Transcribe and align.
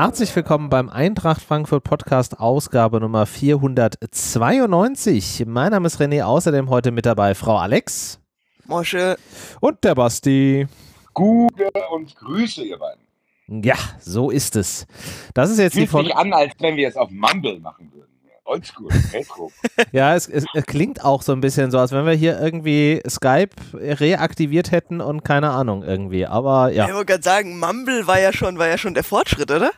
herzlich 0.00 0.36
willkommen 0.36 0.70
beim 0.70 0.88
Eintracht 0.88 1.42
Frankfurt 1.42 1.82
Podcast 1.82 2.38
Ausgabe 2.38 3.00
Nummer 3.00 3.26
492. 3.26 5.42
Mein 5.44 5.72
Name 5.72 5.88
ist 5.88 6.00
René, 6.00 6.22
außerdem 6.22 6.70
heute 6.70 6.92
mit 6.92 7.04
dabei 7.04 7.34
Frau 7.34 7.56
Alex. 7.56 8.20
Mosche. 8.66 9.16
Und 9.60 9.82
der 9.82 9.96
Basti. 9.96 10.68
Gute 11.14 11.72
und 11.90 12.14
Grüße, 12.14 12.62
ihr 12.62 12.78
beiden. 12.78 13.64
Ja, 13.64 13.74
so 13.98 14.30
ist 14.30 14.54
es. 14.54 14.86
Das 15.34 15.50
ist 15.50 15.58
jetzt 15.58 15.72
Fühlt 15.72 15.86
die 15.86 15.90
Folge. 15.90 16.10
sich 16.10 16.16
an, 16.16 16.32
als 16.32 16.52
wenn 16.60 16.76
wir 16.76 16.86
es 16.86 16.96
auf 16.96 17.10
Mumble 17.10 17.58
machen 17.58 17.90
würden. 17.92 18.17
Oldschool, 18.48 18.88
Retro. 19.12 19.52
Ja, 19.92 20.14
es, 20.16 20.26
es, 20.28 20.44
es 20.54 20.64
klingt 20.66 21.04
auch 21.04 21.22
so 21.22 21.32
ein 21.32 21.40
bisschen 21.40 21.70
so, 21.70 21.78
als 21.78 21.92
wenn 21.92 22.04
wir 22.06 22.12
hier 22.14 22.40
irgendwie 22.40 23.00
Skype 23.08 23.50
reaktiviert 23.74 24.70
hätten 24.72 25.00
und 25.00 25.22
keine 25.24 25.50
Ahnung 25.50 25.82
irgendwie. 25.84 26.26
Aber 26.26 26.70
ja. 26.72 26.86
Ich 26.88 26.92
wollte 26.94 27.06
gerade 27.12 27.22
sagen, 27.22 27.58
Mumble 27.58 28.06
war 28.06 28.20
ja 28.20 28.32
schon, 28.32 28.58
war 28.58 28.66
ja 28.68 28.78
schon 28.78 28.94
der 28.94 29.04
Fortschritt, 29.04 29.50
oder? 29.50 29.70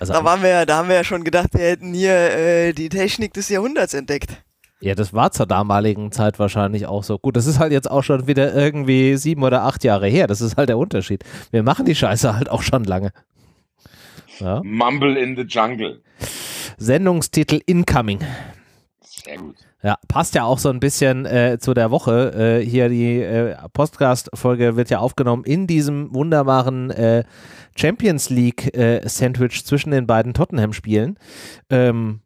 Also, 0.00 0.12
Da 0.12 0.24
waren 0.24 0.42
wir, 0.42 0.48
ja- 0.50 0.66
da 0.66 0.78
haben 0.78 0.88
wir 0.88 0.96
ja 0.96 1.04
schon 1.04 1.22
gedacht, 1.24 1.48
wir 1.52 1.60
hätten 1.64 1.94
hier 1.94 2.12
äh, 2.14 2.72
die 2.72 2.88
Technik 2.88 3.32
des 3.34 3.48
Jahrhunderts 3.48 3.94
entdeckt. 3.94 4.42
ja, 4.80 4.94
das 4.94 5.12
war 5.12 5.30
zur 5.32 5.46
damaligen 5.46 6.10
Zeit 6.12 6.38
wahrscheinlich 6.38 6.86
auch 6.86 7.04
so. 7.04 7.18
Gut, 7.18 7.36
das 7.36 7.46
ist 7.46 7.58
halt 7.58 7.72
jetzt 7.72 7.90
auch 7.90 8.02
schon 8.02 8.26
wieder 8.26 8.54
irgendwie 8.54 9.16
sieben 9.16 9.42
oder 9.44 9.62
acht 9.62 9.84
Jahre 9.84 10.08
her. 10.08 10.26
Das 10.26 10.40
ist 10.40 10.56
halt 10.56 10.68
der 10.68 10.78
Unterschied. 10.78 11.24
Wir 11.50 11.62
machen 11.62 11.84
die 11.86 11.94
Scheiße 11.94 12.34
halt 12.36 12.48
auch 12.50 12.62
schon 12.62 12.84
lange. 12.84 13.10
Ja. 14.40 14.60
Mumble 14.64 15.16
in 15.16 15.36
the 15.36 15.42
Jungle. 15.42 16.00
Sendungstitel 16.78 17.60
Incoming. 17.66 18.20
Sehr 19.00 19.38
gut. 19.38 19.56
Ja, 19.82 19.96
passt 20.08 20.34
ja 20.34 20.44
auch 20.44 20.58
so 20.58 20.70
ein 20.70 20.80
bisschen 20.80 21.26
äh, 21.26 21.58
zu 21.60 21.74
der 21.74 21.90
Woche. 21.90 22.60
Äh, 22.60 22.64
hier 22.64 22.88
die 22.88 23.20
äh, 23.20 23.56
Podcast-Folge 23.72 24.76
wird 24.76 24.90
ja 24.90 24.98
aufgenommen 24.98 25.44
in 25.44 25.66
diesem 25.66 26.14
wunderbaren 26.14 26.90
äh, 26.90 27.24
Champions 27.76 28.30
League-Sandwich 28.30 29.64
zwischen 29.64 29.90
den 29.90 30.06
beiden 30.06 30.34
Tottenham-Spielen. 30.34 31.18
Ähm, 31.70 32.20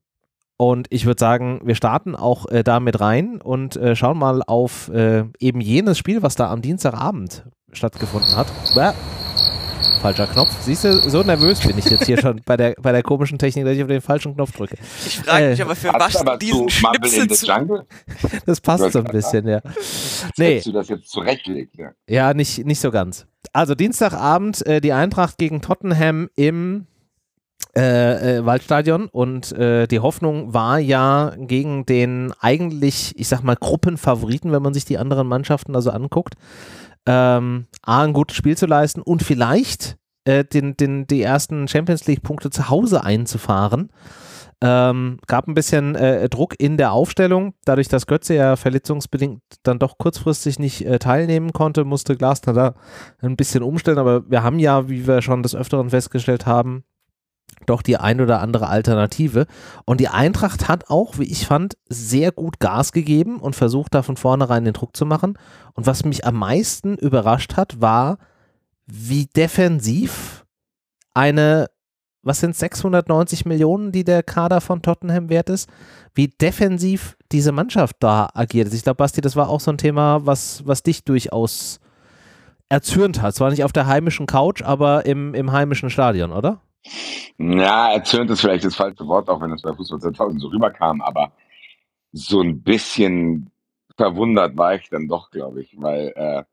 und 0.57 0.87
ich 0.91 1.07
würde 1.07 1.19
sagen, 1.19 1.61
wir 1.65 1.75
starten 1.75 2.15
auch 2.15 2.47
äh, 2.47 2.63
damit 2.63 3.01
rein 3.01 3.41
und 3.41 3.77
äh, 3.77 3.97
schauen 3.97 4.19
mal 4.19 4.43
auf 4.43 4.89
äh, 4.89 5.25
eben 5.39 5.61
jenes 5.61 5.99
Spiel, 5.99 6.23
was 6.23 6.37
da 6.37 6.51
am 6.51 6.63
Dienstagabend 6.63 7.45
stattgefunden 7.73 8.37
hat. 8.37 8.47
Bäh. 8.75 8.93
Falscher 10.01 10.27
Knopf. 10.27 10.51
Siehst 10.63 10.83
du, 10.83 11.09
so 11.09 11.23
nervös 11.23 11.61
bin 11.61 11.79
ich 11.79 11.85
jetzt 11.85 12.07
hier 12.07 12.19
schon 12.21 12.41
bei 12.45 12.57
der, 12.57 12.75
bei 12.81 12.91
der 12.91 13.05
komischen 13.05 13.39
Technik, 13.39 13.65
dass 13.65 13.75
ich 13.77 13.83
auf 13.83 13.89
den 13.89 14.01
falschen 14.01 14.35
Knopf 14.35 14.51
drücke. 14.53 14.77
Ich 15.07 15.19
frage 15.21 15.51
mich 15.51 15.61
Äh, 15.61 15.63
aber, 15.63 15.77
für 15.77 15.93
Passt 15.93 16.15
was 16.15 16.21
aber 16.23 16.39
diesen 16.39 16.69
Schnipsel 16.69 17.29
zu... 17.29 17.47
Jungle? 17.47 17.87
Das 18.45 18.61
passt 18.61 18.93
so 18.93 18.99
ein 18.99 19.05
bisschen, 19.05 19.47
ja. 19.47 19.61
Nee. 20.37 20.61
Du 20.61 20.73
das 20.73 20.89
jetzt 20.89 21.09
zurechtgelegt? 21.09 21.77
Ja. 21.79 21.93
Ja, 22.09 22.35
nicht, 22.35 22.67
nicht 22.67 22.81
so 22.81 22.91
ganz. 22.91 23.27
Also 23.53 23.77
Dienstagabend 23.77 24.67
äh, 24.67 24.81
die 24.81 24.93
Eintracht 24.93 25.39
gegen 25.39 25.63
Tottenham 25.63 26.29
im 26.35 26.87
äh, 27.77 28.39
äh, 28.39 28.45
Waldstadion 28.45 29.07
und 29.07 29.53
äh, 29.53 29.87
die 29.87 30.01
Hoffnung 30.01 30.53
war 30.53 30.79
ja 30.79 31.33
gegen 31.39 31.87
den 31.87 32.33
eigentlich, 32.41 33.15
ich 33.17 33.29
sag 33.29 33.43
mal, 33.43 33.57
Gruppenfavoriten, 33.57 34.53
wenn 34.53 34.63
man 34.63 34.75
sich 34.75 34.85
die 34.85 34.99
anderen 34.99 35.27
Mannschaften 35.27 35.75
also 35.75 35.91
anguckt, 35.91 36.35
ähm, 37.07 37.67
A, 37.83 38.03
ein 38.03 38.13
gutes 38.13 38.37
Spiel 38.37 38.57
zu 38.57 38.67
leisten 38.67 39.03
und 39.03 39.23
vielleicht 39.23 39.97
äh, 40.25 40.45
den, 40.45 40.77
den, 40.77 41.07
die 41.07 41.23
ersten 41.23 41.69
Champions 41.69 42.07
League-Punkte 42.07 42.51
zu 42.51 42.69
Hause 42.69 43.03
einzufahren. 43.05 43.91
Ähm, 44.65 45.19
gab 45.27 45.49
ein 45.49 45.55
bisschen 45.55 45.97
äh, 45.97 46.29
Druck 46.29 46.55
in 46.59 46.77
der 46.77 46.93
Aufstellung. 46.93 47.55
Dadurch, 47.65 47.89
dass 47.89 48.07
Götze 48.07 48.35
ja 48.35 48.55
verletzungsbedingt 48.55 49.43
dann 49.65 49.81
doch 49.81 49.99
kurzfristig 49.99 50.61
nicht 50.61 50.87
äh, 50.87 51.01
teilnehmen 51.01 51.53
konnte, 51.53 51.85
musste 51.85 52.17
Glasner 52.17 52.53
da 52.53 52.75
ein 53.21 53.35
bisschen 53.35 53.65
umstellen. 53.65 53.99
Aber 53.99 54.31
wir 54.31 54.45
haben 54.45 54.61
ja, 54.61 54.89
wie 54.89 55.09
wir 55.09 55.21
schon 55.21 55.43
des 55.43 55.57
Öfteren 55.57 55.91
festgestellt 55.91 56.47
haben, 56.47 56.85
doch 57.67 57.83
die 57.83 57.97
ein 57.97 58.21
oder 58.21 58.41
andere 58.41 58.69
Alternative. 58.69 59.47
Und 59.85 60.01
die 60.01 60.09
Eintracht 60.09 60.69
hat 60.69 60.91
auch, 60.91 61.19
wie 61.19 61.31
ich 61.31 61.47
fand, 61.47 61.77
sehr 61.89 62.33
gut 62.33 62.61
Gas 62.61 62.93
gegeben 62.93 63.39
und 63.39 63.57
versucht, 63.57 63.95
da 63.95 64.03
von 64.03 64.17
vornherein 64.17 64.65
den 64.65 64.75
Druck 64.75 64.97
zu 64.97 65.07
machen. 65.07 65.39
Und 65.75 65.87
was 65.87 66.05
mich 66.05 66.25
am 66.25 66.37
meisten 66.37 66.97
überrascht 66.97 67.57
hat, 67.57 67.81
war, 67.81 68.19
wie 68.87 69.27
defensiv 69.27 70.45
eine, 71.15 71.69
was 72.23 72.41
sind 72.41 72.57
690 72.57 73.47
Millionen, 73.47 73.93
die 73.93 74.05
der 74.05 74.23
Kader 74.23 74.61
von 74.61 74.83
Tottenham 74.83 75.29
wert 75.29 75.51
ist, 75.51 75.69
wie 76.15 76.29
defensiv 76.29 77.17
diese 77.33 77.53
Mannschaft 77.53 77.97
da 78.01 78.29
agiert. 78.35 78.73
Ich 78.73 78.83
glaube, 78.83 78.97
Basti, 78.97 79.21
das 79.21 79.37
war 79.37 79.49
auch 79.49 79.61
so 79.61 79.71
ein 79.71 79.79
Thema, 79.79 80.27
was, 80.27 80.67
was 80.67 80.83
dich 80.83 81.05
durchaus 81.05 81.81
erzürnt 82.69 83.21
hat. 83.21 83.35
Zwar 83.35 83.51
nicht 83.51 83.65
auf 83.65 83.73
der 83.73 83.87
heimischen 83.87 84.27
Couch, 84.27 84.63
aber 84.63 85.05
im, 85.07 85.35
im 85.35 85.53
heimischen 85.53 85.91
Stadion, 85.91 86.33
oder? 86.33 86.61
Ja, 87.39 87.93
erzürnt 87.93 88.31
ist 88.31 88.41
vielleicht 88.41 88.65
das 88.65 88.77
falsche 88.77 89.07
Wort, 89.07 89.29
auch 89.29 89.41
wenn 89.41 89.53
es 89.53 89.63
bei 89.63 89.73
Fußball 89.73 90.01
2000 90.01 90.41
so 90.41 90.49
rüberkam, 90.49 91.01
aber 91.01 91.33
so 92.13 92.41
ein 92.41 92.63
bisschen 92.63 93.51
verwundert 93.97 94.57
war 94.57 94.75
ich 94.75 94.89
dann 94.91 95.09
doch, 95.09 95.31
glaube 95.31 95.63
ich, 95.63 95.75
weil 95.81 96.13
äh, 96.17 96.45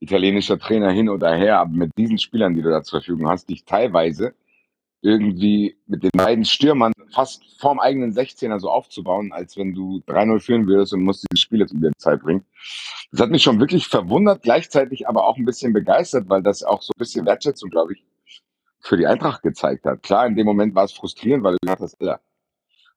italienischer 0.00 0.58
Trainer 0.58 0.90
hin 0.90 1.08
oder 1.08 1.34
her, 1.34 1.60
aber 1.60 1.70
mit 1.70 1.92
diesen 1.96 2.18
Spielern, 2.18 2.54
die 2.54 2.62
du 2.62 2.70
da 2.70 2.82
zur 2.82 3.00
Verfügung 3.00 3.28
hast, 3.28 3.48
dich 3.48 3.64
teilweise 3.64 4.34
irgendwie 5.02 5.76
mit 5.86 6.04
den 6.04 6.10
beiden 6.14 6.44
Stürmern 6.44 6.92
fast 7.12 7.42
vorm 7.60 7.80
eigenen 7.80 8.12
16er 8.12 8.58
so 8.60 8.70
aufzubauen, 8.70 9.32
als 9.32 9.56
wenn 9.56 9.74
du 9.74 10.02
3-0 10.06 10.40
führen 10.40 10.66
würdest 10.66 10.92
und 10.92 11.02
musst 11.02 11.26
dieses 11.30 11.42
Spiel 11.42 11.60
jetzt 11.60 11.72
in 11.72 11.80
der 11.80 11.92
Zeit 11.98 12.22
bringen. 12.22 12.44
Das 13.10 13.20
hat 13.20 13.30
mich 13.30 13.42
schon 13.42 13.60
wirklich 13.60 13.88
verwundert, 13.88 14.42
gleichzeitig 14.42 15.08
aber 15.08 15.26
auch 15.26 15.36
ein 15.36 15.44
bisschen 15.44 15.72
begeistert, 15.72 16.28
weil 16.28 16.42
das 16.42 16.62
auch 16.62 16.82
so 16.82 16.92
ein 16.96 16.98
bisschen 16.98 17.26
Wertschätzung, 17.26 17.70
glaube 17.70 17.94
ich, 17.94 18.04
für 18.82 18.96
die 18.96 19.06
Eintracht 19.06 19.42
gezeigt 19.42 19.86
hat. 19.86 20.02
Klar, 20.02 20.26
in 20.26 20.34
dem 20.34 20.44
Moment 20.44 20.74
war 20.74 20.84
es 20.84 20.92
frustrierend, 20.92 21.44
weil 21.44 21.56
du 21.62 21.70
hast, 21.70 22.00
Alter, 22.00 22.20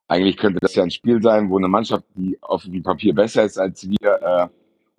eigentlich 0.08 0.38
könnte 0.38 0.60
das 0.60 0.76
ja 0.76 0.84
ein 0.84 0.92
Spiel 0.92 1.22
sein, 1.22 1.50
wo 1.50 1.58
eine 1.58 1.68
Mannschaft, 1.68 2.06
die 2.16 2.38
auf 2.42 2.64
dem 2.64 2.84
Papier 2.84 3.14
besser 3.14 3.44
ist 3.44 3.58
als 3.58 3.88
wir, 3.88 4.22
äh, 4.22 4.48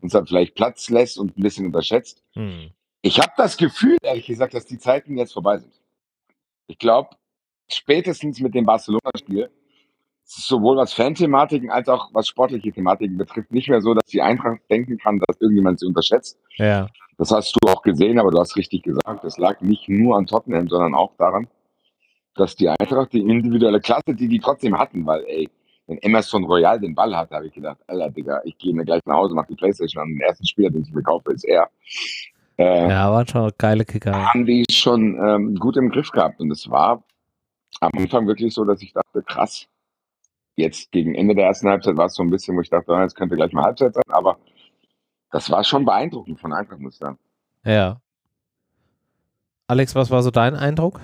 uns 0.00 0.12
dann 0.12 0.26
vielleicht 0.26 0.54
Platz 0.54 0.88
lässt 0.88 1.18
und 1.18 1.36
ein 1.36 1.42
bisschen 1.42 1.66
unterschätzt. 1.66 2.22
Hm. 2.32 2.70
Ich 3.02 3.20
habe 3.20 3.32
das 3.36 3.56
Gefühl, 3.56 3.96
ehrlich 4.02 4.26
gesagt, 4.26 4.54
dass 4.54 4.66
die 4.66 4.78
Zeiten 4.78 5.16
jetzt 5.16 5.32
vorbei 5.32 5.58
sind. 5.58 5.72
Ich 6.66 6.78
glaube, 6.78 7.10
spätestens 7.68 8.40
mit 8.40 8.54
dem 8.54 8.64
Barcelona-Spiel, 8.64 9.50
sowohl 10.24 10.76
was 10.76 10.92
Fan-Thematiken 10.92 11.70
als 11.70 11.88
auch 11.88 12.10
was 12.12 12.26
sportliche 12.26 12.72
Thematiken 12.72 13.16
betrifft, 13.16 13.52
nicht 13.52 13.68
mehr 13.68 13.80
so, 13.80 13.94
dass 13.94 14.06
die 14.06 14.22
Eintracht 14.22 14.60
denken 14.70 14.98
kann, 14.98 15.20
dass 15.20 15.40
irgendjemand 15.40 15.80
sie 15.80 15.86
unterschätzt. 15.86 16.38
Ja. 16.56 16.88
Das 17.18 17.30
hast 17.30 17.56
du 17.60 17.68
auch 17.68 17.75
gesehen, 17.86 18.18
aber 18.18 18.30
du 18.30 18.38
hast 18.38 18.56
richtig 18.56 18.82
gesagt, 18.82 19.24
das 19.24 19.38
lag 19.38 19.60
nicht 19.62 19.88
nur 19.88 20.16
an 20.18 20.26
Tottenham, 20.26 20.68
sondern 20.68 20.94
auch 20.94 21.12
daran, 21.16 21.48
dass 22.34 22.54
die 22.54 22.68
Eintracht 22.68 23.14
die 23.14 23.20
individuelle 23.20 23.80
Klasse, 23.80 24.14
die 24.14 24.28
die 24.28 24.40
trotzdem 24.40 24.78
hatten, 24.78 25.06
weil, 25.06 25.24
ey, 25.26 25.48
wenn 25.86 25.98
Emerson 26.02 26.44
Royal 26.44 26.78
den 26.80 26.94
Ball 26.94 27.16
hat, 27.16 27.30
habe 27.30 27.46
ich 27.46 27.54
gedacht, 27.54 27.78
Alter, 27.86 28.10
Digga, 28.10 28.40
ich 28.44 28.58
gehe 28.58 28.74
mir 28.74 28.84
gleich 28.84 29.00
nach 29.06 29.16
Hause, 29.16 29.34
mach 29.34 29.46
die 29.46 29.54
Playstation 29.54 30.02
an, 30.02 30.08
den 30.10 30.20
ersten 30.20 30.44
Spieler, 30.44 30.68
den 30.70 30.82
ich 30.82 30.92
mir 30.92 31.02
kaufe, 31.02 31.32
ist 31.32 31.44
er. 31.44 31.70
Äh, 32.58 32.88
Ja, 32.90 33.10
waren 33.12 33.26
schon 33.26 33.50
geile 33.56 33.84
Kicker. 33.84 34.12
haben 34.12 34.44
die 34.46 34.64
schon 34.70 35.16
ähm, 35.24 35.54
gut 35.54 35.76
im 35.76 35.90
Griff 35.90 36.10
gehabt. 36.10 36.40
Und 36.40 36.50
es 36.50 36.68
war 36.68 37.04
am 37.80 37.90
Anfang 37.96 38.26
wirklich 38.26 38.52
so, 38.52 38.64
dass 38.64 38.82
ich 38.82 38.92
dachte, 38.92 39.22
krass. 39.22 39.66
Jetzt 40.56 40.90
gegen 40.90 41.14
Ende 41.14 41.34
der 41.34 41.46
ersten 41.46 41.68
Halbzeit 41.68 41.96
war 41.96 42.06
es 42.06 42.14
so 42.14 42.22
ein 42.22 42.30
bisschen, 42.30 42.56
wo 42.56 42.62
ich 42.62 42.70
dachte, 42.70 42.92
ah, 42.92 43.02
jetzt 43.02 43.14
könnte 43.14 43.36
gleich 43.36 43.52
mal 43.52 43.64
Halbzeit 43.64 43.94
sein, 43.94 44.02
aber 44.08 44.38
das 45.30 45.50
war 45.50 45.62
schon 45.64 45.84
beeindruckend 45.84 46.40
von 46.40 46.52
Eintracht, 46.52 46.80
muss 46.80 46.94
ich 46.94 46.98
sagen. 46.98 47.18
Ja. 47.66 48.00
Alex, 49.68 49.94
was 49.94 50.10
war 50.10 50.22
so 50.22 50.30
dein 50.30 50.54
Eindruck? 50.54 51.00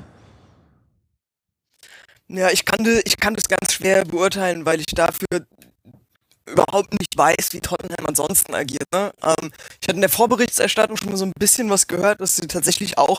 Ja, 2.29 2.51
ich 2.51 2.65
kann, 2.65 2.85
das- 2.85 3.03
ich 3.05 3.17
kann 3.19 3.35
das 3.35 3.49
ganz 3.49 3.73
schwer 3.73 4.05
beurteilen, 4.05 4.65
weil 4.65 4.81
ich 4.81 4.87
dafür 4.87 5.27
überhaupt 6.47 6.93
nicht 6.99 7.17
weiß, 7.17 7.49
wie 7.53 7.61
Tottenham 7.61 8.07
ansonsten 8.07 8.55
agiert. 8.55 8.87
Ne? 8.93 9.13
Ähm, 9.23 9.51
ich 9.81 9.89
hatte 9.89 9.97
in 9.97 10.01
der 10.01 10.09
Vorberichterstattung 10.11 10.97
schon 10.97 11.11
mal 11.11 11.17
so 11.17 11.25
ein 11.27 11.33
bisschen 11.39 11.69
was 11.71 11.87
gehört, 11.87 12.21
dass 12.21 12.37
sie 12.37 12.47
tatsächlich 12.47 12.99
auch 12.99 13.19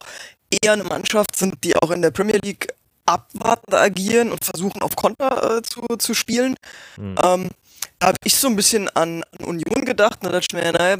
eher 0.50 0.74
eine 0.74 0.84
Mannschaft 0.84 1.36
sind, 1.36 1.64
die 1.64 1.76
auch 1.76 1.92
in 1.92 2.02
der 2.02 2.12
Premier 2.12 2.40
League 2.44 2.74
abwartend 3.06 3.74
agieren 3.74 4.32
und 4.32 4.44
versuchen 4.46 4.82
auf 4.82 4.96
Konter 4.96 5.58
äh, 5.58 5.62
zu, 5.62 5.82
zu 5.98 6.14
spielen. 6.14 6.56
Hm. 6.96 7.16
Ähm, 7.22 7.50
habe 8.04 8.18
ich 8.24 8.36
so 8.36 8.48
ein 8.48 8.56
bisschen 8.56 8.90
an, 8.90 9.24
Union 9.40 9.86
gedacht. 9.86 10.24
Ne, 10.24 10.30
das 10.30 10.46
mir, 10.54 10.72
naja, 10.72 10.98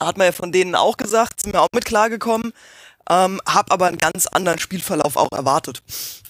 hat 0.00 0.16
man 0.16 0.26
ja 0.26 0.32
von 0.32 0.52
denen 0.52 0.74
auch 0.74 0.96
gesagt, 0.96 1.42
sind 1.42 1.52
mir 1.52 1.60
auch 1.60 1.68
mit 1.74 1.84
klargekommen. 1.84 2.52
Ähm, 3.10 3.40
hab 3.46 3.70
aber 3.70 3.86
einen 3.86 3.98
ganz 3.98 4.26
anderen 4.26 4.58
Spielverlauf 4.58 5.16
auch 5.16 5.32
erwartet. 5.32 5.82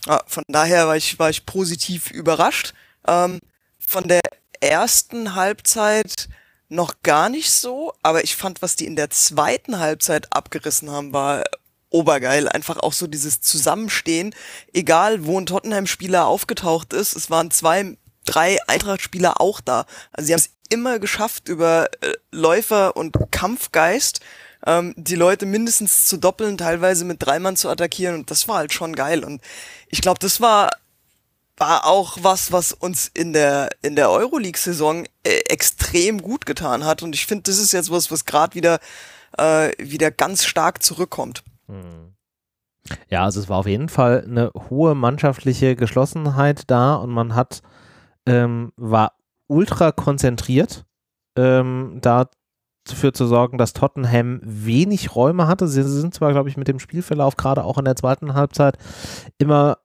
Ja, 0.07 0.23
von 0.27 0.43
daher 0.49 0.89
war 0.89 0.97
ich, 0.97 1.19
war 1.19 1.31
ich 1.31 1.47
positiv 1.47 2.11
überrascht. 2.11 2.75
Ähm, 3.07 3.39
von 3.79 4.09
der 4.09 4.23
ersten 4.61 5.35
Halbzeit 5.35 6.29
noch 6.69 6.95
gar 7.03 7.29
nicht 7.29 7.53
so, 7.53 7.93
aber 8.03 8.25
ich 8.25 8.35
fand, 8.35 8.63
was 8.63 8.75
die 8.77 8.87
in 8.87 8.97
der 8.97 9.11
zweiten 9.11 9.79
Halbzeit 9.79 10.33
abgerissen 10.33 10.91
haben, 10.91 11.13
war 11.13 11.45
obergeil. 11.91 12.49
Einfach 12.49 12.79
auch 12.79 12.93
so 12.93 13.07
dieses 13.07 13.41
Zusammenstehen, 13.41 14.35
egal 14.73 15.27
wo 15.27 15.39
ein 15.39 15.47
Tottenham-Spieler 15.47 16.27
aufgetaucht 16.27 16.93
ist, 16.93 17.15
es 17.15 17.31
waren 17.31 17.51
zwei, 17.53 17.97
drei 18.25 18.59
Eintracht-Spieler 18.67 19.41
auch 19.41 19.61
da. 19.61 19.87
Also 20.13 20.27
sie 20.27 20.33
haben 20.33 20.41
es 20.41 20.51
immer 20.71 20.99
geschafft 20.99 21.49
über 21.49 21.89
äh, 22.01 22.15
Läufer 22.31 22.97
und 22.97 23.17
Kampfgeist 23.31 24.21
ähm, 24.67 24.95
die 24.97 25.17
Leute 25.17 25.47
mindestens 25.47 26.07
zu 26.07 26.17
doppeln, 26.17 26.59
teilweise 26.59 27.05
mit 27.05 27.25
drei 27.25 27.39
Mann 27.39 27.57
zu 27.57 27.69
attackieren 27.69 28.15
und 28.17 28.31
das 28.31 28.49
war 28.49 28.57
halt 28.57 28.73
schon 28.73 28.95
geil 28.97 29.25
und 29.25 29.43
ich 29.89 30.01
glaube, 30.01 30.19
das 30.19 30.41
war 30.41 30.71
war 31.57 31.87
auch 31.87 32.19
was, 32.21 32.51
was 32.51 32.73
uns 32.73 33.09
in 33.15 33.33
der 33.33 33.71
in 33.83 33.95
der 33.95 34.11
Euroleague-Saison 34.11 35.05
äh, 35.23 35.39
extrem 35.49 36.21
gut 36.21 36.47
getan 36.47 36.85
hat 36.85 37.03
und 37.03 37.15
ich 37.15 37.27
finde, 37.27 37.45
das 37.45 37.59
ist 37.59 37.73
jetzt 37.73 37.91
was, 37.91 38.11
was 38.11 38.25
gerade 38.25 38.55
wieder 38.55 38.81
äh, 39.39 39.71
wieder 39.79 40.11
ganz 40.11 40.45
stark 40.45 40.83
zurückkommt. 40.83 41.45
Hm. 41.69 42.15
Ja, 43.09 43.25
also 43.25 43.41
es 43.41 43.49
war 43.49 43.59
auf 43.59 43.67
jeden 43.67 43.89
Fall 43.89 44.25
eine 44.27 44.51
hohe 44.69 44.95
mannschaftliche 44.95 45.75
Geschlossenheit 45.75 46.65
da 46.67 46.97
und 46.97 47.11
man 47.11 47.35
hat 47.35 47.63
ähm, 48.27 48.73
war 48.77 49.13
ultra 49.47 49.93
konzentriert, 49.93 50.85
ähm, 51.37 51.99
dafür 52.01 53.13
zu 53.13 53.27
sorgen, 53.27 53.59
dass 53.59 53.73
Tottenham 53.73 54.41
wenig 54.43 55.15
Räume 55.15 55.47
hatte. 55.47 55.69
Sie 55.69 55.83
sind 55.83 56.15
zwar, 56.15 56.33
glaube 56.33 56.49
ich, 56.49 56.57
mit 56.57 56.69
dem 56.69 56.79
Spielverlauf 56.79 57.37
gerade 57.37 57.65
auch 57.65 57.79
in 57.79 57.85
der 57.85 57.97
zweiten 57.97 58.35
Halbzeit 58.35 58.79
immer 59.39 59.79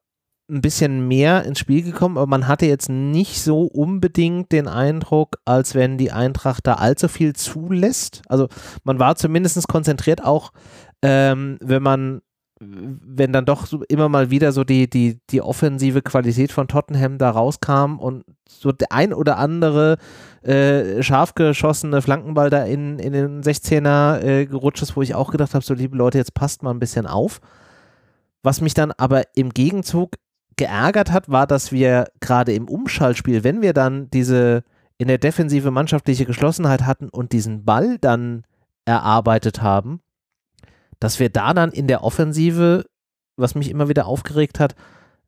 ein 0.49 0.61
bisschen 0.61 1.07
mehr 1.07 1.43
ins 1.45 1.59
Spiel 1.59 1.83
gekommen, 1.83 2.17
aber 2.17 2.27
man 2.27 2.47
hatte 2.47 2.65
jetzt 2.65 2.89
nicht 2.89 3.41
so 3.41 3.63
unbedingt 3.63 4.51
den 4.51 4.67
Eindruck, 4.67 5.37
als 5.45 5.75
wenn 5.75 5.97
die 5.97 6.11
Eintracht 6.11 6.65
da 6.65 6.73
allzu 6.75 7.07
viel 7.07 7.33
zulässt. 7.33 8.23
Also 8.27 8.47
man 8.83 8.99
war 8.99 9.15
zumindest 9.15 9.67
konzentriert 9.67 10.23
auch, 10.23 10.51
ähm, 11.03 11.57
wenn 11.61 11.83
man 11.83 12.21
wenn 12.59 13.31
dann 13.31 13.45
doch 13.45 13.65
so 13.65 13.83
immer 13.87 14.09
mal 14.09 14.31
wieder 14.31 14.51
so 14.51 14.63
die, 14.63 14.89
die, 14.89 15.19
die 15.29 15.41
offensive 15.41 16.01
Qualität 16.01 16.51
von 16.51 16.67
Tottenham 16.67 17.17
da 17.17 17.29
rauskam 17.29 17.97
und 17.99 18.25
so 18.47 18.71
der 18.71 18.91
ein 18.91 19.13
oder 19.13 19.37
andere 19.37 19.97
äh, 20.41 21.01
scharf 21.01 21.35
geschossene 21.35 22.01
Flankenball 22.01 22.49
da 22.49 22.63
in, 22.63 22.99
in 22.99 23.13
den 23.13 23.41
16er 23.41 24.21
äh, 24.21 24.45
gerutscht 24.45 24.81
ist, 24.81 24.97
wo 24.97 25.01
ich 25.01 25.15
auch 25.15 25.31
gedacht 25.31 25.53
habe, 25.53 25.63
so 25.63 25.73
liebe 25.73 25.95
Leute, 25.95 26.17
jetzt 26.17 26.33
passt 26.33 26.61
mal 26.61 26.71
ein 26.71 26.79
bisschen 26.79 27.07
auf. 27.07 27.39
Was 28.43 28.61
mich 28.61 28.73
dann 28.73 28.91
aber 28.91 29.23
im 29.35 29.51
Gegenzug 29.51 30.15
geärgert 30.57 31.11
hat, 31.11 31.29
war, 31.29 31.47
dass 31.47 31.71
wir 31.71 32.07
gerade 32.19 32.53
im 32.53 32.67
Umschaltspiel, 32.67 33.45
wenn 33.45 33.61
wir 33.61 33.73
dann 33.73 34.09
diese 34.09 34.63
in 34.97 35.07
der 35.07 35.17
Defensive 35.17 35.71
mannschaftliche 35.71 36.25
Geschlossenheit 36.25 36.85
hatten 36.85 37.07
und 37.07 37.31
diesen 37.31 37.63
Ball 37.63 37.97
dann 37.99 38.43
erarbeitet 38.83 39.61
haben, 39.61 40.01
dass 40.99 41.19
wir 41.19 41.29
da 41.29 41.53
dann 41.53 41.71
in 41.71 41.87
der 41.87 42.03
Offensive, 42.03 42.85
was 43.37 43.55
mich 43.55 43.69
immer 43.69 43.89
wieder 43.89 44.05
aufgeregt 44.05 44.59
hat, 44.59 44.75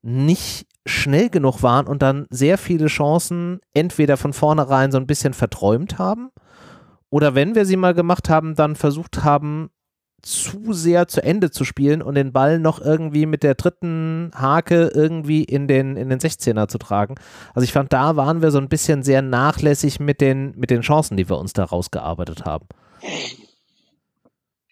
nicht 0.01 0.67
schnell 0.85 1.29
genug 1.29 1.61
waren 1.61 1.87
und 1.87 2.01
dann 2.01 2.25
sehr 2.29 2.57
viele 2.57 2.87
Chancen 2.87 3.59
entweder 3.73 4.17
von 4.17 4.33
vornherein 4.33 4.91
so 4.91 4.97
ein 4.97 5.07
bisschen 5.07 5.33
verträumt 5.33 5.99
haben 5.99 6.31
oder 7.11 7.35
wenn 7.35 7.55
wir 7.55 7.65
sie 7.65 7.75
mal 7.75 7.93
gemacht 7.93 8.29
haben, 8.29 8.55
dann 8.55 8.75
versucht 8.75 9.23
haben, 9.23 9.69
zu 10.21 10.71
sehr 10.71 11.07
zu 11.07 11.23
Ende 11.23 11.49
zu 11.49 11.65
spielen 11.65 12.01
und 12.01 12.15
den 12.15 12.31
Ball 12.31 12.59
noch 12.59 12.79
irgendwie 12.79 13.25
mit 13.25 13.43
der 13.43 13.55
dritten 13.55 14.31
Hake 14.35 14.91
irgendwie 14.93 15.43
in 15.43 15.67
den, 15.67 15.97
in 15.97 16.09
den 16.09 16.19
16er 16.19 16.67
zu 16.67 16.77
tragen. 16.77 17.15
Also 17.53 17.63
ich 17.63 17.73
fand, 17.73 17.91
da 17.91 18.15
waren 18.15 18.41
wir 18.41 18.51
so 18.51 18.59
ein 18.59 18.69
bisschen 18.69 19.03
sehr 19.03 19.23
nachlässig 19.23 19.99
mit 19.99 20.21
den, 20.21 20.53
mit 20.55 20.69
den 20.69 20.81
Chancen, 20.81 21.17
die 21.17 21.27
wir 21.27 21.39
uns 21.39 21.53
da 21.53 21.63
rausgearbeitet 21.63 22.45
haben. 22.45 22.67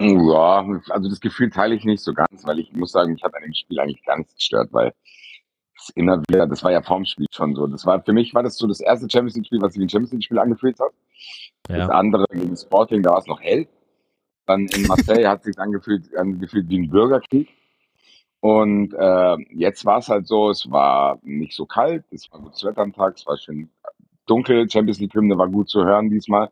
Ja, 0.01 0.65
also 0.89 1.09
das 1.09 1.19
Gefühl 1.19 1.49
teile 1.49 1.75
ich 1.75 1.83
nicht 1.83 2.01
so 2.01 2.13
ganz, 2.13 2.45
weil 2.45 2.59
ich 2.59 2.71
muss 2.71 2.91
sagen, 2.91 3.13
ich 3.15 3.23
habe 3.23 3.35
an 3.35 3.43
dem 3.43 3.53
Spiel 3.53 3.79
eigentlich 3.79 4.03
gar 4.03 4.17
nichts 4.17 4.35
gestört, 4.35 4.69
weil 4.71 4.93
es 5.77 5.89
immer 5.89 6.21
wieder, 6.29 6.47
das 6.47 6.63
war 6.63 6.71
ja 6.71 6.81
vorm 6.81 7.05
Spiel 7.05 7.27
schon 7.31 7.53
so. 7.53 7.67
Das 7.67 7.85
war 7.85 8.01
für 8.01 8.13
mich 8.13 8.33
war 8.33 8.43
das 8.43 8.57
so 8.57 8.67
das 8.67 8.79
erste 8.79 9.09
Champions 9.09 9.35
League 9.35 9.47
Spiel, 9.47 9.61
was 9.61 9.73
sich 9.73 9.81
wie 9.81 9.85
ein 9.85 9.89
Champions 9.89 10.13
League 10.13 10.23
Spiel 10.23 10.39
angefühlt 10.39 10.79
hat. 10.79 10.91
Ja. 11.69 11.77
Das 11.79 11.89
andere 11.89 12.25
gegen 12.31 12.55
Sporting, 12.55 13.03
da 13.03 13.11
war 13.11 13.19
es 13.19 13.27
noch 13.27 13.41
hell. 13.41 13.67
Dann 14.45 14.67
in 14.67 14.87
Marseille 14.87 15.27
hat 15.27 15.43
sich 15.43 15.59
angefühlt, 15.59 16.15
angefühlt 16.15 16.69
wie 16.69 16.79
ein 16.79 16.89
Bürgerkrieg. 16.89 17.49
Und 18.39 18.93
äh, 18.93 19.35
jetzt 19.53 19.85
war 19.85 19.99
es 19.99 20.07
halt 20.07 20.27
so, 20.27 20.49
es 20.49 20.71
war 20.71 21.19
nicht 21.23 21.53
so 21.53 21.65
kalt, 21.65 22.05
es 22.11 22.31
war 22.31 22.39
gutes 22.39 22.63
Wetter 22.63 22.81
am 22.81 22.93
Tag, 22.93 23.15
es 23.17 23.27
war 23.27 23.37
schön 23.37 23.69
dunkel, 24.25 24.69
Champions 24.69 24.99
League 24.99 25.13
Hymne 25.13 25.37
war 25.37 25.49
gut 25.49 25.69
zu 25.69 25.83
hören 25.83 26.09
diesmal. 26.09 26.49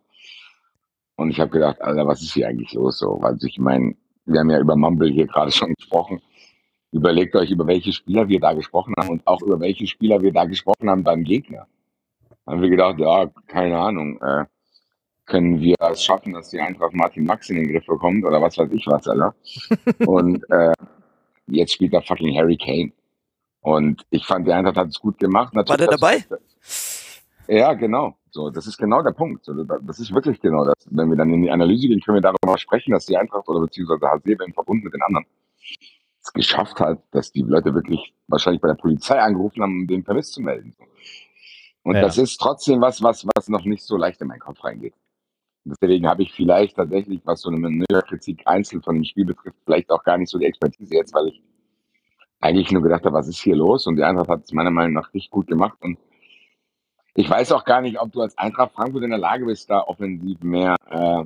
Und 1.17 1.31
ich 1.31 1.39
habe 1.39 1.49
gedacht, 1.49 1.81
Alter, 1.81 2.07
was 2.07 2.21
ist 2.21 2.33
hier 2.33 2.47
eigentlich 2.47 2.73
los? 2.73 2.99
So, 2.99 3.17
weil 3.21 3.37
ich 3.41 3.59
meine, 3.59 3.95
wir 4.25 4.39
haben 4.39 4.49
ja 4.49 4.59
über 4.59 4.75
Mumble 4.75 5.11
hier 5.11 5.27
gerade 5.27 5.51
schon 5.51 5.73
gesprochen. 5.73 6.21
Überlegt 6.91 7.35
euch, 7.35 7.51
über 7.51 7.67
welche 7.67 7.91
Spieler 7.91 8.29
wir 8.29 8.39
da 8.39 8.53
gesprochen 8.53 8.93
haben 8.97 9.09
und 9.09 9.27
auch 9.27 9.41
über 9.41 9.59
welche 9.59 9.87
Spieler 9.87 10.21
wir 10.21 10.31
da 10.31 10.45
gesprochen 10.45 10.89
haben 10.89 11.03
beim 11.03 11.23
Gegner. 11.23 11.67
Da 12.45 12.53
haben 12.53 12.61
wir 12.61 12.69
gedacht, 12.69 12.99
ja, 12.99 13.29
keine 13.47 13.77
Ahnung, 13.77 14.21
äh, 14.21 14.45
können 15.25 15.59
wir 15.59 15.75
es 15.91 16.03
schaffen, 16.03 16.33
dass 16.33 16.51
die 16.51 16.61
Eintracht 16.61 16.93
Martin 16.93 17.25
Max 17.25 17.49
in 17.49 17.57
den 17.57 17.67
Griff 17.67 17.85
bekommt 17.85 18.23
oder 18.23 18.41
was 18.41 18.57
weiß 18.57 18.71
ich 18.71 18.87
was, 18.87 19.07
Alter. 19.07 19.35
und 20.07 20.49
äh, 20.49 20.71
jetzt 21.47 21.73
spielt 21.73 21.93
da 21.93 22.01
fucking 22.01 22.37
Harry 22.37 22.57
Kane. 22.57 22.93
Und 23.61 24.05
ich 24.11 24.25
fand, 24.25 24.47
die 24.47 24.53
Eintracht 24.53 24.77
hat 24.77 24.87
es 24.87 24.99
gut 24.99 25.17
gemacht. 25.17 25.53
Natürlich, 25.53 25.81
War 25.81 25.87
der 25.87 25.97
dabei? 25.97 26.25
Ja, 27.47 27.73
genau. 27.73 28.15
So, 28.37 28.51
das 28.51 28.67
ist 28.67 28.77
genau 28.77 29.01
der 29.01 29.13
Punkt. 29.13 29.47
Das 29.47 29.99
ist 29.99 30.13
wirklich 30.13 30.39
genau 30.39 30.63
das. 30.63 30.75
Wenn 30.91 31.09
wir 31.09 31.17
dann 31.17 31.33
in 31.33 31.41
die 31.41 31.49
Analyse 31.49 31.87
gehen, 31.87 31.99
können 32.01 32.17
wir 32.17 32.21
darüber 32.21 32.55
sprechen, 32.59 32.91
dass 32.91 33.07
die 33.07 33.17
Eintracht 33.17 33.47
oder 33.47 33.61
beziehungsweise 33.61 34.05
HC 34.05 34.37
im 34.45 34.53
Verbund 34.53 34.83
mit 34.83 34.93
den 34.93 35.01
anderen 35.01 35.25
es 36.21 36.31
geschafft 36.33 36.79
hat, 36.79 37.01
dass 37.09 37.31
die 37.31 37.41
Leute 37.41 37.73
wirklich 37.73 38.13
wahrscheinlich 38.27 38.61
bei 38.61 38.67
der 38.67 38.75
Polizei 38.75 39.19
angerufen 39.19 39.63
haben, 39.63 39.81
um 39.81 39.87
den 39.87 40.03
Vermiss 40.03 40.31
zu 40.31 40.43
melden. 40.43 40.75
Und 41.81 41.95
ja. 41.95 42.01
das 42.01 42.19
ist 42.19 42.37
trotzdem 42.37 42.79
was, 42.79 43.01
was, 43.01 43.25
was 43.35 43.49
noch 43.49 43.65
nicht 43.65 43.81
so 43.81 43.97
leicht 43.97 44.21
in 44.21 44.27
meinen 44.27 44.39
Kopf 44.39 44.63
reingeht. 44.63 44.93
deswegen 45.63 46.07
habe 46.07 46.21
ich 46.21 46.31
vielleicht 46.31 46.75
tatsächlich, 46.75 47.21
was 47.25 47.41
so 47.41 47.49
eine 47.49 47.85
Kritik 48.07 48.43
einzeln 48.45 48.83
von 48.83 48.93
dem 48.93 49.03
Spiel 49.03 49.25
betrifft, 49.25 49.57
vielleicht 49.65 49.89
auch 49.89 50.03
gar 50.03 50.19
nicht 50.19 50.29
so 50.29 50.37
die 50.37 50.45
Expertise 50.45 50.93
jetzt, 50.93 51.15
weil 51.15 51.29
ich 51.29 51.41
eigentlich 52.39 52.71
nur 52.71 52.83
gedacht 52.83 53.03
habe, 53.03 53.15
was 53.15 53.27
ist 53.27 53.39
hier 53.39 53.55
los? 53.55 53.87
Und 53.87 53.95
die 53.95 54.03
Eintracht 54.03 54.29
hat 54.29 54.43
es 54.43 54.53
meiner 54.53 54.69
Meinung 54.69 54.93
nach 54.93 55.11
richtig 55.11 55.31
gut 55.31 55.47
gemacht. 55.47 55.79
Und 55.81 55.97
ich 57.17 57.27
weiß 57.27 57.51
auch 57.51 57.65
gar 57.65 57.81
nicht, 57.81 57.99
ob 57.99 58.11
du 58.11 58.21
als 58.21 58.37
Eintracht 58.37 58.73
Frankfurt 58.73 59.03
in 59.03 59.09
der 59.09 59.17
Lage 59.17 59.45
bist, 59.45 59.71
da 59.71 59.81
offensiv 59.81 60.39
mehr 60.41 60.75
äh, 60.91 61.25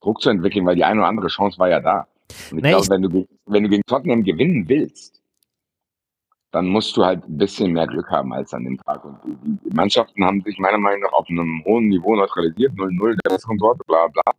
Druck 0.00 0.20
zu 0.20 0.30
entwickeln, 0.30 0.66
weil 0.66 0.74
die 0.74 0.82
eine 0.82 0.98
oder 0.98 1.08
andere 1.08 1.28
Chance 1.28 1.60
war 1.60 1.68
ja 1.68 1.78
da. 1.78 2.08
Und 2.50 2.58
ich 2.58 2.64
nee, 2.64 2.70
glaube, 2.70 2.88
wenn 2.88 3.02
du, 3.02 3.28
wenn 3.46 3.62
du 3.62 3.68
gegen 3.68 3.84
Tottenham 3.86 4.24
gewinnen 4.24 4.68
willst, 4.68 5.22
dann 6.50 6.66
musst 6.66 6.96
du 6.96 7.04
halt 7.04 7.24
ein 7.28 7.38
bisschen 7.38 7.72
mehr 7.72 7.86
Glück 7.86 8.10
haben 8.10 8.32
als 8.32 8.52
an 8.52 8.64
dem 8.64 8.76
Tag. 8.78 9.04
Und 9.04 9.16
die, 9.24 9.70
Mannschaften 9.72 10.24
haben 10.24 10.42
sich 10.42 10.58
meiner 10.58 10.78
Meinung 10.78 11.02
nach 11.02 11.12
auf 11.12 11.28
einem 11.30 11.62
hohen 11.64 11.86
Niveau 11.88 12.16
neutralisiert, 12.16 12.72
0-0, 12.72 13.16
der 13.24 13.32
Restkontrolle, 13.32 13.78
bla 13.86 14.08
bla. 14.08 14.32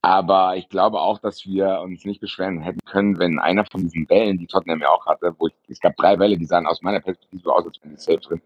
Aber 0.00 0.56
ich 0.56 0.68
glaube 0.68 1.00
auch, 1.00 1.18
dass 1.18 1.44
wir 1.44 1.80
uns 1.80 2.04
nicht 2.04 2.20
beschweren 2.20 2.60
hätten 2.60 2.78
können, 2.86 3.18
wenn 3.18 3.40
einer 3.40 3.64
von 3.64 3.80
diesen 3.80 4.06
Bällen, 4.06 4.38
die 4.38 4.46
Tottenham 4.46 4.80
ja 4.80 4.90
auch 4.90 5.06
hatte, 5.06 5.34
wo 5.38 5.48
ich, 5.48 5.54
es 5.66 5.80
gab 5.80 5.96
drei 5.96 6.16
Bälle, 6.16 6.38
die 6.38 6.46
sahen 6.46 6.68
aus 6.68 6.82
meiner 6.82 7.00
Perspektive 7.00 7.52
aus, 7.52 7.66
als 7.66 7.82
wären 7.82 7.96
die 7.96 8.00
safe 8.00 8.20
drin. 8.20 8.40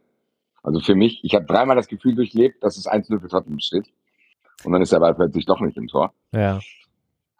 Also 0.62 0.80
für 0.80 0.94
mich, 0.94 1.20
ich 1.24 1.34
habe 1.34 1.44
dreimal 1.44 1.76
das 1.76 1.88
Gefühl 1.88 2.14
durchlebt, 2.14 2.62
dass 2.62 2.76
es 2.76 2.86
1-0 2.86 3.20
für 3.20 3.28
Tottenham 3.28 3.60
steht. 3.60 3.86
Und 4.64 4.72
dann 4.72 4.82
ist 4.82 4.92
er 4.92 4.98
aber 4.98 5.14
plötzlich 5.14 5.44
doch 5.44 5.60
nicht 5.60 5.76
im 5.76 5.88
Tor. 5.88 6.12
Ja. 6.32 6.60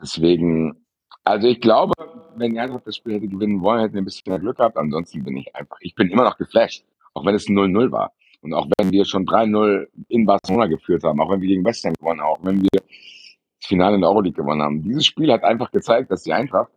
Deswegen, 0.01 0.85
also 1.23 1.47
ich 1.47 1.61
glaube, 1.61 1.93
wenn 2.37 2.53
die 2.53 2.59
Eintracht 2.59 2.87
das 2.87 2.97
Spiel 2.97 3.15
hätte 3.15 3.29
gewinnen 3.29 3.61
wollen, 3.61 3.81
hätten 3.81 3.95
wir 3.95 4.03
ein 4.03 4.07
bisschen 4.07 4.31
mehr 4.31 4.41
Glück 4.41 4.57
gehabt. 4.57 4.77
Ansonsten 4.77 5.23
bin 5.23 5.37
ich 5.37 5.55
einfach, 5.55 5.77
ich 5.81 5.95
bin 5.95 6.11
immer 6.11 6.25
noch 6.25 6.37
geflasht. 6.37 6.85
Auch 7.15 7.25
wenn 7.25 7.35
es 7.35 7.47
0-0 7.47 7.93
war. 7.93 8.13
Und 8.41 8.55
auch 8.55 8.67
wenn 8.77 8.91
wir 8.91 9.05
schon 9.05 9.25
3-0 9.25 9.87
in 10.09 10.27
Barcelona 10.27 10.67
geführt 10.67 11.05
haben, 11.05 11.21
auch 11.21 11.31
wenn 11.31 11.41
wir 11.41 11.49
gegen 11.49 11.65
West 11.65 11.85
Ham 11.85 11.95
gewonnen 11.95 12.21
haben, 12.21 12.29
auch 12.29 12.45
wenn 12.45 12.61
wir 12.61 12.71
das 12.73 12.83
Finale 13.61 13.95
in 13.95 14.01
der 14.01 14.11
Euroleague 14.11 14.43
gewonnen 14.43 14.63
haben. 14.63 14.83
Dieses 14.83 15.07
Spiel 15.07 15.31
hat 15.31 15.45
einfach 15.45 15.71
gezeigt, 15.71 16.11
dass 16.11 16.25
die 16.25 16.33
Eintracht 16.33 16.73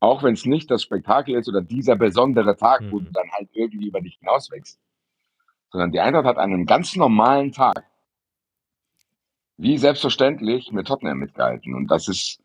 auch 0.00 0.22
wenn 0.22 0.32
es 0.32 0.46
nicht 0.46 0.70
das 0.70 0.82
Spektakel 0.82 1.36
ist 1.36 1.48
oder 1.48 1.60
dieser 1.60 1.94
besondere 1.94 2.56
Tag, 2.56 2.80
mhm. 2.80 2.92
wo 2.92 2.98
du 3.00 3.10
dann 3.12 3.30
halt 3.32 3.50
irgendwie 3.52 3.86
über 3.86 4.00
dich 4.00 4.16
hinauswächst, 4.18 4.80
sondern 5.70 5.92
die 5.92 6.00
Eintracht 6.00 6.24
hat 6.24 6.38
an 6.38 6.52
einem 6.52 6.66
ganz 6.66 6.96
normalen 6.96 7.52
Tag, 7.52 7.84
wie 9.56 9.78
selbstverständlich, 9.78 10.72
mit 10.72 10.86
Tottenham 10.86 11.18
mitgehalten. 11.18 11.74
Und 11.74 11.88
das 11.88 12.08
ist 12.08 12.40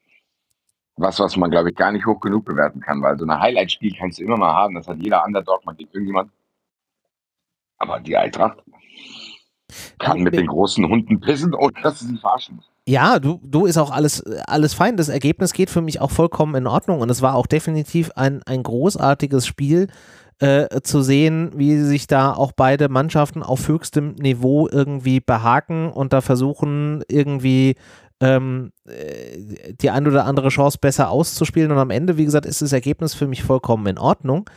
was, 0.98 1.20
was 1.20 1.36
man, 1.36 1.52
glaube 1.52 1.70
ich, 1.70 1.76
gar 1.76 1.92
nicht 1.92 2.06
hoch 2.06 2.20
genug 2.20 2.46
bewerten 2.46 2.80
kann, 2.80 3.02
weil 3.02 3.18
so 3.18 3.26
ein 3.26 3.40
Highlight-Spiel 3.40 3.94
kannst 3.98 4.20
du 4.20 4.24
immer 4.24 4.38
mal 4.38 4.54
haben. 4.54 4.76
Das 4.76 4.88
hat 4.88 4.98
jeder 4.98 5.26
Underdog 5.26 5.66
mal 5.66 5.76
gegen 5.76 5.92
irgendjemand. 5.92 6.32
Aber 7.78 8.00
die 8.00 8.16
Eintracht 8.16 8.64
kann 10.00 10.22
mit 10.22 10.36
den 10.36 10.48
großen 10.48 10.88
Hunden 10.88 11.20
pissen, 11.20 11.54
ohne 11.54 11.74
dass 11.82 12.00
sie 12.00 12.08
sich 12.08 12.22
verarschen. 12.22 12.62
Ja, 12.88 13.20
du, 13.20 13.40
du 13.44 13.66
ist 13.66 13.78
auch 13.78 13.92
alles, 13.92 14.24
alles 14.46 14.74
fein. 14.76 14.96
Das 14.96 15.10
Ergebnis 15.10 15.54
geht 15.54 15.70
für 15.70 15.82
mich 15.82 16.00
auch 16.00 16.12
vollkommen 16.12 16.56
in 16.56 16.68
Ordnung 16.68 17.02
und 17.02 17.10
es 17.10 17.22
war 17.22 17.36
auch 17.36 17.48
definitiv 17.48 18.12
ein, 18.16 18.42
ein 18.46 18.62
großartiges 18.62 19.48
Spiel 19.48 19.88
äh, 20.40 20.82
zu 20.82 21.02
sehen, 21.02 21.52
wie 21.56 21.78
sich 21.78 22.08
da 22.08 22.34
auch 22.34 22.52
beide 22.52 22.90
Mannschaften 22.90 23.44
auf 23.44 23.68
höchstem 23.68 24.16
Niveau 24.16 24.68
irgendwie 24.70 25.20
behaken 25.20 25.90
und 25.92 26.14
da 26.14 26.22
versuchen, 26.22 27.04
irgendwie 27.08 27.76
ähm, 28.20 28.72
äh, 28.86 29.74
die 29.74 29.90
ein 29.90 30.08
oder 30.08 30.26
andere 30.26 30.50
Chance 30.50 30.78
besser 30.80 31.10
auszuspielen. 31.10 31.72
Und 31.72 31.78
am 31.78 31.90
Ende, 31.90 32.18
wie 32.18 32.26
gesagt, 32.26 32.46
ist 32.46 32.62
das 32.62 32.74
Ergebnis 32.74 33.14
für 33.14 33.28
mich 33.28 33.44
vollkommen 33.44 33.88
in 33.88 33.98
Ordnung. 33.98 34.50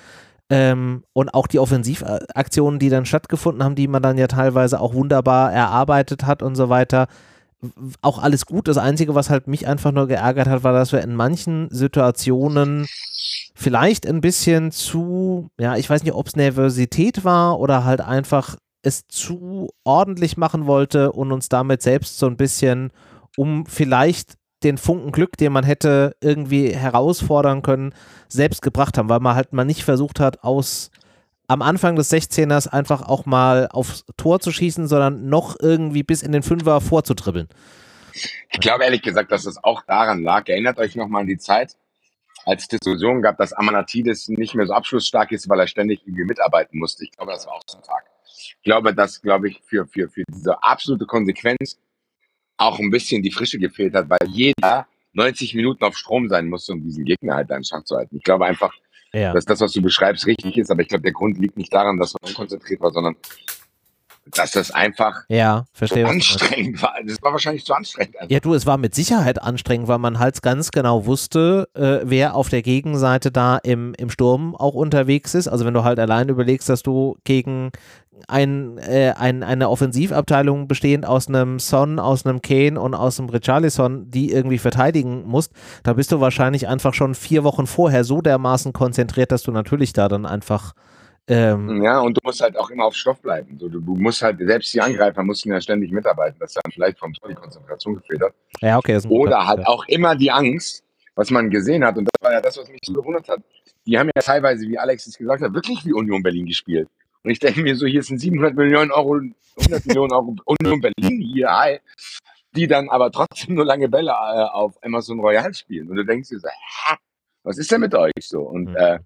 Ähm, 0.51 1.05
und 1.13 1.35
auch 1.35 1.47
die 1.47 1.59
Offensivaktionen, 1.59 2.79
die 2.79 2.89
dann 2.89 3.05
stattgefunden 3.05 3.63
haben, 3.63 3.75
die 3.75 3.89
man 3.89 4.03
dann 4.03 4.17
ja 4.17 4.29
teilweise 4.29 4.81
auch 4.81 4.95
wunderbar 4.95 5.53
erarbeitet 5.53 6.25
hat 6.25 6.43
und 6.43 6.55
so 6.55 6.71
weiter, 6.71 7.07
auch 8.03 8.19
alles 8.19 8.47
gut. 8.47 8.69
Das 8.69 8.79
Einzige, 8.79 9.15
was 9.15 9.31
halt 9.31 9.49
mich 9.49 9.67
einfach 9.67 9.93
nur 9.93 10.07
geärgert 10.07 10.49
hat, 10.49 10.63
war, 10.63 10.73
dass 10.73 10.93
wir 10.93 11.03
in 11.03 11.15
manchen 11.15 11.69
Situationen 11.71 12.87
vielleicht 13.55 14.07
ein 14.07 14.21
bisschen 14.21 14.71
zu, 14.71 15.49
ja, 15.59 15.77
ich 15.77 15.91
weiß 15.91 16.05
nicht, 16.05 16.13
ob 16.15 16.29
es 16.29 16.37
Nervosität 16.37 17.25
war 17.25 17.59
oder 17.59 17.85
halt 17.85 18.01
einfach 18.01 18.57
es 18.83 19.09
zu 19.09 19.71
ordentlich 19.85 20.37
machen 20.37 20.67
wollte 20.67 21.13
und 21.13 21.33
uns 21.33 21.49
damit 21.49 21.83
selbst 21.83 22.19
so 22.19 22.27
ein 22.27 22.37
bisschen 22.37 22.91
um 23.37 23.67
vielleicht 23.67 24.35
den 24.63 24.79
Funken 24.79 25.13
Glück, 25.13 25.37
den 25.37 25.53
man 25.53 25.65
hätte 25.65 26.17
irgendwie 26.21 26.71
herausfordern 26.71 27.63
können, 27.63 27.93
selbst 28.29 28.63
gebracht 28.63 28.99
haben, 28.99 29.09
weil 29.09 29.21
man 29.21 29.37
halt 29.37 29.53
mal 29.53 29.65
nicht 29.65 29.85
versucht 29.85 30.21
hat, 30.21 30.43
aus 30.43 30.91
am 31.49 31.63
Anfang 31.63 31.97
des 31.97 32.13
16ers 32.13 32.69
einfach 32.69 33.03
auch 33.03 33.27
mal 33.27 33.69
aufs 33.73 34.05
Tor 34.17 34.39
zu 34.39 34.53
schießen, 34.53 34.87
sondern 34.87 35.29
noch 35.29 35.57
irgendwie 35.59 36.03
bis 36.03 36.23
in 36.23 36.33
den 36.33 36.43
Fünfer 36.43 36.81
vorzutribbeln. 36.81 37.49
Ich 38.51 38.61
glaube 38.61 38.85
ehrlich 38.85 39.03
gesagt, 39.03 39.33
dass 39.33 39.47
es 39.47 39.63
auch 39.63 39.83
daran 39.83 40.23
lag. 40.23 40.47
Erinnert 40.49 40.79
euch 40.79 40.95
nochmal 40.95 41.23
an 41.23 41.27
die 41.27 41.39
Zeit, 41.39 41.77
als 42.45 42.63
es 42.63 42.69
Diskussionen 42.69 43.23
gab, 43.23 43.39
dass 43.39 43.53
Amanatidis 43.53 44.29
nicht 44.29 44.55
mehr 44.55 44.67
so 44.67 44.75
abschlussstark 44.75 45.33
ist, 45.33 45.49
weil 45.49 45.61
er 45.61 45.67
ständig 45.67 46.03
irgendwie 46.07 46.25
mitarbeiten 46.25 46.79
musste. 46.79 47.05
Ich 47.05 47.13
glaube, 47.13 47.33
das 47.33 47.47
war 47.47 47.55
auch 47.55 47.63
so 47.67 47.79
ein 47.79 47.83
Tag. 47.83 48.05
Ich 48.27 48.57
glaube, 48.63 48.95
dass, 48.95 49.23
glaube 49.23 49.49
ich, 49.49 49.61
für, 49.65 49.87
für, 49.87 50.09
für 50.09 50.25
diese 50.31 50.63
absolute 50.63 51.07
Konsequenz 51.07 51.79
auch 52.59 52.79
ein 52.79 52.91
bisschen 52.91 53.23
die 53.23 53.31
Frische 53.31 53.59
gefehlt 53.59 53.95
hat, 53.95 54.11
weil 54.11 54.19
jeder 54.29 54.87
90 55.13 55.55
Minuten 55.55 55.85
auf 55.85 55.97
Strom 55.97 56.29
sein 56.29 56.49
musste, 56.49 56.73
um 56.73 56.83
diesen 56.83 57.05
Gegner 57.05 57.37
halt 57.37 57.51
in 57.51 57.65
Schach 57.65 57.85
zu 57.85 57.97
halten. 57.97 58.17
Ich 58.17 58.23
glaube 58.23 58.45
einfach, 58.45 58.75
ja. 59.13 59.33
dass 59.33 59.45
das, 59.45 59.61
was 59.61 59.73
du 59.73 59.83
beschreibst, 59.83 60.27
richtig 60.27 60.57
ist, 60.57 60.71
aber 60.71 60.83
ich 60.83 60.89
glaube, 60.89 61.03
der 61.03 61.13
Grund 61.13 61.39
liegt 61.39 61.57
nicht 61.57 61.73
daran, 61.73 61.99
dass 61.99 62.15
man 62.15 62.31
unkonzentriert 62.31 62.81
war, 62.81 62.93
sondern 62.93 63.17
dass 64.33 64.53
das 64.53 64.71
einfach 64.71 65.25
ja, 65.29 65.65
verstehe, 65.73 66.05
so 66.05 66.11
anstrengend 66.11 66.83
war. 66.83 66.95
Das 67.07 67.23
war 67.23 67.33
wahrscheinlich 67.33 67.65
zu 67.65 67.75
anstrengend. 67.75 68.17
Einfach. 68.17 68.31
Ja, 68.31 68.41
du, 68.41 68.55
es 68.55 68.67
war 68.67 68.79
mit 68.79 68.95
Sicherheit 68.95 69.43
anstrengend, 69.43 69.89
weil 69.89 69.99
man 69.99 70.19
halt 70.19 70.41
ganz 70.43 70.71
genau 70.71 71.07
wusste, 71.07 71.69
äh, 71.75 72.01
wer 72.05 72.35
auf 72.35 72.49
der 72.49 72.63
Gegenseite 72.63 73.31
da 73.31 73.57
im, 73.59 73.95
im 73.95 74.11
Sturm 74.11 74.55
auch 74.55 74.75
unterwegs 74.75 75.35
ist. 75.35 75.49
Also 75.49 75.65
wenn 75.65 75.75
du 75.75 75.85
halt 75.85 75.99
allein 75.99 76.29
überlegst, 76.29 76.69
dass 76.69 76.83
du 76.83 77.17
gegen 77.25 77.71
ein, 78.27 78.79
äh, 78.79 79.13
ein, 79.17 79.43
eine 79.43 79.69
Offensivabteilung 79.69 80.67
bestehend 80.67 81.07
aus 81.07 81.29
einem 81.29 81.59
Son, 81.59 81.99
aus 81.99 82.27
einem 82.27 82.43
Kane 82.43 82.81
und 82.81 82.95
aus 82.95 83.19
einem 83.19 83.29
Richarlison, 83.29 84.11
die 84.11 84.33
irgendwie 84.33 84.59
verteidigen 84.59 85.25
musst, 85.27 85.53
da 85.85 85.93
bist 85.93 86.11
du 86.11 86.21
wahrscheinlich 86.21 86.67
einfach 86.67 86.95
schon 86.95 87.15
vier 87.15 87.45
Wochen 87.45 87.67
vorher 87.67 88.05
so 88.05 88.21
dermaßen 88.21 88.73
konzentriert, 88.73 89.31
dass 89.31 89.43
du 89.43 89.53
natürlich 89.53 89.93
da 89.93 90.09
dann 90.09 90.27
einfach 90.27 90.75
ähm, 91.29 91.83
ja, 91.83 92.01
und 92.01 92.17
du 92.17 92.21
musst 92.25 92.41
halt 92.41 92.57
auch 92.57 92.71
immer 92.71 92.87
auf 92.87 92.95
Stoff 92.95 93.21
bleiben. 93.21 93.59
So, 93.59 93.69
du, 93.69 93.81
du, 93.81 93.95
musst 93.97 94.23
halt, 94.23 94.39
selbst 94.39 94.73
die 94.73 94.81
Angreifer 94.81 95.23
mussten 95.23 95.51
ja 95.51 95.61
ständig 95.61 95.93
mitarbeiten, 95.93 96.39
dass 96.41 96.55
dann 96.55 96.73
vielleicht 96.73 96.99
vom 96.99 97.13
Tor 97.13 97.29
die 97.29 97.35
Konzentration 97.35 97.97
gefehlt 97.97 98.23
hat. 98.23 98.35
Ja, 98.61 98.79
okay. 98.79 98.99
Oder 99.09 99.47
halt 99.47 99.67
auch 99.67 99.87
immer 99.89 100.17
die 100.17 100.31
Angst, 100.31 100.83
was 101.15 101.31
man 101.31 101.51
gesehen 101.51 101.85
hat, 101.85 101.99
und 101.99 102.07
das 102.07 102.23
war 102.23 102.33
ja 102.33 102.41
das, 102.41 102.57
was 102.57 102.71
mich 102.71 102.81
so 102.83 102.95
gewundert 102.95 103.29
hat. 103.29 103.41
Die 103.85 103.99
haben 103.99 104.11
ja 104.15 104.23
teilweise, 104.23 104.67
wie 104.67 104.79
Alex 104.79 105.07
es 105.07 105.19
gesagt 105.19 105.43
hat, 105.43 105.53
wirklich 105.53 105.85
wie 105.85 105.93
Union 105.93 106.23
Berlin 106.23 106.47
gespielt. 106.47 106.89
Und 107.23 107.31
ich 107.31 107.41
denke 107.41 107.61
mir 107.61 107.77
so, 107.77 107.87
hier 107.87 108.03
sind 108.03 108.19
700 108.19 108.55
Millionen 108.55 108.91
Euro, 108.91 109.21
100 109.59 109.87
Millionen 109.87 110.13
Euro 110.13 110.37
Union 110.47 110.81
Berlin 110.81 111.21
hier, 111.21 111.51
hi, 111.51 111.79
die 112.55 112.67
dann 112.67 112.89
aber 112.89 113.11
trotzdem 113.11 113.57
nur 113.57 113.67
lange 113.67 113.89
Bälle 113.89 114.13
äh, 114.13 114.45
auf 114.45 114.83
Amazon 114.83 115.21
Royal 115.21 115.53
spielen. 115.53 115.91
Und 115.91 115.97
du 115.97 116.05
denkst 116.05 116.31
dir 116.31 116.39
so, 116.39 116.49
hä, 116.49 116.97
was 117.43 117.59
ist 117.59 117.71
denn 117.71 117.81
mit 117.81 117.95
euch 117.95 118.13
so? 118.21 118.41
Und 118.41 118.71
mhm. 118.71 118.77
äh, 118.77 118.99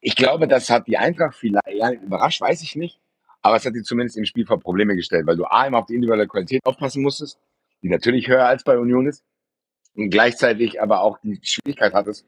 ich 0.00 0.16
glaube, 0.16 0.48
das 0.48 0.70
hat 0.70 0.86
die 0.86 0.98
Eintracht 0.98 1.36
vielleicht 1.36 1.68
ja, 1.72 1.92
überrascht, 1.92 2.40
weiß 2.40 2.62
ich 2.62 2.76
nicht. 2.76 3.00
Aber 3.42 3.56
es 3.56 3.64
hat 3.64 3.74
die 3.74 3.82
zumindest 3.82 4.16
im 4.16 4.24
Spiel 4.24 4.46
vor 4.46 4.60
Probleme 4.60 4.96
gestellt, 4.96 5.26
weil 5.26 5.36
du 5.36 5.44
A, 5.44 5.66
immer 5.66 5.78
auf 5.78 5.86
die 5.86 5.94
individuelle 5.94 6.26
Qualität 6.26 6.64
aufpassen 6.64 7.02
musstest, 7.02 7.38
die 7.82 7.88
natürlich 7.88 8.28
höher 8.28 8.46
als 8.46 8.64
bei 8.64 8.78
Union 8.78 9.06
ist. 9.06 9.24
Und 9.94 10.10
gleichzeitig 10.10 10.80
aber 10.80 11.00
auch 11.02 11.18
die 11.22 11.40
Schwierigkeit 11.42 11.92
hattest, 11.92 12.26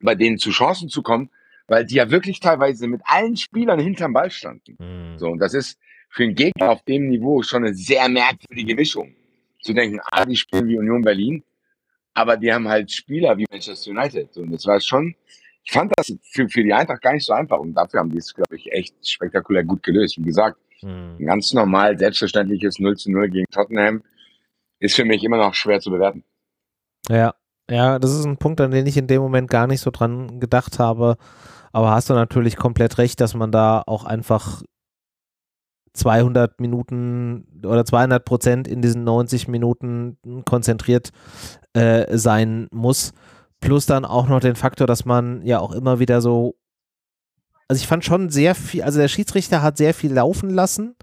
bei 0.00 0.14
denen 0.14 0.38
zu 0.38 0.50
Chancen 0.50 0.88
zu 0.88 1.02
kommen, 1.02 1.30
weil 1.68 1.86
die 1.86 1.96
ja 1.96 2.10
wirklich 2.10 2.40
teilweise 2.40 2.88
mit 2.88 3.02
allen 3.04 3.36
Spielern 3.36 3.78
hinterm 3.78 4.12
Ball 4.12 4.30
standen. 4.30 4.76
Mhm. 4.78 5.18
So, 5.18 5.28
und 5.28 5.38
das 5.38 5.54
ist 5.54 5.78
für 6.08 6.24
einen 6.24 6.34
Gegner 6.34 6.70
auf 6.70 6.82
dem 6.82 7.08
Niveau 7.08 7.42
schon 7.42 7.64
eine 7.64 7.74
sehr 7.74 8.08
merkwürdige 8.08 8.74
Mischung. 8.74 9.14
Zu 9.60 9.72
denken, 9.74 10.00
ah, 10.10 10.24
die 10.24 10.36
spielen 10.36 10.68
wie 10.68 10.76
Union 10.76 11.02
Berlin, 11.02 11.44
aber 12.14 12.36
die 12.36 12.52
haben 12.52 12.68
halt 12.68 12.90
Spieler 12.90 13.36
wie 13.38 13.46
Manchester 13.50 13.92
United. 13.92 14.32
So, 14.34 14.42
und 14.42 14.50
das 14.50 14.66
war 14.66 14.80
schon, 14.80 15.14
ich 15.64 15.72
fand 15.72 15.92
das 15.96 16.12
für, 16.30 16.48
für 16.48 16.62
die 16.62 16.72
Eintracht 16.72 17.02
gar 17.02 17.12
nicht 17.12 17.24
so 17.24 17.32
einfach 17.32 17.58
und 17.58 17.74
dafür 17.74 18.00
haben 18.00 18.10
die 18.10 18.18
es, 18.18 18.34
glaube 18.34 18.56
ich, 18.56 18.70
echt 18.72 18.94
spektakulär 19.06 19.64
gut 19.64 19.82
gelöst. 19.82 20.18
Wie 20.18 20.22
gesagt, 20.22 20.58
mhm. 20.82 21.16
ein 21.18 21.26
ganz 21.26 21.52
normal, 21.52 21.98
selbstverständliches 21.98 22.78
0 22.78 22.96
zu 22.96 23.10
0 23.10 23.28
gegen 23.28 23.46
Tottenham 23.50 24.02
ist 24.80 24.96
für 24.96 25.04
mich 25.04 25.22
immer 25.22 25.36
noch 25.36 25.54
schwer 25.54 25.80
zu 25.80 25.90
bewerten. 25.90 26.24
Ja, 27.08 27.34
ja, 27.70 27.98
das 27.98 28.12
ist 28.12 28.24
ein 28.24 28.38
Punkt, 28.38 28.60
an 28.60 28.72
den 28.72 28.86
ich 28.86 28.96
in 28.96 29.06
dem 29.06 29.22
Moment 29.22 29.48
gar 29.48 29.66
nicht 29.66 29.80
so 29.80 29.90
dran 29.90 30.40
gedacht 30.40 30.78
habe. 30.78 31.16
Aber 31.72 31.90
hast 31.90 32.10
du 32.10 32.14
natürlich 32.14 32.56
komplett 32.56 32.98
recht, 32.98 33.20
dass 33.20 33.34
man 33.34 33.50
da 33.50 33.82
auch 33.86 34.04
einfach 34.04 34.62
200 35.94 36.60
Minuten 36.60 37.46
oder 37.64 37.84
200 37.84 38.24
Prozent 38.24 38.68
in 38.68 38.82
diesen 38.82 39.04
90 39.04 39.48
Minuten 39.48 40.18
konzentriert 40.44 41.10
äh, 41.74 42.16
sein 42.16 42.68
muss. 42.72 43.12
Plus 43.62 43.86
dann 43.86 44.04
auch 44.04 44.28
noch 44.28 44.40
den 44.40 44.56
Faktor, 44.56 44.86
dass 44.86 45.06
man 45.06 45.40
ja 45.46 45.60
auch 45.60 45.72
immer 45.72 45.98
wieder 45.98 46.20
so. 46.20 46.56
Also 47.68 47.80
ich 47.80 47.86
fand 47.86 48.04
schon 48.04 48.28
sehr 48.28 48.54
viel, 48.54 48.82
also 48.82 48.98
der 48.98 49.08
Schiedsrichter 49.08 49.62
hat 49.62 49.78
sehr 49.78 49.94
viel 49.94 50.12
laufen 50.12 50.50
lassen, 50.50 50.94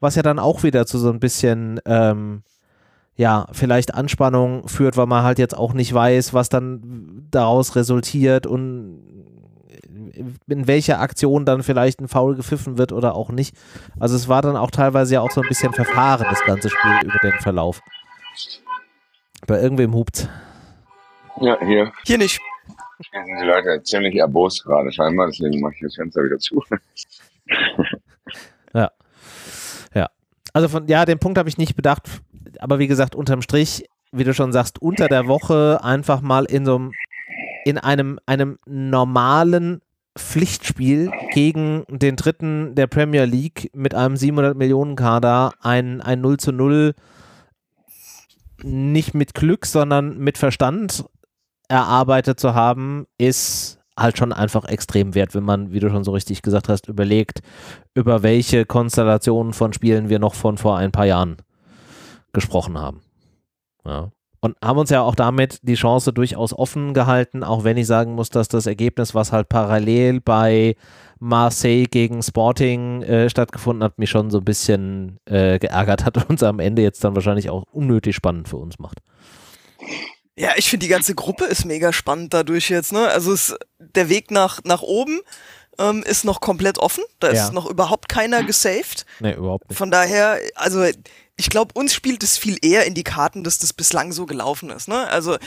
was 0.00 0.16
ja 0.16 0.22
dann 0.22 0.40
auch 0.40 0.64
wieder 0.64 0.86
zu 0.86 0.98
so 0.98 1.10
ein 1.10 1.20
bisschen 1.20 1.78
ähm, 1.84 2.42
ja, 3.16 3.46
vielleicht 3.52 3.94
Anspannung 3.94 4.66
führt, 4.66 4.96
weil 4.96 5.06
man 5.06 5.22
halt 5.22 5.38
jetzt 5.38 5.56
auch 5.56 5.72
nicht 5.72 5.92
weiß, 5.92 6.34
was 6.34 6.48
dann 6.48 7.26
daraus 7.30 7.76
resultiert 7.76 8.46
und 8.46 9.02
in 10.46 10.66
welcher 10.66 11.00
Aktion 11.00 11.44
dann 11.44 11.62
vielleicht 11.62 12.00
ein 12.00 12.08
Foul 12.08 12.34
gepfiffen 12.34 12.78
wird 12.78 12.92
oder 12.92 13.14
auch 13.14 13.30
nicht. 13.30 13.54
Also 13.98 14.16
es 14.16 14.28
war 14.28 14.42
dann 14.42 14.56
auch 14.56 14.70
teilweise 14.70 15.14
ja 15.14 15.20
auch 15.20 15.30
so 15.30 15.42
ein 15.42 15.48
bisschen 15.48 15.72
verfahren, 15.72 16.26
das 16.28 16.44
ganze 16.44 16.70
Spiel 16.70 17.04
über 17.04 17.18
den 17.22 17.38
Verlauf. 17.40 17.80
Bei 19.46 19.60
irgendwem 19.60 19.94
hupt. 19.94 20.28
Ja, 21.40 21.58
hier. 21.64 21.92
Hier 22.04 22.18
nicht. 22.18 22.40
Hier 23.12 23.24
sind 23.24 23.40
die 23.40 23.46
Leute 23.46 23.82
ziemlich 23.82 24.16
erbost 24.16 24.64
gerade 24.64 24.90
scheinbar, 24.90 25.26
deswegen 25.26 25.60
mache 25.60 25.74
ich 25.74 25.80
das 25.82 25.96
Fenster 25.96 26.24
wieder 26.24 26.38
zu. 26.38 26.62
ja. 28.74 28.90
Ja. 29.94 30.10
Also 30.52 30.68
von, 30.68 30.88
ja, 30.88 31.04
den 31.04 31.18
Punkt 31.18 31.38
habe 31.38 31.48
ich 31.48 31.58
nicht 31.58 31.76
bedacht 31.76 32.08
aber 32.60 32.78
wie 32.78 32.86
gesagt, 32.86 33.14
unterm 33.14 33.42
Strich, 33.42 33.84
wie 34.12 34.24
du 34.24 34.34
schon 34.34 34.52
sagst, 34.52 34.80
unter 34.80 35.08
der 35.08 35.26
Woche 35.26 35.80
einfach 35.82 36.20
mal 36.20 36.44
in 36.44 36.64
so 36.64 36.76
einem, 36.76 36.92
in 37.64 37.78
einem, 37.78 38.18
einem 38.26 38.58
normalen 38.66 39.80
Pflichtspiel 40.16 41.10
gegen 41.32 41.84
den 41.88 42.16
dritten 42.16 42.74
der 42.74 42.86
Premier 42.86 43.24
League 43.24 43.70
mit 43.74 43.94
einem 43.94 44.16
700 44.16 44.56
Millionen 44.56 44.96
Kader 44.96 45.52
ein, 45.60 46.00
ein 46.00 46.20
0 46.20 46.38
zu 46.38 46.52
0 46.52 46.94
nicht 48.62 49.14
mit 49.14 49.34
Glück, 49.34 49.66
sondern 49.66 50.18
mit 50.18 50.38
Verstand 50.38 51.04
erarbeitet 51.68 52.40
zu 52.40 52.54
haben, 52.54 53.06
ist 53.18 53.78
halt 53.98 54.18
schon 54.18 54.32
einfach 54.32 54.66
extrem 54.66 55.14
wert, 55.14 55.34
wenn 55.34 55.44
man, 55.44 55.72
wie 55.72 55.80
du 55.80 55.90
schon 55.90 56.04
so 56.04 56.12
richtig 56.12 56.42
gesagt 56.42 56.68
hast, 56.68 56.88
überlegt, 56.88 57.40
über 57.94 58.22
welche 58.22 58.66
Konstellationen 58.66 59.52
von 59.52 59.72
Spielen 59.72 60.08
wir 60.08 60.18
noch 60.18 60.34
von 60.34 60.58
vor 60.58 60.76
ein 60.76 60.92
paar 60.92 61.06
Jahren 61.06 61.36
gesprochen 62.32 62.78
haben. 62.78 63.00
Ja. 63.84 64.10
Und 64.40 64.56
haben 64.62 64.78
uns 64.78 64.90
ja 64.90 65.00
auch 65.00 65.14
damit 65.14 65.60
die 65.62 65.74
Chance 65.74 66.12
durchaus 66.12 66.52
offen 66.52 66.92
gehalten, 66.92 67.42
auch 67.42 67.64
wenn 67.64 67.78
ich 67.78 67.86
sagen 67.86 68.14
muss, 68.14 68.28
dass 68.28 68.48
das 68.48 68.66
Ergebnis, 68.66 69.14
was 69.14 69.32
halt 69.32 69.48
parallel 69.48 70.20
bei 70.20 70.76
Marseille 71.18 71.86
gegen 71.86 72.22
Sporting 72.22 73.02
äh, 73.02 73.30
stattgefunden 73.30 73.82
hat, 73.82 73.98
mich 73.98 74.10
schon 74.10 74.30
so 74.30 74.38
ein 74.38 74.44
bisschen 74.44 75.18
äh, 75.24 75.58
geärgert 75.58 76.04
hat 76.04 76.18
und 76.18 76.30
uns 76.30 76.42
am 76.42 76.60
Ende 76.60 76.82
jetzt 76.82 77.02
dann 77.02 77.14
wahrscheinlich 77.14 77.48
auch 77.48 77.64
unnötig 77.72 78.14
spannend 78.14 78.48
für 78.48 78.58
uns 78.58 78.78
macht. 78.78 79.00
Ja, 80.38 80.50
ich 80.56 80.68
finde 80.68 80.84
die 80.84 80.90
ganze 80.90 81.14
Gruppe 81.14 81.46
ist 81.46 81.64
mega 81.64 81.92
spannend 81.92 82.34
dadurch 82.34 82.68
jetzt. 82.68 82.92
Ne? 82.92 83.08
Also 83.08 83.32
es, 83.32 83.54
der 83.78 84.08
Weg 84.10 84.30
nach, 84.30 84.62
nach 84.64 84.82
oben 84.82 85.20
ähm, 85.78 86.02
ist 86.02 86.24
noch 86.24 86.40
komplett 86.40 86.78
offen. 86.78 87.04
Da 87.20 87.32
ja. 87.32 87.44
ist 87.44 87.52
noch 87.52 87.66
überhaupt 87.66 88.08
keiner 88.08 88.42
gesaved. 88.44 89.06
Nee, 89.20 89.34
überhaupt 89.34 89.68
nicht. 89.68 89.78
Von 89.78 89.90
daher, 89.90 90.38
also 90.54 90.84
ich 91.36 91.50
glaube, 91.50 91.72
uns 91.74 91.94
spielt 91.94 92.22
es 92.22 92.36
viel 92.36 92.58
eher 92.62 92.86
in 92.86 92.94
die 92.94 93.04
Karten, 93.04 93.44
dass 93.44 93.58
das 93.58 93.72
bislang 93.72 94.12
so 94.12 94.26
gelaufen 94.26 94.70
ist. 94.70 94.88
Ne? 94.88 95.08
Also 95.08 95.38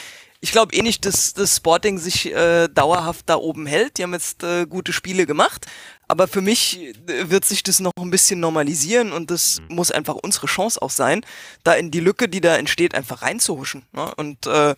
ich 0.41 0.51
glaube 0.51 0.75
eh 0.75 0.81
nicht, 0.81 1.05
dass 1.05 1.34
das 1.34 1.58
Sporting 1.58 1.98
sich 1.98 2.34
äh, 2.34 2.67
dauerhaft 2.67 3.29
da 3.29 3.36
oben 3.36 3.65
hält. 3.65 3.98
Die 3.98 4.03
haben 4.03 4.13
jetzt 4.13 4.43
äh, 4.43 4.65
gute 4.65 4.93
Spiele 4.93 5.25
gemacht. 5.25 5.65
Aber 6.09 6.27
für 6.27 6.41
mich 6.41 6.79
äh, 6.79 7.29
wird 7.29 7.45
sich 7.45 7.63
das 7.63 7.79
noch 7.79 7.93
ein 7.97 8.09
bisschen 8.09 8.41
normalisieren 8.41 9.13
und 9.13 9.31
das 9.31 9.61
mhm. 9.61 9.75
muss 9.75 9.91
einfach 9.91 10.15
unsere 10.15 10.47
Chance 10.47 10.81
auch 10.81 10.89
sein, 10.89 11.25
da 11.63 11.73
in 11.73 11.91
die 11.91 12.01
Lücke, 12.01 12.27
die 12.27 12.41
da 12.41 12.57
entsteht, 12.57 12.95
einfach 12.95 13.21
reinzuhuschen. 13.21 13.85
Ne? 13.93 14.13
Und 14.15 14.47
äh, 14.47 14.75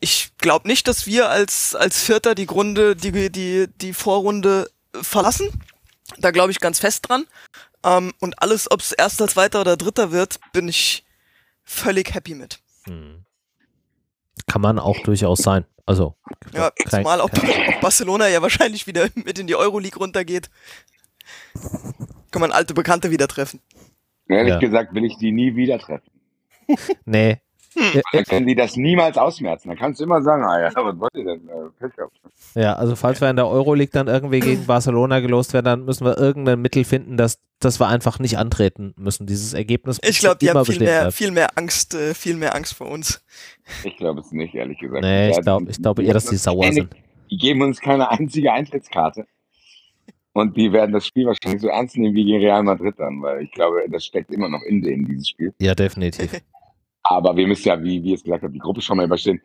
ich 0.00 0.30
glaube 0.38 0.68
nicht, 0.68 0.86
dass 0.86 1.06
wir 1.06 1.28
als, 1.28 1.74
als 1.74 2.00
Vierter 2.00 2.34
die 2.34 2.46
Grunde, 2.46 2.94
die, 2.94 3.30
die, 3.30 3.66
die 3.68 3.92
Vorrunde 3.92 4.70
verlassen. 4.92 5.48
Da 6.18 6.30
glaube 6.30 6.52
ich 6.52 6.60
ganz 6.60 6.78
fest 6.78 7.08
dran. 7.08 7.26
Ähm, 7.84 8.12
und 8.20 8.40
alles, 8.40 8.70
ob 8.70 8.80
es 8.80 8.92
erster, 8.92 9.26
zweiter 9.26 9.60
oder 9.60 9.76
dritter 9.76 10.12
wird, 10.12 10.38
bin 10.52 10.68
ich 10.68 11.04
völlig 11.64 12.14
happy 12.14 12.34
mit. 12.34 12.60
Hm. 12.84 13.24
Kann 14.46 14.60
man 14.60 14.78
auch 14.78 15.00
durchaus 15.00 15.40
sein. 15.40 15.64
Also, 15.86 16.14
ja, 16.52 16.70
kein, 16.70 17.02
zumal 17.02 17.20
auch, 17.20 17.30
auch, 17.30 17.80
Barcelona 17.80 18.28
ja 18.28 18.40
wahrscheinlich 18.40 18.86
wieder 18.86 19.08
mit 19.14 19.38
in 19.38 19.46
die 19.46 19.54
Euroleague 19.54 19.98
runtergeht. 19.98 20.50
Kann 22.30 22.40
man 22.40 22.52
alte 22.52 22.74
Bekannte 22.74 23.10
wieder 23.10 23.28
treffen. 23.28 23.60
Ehrlich 24.28 24.54
ja. 24.54 24.58
gesagt 24.58 24.94
will 24.94 25.04
ich 25.04 25.18
die 25.18 25.32
nie 25.32 25.56
wieder 25.56 25.78
treffen. 25.78 26.10
nee, 27.04 27.40
hm. 27.74 28.02
Dann 28.12 28.24
können 28.24 28.46
die 28.46 28.54
das 28.54 28.76
niemals 28.76 29.18
ausmerzen. 29.18 29.68
Dann 29.68 29.78
kannst 29.78 30.00
du 30.00 30.04
immer 30.04 30.22
sagen, 30.22 30.44
ah 30.44 30.60
ja, 30.60 30.70
was 30.74 30.98
wollt 30.98 31.14
ihr 31.14 31.24
denn? 31.24 31.48
Äh, 31.48 32.60
ja, 32.60 32.74
also 32.74 32.94
falls 32.94 33.20
wir 33.20 33.28
in 33.28 33.36
der 33.36 33.48
Euroleague 33.48 33.92
dann 33.92 34.06
irgendwie 34.06 34.40
gegen 34.40 34.66
Barcelona 34.66 35.20
gelost 35.20 35.52
werden, 35.54 35.64
dann 35.64 35.84
müssen 35.84 36.04
wir 36.04 36.16
irgendein 36.16 36.60
Mittel 36.60 36.84
finden, 36.84 37.16
dass, 37.16 37.40
dass 37.58 37.80
wir 37.80 37.88
einfach 37.88 38.18
nicht 38.18 38.38
antreten 38.38 38.94
müssen. 38.96 39.26
Dieses 39.26 39.54
Ergebnis 39.54 39.98
Ich 40.02 40.20
glaube, 40.20 40.38
die 40.38 40.50
haben 40.50 40.64
viel 40.64 40.78
mehr, 40.78 41.10
viel 41.10 41.32
mehr 41.32 41.48
Angst, 41.56 41.94
äh, 41.94 42.14
viel 42.14 42.36
mehr 42.36 42.54
Angst 42.54 42.74
vor 42.74 42.88
uns. 42.88 43.24
Ich 43.82 43.96
glaube 43.96 44.20
es 44.20 44.30
nicht, 44.30 44.54
ehrlich 44.54 44.78
gesagt. 44.78 45.02
Nee, 45.02 45.30
ich 45.30 45.40
glaube 45.40 45.70
ich 45.70 45.78
glaub 45.78 45.98
eher, 45.98 46.14
dass 46.14 46.26
die 46.26 46.36
sauer 46.36 46.72
sind. 46.72 46.94
Die 47.30 47.38
geben 47.38 47.62
uns 47.62 47.80
keine 47.80 48.10
einzige 48.10 48.52
Eintrittskarte. 48.52 49.26
Und 50.32 50.56
die 50.56 50.72
werden 50.72 50.92
das 50.92 51.06
Spiel 51.06 51.26
wahrscheinlich 51.26 51.62
so 51.62 51.68
ernst 51.68 51.96
nehmen 51.96 52.14
wie 52.14 52.24
gegen 52.24 52.38
Real 52.38 52.62
Madrid 52.64 52.94
dann, 52.98 53.22
weil 53.22 53.42
ich 53.42 53.52
glaube, 53.52 53.84
das 53.88 54.04
steckt 54.04 54.32
immer 54.32 54.48
noch 54.48 54.62
in 54.62 54.82
denen, 54.82 55.06
dieses 55.06 55.28
Spiel. 55.28 55.54
Ja, 55.60 55.74
definitiv. 55.74 56.42
Aber 57.04 57.36
wir 57.36 57.46
müssen 57.46 57.68
ja, 57.68 57.82
wie, 57.82 58.02
wie 58.02 58.14
es 58.14 58.24
gesagt 58.24 58.42
hat, 58.42 58.54
die 58.54 58.58
Gruppe 58.58 58.80
schon 58.80 58.96
mal 58.96 59.06
überstehen. 59.06 59.40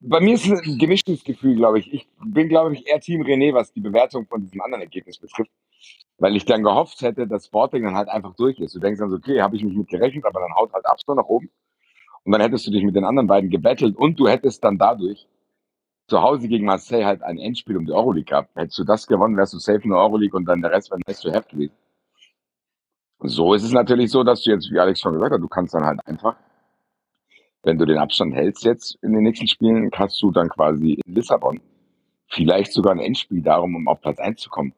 Bei 0.00 0.20
mir 0.20 0.34
ist 0.34 0.46
ein 0.46 0.78
gemischtes 0.78 1.24
Gefühl, 1.24 1.56
glaube 1.56 1.78
ich. 1.78 1.92
Ich 1.92 2.08
bin, 2.24 2.48
glaube 2.48 2.74
ich, 2.74 2.86
eher 2.86 3.00
Team 3.00 3.22
René, 3.22 3.54
was 3.54 3.72
die 3.72 3.80
Bewertung 3.80 4.26
von 4.26 4.42
diesem 4.42 4.60
anderen 4.60 4.82
Ergebnis 4.82 5.18
betrifft. 5.18 5.50
Weil 6.18 6.36
ich 6.36 6.46
dann 6.46 6.62
gehofft 6.62 7.02
hätte, 7.02 7.26
dass 7.26 7.46
Sporting 7.46 7.84
dann 7.84 7.94
halt 7.94 8.08
einfach 8.08 8.34
durch 8.34 8.58
ist. 8.58 8.74
Du 8.74 8.80
denkst 8.80 8.98
dann 8.98 9.10
so, 9.10 9.16
okay, 9.16 9.42
habe 9.42 9.56
ich 9.56 9.62
nicht 9.62 9.76
mit 9.76 9.88
gerechnet, 9.88 10.24
aber 10.24 10.40
dann 10.40 10.54
haut 10.54 10.72
halt 10.72 10.86
Abstand 10.86 11.18
nach 11.18 11.26
oben. 11.26 11.50
Und 12.24 12.32
dann 12.32 12.40
hättest 12.40 12.66
du 12.66 12.70
dich 12.70 12.82
mit 12.82 12.96
den 12.96 13.04
anderen 13.04 13.26
beiden 13.26 13.50
gebettelt 13.50 13.96
und 13.96 14.18
du 14.18 14.26
hättest 14.26 14.64
dann 14.64 14.78
dadurch 14.78 15.28
zu 16.08 16.22
Hause 16.22 16.48
gegen 16.48 16.64
Marseille 16.64 17.04
halt 17.04 17.22
ein 17.22 17.38
Endspiel 17.38 17.76
um 17.76 17.86
die 17.86 17.92
Euroleague 17.92 18.24
gehabt. 18.24 18.54
Hättest 18.56 18.78
du 18.78 18.84
das 18.84 19.06
gewonnen, 19.06 19.36
wärst 19.36 19.54
du 19.54 19.58
safe 19.58 19.82
in 19.82 19.90
der 19.90 19.98
Euroleague 19.98 20.36
und 20.36 20.46
dann 20.46 20.62
der 20.62 20.70
Rest 20.70 20.90
wäre 20.90 21.00
nice 21.06 21.20
to 21.20 21.32
have 21.32 21.48
gewesen. 21.48 21.74
So 23.20 23.54
ist 23.54 23.64
es 23.64 23.72
natürlich 23.72 24.10
so, 24.10 24.24
dass 24.24 24.42
du 24.42 24.50
jetzt, 24.50 24.70
wie 24.70 24.78
Alex 24.78 25.00
schon 25.00 25.14
gesagt 25.14 25.32
hat, 25.32 25.40
du 25.40 25.48
kannst 25.48 25.74
dann 25.74 25.84
halt 25.84 26.00
einfach 26.06 26.36
wenn 27.66 27.78
du 27.78 27.84
den 27.84 27.98
Abstand 27.98 28.32
hältst 28.32 28.64
jetzt 28.64 28.96
in 29.02 29.12
den 29.12 29.24
nächsten 29.24 29.48
Spielen, 29.48 29.90
kannst 29.90 30.22
du 30.22 30.30
dann 30.30 30.48
quasi 30.48 31.00
in 31.04 31.14
Lissabon 31.14 31.60
vielleicht 32.28 32.72
sogar 32.72 32.92
ein 32.92 33.00
Endspiel 33.00 33.42
darum, 33.42 33.74
um 33.74 33.88
auf 33.88 34.00
Platz 34.00 34.20
1 34.20 34.40
zu 34.40 34.48
kommen. 34.48 34.72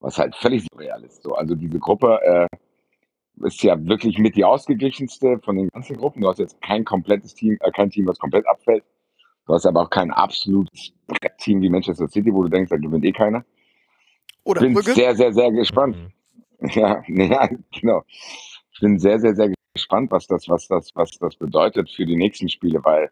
Was 0.00 0.18
halt 0.18 0.34
völlig 0.34 0.66
surreal 0.72 1.04
ist. 1.04 1.22
So, 1.22 1.34
also 1.34 1.54
diese 1.54 1.78
Gruppe 1.78 2.18
äh, 2.24 3.46
ist 3.46 3.62
ja 3.62 3.76
wirklich 3.86 4.18
mit 4.18 4.34
die 4.34 4.44
ausgeglichenste 4.44 5.40
von 5.44 5.56
den 5.56 5.68
ganzen 5.68 5.96
Gruppen. 5.96 6.22
Du 6.22 6.28
hast 6.28 6.38
jetzt 6.38 6.60
kein 6.62 6.84
komplettes 6.86 7.34
Team, 7.34 7.58
äh, 7.60 7.70
kein 7.70 7.90
Team, 7.90 8.06
was 8.06 8.18
komplett 8.18 8.48
abfällt. 8.48 8.82
Du 9.46 9.52
hast 9.52 9.66
aber 9.66 9.82
auch 9.82 9.90
kein 9.90 10.10
absolutes 10.10 10.92
Team 11.38 11.60
wie 11.60 11.68
Manchester 11.68 12.08
City, 12.08 12.32
wo 12.32 12.44
du 12.44 12.48
denkst, 12.48 12.70
da 12.70 12.76
gewinnt 12.78 13.04
eh 13.04 13.12
keiner. 13.12 13.44
Oder 14.44 14.62
bin 14.62 14.72
Brügge? 14.72 14.94
sehr, 14.94 15.14
sehr, 15.14 15.34
sehr 15.34 15.52
gespannt. 15.52 15.96
Mhm. 15.96 16.12
Ja, 16.74 17.02
ja, 17.08 17.48
genau. 17.72 18.04
Ich 18.72 18.80
bin 18.80 18.96
sehr, 18.98 19.18
sehr, 19.18 19.34
sehr 19.34 19.52
gespannt, 19.74 20.10
was 20.10 20.26
das, 20.26 20.48
was 20.48 20.68
das, 20.68 20.90
was 20.94 21.18
das 21.18 21.36
bedeutet 21.36 21.90
für 21.90 22.06
die 22.06 22.16
nächsten 22.16 22.48
Spiele, 22.48 22.84
weil 22.84 23.10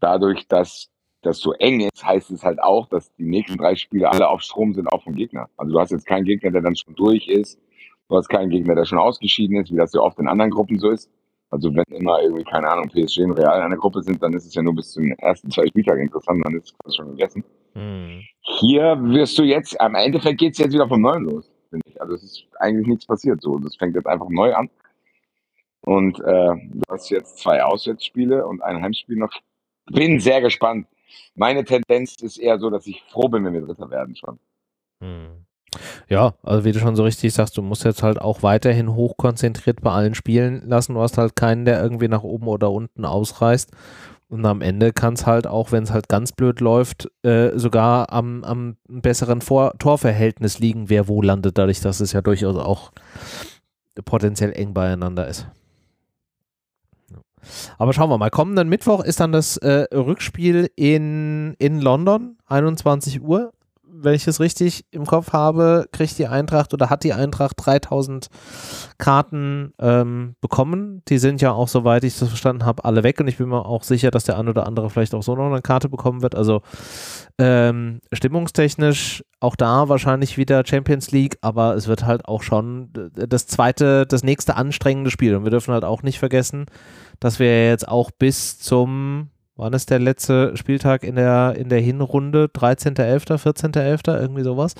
dadurch, 0.00 0.46
dass 0.48 0.88
das 1.22 1.38
so 1.38 1.52
eng 1.54 1.80
ist, 1.80 2.04
heißt 2.04 2.30
es 2.32 2.42
halt 2.42 2.60
auch, 2.60 2.88
dass 2.88 3.14
die 3.14 3.24
nächsten 3.24 3.56
drei 3.56 3.76
Spiele 3.76 4.10
alle 4.10 4.28
auf 4.28 4.42
Strom 4.42 4.74
sind, 4.74 4.92
auch 4.92 5.02
vom 5.04 5.14
Gegner. 5.14 5.48
Also 5.56 5.72
du 5.72 5.80
hast 5.80 5.90
jetzt 5.90 6.06
keinen 6.06 6.24
Gegner, 6.24 6.50
der 6.50 6.62
dann 6.62 6.76
schon 6.76 6.94
durch 6.94 7.28
ist. 7.28 7.60
Du 8.08 8.16
hast 8.16 8.28
keinen 8.28 8.50
Gegner, 8.50 8.74
der 8.74 8.84
schon 8.84 8.98
ausgeschieden 8.98 9.56
ist, 9.56 9.72
wie 9.72 9.76
das 9.76 9.92
ja 9.92 10.00
oft 10.00 10.18
in 10.18 10.28
anderen 10.28 10.50
Gruppen 10.50 10.78
so 10.78 10.90
ist. 10.90 11.10
Also 11.50 11.72
wenn 11.74 11.84
immer 11.94 12.20
irgendwie, 12.22 12.44
keine 12.44 12.68
Ahnung, 12.68 12.88
PSG 12.88 13.20
und 13.20 13.32
Real 13.32 13.58
in 13.58 13.64
einer 13.66 13.76
Gruppe 13.76 14.02
sind, 14.02 14.22
dann 14.22 14.32
ist 14.32 14.46
es 14.46 14.54
ja 14.54 14.62
nur 14.62 14.74
bis 14.74 14.90
zum 14.92 15.12
ersten 15.18 15.50
zwei 15.50 15.66
Spieltagen 15.66 16.02
interessant, 16.02 16.42
dann 16.44 16.56
ist 16.56 16.74
es 16.84 16.96
schon 16.96 17.10
gegessen. 17.10 17.44
Mhm. 17.74 18.22
Hier 18.40 18.98
wirst 19.02 19.38
du 19.38 19.42
jetzt, 19.42 19.78
am 19.80 19.94
Endeffekt 19.94 20.38
geht 20.38 20.52
es 20.52 20.58
jetzt 20.58 20.72
wieder 20.72 20.88
von 20.88 21.00
neuem 21.00 21.24
los, 21.24 21.50
finde 21.70 21.84
ich. 21.88 22.00
Also 22.00 22.14
es 22.14 22.22
ist 22.22 22.46
eigentlich 22.58 22.86
nichts 22.86 23.06
passiert 23.06 23.40
so. 23.42 23.58
Das 23.58 23.76
fängt 23.76 23.94
jetzt 23.94 24.06
einfach 24.06 24.28
neu 24.28 24.54
an. 24.54 24.70
Und 25.82 26.20
äh, 26.20 26.22
du 26.22 26.82
hast 26.88 27.10
jetzt 27.10 27.38
zwei 27.38 27.62
Auswärtsspiele 27.62 28.46
und 28.46 28.62
ein 28.62 28.82
Heimspiel 28.82 29.16
noch. 29.16 29.32
Bin 29.86 30.20
sehr 30.20 30.40
gespannt. 30.40 30.86
Meine 31.34 31.64
Tendenz 31.64 32.16
ist 32.22 32.38
eher 32.38 32.58
so, 32.58 32.70
dass 32.70 32.86
ich 32.86 33.02
froh 33.10 33.28
bin, 33.28 33.44
wenn 33.44 33.52
wir 33.52 33.62
Dritter 33.62 33.90
werden 33.90 34.14
schon. 34.16 34.38
Hm. 35.00 35.44
Ja, 36.08 36.34
also 36.42 36.64
wie 36.64 36.72
du 36.72 36.78
schon 36.78 36.96
so 36.96 37.02
richtig 37.02 37.32
sagst, 37.32 37.56
du 37.56 37.62
musst 37.62 37.84
jetzt 37.84 38.02
halt 38.02 38.20
auch 38.20 38.42
weiterhin 38.42 38.94
hochkonzentriert 38.94 39.80
bei 39.80 39.90
allen 39.90 40.14
Spielen 40.14 40.68
lassen. 40.68 40.94
Du 40.94 41.00
hast 41.00 41.18
halt 41.18 41.34
keinen, 41.34 41.64
der 41.64 41.82
irgendwie 41.82 42.08
nach 42.08 42.22
oben 42.22 42.46
oder 42.46 42.70
unten 42.70 43.04
ausreißt. 43.04 43.70
Und 44.28 44.46
am 44.46 44.62
Ende 44.62 44.92
kann 44.92 45.14
es 45.14 45.26
halt 45.26 45.46
auch, 45.46 45.72
wenn 45.72 45.82
es 45.82 45.92
halt 45.92 46.08
ganz 46.08 46.32
blöd 46.32 46.60
läuft, 46.60 47.10
äh, 47.22 47.50
sogar 47.58 48.12
am, 48.12 48.44
am 48.44 48.76
besseren 48.88 49.42
Vor 49.42 49.74
Torverhältnis 49.78 50.58
liegen, 50.58 50.88
wer 50.88 51.08
wo 51.08 51.20
landet, 51.20 51.58
dadurch, 51.58 51.80
dass 51.80 52.00
es 52.00 52.12
ja 52.12 52.22
durchaus 52.22 52.56
auch 52.56 52.92
potenziell 54.04 54.52
eng 54.52 54.72
beieinander 54.72 55.26
ist. 55.28 55.46
Aber 57.78 57.92
schauen 57.92 58.10
wir 58.10 58.18
mal. 58.18 58.30
Kommenden 58.30 58.68
Mittwoch 58.68 59.02
ist 59.04 59.20
dann 59.20 59.32
das 59.32 59.56
äh, 59.58 59.86
Rückspiel 59.94 60.70
in, 60.76 61.54
in 61.58 61.80
London, 61.80 62.36
21 62.46 63.22
Uhr. 63.22 63.52
Wenn 63.94 64.14
ich 64.14 64.26
es 64.26 64.40
richtig 64.40 64.86
im 64.90 65.04
Kopf 65.04 65.32
habe, 65.32 65.86
kriegt 65.92 66.18
die 66.18 66.26
Eintracht 66.26 66.72
oder 66.72 66.88
hat 66.88 67.04
die 67.04 67.12
Eintracht 67.12 67.56
3000 67.58 68.28
Karten 68.96 69.74
ähm, 69.78 70.34
bekommen. 70.40 71.02
Die 71.08 71.18
sind 71.18 71.42
ja 71.42 71.52
auch, 71.52 71.68
soweit 71.68 72.02
ich 72.04 72.18
das 72.18 72.28
verstanden 72.28 72.64
habe, 72.64 72.84
alle 72.84 73.02
weg 73.02 73.20
und 73.20 73.28
ich 73.28 73.36
bin 73.36 73.48
mir 73.48 73.66
auch 73.66 73.82
sicher, 73.82 74.10
dass 74.10 74.24
der 74.24 74.38
ein 74.38 74.48
oder 74.48 74.66
andere 74.66 74.88
vielleicht 74.88 75.14
auch 75.14 75.22
so 75.22 75.36
noch 75.36 75.46
eine 75.46 75.60
Karte 75.60 75.90
bekommen 75.90 76.22
wird. 76.22 76.34
Also 76.34 76.62
ähm, 77.38 78.00
stimmungstechnisch 78.12 79.22
auch 79.40 79.56
da 79.56 79.88
wahrscheinlich 79.88 80.38
wieder 80.38 80.64
Champions 80.64 81.10
League, 81.10 81.36
aber 81.40 81.74
es 81.74 81.88
wird 81.88 82.06
halt 82.06 82.26
auch 82.26 82.42
schon 82.42 82.90
das 83.12 83.46
zweite, 83.46 84.06
das 84.06 84.22
nächste 84.22 84.56
anstrengende 84.56 85.10
Spiel. 85.10 85.34
Und 85.34 85.44
wir 85.44 85.50
dürfen 85.50 85.74
halt 85.74 85.84
auch 85.84 86.02
nicht 86.02 86.18
vergessen, 86.18 86.66
dass 87.18 87.38
wir 87.40 87.68
jetzt 87.68 87.88
auch 87.88 88.10
bis 88.12 88.58
zum, 88.58 89.30
wann 89.56 89.72
ist 89.72 89.90
der 89.90 89.98
letzte 89.98 90.56
Spieltag 90.56 91.04
in 91.04 91.16
der, 91.16 91.54
in 91.56 91.68
der 91.68 91.80
Hinrunde? 91.80 92.46
13.11., 92.46 93.38
14.11., 93.38 94.20
irgendwie 94.20 94.42
sowas. 94.42 94.74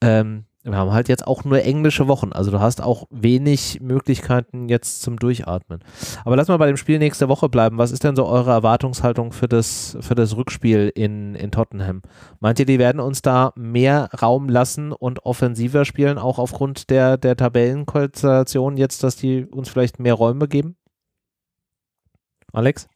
Ähm, 0.00 0.44
wir 0.64 0.76
haben 0.76 0.92
halt 0.92 1.08
jetzt 1.08 1.26
auch 1.26 1.44
nur 1.44 1.62
englische 1.62 2.08
Wochen, 2.08 2.32
also 2.32 2.50
du 2.50 2.60
hast 2.60 2.82
auch 2.82 3.06
wenig 3.10 3.80
Möglichkeiten 3.80 4.68
jetzt 4.68 5.02
zum 5.02 5.16
Durchatmen. 5.16 5.80
Aber 6.24 6.36
lass 6.36 6.48
mal 6.48 6.56
bei 6.58 6.66
dem 6.66 6.76
Spiel 6.76 6.98
nächste 6.98 7.28
Woche 7.28 7.48
bleiben. 7.48 7.78
Was 7.78 7.92
ist 7.92 8.04
denn 8.04 8.16
so 8.16 8.26
eure 8.26 8.50
Erwartungshaltung 8.50 9.32
für 9.32 9.48
das, 9.48 9.96
für 10.00 10.14
das 10.14 10.36
Rückspiel 10.36 10.92
in, 10.94 11.34
in 11.34 11.50
Tottenham? 11.50 12.02
Meint 12.40 12.58
ihr, 12.58 12.66
die 12.66 12.78
werden 12.78 13.00
uns 13.00 13.22
da 13.22 13.52
mehr 13.56 14.10
Raum 14.20 14.48
lassen 14.48 14.92
und 14.92 15.24
offensiver 15.24 15.84
spielen, 15.84 16.18
auch 16.18 16.38
aufgrund 16.38 16.90
der, 16.90 17.16
der 17.16 17.36
Tabellenkonstellation 17.36 18.76
jetzt, 18.76 19.02
dass 19.04 19.16
die 19.16 19.46
uns 19.46 19.68
vielleicht 19.68 19.98
mehr 19.98 20.14
Räume 20.14 20.48
geben? 20.48 20.76
Alex? 22.52 22.88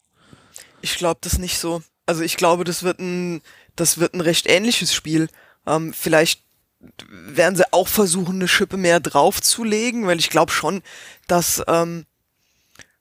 Ich 0.83 0.97
glaube 0.97 1.19
das 1.23 1.37
nicht 1.37 1.59
so. 1.59 1.81
Also 2.05 2.23
ich 2.23 2.35
glaube, 2.35 2.65
das 2.65 2.83
wird 2.83 2.99
ein, 2.99 3.41
das 3.77 3.99
wird 3.99 4.13
ein 4.13 4.19
recht 4.19 4.47
ähnliches 4.47 4.93
Spiel. 4.93 5.29
Ähm, 5.65 5.93
vielleicht 5.93 6.41
werden 7.07 7.55
sie 7.55 7.71
auch 7.71 7.87
versuchen, 7.87 8.35
eine 8.35 8.49
Schippe 8.49 8.75
mehr 8.75 8.99
draufzulegen, 8.99 10.05
weil 10.07 10.19
ich 10.19 10.29
glaube 10.29 10.51
schon, 10.51 10.83
dass, 11.27 11.63
ähm, 11.67 12.05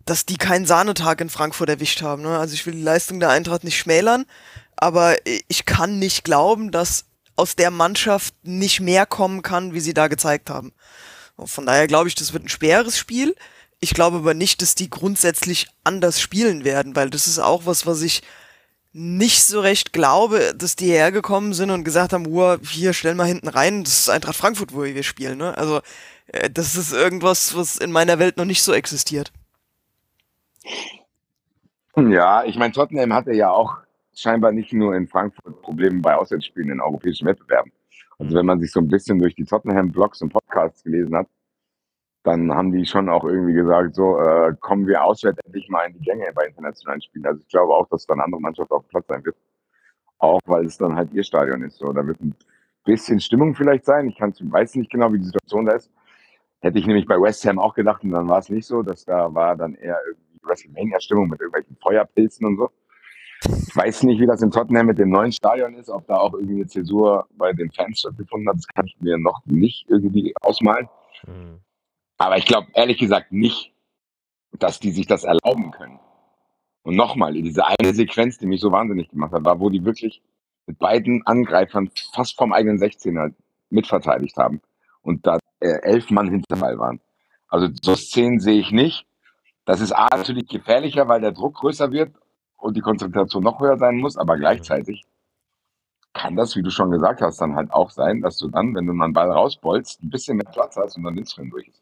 dass 0.05 0.27
die 0.27 0.37
keinen 0.37 0.65
Sahnetag 0.65 1.21
in 1.21 1.29
Frankfurt 1.29 1.71
erwischt 1.71 2.03
haben. 2.03 2.23
Ne? 2.23 2.39
Also 2.39 2.55
ich 2.55 2.65
will 2.67 2.75
die 2.75 2.83
Leistung 2.83 3.19
der 3.19 3.31
Eintracht 3.31 3.65
nicht 3.65 3.79
schmälern, 3.79 4.27
aber 4.77 5.17
ich 5.49 5.65
kann 5.65 5.99
nicht 5.99 6.23
glauben, 6.23 6.71
dass 6.71 7.07
aus 7.35 7.57
der 7.57 7.73
Mannschaft 7.73 8.33
nicht 8.45 8.79
mehr 8.79 9.07
kommen 9.07 9.43
kann, 9.43 9.75
wie 9.75 9.81
sie 9.81 9.95
da 9.95 10.07
gezeigt 10.07 10.51
haben. 10.51 10.73
Von 11.37 11.67
daher 11.67 11.89
glaube 11.89 12.07
ich, 12.07 12.15
das 12.15 12.33
wird 12.33 12.45
ein 12.45 12.49
schweres 12.49 12.97
Spiel. 12.97 13.35
Ich 13.83 13.95
glaube 13.95 14.19
aber 14.19 14.33
nicht, 14.33 14.63
dass 14.63 14.77
die 14.77 14.89
grundsätzlich 14.89 15.67
anders 15.83 16.21
spielen 16.21 16.65
werden, 16.65 16.95
weil 16.95 17.11
das 17.11 17.27
ist 17.27 17.41
auch 17.41 17.67
was, 17.67 17.85
was 17.85 18.01
ich 18.01 18.23
nicht 18.93 19.43
so 19.43 19.59
recht 19.59 19.93
glaube, 19.93 20.55
dass 20.57 20.77
die 20.77 20.87
hergekommen 20.87 21.53
sind 21.53 21.71
und 21.71 21.83
gesagt 21.83 22.13
haben, 22.13 22.29
Uhr, 22.29 22.61
hier, 22.63 22.93
stell 22.93 23.17
mal 23.17 23.27
hinten 23.27 23.49
rein, 23.49 23.83
das 23.83 23.99
ist 23.99 24.09
Eintracht 24.09 24.37
Frankfurt, 24.37 24.73
wo 24.73 24.85
wir 24.85 25.03
spielen, 25.03 25.39
ne? 25.39 25.59
Also, 25.59 25.81
äh, 26.29 26.49
das 26.49 26.77
ist 26.77 26.93
irgendwas, 26.93 27.57
was 27.57 27.77
in 27.77 27.91
meiner 27.91 28.21
Welt 28.21 28.37
noch 28.37 28.45
nicht 28.45 28.63
so 28.63 28.73
existiert. 28.73 29.33
Ja, 31.97 32.45
ich 32.45 32.57
meine, 32.57 32.73
Tottenham 32.73 33.13
hatte 33.13 33.33
ja 33.33 33.51
auch 33.51 33.79
scheinbar 34.15 34.53
nicht 34.53 34.73
nur 34.73 34.95
in 34.95 35.09
Frankfurt 35.09 35.61
Probleme 35.61 36.01
bei 36.01 36.15
Auswärtsspielen 36.15 36.71
in 36.71 36.81
europäischen 36.81 37.27
Wettbewerben. 37.27 37.73
Also 38.21 38.37
wenn 38.37 38.47
man 38.47 38.61
sich 38.61 38.71
so 38.71 38.79
ein 38.79 38.87
bisschen 38.87 39.19
durch 39.19 39.35
die 39.35 39.45
Tottenham-Blogs 39.45 40.23
und 40.23 40.33
Podcasts 40.33 40.85
gelesen 40.85 41.17
hat, 41.17 41.27
dann 42.25 42.53
haben 42.53 42.73
die 42.73 42.87
schon 42.87 43.09
auch 43.09 43.25
irgendwie 43.25 43.53
gesagt, 43.53 43.95
so 43.95 44.19
äh, 44.19 44.55
kommen 44.61 44.87
wir 44.87 45.03
auswärts 45.03 45.41
endlich 45.45 45.69
mal 45.69 45.87
in 45.87 45.95
die 45.95 46.05
Gänge 46.05 46.31
bei 46.35 46.47
internationalen 46.47 47.03
Spielen. 47.03 47.27
Also 47.27 47.41
ich 47.41 47.49
glaube 47.49 47.75
auch, 47.75 47.89
dass 47.89 48.07
dann 48.07 48.21
andere 48.21 48.41
Mannschaft 48.41 48.71
auf 48.71 48.85
dem 48.85 48.89
Platz 48.91 49.07
sein 49.09 49.25
wird. 49.25 49.37
Auch 50.19 50.41
weil 50.47 50.67
es 50.67 50.79
dann 50.79 50.95
halt 50.95 51.13
ihr 51.13 51.25
Stadion 51.25 51.63
ist. 51.63 51.79
So, 51.79 51.93
da 51.93 52.07
wird 52.07 52.21
ein 52.21 52.37
bisschen 52.85 53.19
Stimmung 53.19 53.55
vielleicht 53.57 53.85
sein. 53.85 54.07
Ich 54.09 54.17
kann, 54.17 54.33
weiß 54.41 54.77
nicht 54.77 54.91
genau, 54.91 55.13
wie 55.13 55.19
die 55.19 55.25
Situation 55.25 55.67
da 55.67 55.73
ist. 55.73 55.91
Hätte 56.61 56.79
ich 56.79 56.87
nämlich 56.87 57.07
bei 57.07 57.21
West 57.21 57.45
Ham 57.45 57.59
auch 57.59 57.75
gedacht 57.75 58.05
und 58.05 58.11
dann 58.11 58.29
war 58.29 58.39
es 58.39 58.49
nicht 58.49 58.67
so. 58.67 58.83
dass 58.83 59.05
da 59.05 59.35
war 59.35 59.57
dann 59.57 59.75
eher 59.75 59.99
irgendwie 60.07 60.41
WrestleMania-Stimmung 60.45 61.29
mit 61.29 61.41
irgendwelchen 61.41 61.77
Feuerpilzen 61.83 62.47
und 62.47 62.57
so. 62.57 62.71
Ich 63.45 63.75
weiß 63.75 64.05
nicht, 64.05 64.21
wie 64.21 64.27
das 64.27 64.43
in 64.43 64.53
Tottenham 64.53 64.87
mit 64.87 64.99
dem 64.99 65.11
neuen 65.11 65.33
Stadion 65.33 65.75
ist, 65.75 65.91
ob 65.91 66.07
da 66.07 66.19
auch 66.19 66.35
irgendwie 66.35 66.55
eine 66.55 66.67
Zäsur 66.69 67.27
bei 67.37 67.53
den 67.53 67.73
Fans 67.73 67.99
stattgefunden 67.99 68.49
hat. 68.49 68.59
Das 68.59 68.69
kann 68.69 68.87
ich 68.87 68.97
mir 69.01 69.19
noch 69.19 69.45
nicht 69.47 69.91
irgendwie 69.91 70.33
ausmalen. 70.41 70.89
Mhm. 71.27 71.59
Aber 72.23 72.39
ich 72.39 72.47
glaube 72.47 72.69
ehrlich 72.75 72.99
gesagt 72.99 73.33
nicht, 73.33 73.73
dass 74.53 74.79
die 74.79 74.93
sich 74.93 75.07
das 75.07 75.25
erlauben 75.25 75.73
können. 75.73 75.99
Und 76.85 76.95
nochmal, 76.95 77.33
diese 77.33 77.67
eine 77.67 77.95
Sequenz, 77.95 78.39
die 78.39 78.47
mich 78.47 78.61
so 78.61 78.71
wahnsinnig 78.71 79.09
gemacht 79.09 79.33
hat, 79.33 79.45
war, 79.45 79.59
wo 79.59 79.71
die 79.71 79.85
wirklich 79.85 80.23
mit 80.67 80.79
beiden 80.79 81.27
Angreifern 81.27 81.91
fast 82.15 82.37
vom 82.37 82.53
eigenen 82.53 82.79
16er 82.79 83.35
mitverteidigt 83.71 84.37
haben 84.37 84.61
und 85.03 85.27
da 85.27 85.39
äh, 85.59 85.81
elf 85.83 86.11
Mann 86.11 86.31
hinterbei 86.31 86.79
waren. 86.79 87.01
Also 87.49 87.69
so 87.83 87.97
Szenen 87.97 88.39
sehe 88.39 88.61
ich 88.61 88.71
nicht. 88.71 89.05
Das 89.65 89.81
ist 89.81 89.93
A 89.93 90.09
natürlich 90.17 90.47
gefährlicher, 90.47 91.09
weil 91.09 91.21
der 91.21 91.33
Druck 91.33 91.57
größer 91.57 91.91
wird 91.91 92.15
und 92.57 92.77
die 92.77 92.81
Konzentration 92.83 93.43
noch 93.43 93.61
höher 93.61 93.79
sein 93.79 93.97
muss, 93.97 94.17
aber 94.17 94.37
gleichzeitig 94.37 95.03
kann 96.13 96.37
das, 96.37 96.55
wie 96.55 96.63
du 96.63 96.71
schon 96.71 96.93
gesagt 96.93 97.21
hast, 97.21 97.41
dann 97.41 97.57
halt 97.57 97.73
auch 97.73 97.91
sein, 97.91 98.21
dass 98.21 98.37
du 98.37 98.49
dann, 98.49 98.77
wenn 98.77 98.87
du 98.87 98.93
mal 98.93 99.07
einen 99.07 99.15
Ball 99.15 99.31
rausbolzt, 99.31 100.03
ein 100.03 100.11
bisschen 100.11 100.37
mehr 100.37 100.51
Platz 100.53 100.77
hast 100.77 100.97
und 100.97 101.03
dann 101.03 101.15
Lindström 101.15 101.51
durch 101.51 101.67
ist. 101.67 101.82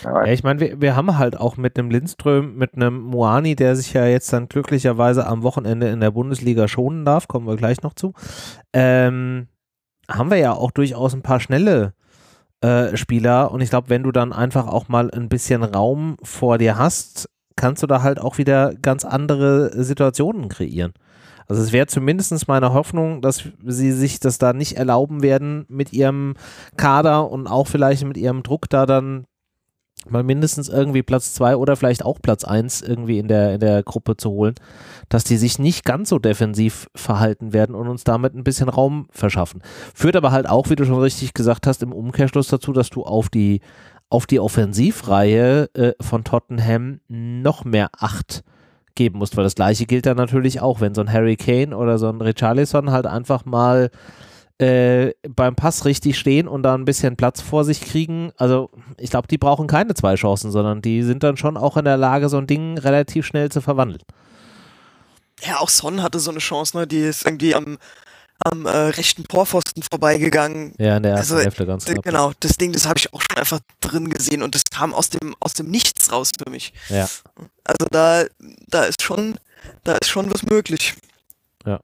Ja, 0.00 0.24
ich 0.24 0.42
meine, 0.42 0.60
wir, 0.60 0.80
wir 0.80 0.96
haben 0.96 1.18
halt 1.18 1.38
auch 1.38 1.56
mit 1.56 1.78
einem 1.78 1.90
Lindström, 1.90 2.56
mit 2.56 2.74
einem 2.74 3.00
Moani, 3.00 3.54
der 3.56 3.76
sich 3.76 3.92
ja 3.92 4.06
jetzt 4.06 4.32
dann 4.32 4.48
glücklicherweise 4.48 5.26
am 5.26 5.42
Wochenende 5.42 5.88
in 5.88 6.00
der 6.00 6.12
Bundesliga 6.12 6.66
schonen 6.66 7.04
darf, 7.04 7.28
kommen 7.28 7.46
wir 7.46 7.56
gleich 7.56 7.82
noch 7.82 7.94
zu, 7.94 8.14
ähm, 8.72 9.48
haben 10.08 10.30
wir 10.30 10.38
ja 10.38 10.52
auch 10.52 10.70
durchaus 10.70 11.12
ein 11.12 11.22
paar 11.22 11.40
schnelle 11.40 11.92
äh, 12.62 12.96
Spieler 12.96 13.50
und 13.50 13.60
ich 13.60 13.70
glaube, 13.70 13.90
wenn 13.90 14.02
du 14.02 14.12
dann 14.12 14.32
einfach 14.32 14.66
auch 14.66 14.88
mal 14.88 15.10
ein 15.10 15.28
bisschen 15.28 15.62
Raum 15.62 16.16
vor 16.22 16.56
dir 16.56 16.78
hast, 16.78 17.28
kannst 17.56 17.82
du 17.82 17.86
da 17.86 18.02
halt 18.02 18.18
auch 18.18 18.38
wieder 18.38 18.74
ganz 18.74 19.04
andere 19.04 19.84
Situationen 19.84 20.48
kreieren. 20.48 20.94
Also 21.48 21.62
es 21.62 21.72
wäre 21.72 21.86
zumindest 21.86 22.48
meine 22.48 22.72
Hoffnung, 22.72 23.20
dass 23.20 23.42
sie 23.62 23.92
sich 23.92 24.20
das 24.20 24.38
da 24.38 24.54
nicht 24.54 24.78
erlauben 24.78 25.22
werden, 25.22 25.66
mit 25.68 25.92
ihrem 25.92 26.34
Kader 26.78 27.30
und 27.30 27.46
auch 27.46 27.66
vielleicht 27.66 28.04
mit 28.04 28.16
ihrem 28.16 28.42
Druck 28.42 28.70
da 28.70 28.86
dann 28.86 29.26
mal 30.08 30.22
mindestens 30.22 30.68
irgendwie 30.68 31.02
Platz 31.02 31.34
zwei 31.34 31.56
oder 31.56 31.76
vielleicht 31.76 32.04
auch 32.04 32.20
Platz 32.20 32.44
eins 32.44 32.82
irgendwie 32.82 33.18
in 33.18 33.28
der, 33.28 33.54
in 33.54 33.60
der 33.60 33.82
Gruppe 33.82 34.16
zu 34.16 34.30
holen, 34.30 34.54
dass 35.08 35.24
die 35.24 35.36
sich 35.36 35.58
nicht 35.58 35.84
ganz 35.84 36.08
so 36.08 36.18
defensiv 36.18 36.88
verhalten 36.94 37.52
werden 37.52 37.74
und 37.74 37.88
uns 37.88 38.04
damit 38.04 38.34
ein 38.34 38.44
bisschen 38.44 38.68
Raum 38.68 39.06
verschaffen. 39.10 39.62
Führt 39.94 40.16
aber 40.16 40.32
halt 40.32 40.48
auch, 40.48 40.70
wie 40.70 40.76
du 40.76 40.84
schon 40.84 41.00
richtig 41.00 41.34
gesagt 41.34 41.66
hast, 41.66 41.82
im 41.82 41.92
Umkehrschluss 41.92 42.48
dazu, 42.48 42.72
dass 42.72 42.90
du 42.90 43.04
auf 43.04 43.28
die 43.28 43.60
auf 44.08 44.26
die 44.26 44.40
Offensivreihe 44.40 45.70
äh, 45.72 45.92
von 45.98 46.22
Tottenham 46.22 47.00
noch 47.08 47.64
mehr 47.64 47.88
Acht 47.98 48.44
geben 48.94 49.18
musst, 49.18 49.38
weil 49.38 49.44
das 49.44 49.54
gleiche 49.54 49.86
gilt 49.86 50.04
dann 50.04 50.18
natürlich 50.18 50.60
auch, 50.60 50.82
wenn 50.82 50.94
so 50.94 51.00
ein 51.00 51.10
Harry 51.10 51.36
Kane 51.36 51.74
oder 51.74 51.96
so 51.96 52.10
ein 52.10 52.20
Richarlison 52.20 52.90
halt 52.90 53.06
einfach 53.06 53.46
mal 53.46 53.90
äh, 54.58 55.12
beim 55.28 55.54
Pass 55.54 55.84
richtig 55.84 56.18
stehen 56.18 56.48
und 56.48 56.62
da 56.62 56.74
ein 56.74 56.84
bisschen 56.84 57.16
Platz 57.16 57.40
vor 57.40 57.64
sich 57.64 57.80
kriegen. 57.80 58.32
Also 58.36 58.70
ich 58.98 59.10
glaube, 59.10 59.28
die 59.28 59.38
brauchen 59.38 59.66
keine 59.66 59.94
zwei 59.94 60.14
Chancen, 60.14 60.50
sondern 60.50 60.82
die 60.82 61.02
sind 61.02 61.22
dann 61.22 61.36
schon 61.36 61.56
auch 61.56 61.76
in 61.76 61.84
der 61.84 61.96
Lage, 61.96 62.28
so 62.28 62.38
ein 62.38 62.46
Ding 62.46 62.78
relativ 62.78 63.26
schnell 63.26 63.50
zu 63.50 63.60
verwandeln. 63.60 64.02
Ja, 65.44 65.58
auch 65.58 65.68
Son 65.68 66.02
hatte 66.02 66.20
so 66.20 66.30
eine 66.30 66.38
Chance, 66.40 66.76
ne? 66.76 66.86
Die 66.86 67.00
ist 67.00 67.24
irgendwie 67.24 67.54
am 67.54 67.78
am 68.44 68.66
äh, 68.66 68.70
rechten 68.70 69.24
Torpfosten 69.24 69.82
vorbeigegangen. 69.82 70.74
Ja, 70.78 70.96
in 70.96 71.02
der 71.02 71.12
ersten 71.12 71.34
also, 71.34 71.44
Hälfte 71.44 71.66
ganz 71.66 71.84
knapp. 71.84 72.02
Genau, 72.02 72.32
das 72.40 72.56
Ding, 72.56 72.72
das 72.72 72.86
habe 72.86 72.98
ich 72.98 73.12
auch 73.12 73.20
schon 73.20 73.38
einfach 73.38 73.60
drin 73.80 74.08
gesehen 74.08 74.42
und 74.42 74.54
das 74.54 74.62
kam 74.70 74.94
aus 74.94 75.10
dem, 75.10 75.34
aus 75.40 75.52
dem 75.54 75.70
Nichts 75.70 76.10
raus 76.10 76.30
für 76.36 76.50
mich. 76.50 76.72
Ja. 76.88 77.08
Also 77.64 77.86
da, 77.90 78.24
da 78.68 78.84
ist 78.84 79.02
schon, 79.02 79.38
da 79.84 79.94
ist 79.94 80.08
schon 80.08 80.32
was 80.32 80.42
möglich. 80.42 80.94
Ja. 81.64 81.80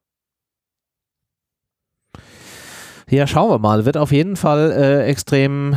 Ja, 3.09 3.27
schauen 3.27 3.51
wir 3.51 3.59
mal. 3.59 3.85
Wird 3.85 3.97
auf 3.97 4.13
jeden 4.13 4.37
Fall 4.37 4.73
äh, 4.73 5.07
extrem, 5.07 5.77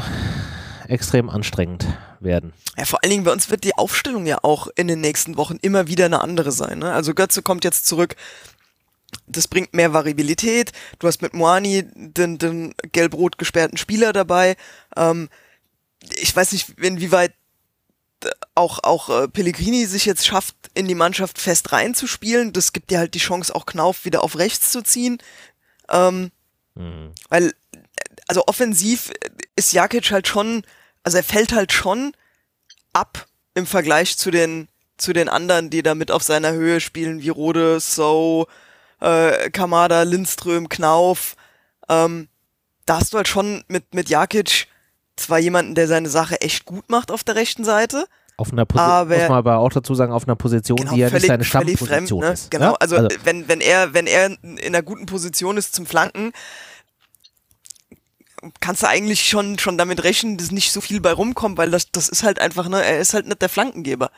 extrem 0.88 1.30
anstrengend 1.30 1.86
werden. 2.20 2.54
Ja, 2.78 2.86
vor 2.86 3.00
allen 3.02 3.12
Dingen 3.12 3.24
bei 3.24 3.32
uns 3.32 3.50
wird 3.50 3.64
die 3.64 3.76
Aufstellung 3.76 4.26
ja 4.26 4.40
auch 4.44 4.68
in 4.76 4.88
den 4.88 5.02
nächsten 5.02 5.38
Wochen 5.38 5.58
immer 5.62 5.88
wieder 5.88 6.06
eine 6.06 6.22
andere 6.22 6.52
sein. 6.52 6.80
Ne? 6.80 6.92
Also 6.92 7.14
Götze 7.14 7.42
kommt 7.42 7.64
jetzt 7.64 7.86
zurück 7.86 8.16
das 9.28 9.48
bringt 9.48 9.74
mehr 9.74 9.94
Variabilität. 9.94 10.72
Du 11.00 11.08
hast 11.08 11.22
mit 11.22 11.34
Moani 11.34 11.86
den, 11.96 12.38
den 12.38 12.74
gelb-rot 12.92 13.38
gesperrten 13.38 13.78
Spieler 13.78 14.14
dabei. 14.14 14.56
Ähm, 14.96 15.30
ich 16.16 16.36
weiß 16.36 16.52
nicht, 16.52 16.70
inwieweit 16.80 17.34
auch, 18.56 18.80
auch 18.84 19.10
äh, 19.10 19.28
Pellegrini 19.28 19.86
sich 19.86 20.06
jetzt 20.06 20.26
schafft, 20.26 20.56
in 20.74 20.88
die 20.88 20.96
Mannschaft 20.96 21.40
fest 21.40 21.72
reinzuspielen. 21.72 22.54
Das 22.54 22.74
gibt 22.74 22.92
dir 22.92 23.00
halt 23.00 23.14
die 23.14 23.20
Chance, 23.20 23.54
auch 23.54 23.66
Knauf 23.66 24.06
wieder 24.06 24.24
auf 24.24 24.38
rechts 24.38 24.72
zu 24.72 24.84
ziehen. 24.84 25.18
Ähm, 25.90 26.32
mhm. 26.82 27.12
Weil, 27.30 27.54
also 28.28 28.44
offensiv 28.48 29.12
ist 29.56 29.74
Jakic 29.74 30.12
halt 30.12 30.28
schon, 30.28 30.64
also 31.04 31.18
er 31.18 31.24
fällt 31.24 31.54
halt 31.54 31.72
schon 31.72 32.14
ab 32.94 33.28
im 33.54 33.66
Vergleich 33.66 34.18
zu 34.18 34.32
den, 34.32 34.68
zu 34.98 35.14
den 35.14 35.30
anderen, 35.30 35.70
die 35.70 35.84
da 35.84 35.96
mit 35.96 36.12
auf 36.12 36.24
seiner 36.24 36.54
Höhe 36.54 36.80
spielen, 36.80 37.22
wie 37.22 37.30
Rode, 37.30 37.80
So, 37.80 38.48
äh, 39.00 39.50
Kamada, 39.50 40.04
Lindström, 40.04 40.70
Knauf. 40.70 41.36
Ähm, 41.90 42.28
da 42.86 43.00
hast 43.00 43.14
du 43.14 43.18
halt 43.18 43.28
schon 43.28 43.64
mit, 43.68 43.94
mit 43.94 44.10
Jakic 44.10 44.68
zwar 45.16 45.40
jemanden, 45.40 45.76
der 45.76 45.88
seine 45.88 46.10
Sache 46.10 46.42
echt 46.42 46.66
gut 46.66 46.90
macht 46.90 47.12
auf 47.12 47.24
der 47.24 47.36
rechten 47.36 47.64
Seite. 47.64 48.06
Auf 48.38 48.52
einer 48.52 48.66
Position, 48.66 49.08
muss 49.08 49.30
man 49.30 49.38
aber 49.38 49.58
auch 49.58 49.72
dazu 49.72 49.94
sagen, 49.94 50.12
auf 50.12 50.28
einer 50.28 50.36
Position, 50.36 50.78
genau, 50.78 50.94
die 50.94 51.02
ja 51.02 51.10
völlig, 51.10 51.24
nicht 51.24 51.28
seine 51.30 51.44
Stammposition 51.44 51.88
fremd, 51.88 52.12
ne? 52.12 52.34
ist. 52.34 52.52
Genau, 52.52 52.72
ja? 52.72 52.78
also, 52.80 52.96
also, 52.96 53.10
wenn, 53.24 53.48
wenn 53.48 53.62
er, 53.62 53.94
wenn 53.94 54.08
er 54.08 54.26
in 54.42 54.60
einer 54.66 54.82
guten 54.82 55.06
Position 55.06 55.58
ist 55.58 55.76
zum 55.76 55.86
Flanken, 55.86 56.32
kannst 58.60 58.84
du 58.84 58.88
eigentlich 58.88 59.28
schon, 59.28 59.60
schon 59.60 59.78
damit 59.78 60.04
rechnen, 60.04 60.38
dass 60.38 60.52
nicht 60.52 60.72
so 60.72 60.82
viel 60.82 61.00
bei 61.02 61.12
rumkommt, 61.12 61.58
weil 61.58 61.72
das, 61.72 61.92
das 61.92 62.10
ist 62.10 62.24
halt 62.24 62.40
einfach, 62.40 62.68
ne, 62.68 62.84
er 62.84 63.00
ist 63.00 63.14
halt 63.14 63.28
nicht 63.28 63.42
der 63.42 63.50
Flankengeber. 63.50 64.12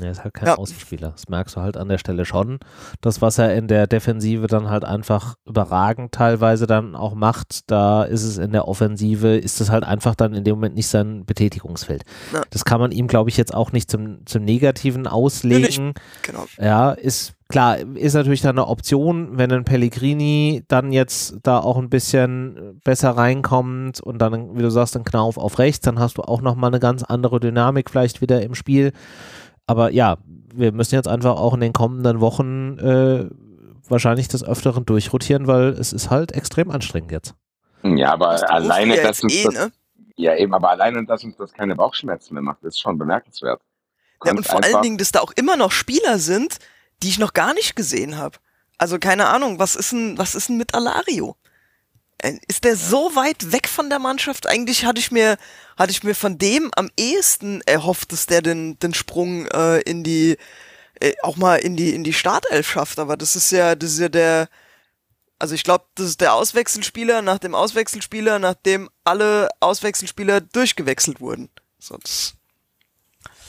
Er 0.00 0.10
ist 0.10 0.24
halt 0.24 0.34
kein 0.34 0.48
ja. 0.48 0.56
Außenspieler. 0.56 1.10
Das 1.10 1.28
merkst 1.28 1.56
du 1.56 1.60
halt 1.60 1.76
an 1.76 1.88
der 1.88 1.98
Stelle 1.98 2.24
schon. 2.24 2.58
Das, 3.00 3.20
was 3.20 3.38
er 3.38 3.54
in 3.54 3.68
der 3.68 3.86
Defensive 3.86 4.46
dann 4.46 4.70
halt 4.70 4.84
einfach 4.84 5.34
überragend 5.46 6.12
teilweise 6.12 6.66
dann 6.66 6.96
auch 6.96 7.14
macht, 7.14 7.70
da 7.70 8.04
ist 8.04 8.22
es 8.22 8.38
in 8.38 8.52
der 8.52 8.68
Offensive, 8.68 9.36
ist 9.36 9.60
es 9.60 9.70
halt 9.70 9.84
einfach 9.84 10.14
dann 10.14 10.34
in 10.34 10.44
dem 10.44 10.54
Moment 10.54 10.74
nicht 10.74 10.88
sein 10.88 11.26
Betätigungsfeld. 11.26 12.04
Ja. 12.32 12.42
Das 12.50 12.64
kann 12.64 12.80
man 12.80 12.92
ihm, 12.92 13.06
glaube 13.06 13.30
ich, 13.30 13.36
jetzt 13.36 13.54
auch 13.54 13.72
nicht 13.72 13.90
zum, 13.90 14.24
zum 14.26 14.44
Negativen 14.44 15.06
auslegen. 15.06 15.88
Ja, 15.88 15.92
genau. 16.22 16.46
Ja, 16.58 16.92
ist 16.92 17.34
klar, 17.52 17.78
ist 17.78 18.14
natürlich 18.14 18.40
dann 18.40 18.58
eine 18.58 18.66
Option, 18.66 19.36
wenn 19.36 19.52
ein 19.52 19.64
Pellegrini 19.64 20.64
dann 20.68 20.90
jetzt 20.90 21.36
da 21.42 21.58
auch 21.58 21.76
ein 21.76 21.90
bisschen 21.90 22.80
besser 22.82 23.10
reinkommt 23.10 24.00
und 24.00 24.18
dann, 24.18 24.56
wie 24.56 24.62
du 24.62 24.70
sagst, 24.70 24.96
ein 24.96 25.04
Knauf 25.04 25.36
auf 25.36 25.58
rechts, 25.58 25.84
dann 25.84 25.98
hast 25.98 26.18
du 26.18 26.22
auch 26.22 26.40
nochmal 26.40 26.70
eine 26.70 26.80
ganz 26.80 27.02
andere 27.02 27.38
Dynamik 27.38 27.90
vielleicht 27.90 28.20
wieder 28.20 28.42
im 28.42 28.54
Spiel. 28.54 28.92
Aber 29.66 29.90
ja, 29.90 30.18
wir 30.54 30.72
müssen 30.72 30.94
jetzt 30.94 31.08
einfach 31.08 31.36
auch 31.36 31.54
in 31.54 31.60
den 31.60 31.72
kommenden 31.72 32.20
Wochen 32.20 32.78
äh, 32.78 33.28
wahrscheinlich 33.88 34.28
des 34.28 34.44
Öfteren 34.44 34.84
durchrotieren, 34.84 35.46
weil 35.46 35.68
es 35.68 35.92
ist 35.92 36.10
halt 36.10 36.32
extrem 36.32 36.70
anstrengend 36.70 37.12
jetzt. 37.12 37.34
Ja, 37.82 38.12
aber 38.12 38.32
das 38.32 38.42
alleine, 38.44 38.96
dass 38.96 39.22
uns 39.22 39.34
eh, 39.34 39.44
das, 39.44 39.54
ne? 39.54 39.72
ja 40.16 40.36
eben, 40.36 40.54
aber 40.54 40.70
alleine, 40.70 41.04
dass 41.04 41.24
uns 41.24 41.36
das 41.36 41.52
keine 41.52 41.74
Bauchschmerzen 41.74 42.34
mehr 42.34 42.42
macht, 42.42 42.62
ist 42.62 42.80
schon 42.80 42.98
bemerkenswert. 42.98 43.60
ja, 44.24 44.32
und 44.32 44.46
vor 44.46 44.62
allen 44.62 44.82
Dingen, 44.82 44.98
dass 44.98 45.12
da 45.12 45.20
auch 45.20 45.32
immer 45.36 45.56
noch 45.56 45.72
Spieler 45.72 46.18
sind, 46.18 46.58
die 47.02 47.08
ich 47.08 47.18
noch 47.18 47.32
gar 47.32 47.54
nicht 47.54 47.74
gesehen 47.74 48.18
habe. 48.18 48.38
Also 48.78 48.98
keine 48.98 49.28
Ahnung, 49.28 49.58
was 49.58 49.76
ist 49.76 49.92
denn, 49.92 50.18
was 50.18 50.34
ist 50.34 50.48
denn 50.48 50.56
mit 50.56 50.74
Alario? 50.74 51.36
Ist 52.46 52.64
der 52.64 52.76
so 52.76 53.16
weit 53.16 53.52
weg 53.52 53.68
von 53.68 53.90
der 53.90 53.98
Mannschaft? 53.98 54.48
Eigentlich 54.48 54.84
hatte 54.84 55.00
ich 55.00 55.10
mir, 55.10 55.36
hatte 55.76 55.90
ich 55.90 56.04
mir 56.04 56.14
von 56.14 56.38
dem 56.38 56.70
am 56.76 56.90
ehesten 56.96 57.60
erhofft, 57.62 58.12
dass 58.12 58.26
der 58.26 58.42
den, 58.42 58.78
den 58.78 58.94
Sprung 58.94 59.46
äh, 59.46 59.80
in 59.80 60.04
die, 60.04 60.36
äh, 61.00 61.14
auch 61.22 61.36
mal 61.36 61.56
in 61.56 61.76
die, 61.76 61.94
in 61.94 62.04
die 62.04 62.12
Startelf 62.12 62.70
schafft. 62.70 62.98
Aber 62.98 63.16
das 63.16 63.34
ist 63.34 63.50
ja, 63.50 63.74
das 63.74 63.92
ist 63.92 63.98
ja 63.98 64.08
der, 64.08 64.48
also 65.40 65.56
ich 65.56 65.64
glaube, 65.64 65.84
das 65.96 66.06
ist 66.06 66.20
der 66.20 66.34
Auswechselspieler 66.34 67.22
nach 67.22 67.38
dem 67.38 67.56
Auswechselspieler, 67.56 68.38
nachdem 68.38 68.88
alle 69.02 69.48
Auswechselspieler 69.58 70.40
durchgewechselt 70.40 71.20
wurden. 71.20 71.48
Sonst. 71.80 72.36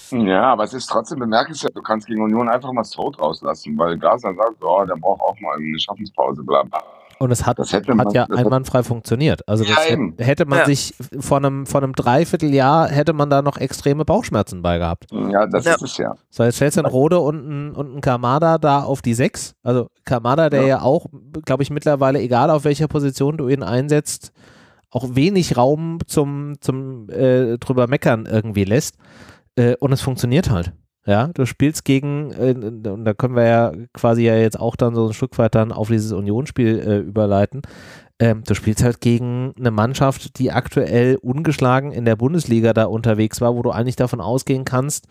Ja, 0.09 0.43
aber 0.53 0.63
es 0.63 0.73
ist 0.73 0.87
trotzdem 0.87 1.19
bemerkenswert, 1.19 1.75
du 1.75 1.81
kannst 1.81 2.07
gegen 2.07 2.21
Union 2.21 2.49
einfach 2.49 2.71
mal 2.71 2.83
Stroh 2.83 3.09
rauslassen, 3.09 3.77
weil 3.77 3.97
Glasner 3.97 4.33
sagt, 4.35 4.63
oh, 4.63 4.85
der 4.85 4.95
braucht 4.95 5.21
auch 5.21 5.39
mal 5.39 5.57
eine 5.57 5.79
Schaffenspause, 5.79 6.43
bla 6.43 6.63
bla. 6.63 6.83
Und 7.23 7.31
es 7.31 7.45
hat, 7.45 7.57
man, 7.87 7.99
hat 8.01 8.13
ja 8.13 8.25
einwandfrei 8.25 8.83
funktioniert. 8.83 9.47
Also 9.47 9.63
das 9.63 9.77
ja, 9.87 9.97
hätte 10.17 10.45
man 10.45 10.59
ja. 10.59 10.65
sich 10.65 10.93
vor 11.21 11.37
einem, 11.37 11.65
vor 11.65 11.81
einem 11.81 11.93
Dreivierteljahr 11.93 12.89
hätte 12.89 13.13
man 13.13 13.29
da 13.29 13.41
noch 13.41 13.55
extreme 13.55 14.03
Bauchschmerzen 14.03 14.61
bei 14.61 14.77
gehabt. 14.77 15.05
Ja, 15.31 15.47
das 15.47 15.63
ja. 15.63 15.75
ist 15.75 15.83
es 15.83 15.97
ja. 15.97 16.15
So, 16.29 16.43
jetzt 16.43 16.57
stellst 16.57 16.75
du 16.75 16.81
einen 16.81 16.91
Rode 16.91 17.19
und 17.19 17.45
einen, 17.45 17.71
und 17.71 17.91
einen 17.91 18.01
Kamada 18.01 18.57
da 18.57 18.83
auf 18.83 19.01
die 19.01 19.13
sechs. 19.13 19.55
Also 19.63 19.87
Kamada, 20.03 20.49
der 20.49 20.63
ja, 20.63 20.67
ja 20.67 20.81
auch, 20.81 21.05
glaube 21.45 21.63
ich, 21.63 21.69
mittlerweile, 21.69 22.19
egal 22.19 22.49
auf 22.49 22.65
welcher 22.65 22.89
Position 22.89 23.37
du 23.37 23.47
ihn 23.47 23.63
einsetzt, 23.63 24.33
auch 24.91 25.15
wenig 25.15 25.55
Raum 25.55 25.99
zum, 26.05 26.55
zum 26.59 27.09
äh, 27.09 27.57
drüber 27.57 27.87
meckern 27.87 28.27
irgendwie 28.29 28.65
lässt. 28.65 28.97
Äh, 29.55 29.77
und 29.79 29.93
es 29.93 30.01
funktioniert 30.01 30.49
halt. 30.49 30.73
Ja, 31.05 31.27
du 31.27 31.45
spielst 31.45 31.83
gegen, 31.83 32.31
äh, 32.31 32.53
und 32.53 33.03
da 33.03 33.13
können 33.13 33.35
wir 33.35 33.45
ja 33.45 33.73
quasi 33.93 34.23
ja 34.23 34.35
jetzt 34.35 34.57
auch 34.59 34.77
dann 34.77 34.95
so 34.95 35.07
ein 35.07 35.13
Stück 35.13 35.37
weit 35.37 35.53
dann 35.55 35.73
auf 35.73 35.89
dieses 35.89 36.13
Unionsspiel 36.13 36.79
äh, 36.79 36.97
überleiten. 36.99 37.61
Ähm, 38.19 38.43
du 38.47 38.53
spielst 38.55 38.83
halt 38.83 39.01
gegen 39.01 39.53
eine 39.57 39.71
Mannschaft, 39.71 40.39
die 40.39 40.51
aktuell 40.51 41.17
ungeschlagen 41.17 41.91
in 41.91 42.05
der 42.05 42.15
Bundesliga 42.15 42.73
da 42.73 42.85
unterwegs 42.85 43.41
war, 43.41 43.55
wo 43.55 43.61
du 43.63 43.71
eigentlich 43.71 43.97
davon 43.97 44.21
ausgehen 44.21 44.63
kannst, 44.63 45.07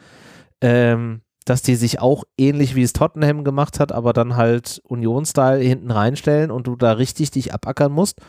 ähm, 0.63 1.21
dass 1.45 1.61
die 1.61 1.75
sich 1.75 2.01
auch 2.01 2.25
ähnlich 2.39 2.75
wie 2.75 2.83
es 2.83 2.95
Tottenham 2.95 3.45
gemacht 3.45 3.79
hat, 3.81 3.93
aber 3.93 4.15
dann 4.15 4.37
halt 4.37 4.81
Union-Style 4.85 5.63
hinten 5.63 5.91
reinstellen 5.91 6.51
und 6.51 6.67
du 6.67 6.77
da 6.77 6.93
richtig 6.93 7.33
dich 7.33 7.53
abackern 7.53 7.93
musst. 7.93 8.21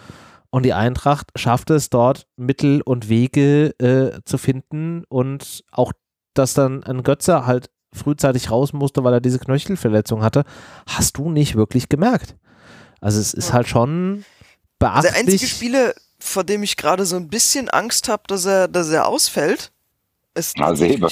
Und 0.49 0.65
die 0.65 0.73
Eintracht 0.73 1.32
schafft 1.36 1.71
es 1.71 1.89
dort 1.89 2.28
Mittel 2.36 2.82
und 2.82 3.10
Wege 3.10 3.73
äh, 3.80 4.19
zu 4.26 4.38
finden 4.38 5.04
und 5.10 5.63
auch, 5.71 5.93
dass 6.34 6.54
dann 6.54 6.84
ein 6.84 7.04
Götze 7.04 7.46
halt 7.46 7.69
frühzeitig 7.91 8.50
raus 8.50 8.74
musste, 8.74 9.04
weil 9.04 9.13
er 9.13 9.22
diese 9.22 9.39
Knöchelverletzung 9.39 10.24
hatte, 10.24 10.46
hast 10.88 11.17
du 11.17 11.30
nicht 11.30 11.56
wirklich 11.56 11.89
gemerkt. 11.89 12.36
Also 13.02 13.19
es 13.19 13.34
ist 13.34 13.54
halt 13.54 13.67
schon 13.67 14.24
beachtlich. 14.80 15.12
Der 15.12 15.19
einzige 15.19 15.46
Spieler, 15.46 15.93
vor 16.19 16.43
dem 16.43 16.63
ich 16.63 16.78
gerade 16.78 17.06
so 17.06 17.17
ein 17.17 17.28
bisschen 17.28 17.69
Angst 17.69 18.08
habe, 18.08 18.24
dass 18.28 18.46
er, 18.46 18.67
dass 18.67 18.89
er 18.89 19.08
ausfällt, 19.08 19.73
ist 20.36 20.58
Na, 20.58 20.76
Sebe. 20.76 21.08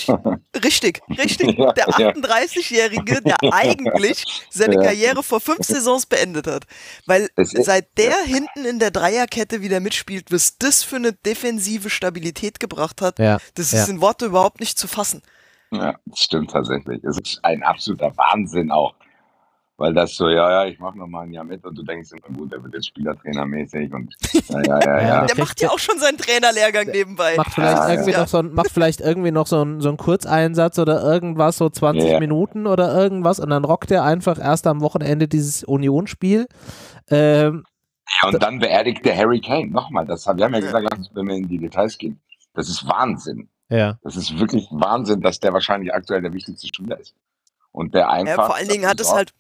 richtig, 0.64 1.02
richtig. 1.10 1.58
Ja, 1.58 1.74
der 1.74 1.86
ja. 1.98 2.10
38-Jährige, 2.12 3.22
der 3.22 3.38
eigentlich 3.54 4.24
seine 4.50 4.76
Ja. 4.76 4.82
Karriere 4.84 5.24
vor 5.24 5.40
fünf 5.40 5.60
Saisons 5.66 6.06
beendet 6.06 6.48
hat. 6.48 6.66
Weil 7.06 7.30
seit 7.38 7.98
der 7.98 8.16
hinten 8.24 8.66
in 8.66 8.80
der 8.80 8.92
Dreierkette 8.92 9.62
wieder 9.62 9.80
mitspielt, 9.80 10.32
was 10.32 10.58
das 10.58 10.84
für 10.84 10.96
eine 10.98 11.14
defensive 11.14 11.90
Stabilität 11.90 12.60
gebracht 12.60 13.02
hat, 13.02 13.20
Ja, 13.20 13.40
das 13.56 13.72
ja. 13.72 13.84
ist 13.84 13.90
in 13.90 14.02
Worte 14.02 14.26
überhaupt 14.26 14.60
nicht 14.60 14.78
zu 14.80 14.88
fassen. 14.88 15.22
Ja, 15.72 15.96
das 16.06 16.20
stimmt 16.20 16.52
tatsächlich. 16.52 17.04
Es 17.04 17.18
ist 17.18 17.40
ein 17.44 17.64
absoluter 17.64 18.12
Wahnsinn 18.18 18.72
auch. 18.72 18.96
Weil 19.82 19.96
das 19.96 20.14
so, 20.16 20.30
ja, 20.30 20.52
ja, 20.52 20.66
ich 20.66 20.78
mache 20.80 20.96
noch 20.96 21.08
mal 21.08 21.22
ein 21.22 21.34
Jahr 21.34 21.44
mit 21.44 21.66
und 21.66 21.76
du 21.76 21.82
denkst 21.82 22.12
immer, 22.12 22.38
gut, 22.38 22.52
der 22.52 22.64
wird 22.64 22.76
jetzt 22.76 22.86
Spielertrainermäßig 22.88 23.92
und 23.92 24.16
ja, 24.50 24.62
ja, 24.62 24.80
ja, 24.80 25.02
Ja, 25.08 25.26
der 25.26 25.38
macht 25.38 25.60
ja 25.60 25.70
auch 25.70 25.80
schon 25.80 25.98
seinen 25.98 26.20
Trainerlehrgang 26.20 26.86
nebenbei. 26.88 27.36
macht 27.36 27.54
vielleicht 27.56 27.78
Ja, 27.78 27.90
irgendwie 27.90 28.12
ja. 28.12 28.20
noch 28.20 28.28
so 28.28 28.38
ein, 28.38 28.54
macht 28.54 28.70
vielleicht 28.72 29.02
irgendwie 29.02 29.32
noch 29.32 29.48
so 29.48 29.64
ein, 29.66 29.82
so 29.82 29.90
ein 29.90 29.98
Kurzeinsatz 29.98 30.78
oder 30.78 31.02
irgendwas, 31.02 31.58
so 31.58 31.68
20 31.68 32.12
Ja. 32.12 32.20
Minuten 32.20 32.68
oder 32.68 32.94
irgendwas 32.96 33.40
und 33.40 33.50
dann 33.50 33.66
rockt 33.66 33.90
er 33.90 34.04
einfach 34.04 34.38
erst 34.38 34.68
am 34.68 34.82
Wochenende 34.82 35.28
dieses 35.28 35.64
Unionsspiel. 35.64 36.48
Ähm, 37.10 37.64
Ja, 38.22 38.30
und 38.30 38.44
dann 38.44 38.60
beerdigt 38.60 39.04
der 39.04 39.18
Harry 39.18 39.42
Kane. 39.42 39.68
Nochmal, 39.72 40.06
das 40.06 40.28
haben 40.28 40.38
wir 40.38 40.46
haben 40.46 40.54
ja 40.54 40.60
gesagt, 40.60 40.88
lass 40.92 41.00
uns, 41.00 41.10
wenn 41.16 41.28
wir 41.28 41.36
in 41.36 41.48
die 41.48 41.58
Details 41.58 41.98
gehen. 41.98 42.22
Das 42.54 42.70
ist 42.70 42.88
Wahnsinn. 42.88 43.50
ja. 43.70 43.98
Das 44.04 44.16
ist 44.16 44.38
wirklich 44.38 44.68
Wahnsinn, 44.70 45.22
dass 45.22 45.40
der 45.40 45.54
wahrscheinlich 45.54 45.92
aktuell 45.94 46.22
der 46.22 46.34
wichtigste 46.34 46.68
Spieler 46.68 47.00
ist. 47.00 47.16
Und 47.72 47.96
der 47.96 48.10
einfach. 48.10 48.38
Ja, 48.38 48.46
vor 48.46 48.56
allen 48.56 48.68
Dingen 48.68 48.86
hat 48.86 49.00
es 49.00 49.12
halt, 49.14 49.32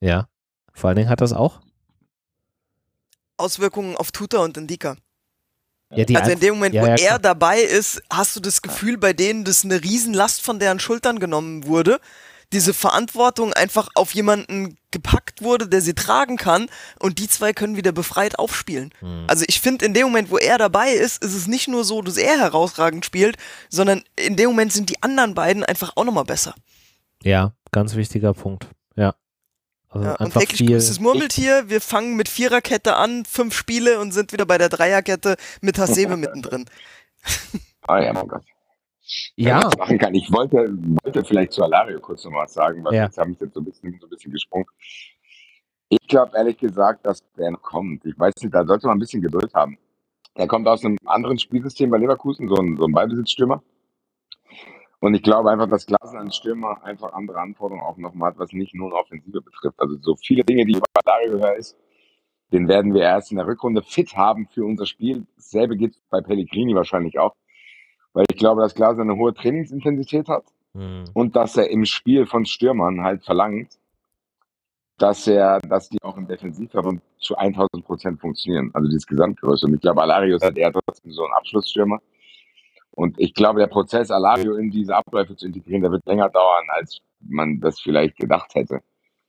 Ja. 0.00 0.28
Vor 0.72 0.88
allen 0.88 0.96
Dingen 0.96 1.08
hat 1.08 1.20
das 1.20 1.32
auch. 1.32 1.60
Auswirkungen 3.36 3.96
auf 3.96 4.12
Tuta 4.12 4.38
und 4.38 4.56
Indika. 4.56 4.96
Ja, 5.90 6.20
Also 6.20 6.32
in 6.32 6.40
dem 6.40 6.54
Moment, 6.54 6.74
ja, 6.74 6.82
wo 6.82 6.86
ja, 6.86 6.94
er 6.94 7.18
dabei 7.18 7.60
ist, 7.60 8.02
hast 8.10 8.34
du 8.36 8.40
das 8.40 8.62
Gefühl, 8.62 8.98
bei 8.98 9.12
denen 9.12 9.44
das 9.44 9.64
eine 9.64 9.82
Riesenlast 9.82 10.42
von 10.42 10.58
deren 10.58 10.80
Schultern 10.80 11.18
genommen 11.20 11.66
wurde. 11.66 12.00
Diese 12.52 12.74
Verantwortung 12.74 13.52
einfach 13.52 13.88
auf 13.94 14.14
jemanden 14.14 14.76
gepackt 14.90 15.42
wurde, 15.42 15.68
der 15.68 15.80
sie 15.80 15.94
tragen 15.94 16.36
kann 16.36 16.68
und 17.00 17.18
die 17.18 17.28
zwei 17.28 17.52
können 17.52 17.76
wieder 17.76 17.90
befreit 17.90 18.38
aufspielen. 18.38 18.90
Hm. 19.00 19.24
Also 19.26 19.44
ich 19.48 19.60
finde, 19.60 19.84
in 19.84 19.94
dem 19.94 20.04
Moment, 20.04 20.30
wo 20.30 20.38
er 20.38 20.58
dabei 20.58 20.92
ist, 20.92 21.22
ist 21.24 21.34
es 21.34 21.46
nicht 21.46 21.68
nur 21.68 21.84
so, 21.84 22.02
dass 22.02 22.16
er 22.16 22.38
herausragend 22.38 23.04
spielt, 23.04 23.36
sondern 23.70 24.02
in 24.16 24.36
dem 24.36 24.50
Moment 24.50 24.72
sind 24.72 24.90
die 24.90 25.02
anderen 25.02 25.34
beiden 25.34 25.64
einfach 25.64 25.92
auch 25.96 26.04
nochmal 26.04 26.24
besser. 26.24 26.54
Ja, 27.22 27.52
ganz 27.72 27.94
wichtiger 27.94 28.34
Punkt. 28.34 28.66
Ja. 28.94 29.14
Also 29.94 30.06
Ja, 30.08 30.16
und 30.16 30.32
täglich 30.34 30.58
viel. 30.58 30.70
grüßt 30.72 30.90
das 30.90 31.00
Murmeltier, 31.00 31.64
wir 31.68 31.80
fangen 31.80 32.16
mit 32.16 32.28
Viererkette 32.28 32.96
an, 32.96 33.24
fünf 33.24 33.54
Spiele 33.54 34.00
und 34.00 34.12
sind 34.12 34.32
wieder 34.32 34.44
bei 34.44 34.58
der 34.58 34.68
Dreierkette 34.68 35.36
mit 35.60 35.78
Hasebe 35.78 36.16
mittendrin. 36.16 36.66
Ah 37.86 38.00
ja, 38.00 38.12
mein 38.14 38.26
Gott. 38.28 38.42
Ja, 39.36 39.60
das 39.60 39.76
machen 39.76 39.98
kann. 39.98 40.14
Ich 40.14 40.32
wollte, 40.32 40.56
wollte 41.04 41.22
vielleicht 41.22 41.52
zu 41.52 41.62
Alario 41.62 42.00
kurz 42.00 42.24
noch 42.24 42.32
was 42.32 42.54
sagen, 42.54 42.82
weil 42.82 42.94
Ja. 42.94 43.04
jetzt 43.04 43.18
habe 43.18 43.30
ich 43.30 43.38
jetzt 43.38 43.52
so 43.52 43.60
ein 43.60 43.64
bisschen, 43.66 43.98
so 44.00 44.06
ein 44.06 44.10
bisschen 44.10 44.32
gesprungen. 44.32 44.64
Ich 45.90 46.06
glaube 46.08 46.32
ehrlich 46.34 46.56
gesagt, 46.56 47.04
dass 47.04 47.22
der 47.36 47.50
noch 47.50 47.60
kommt. 47.60 48.06
Ich 48.06 48.18
weiß 48.18 48.32
nicht, 48.40 48.54
da 48.54 48.64
sollte 48.64 48.86
man 48.86 48.96
ein 48.96 49.00
bisschen 49.00 49.20
Geduld 49.20 49.52
haben. 49.52 49.76
Er 50.34 50.46
kommt 50.46 50.66
aus 50.66 50.82
einem 50.82 50.96
anderen 51.04 51.38
Spielsystem 51.38 51.90
bei 51.90 51.98
Leverkusen, 51.98 52.48
so 52.48 52.54
ein, 52.56 52.76
so 52.78 52.86
ein 52.86 52.92
Ballbesitzstürmer. 52.92 53.62
Und 55.04 55.14
ich 55.14 55.22
glaube 55.22 55.50
einfach, 55.50 55.68
dass 55.68 55.86
Glasner 55.86 56.20
als 56.20 56.36
Stürmer 56.36 56.82
einfach 56.82 57.12
andere 57.12 57.38
Anforderungen 57.38 57.84
auch 57.84 57.98
nochmal 57.98 58.30
hat, 58.30 58.38
was 58.38 58.52
nicht 58.52 58.74
nur 58.74 58.86
eine 58.86 58.96
Offensive 58.96 59.42
betrifft. 59.42 59.78
Also 59.78 59.96
so 60.00 60.16
viele 60.16 60.44
Dinge, 60.44 60.64
die 60.64 60.72
ich 60.72 60.80
bei 60.80 61.28
höre, 61.28 61.56
ist, 61.56 61.76
den 62.52 62.68
werden 62.68 62.94
wir 62.94 63.02
erst 63.02 63.30
in 63.30 63.36
der 63.36 63.46
Rückrunde 63.46 63.82
fit 63.82 64.16
haben 64.16 64.48
für 64.48 64.64
unser 64.64 64.86
Spiel. 64.86 65.26
Dasselbe 65.36 65.76
geht 65.76 65.94
bei 66.08 66.20
Pellegrini 66.20 66.74
wahrscheinlich 66.74 67.18
auch. 67.18 67.34
Weil 68.14 68.24
ich 68.30 68.38
glaube, 68.38 68.62
dass 68.62 68.74
Glasner 68.74 69.02
eine 69.02 69.16
hohe 69.16 69.34
Trainingsintensität 69.34 70.28
hat 70.28 70.44
Hm. 70.74 71.04
und 71.14 71.36
dass 71.36 71.56
er 71.56 71.70
im 71.70 71.84
Spiel 71.84 72.26
von 72.26 72.46
Stürmern 72.46 73.02
halt 73.02 73.24
verlangt, 73.24 73.78
dass 74.98 75.26
er, 75.26 75.60
dass 75.60 75.88
die 75.88 76.02
auch 76.02 76.16
im 76.16 76.26
Defensivverbund 76.26 77.00
zu 77.18 77.36
1000 77.36 77.84
Prozent 77.84 78.20
funktionieren. 78.20 78.70
Also 78.72 78.88
dieses 78.88 79.06
Gesamtgröße. 79.06 79.66
Und 79.66 79.74
ich 79.74 79.80
glaube, 79.80 80.02
Alario 80.02 80.36
ist 80.36 80.42
halt 80.42 80.56
eher 80.56 80.72
trotzdem 80.72 81.12
so 81.12 81.24
ein 81.24 81.32
Abschlussstürmer. 81.32 82.00
Und 82.96 83.18
ich 83.18 83.34
glaube, 83.34 83.58
der 83.58 83.66
Prozess, 83.66 84.10
Alario 84.10 84.54
in 84.54 84.70
diese 84.70 84.94
Abläufe 84.96 85.34
zu 85.36 85.46
integrieren, 85.46 85.82
der 85.82 85.90
wird 85.90 86.06
länger 86.06 86.28
dauern, 86.28 86.64
als 86.68 87.00
man 87.20 87.60
das 87.60 87.80
vielleicht 87.80 88.16
gedacht 88.16 88.54
hätte. 88.54 88.80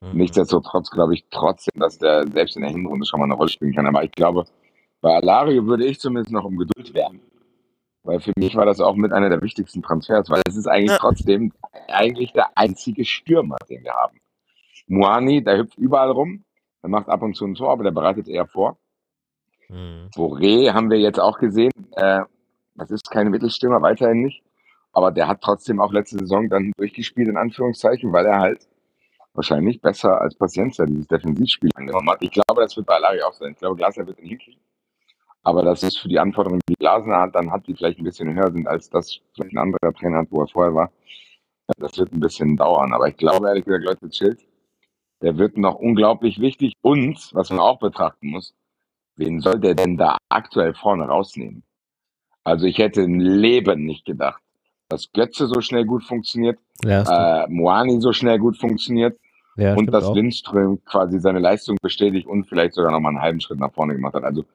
Mhm. 0.02 0.18
Nichtsdestotrotz 0.18 0.92
glaube 0.92 1.16
ich 1.16 1.26
trotzdem, 1.32 1.80
dass 1.80 1.98
der 1.98 2.28
selbst 2.32 2.56
in 2.56 2.62
der 2.62 2.72
Hinrunde 2.72 3.06
schon 3.06 3.20
mal 3.20 3.26
eine 3.26 3.34
Rolle 3.34 3.50
spielen 3.50 3.74
kann. 3.74 3.88
Aber 3.88 4.04
ich 4.04 4.12
glaube, 4.12 4.46
bei 5.02 5.16
Alario 5.16 5.66
würde 5.66 5.86
ich 5.86 6.00
zumindest 6.00 6.32
noch 6.32 6.46
um 6.46 6.58
Geduld 6.58 6.94
werben. 6.94 7.22
Weil 8.04 8.20
für 8.20 8.34
mich 8.38 8.56
war 8.56 8.68
das 8.68 8.80
auch 8.80 8.96
mit 8.96 9.12
einer 9.12 9.30
der 9.30 9.42
wichtigsten 9.42 9.82
Transfers, 9.82 10.30
weil 10.30 10.44
es 10.48 10.56
ist 10.56 10.68
eigentlich 10.68 10.92
Ja. 10.92 10.98
trotzdem 11.00 11.52
eigentlich 11.88 12.34
der 12.34 12.56
einzige 12.56 13.04
Stürmer, 13.04 13.58
den 13.68 13.84
wir 13.84 13.94
haben. 13.94 14.20
Muani, 14.88 15.44
der 15.44 15.58
hüpft 15.58 15.80
überall 15.80 16.12
rum, 16.12 16.44
der 16.84 16.92
macht 16.92 17.10
ab 17.10 17.24
und 17.24 17.36
zu 17.36 17.46
ein 17.46 17.56
Tor, 17.56 17.72
aber 17.72 17.84
der 17.84 17.92
bereitet 17.92 18.28
eher 18.28 18.46
vor. 18.46 18.78
Hm. 19.68 20.10
Boré 20.16 20.72
haben 20.72 20.92
wir 20.92 21.00
jetzt 21.00 21.20
auch 21.20 21.40
gesehen, 21.40 21.72
äh, 21.96 22.22
das 22.76 22.92
ist 22.92 23.10
kein 23.10 23.30
Mittelstürmer, 23.30 23.82
weiterhin 23.82 24.22
nicht. 24.22 24.44
Aber 24.94 25.12
der 25.12 25.28
hat 25.28 25.42
trotzdem 25.42 25.82
auch 25.82 25.92
letzte 25.92 26.20
Saison 26.20 26.50
dann 26.50 26.72
durchgespielt, 26.78 27.28
in 27.28 27.38
Anführungszeichen, 27.38 28.14
weil 28.14 28.26
er 28.26 28.40
halt 28.40 28.68
wahrscheinlich 29.34 29.82
besser 29.82 30.22
als 30.22 30.36
Paciencia 30.36 30.86
dieses 30.86 31.08
Defensivspiel 31.08 31.70
angenommen 31.76 32.10
hat. 32.10 32.22
Ich 32.22 32.32
glaube, 32.32 32.62
das 32.62 32.76
wird 32.78 32.86
bei 32.86 32.96
Alari 32.96 33.22
auch 33.22 33.34
sein. 33.34 33.52
Ich 33.52 33.58
glaube, 33.58 33.76
Glasner 33.76 34.08
wird 34.08 34.20
ihn 34.20 34.30
hinkriegen. 34.30 34.62
Aber 35.44 35.62
das 35.62 35.84
ist 35.84 36.00
für 36.00 36.08
die 36.08 36.18
Anforderungen, 36.18 36.62
die 36.68 36.76
Glasner 36.76 37.18
hat, 37.22 37.36
dann 37.36 37.52
hat, 37.52 37.68
die 37.68 37.76
vielleicht 37.76 38.00
ein 38.00 38.04
bisschen 38.04 38.34
höher 38.34 38.52
sind, 38.52 38.68
als 38.68 38.90
das 38.90 39.20
vielleicht 39.34 39.54
ein 39.54 39.60
anderer 39.60 39.94
Trainer 39.94 40.20
hat, 40.20 40.32
wo 40.32 40.42
er 40.42 40.48
vorher 40.48 40.74
war. 40.74 40.92
Das 41.78 41.98
wird 41.98 42.14
ein 42.14 42.20
bisschen 42.20 42.58
dauern. 42.58 42.94
Aber 42.94 43.08
ich 43.08 43.18
glaube, 43.18 43.48
ehrlich 43.48 43.66
gesagt, 43.66 43.86
Leute, 43.86 44.10
chillt. 44.10 44.40
Der 45.22 45.38
wird 45.38 45.58
noch 45.58 45.76
unglaublich 45.76 46.40
wichtig. 46.40 46.74
Und, 46.82 47.30
was 47.34 47.50
man 47.50 47.60
auch 47.60 47.80
betrachten 47.80 48.30
muss, 48.30 48.56
wen 49.18 49.40
soll 49.40 49.60
der 49.60 49.76
denn 49.76 49.98
da 49.98 50.18
aktuell 50.30 50.74
vorne 50.74 51.06
rausnehmen? 51.06 51.64
Also 52.46 52.66
ich 52.68 52.78
hätte 52.78 53.02
im 53.02 53.20
Leben 53.20 53.86
nicht 53.86 54.06
gedacht, 54.06 54.42
dass 54.88 55.12
Götze 55.12 55.48
so 55.48 55.60
schnell 55.62 55.84
gut 55.86 56.04
funktioniert, 56.04 56.58
Ja, 56.86 57.44
äh, 57.44 57.48
Moani 57.50 58.00
so 58.00 58.14
schnell 58.14 58.38
gut 58.40 58.56
funktioniert 58.58 59.18
ja, 59.58 59.74
und 59.76 59.88
dass 59.88 60.06
auch. 60.06 60.16
Lindström 60.16 60.80
quasi 60.86 61.20
seine 61.20 61.40
Leistung 61.40 61.76
bestätigt 61.82 62.28
und 62.28 62.46
vielleicht 62.48 62.74
sogar 62.76 62.92
noch 62.92 63.00
mal 63.00 63.10
einen 63.10 63.22
halben 63.22 63.42
Schritt 63.42 63.60
nach 63.60 63.74
vorne 63.74 63.96
gemacht 63.96 64.14
hat. 64.14 64.24
Also 64.24 64.46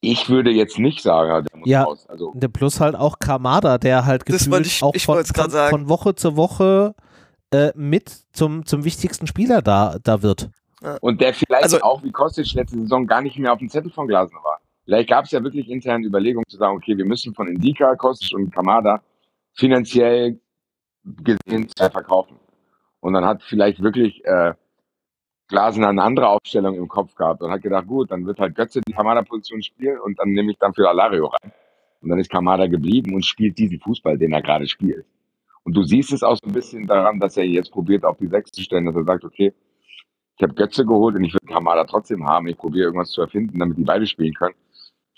ich 0.00 0.28
würde 0.30 0.50
jetzt 0.52 0.78
nicht 0.78 1.02
sagen, 1.02 1.44
der 1.50 1.58
muss 1.58 1.68
Ja. 1.68 1.82
raus. 1.82 2.06
Also 2.08 2.32
Der 2.36 2.46
Plus 2.48 2.78
halt 2.80 2.94
auch 2.94 3.18
Kamada, 3.18 3.78
der 3.78 4.06
halt 4.06 4.24
gefühlt 4.24 4.64
ich- 4.66 4.82
auch 4.84 4.94
ich 4.94 5.04
von, 5.04 5.24
von, 5.24 5.50
sagen. 5.50 5.70
von 5.70 5.88
Woche 5.88 6.14
zu 6.14 6.36
Woche 6.36 6.94
äh, 7.52 7.72
mit 7.74 8.10
zum, 8.32 8.64
zum 8.64 8.84
wichtigsten 8.84 9.26
Spieler 9.26 9.60
da, 9.62 9.96
da 10.04 10.22
wird. 10.22 10.50
und 11.00 11.20
der 11.20 11.34
vielleicht 11.34 11.64
Also- 11.64 11.80
auch 11.80 12.04
wie 12.04 12.12
Kostic 12.12 12.52
letzte 12.54 12.78
Saison 12.78 13.08
gar 13.08 13.22
nicht 13.22 13.36
mehr 13.38 13.52
auf 13.52 13.58
dem 13.58 13.68
Zettel 13.68 13.90
von 13.90 14.06
Glasner 14.06 14.38
war. 14.44 14.60
Vielleicht 14.88 15.10
gab 15.10 15.26
es 15.26 15.32
ja 15.32 15.44
wirklich 15.44 15.68
intern 15.68 16.02
Überlegungen 16.02 16.46
zu 16.48 16.56
sagen, 16.56 16.74
okay, 16.74 16.96
wir 16.96 17.04
müssen 17.04 17.34
von 17.34 17.46
Indika, 17.46 17.94
Kostic 17.94 18.34
und 18.34 18.50
Kamada 18.50 19.02
finanziell 19.52 20.40
gesehen 21.04 21.68
zwei 21.76 21.90
verkaufen. 21.90 22.38
Und 23.00 23.12
dann 23.12 23.26
hat 23.26 23.42
vielleicht 23.42 23.82
wirklich 23.82 24.24
äh, 24.24 24.54
Glasner 25.48 25.88
eine 25.88 26.02
andere 26.02 26.30
Aufstellung 26.30 26.74
im 26.76 26.88
Kopf 26.88 27.14
gehabt 27.16 27.42
und 27.42 27.50
hat 27.50 27.60
gedacht, 27.60 27.86
gut, 27.86 28.10
dann 28.10 28.24
wird 28.24 28.38
halt 28.38 28.54
Götze 28.54 28.80
die 28.80 28.94
Kamada-Position 28.94 29.62
spielen 29.62 30.00
und 30.00 30.18
dann 30.18 30.30
nehme 30.30 30.52
ich 30.52 30.58
dann 30.58 30.72
für 30.72 30.88
Alario 30.88 31.26
rein. 31.26 31.52
Und 32.00 32.08
dann 32.08 32.18
ist 32.18 32.30
Kamada 32.30 32.66
geblieben 32.66 33.14
und 33.14 33.26
spielt 33.26 33.58
diesen 33.58 33.80
Fußball, 33.80 34.16
den 34.16 34.32
er 34.32 34.40
gerade 34.40 34.66
spielt. 34.66 35.04
Und 35.64 35.76
du 35.76 35.82
siehst 35.82 36.14
es 36.14 36.22
auch 36.22 36.36
so 36.36 36.48
ein 36.48 36.54
bisschen 36.54 36.86
daran, 36.86 37.20
dass 37.20 37.36
er 37.36 37.44
jetzt 37.44 37.72
probiert, 37.72 38.06
auf 38.06 38.16
die 38.16 38.28
Sechs 38.28 38.52
zu 38.52 38.62
stellen, 38.62 38.86
dass 38.86 38.96
er 38.96 39.04
sagt, 39.04 39.24
okay, 39.24 39.52
ich 40.38 40.42
habe 40.42 40.54
Götze 40.54 40.86
geholt 40.86 41.14
und 41.14 41.24
ich 41.24 41.34
will 41.34 41.40
Kamada 41.46 41.84
trotzdem 41.84 42.26
haben. 42.26 42.46
Ich 42.46 42.56
probiere 42.56 42.86
irgendwas 42.86 43.10
zu 43.10 43.20
erfinden, 43.20 43.58
damit 43.58 43.76
die 43.76 43.84
beide 43.84 44.06
spielen 44.06 44.32
können. 44.32 44.54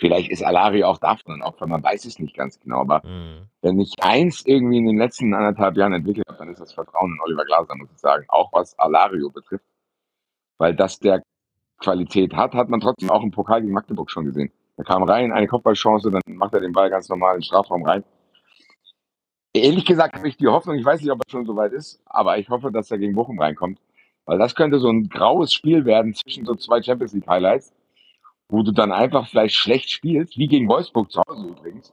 Vielleicht 0.00 0.30
ist 0.30 0.42
Alario 0.42 0.88
auch 0.88 0.98
davon 0.98 1.34
ein 1.34 1.42
Opfer, 1.42 1.66
man 1.66 1.82
weiß 1.82 2.06
es 2.06 2.18
nicht 2.18 2.34
ganz 2.34 2.58
genau. 2.58 2.80
Aber 2.80 3.02
mhm. 3.06 3.48
wenn 3.60 3.78
ich 3.78 3.94
eins 4.00 4.44
irgendwie 4.46 4.78
in 4.78 4.86
den 4.86 4.96
letzten 4.96 5.34
anderthalb 5.34 5.76
Jahren 5.76 5.92
entwickelt 5.92 6.26
habe, 6.26 6.38
dann 6.38 6.48
ist 6.48 6.60
das 6.60 6.72
Vertrauen 6.72 7.12
in 7.12 7.20
Oliver 7.20 7.44
Glaser, 7.44 7.76
muss 7.76 7.90
ich 7.92 7.98
sagen. 7.98 8.24
Auch 8.28 8.50
was 8.52 8.76
Alario 8.78 9.28
betrifft. 9.30 9.64
Weil 10.58 10.74
das 10.74 10.98
der 10.98 11.22
Qualität 11.78 12.34
hat, 12.34 12.54
hat 12.54 12.70
man 12.70 12.80
trotzdem 12.80 13.10
auch 13.10 13.22
im 13.22 13.30
Pokal 13.30 13.60
gegen 13.60 13.74
Magdeburg 13.74 14.10
schon 14.10 14.24
gesehen. 14.24 14.50
Er 14.78 14.84
kam 14.84 15.02
rein, 15.02 15.32
eine 15.32 15.46
Kopfballchance, 15.46 16.10
dann 16.10 16.22
macht 16.26 16.54
er 16.54 16.60
den 16.60 16.72
Ball 16.72 16.88
ganz 16.88 17.08
normal 17.10 17.34
in 17.34 17.40
den 17.40 17.44
Strafraum 17.44 17.84
rein. 17.84 18.02
Ehrlich 19.52 19.84
gesagt 19.84 20.16
habe 20.16 20.28
ich 20.28 20.38
die 20.38 20.46
Hoffnung, 20.46 20.76
ich 20.76 20.84
weiß 20.84 21.02
nicht, 21.02 21.10
ob 21.10 21.18
er 21.18 21.30
schon 21.30 21.44
so 21.44 21.56
weit 21.56 21.72
ist, 21.72 22.00
aber 22.06 22.38
ich 22.38 22.48
hoffe, 22.48 22.72
dass 22.72 22.90
er 22.90 22.98
gegen 22.98 23.14
Bochum 23.14 23.38
reinkommt. 23.38 23.80
Weil 24.24 24.38
das 24.38 24.54
könnte 24.54 24.78
so 24.78 24.88
ein 24.88 25.08
graues 25.08 25.52
Spiel 25.52 25.84
werden 25.84 26.14
zwischen 26.14 26.46
so 26.46 26.54
zwei 26.54 26.80
Champions 26.80 27.12
League 27.12 27.26
Highlights 27.26 27.74
wo 28.50 28.62
du 28.62 28.72
dann 28.72 28.92
einfach 28.92 29.28
vielleicht 29.28 29.54
schlecht 29.54 29.90
spielst, 29.90 30.36
wie 30.36 30.48
gegen 30.48 30.68
Wolfsburg 30.68 31.10
zu 31.10 31.22
Hause 31.26 31.48
übrigens, 31.48 31.92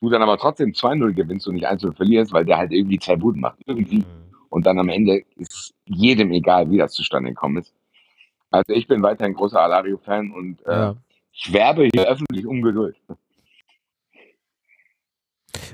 du 0.00 0.10
dann 0.10 0.22
aber 0.22 0.38
trotzdem 0.38 0.70
2-0 0.70 1.12
gewinnst 1.14 1.46
und 1.48 1.54
nicht 1.54 1.68
1-0 1.68 1.94
verlierst, 1.94 2.32
weil 2.32 2.44
der 2.44 2.58
halt 2.58 2.72
irgendwie 2.72 2.98
zwei 2.98 3.16
Buden 3.16 3.40
macht. 3.40 3.58
Irgendwie. 3.66 3.98
Mhm. 3.98 4.04
Und 4.50 4.66
dann 4.66 4.78
am 4.78 4.88
Ende 4.88 5.22
ist 5.36 5.74
jedem 5.84 6.32
egal, 6.32 6.70
wie 6.70 6.78
das 6.78 6.92
zustande 6.92 7.30
gekommen 7.30 7.58
ist. 7.58 7.74
Also 8.50 8.72
ich 8.72 8.86
bin 8.86 9.02
weiterhin 9.02 9.34
großer 9.34 9.60
Alario-Fan 9.60 10.30
und 10.30 10.64
äh, 10.66 10.72
ja. 10.72 10.96
ich 11.32 11.52
werbe 11.52 11.88
hier 11.92 12.08
öffentlich 12.08 12.46
um 12.46 12.62
Geduld. 12.62 12.96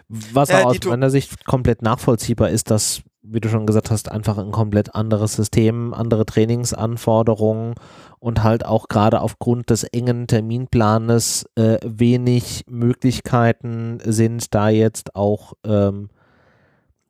Was 0.08 0.50
ja, 0.50 0.64
aus 0.64 0.84
meiner 0.84 1.10
Sicht 1.10 1.44
komplett 1.44 1.82
nachvollziehbar 1.82 2.50
ist, 2.50 2.70
dass, 2.70 3.02
wie 3.22 3.40
du 3.40 3.48
schon 3.48 3.66
gesagt 3.66 3.90
hast, 3.90 4.10
einfach 4.10 4.38
ein 4.38 4.50
komplett 4.50 4.94
anderes 4.94 5.34
System, 5.34 5.94
andere 5.94 6.26
Trainingsanforderungen 6.26 7.74
und 8.18 8.42
halt 8.42 8.66
auch 8.66 8.88
gerade 8.88 9.20
aufgrund 9.20 9.70
des 9.70 9.84
engen 9.84 10.26
Terminplanes 10.26 11.46
äh, 11.56 11.78
wenig 11.84 12.64
Möglichkeiten 12.68 13.98
sind, 14.04 14.54
da 14.54 14.68
jetzt 14.68 15.16
auch 15.16 15.54
ähm, 15.64 16.10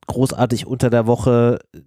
großartig 0.07 0.67
unter 0.67 0.91
der 0.91 1.07
Woche 1.07 1.59
äh, 1.75 1.79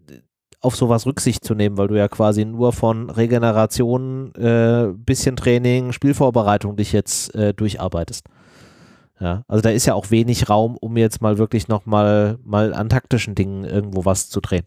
auf 0.59 0.75
sowas 0.75 1.05
Rücksicht 1.05 1.45
zu 1.45 1.53
nehmen, 1.53 1.77
weil 1.77 1.87
du 1.87 1.95
ja 1.95 2.07
quasi 2.07 2.43
nur 2.43 2.73
von 2.73 3.09
Regeneration, 3.09 4.33
äh, 4.35 4.87
bisschen 4.95 5.35
Training, 5.35 5.91
Spielvorbereitung 5.91 6.75
dich 6.75 6.93
jetzt 6.93 7.33
äh, 7.35 7.53
durcharbeitest. 7.53 8.25
Ja, 9.19 9.43
also 9.47 9.61
da 9.61 9.69
ist 9.71 9.85
ja 9.85 9.95
auch 9.95 10.11
wenig 10.11 10.47
Raum, 10.49 10.77
um 10.77 10.95
jetzt 10.95 11.21
mal 11.21 11.37
wirklich 11.37 11.67
nochmal 11.67 12.37
mal 12.43 12.73
an 12.73 12.89
taktischen 12.89 13.33
Dingen 13.33 13.63
irgendwo 13.65 14.05
was 14.05 14.29
zu 14.29 14.41
drehen. 14.41 14.65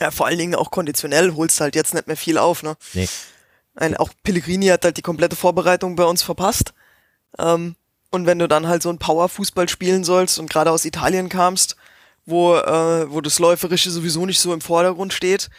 Ja, 0.00 0.10
vor 0.10 0.26
allen 0.26 0.38
Dingen 0.38 0.54
auch 0.54 0.70
konditionell 0.70 1.34
holst 1.34 1.58
du 1.58 1.64
halt 1.64 1.74
jetzt 1.74 1.94
nicht 1.94 2.06
mehr 2.06 2.16
viel 2.16 2.38
auf, 2.38 2.62
ne? 2.62 2.76
Nee. 2.94 3.08
Ein, 3.74 3.96
auch 3.96 4.10
Pellegrini 4.22 4.66
hat 4.66 4.84
halt 4.84 4.96
die 4.96 5.02
komplette 5.02 5.36
Vorbereitung 5.36 5.96
bei 5.96 6.04
uns 6.04 6.22
verpasst. 6.22 6.72
Ähm, 7.38 7.76
und 8.10 8.26
wenn 8.26 8.38
du 8.38 8.48
dann 8.48 8.66
halt 8.66 8.82
so 8.82 8.90
ein 8.90 8.98
Power-Fußball 8.98 9.68
spielen 9.68 10.04
sollst 10.04 10.38
und 10.38 10.48
gerade 10.48 10.70
aus 10.70 10.84
Italien 10.84 11.28
kamst, 11.28 11.76
wo, 12.24 12.56
äh, 12.56 13.10
wo 13.10 13.20
das 13.20 13.38
Läuferische 13.38 13.90
sowieso 13.90 14.24
nicht 14.26 14.40
so 14.40 14.54
im 14.54 14.60
Vordergrund 14.60 15.12
steht, 15.12 15.50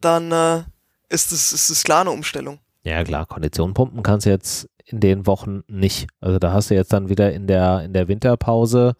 dann 0.00 0.32
äh, 0.32 0.62
ist 1.08 1.32
es 1.32 1.52
ist 1.52 1.70
das 1.70 1.84
klar 1.84 2.02
eine 2.02 2.10
Umstellung. 2.10 2.58
Ja, 2.84 3.04
klar, 3.04 3.26
Kondition 3.26 3.74
pumpen 3.74 4.02
kannst 4.02 4.26
du 4.26 4.30
jetzt 4.30 4.68
in 4.84 5.00
den 5.00 5.26
Wochen 5.26 5.62
nicht. 5.68 6.08
Also 6.20 6.38
da 6.38 6.52
hast 6.52 6.70
du 6.70 6.74
jetzt 6.74 6.92
dann 6.92 7.08
wieder 7.08 7.32
in 7.32 7.46
der, 7.46 7.82
in 7.84 7.92
der 7.92 8.08
Winterpause 8.08 8.94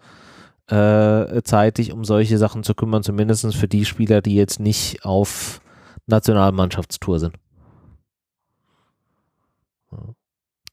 äh, 0.69 1.43
Zeit, 1.43 1.79
dich 1.79 1.93
um 1.93 2.05
solche 2.05 2.39
Sachen 2.39 2.63
zu 2.63 2.75
kümmern, 2.75 3.03
zumindest 3.03 3.55
für 3.55 3.69
die 3.69 3.85
Spieler, 3.85 4.23
die 4.23 4.35
jetzt 4.35 4.61
nicht 4.61 5.05
auf 5.05 5.61
Nationalmannschaftstour 6.07 7.21
sind. 7.21 7.37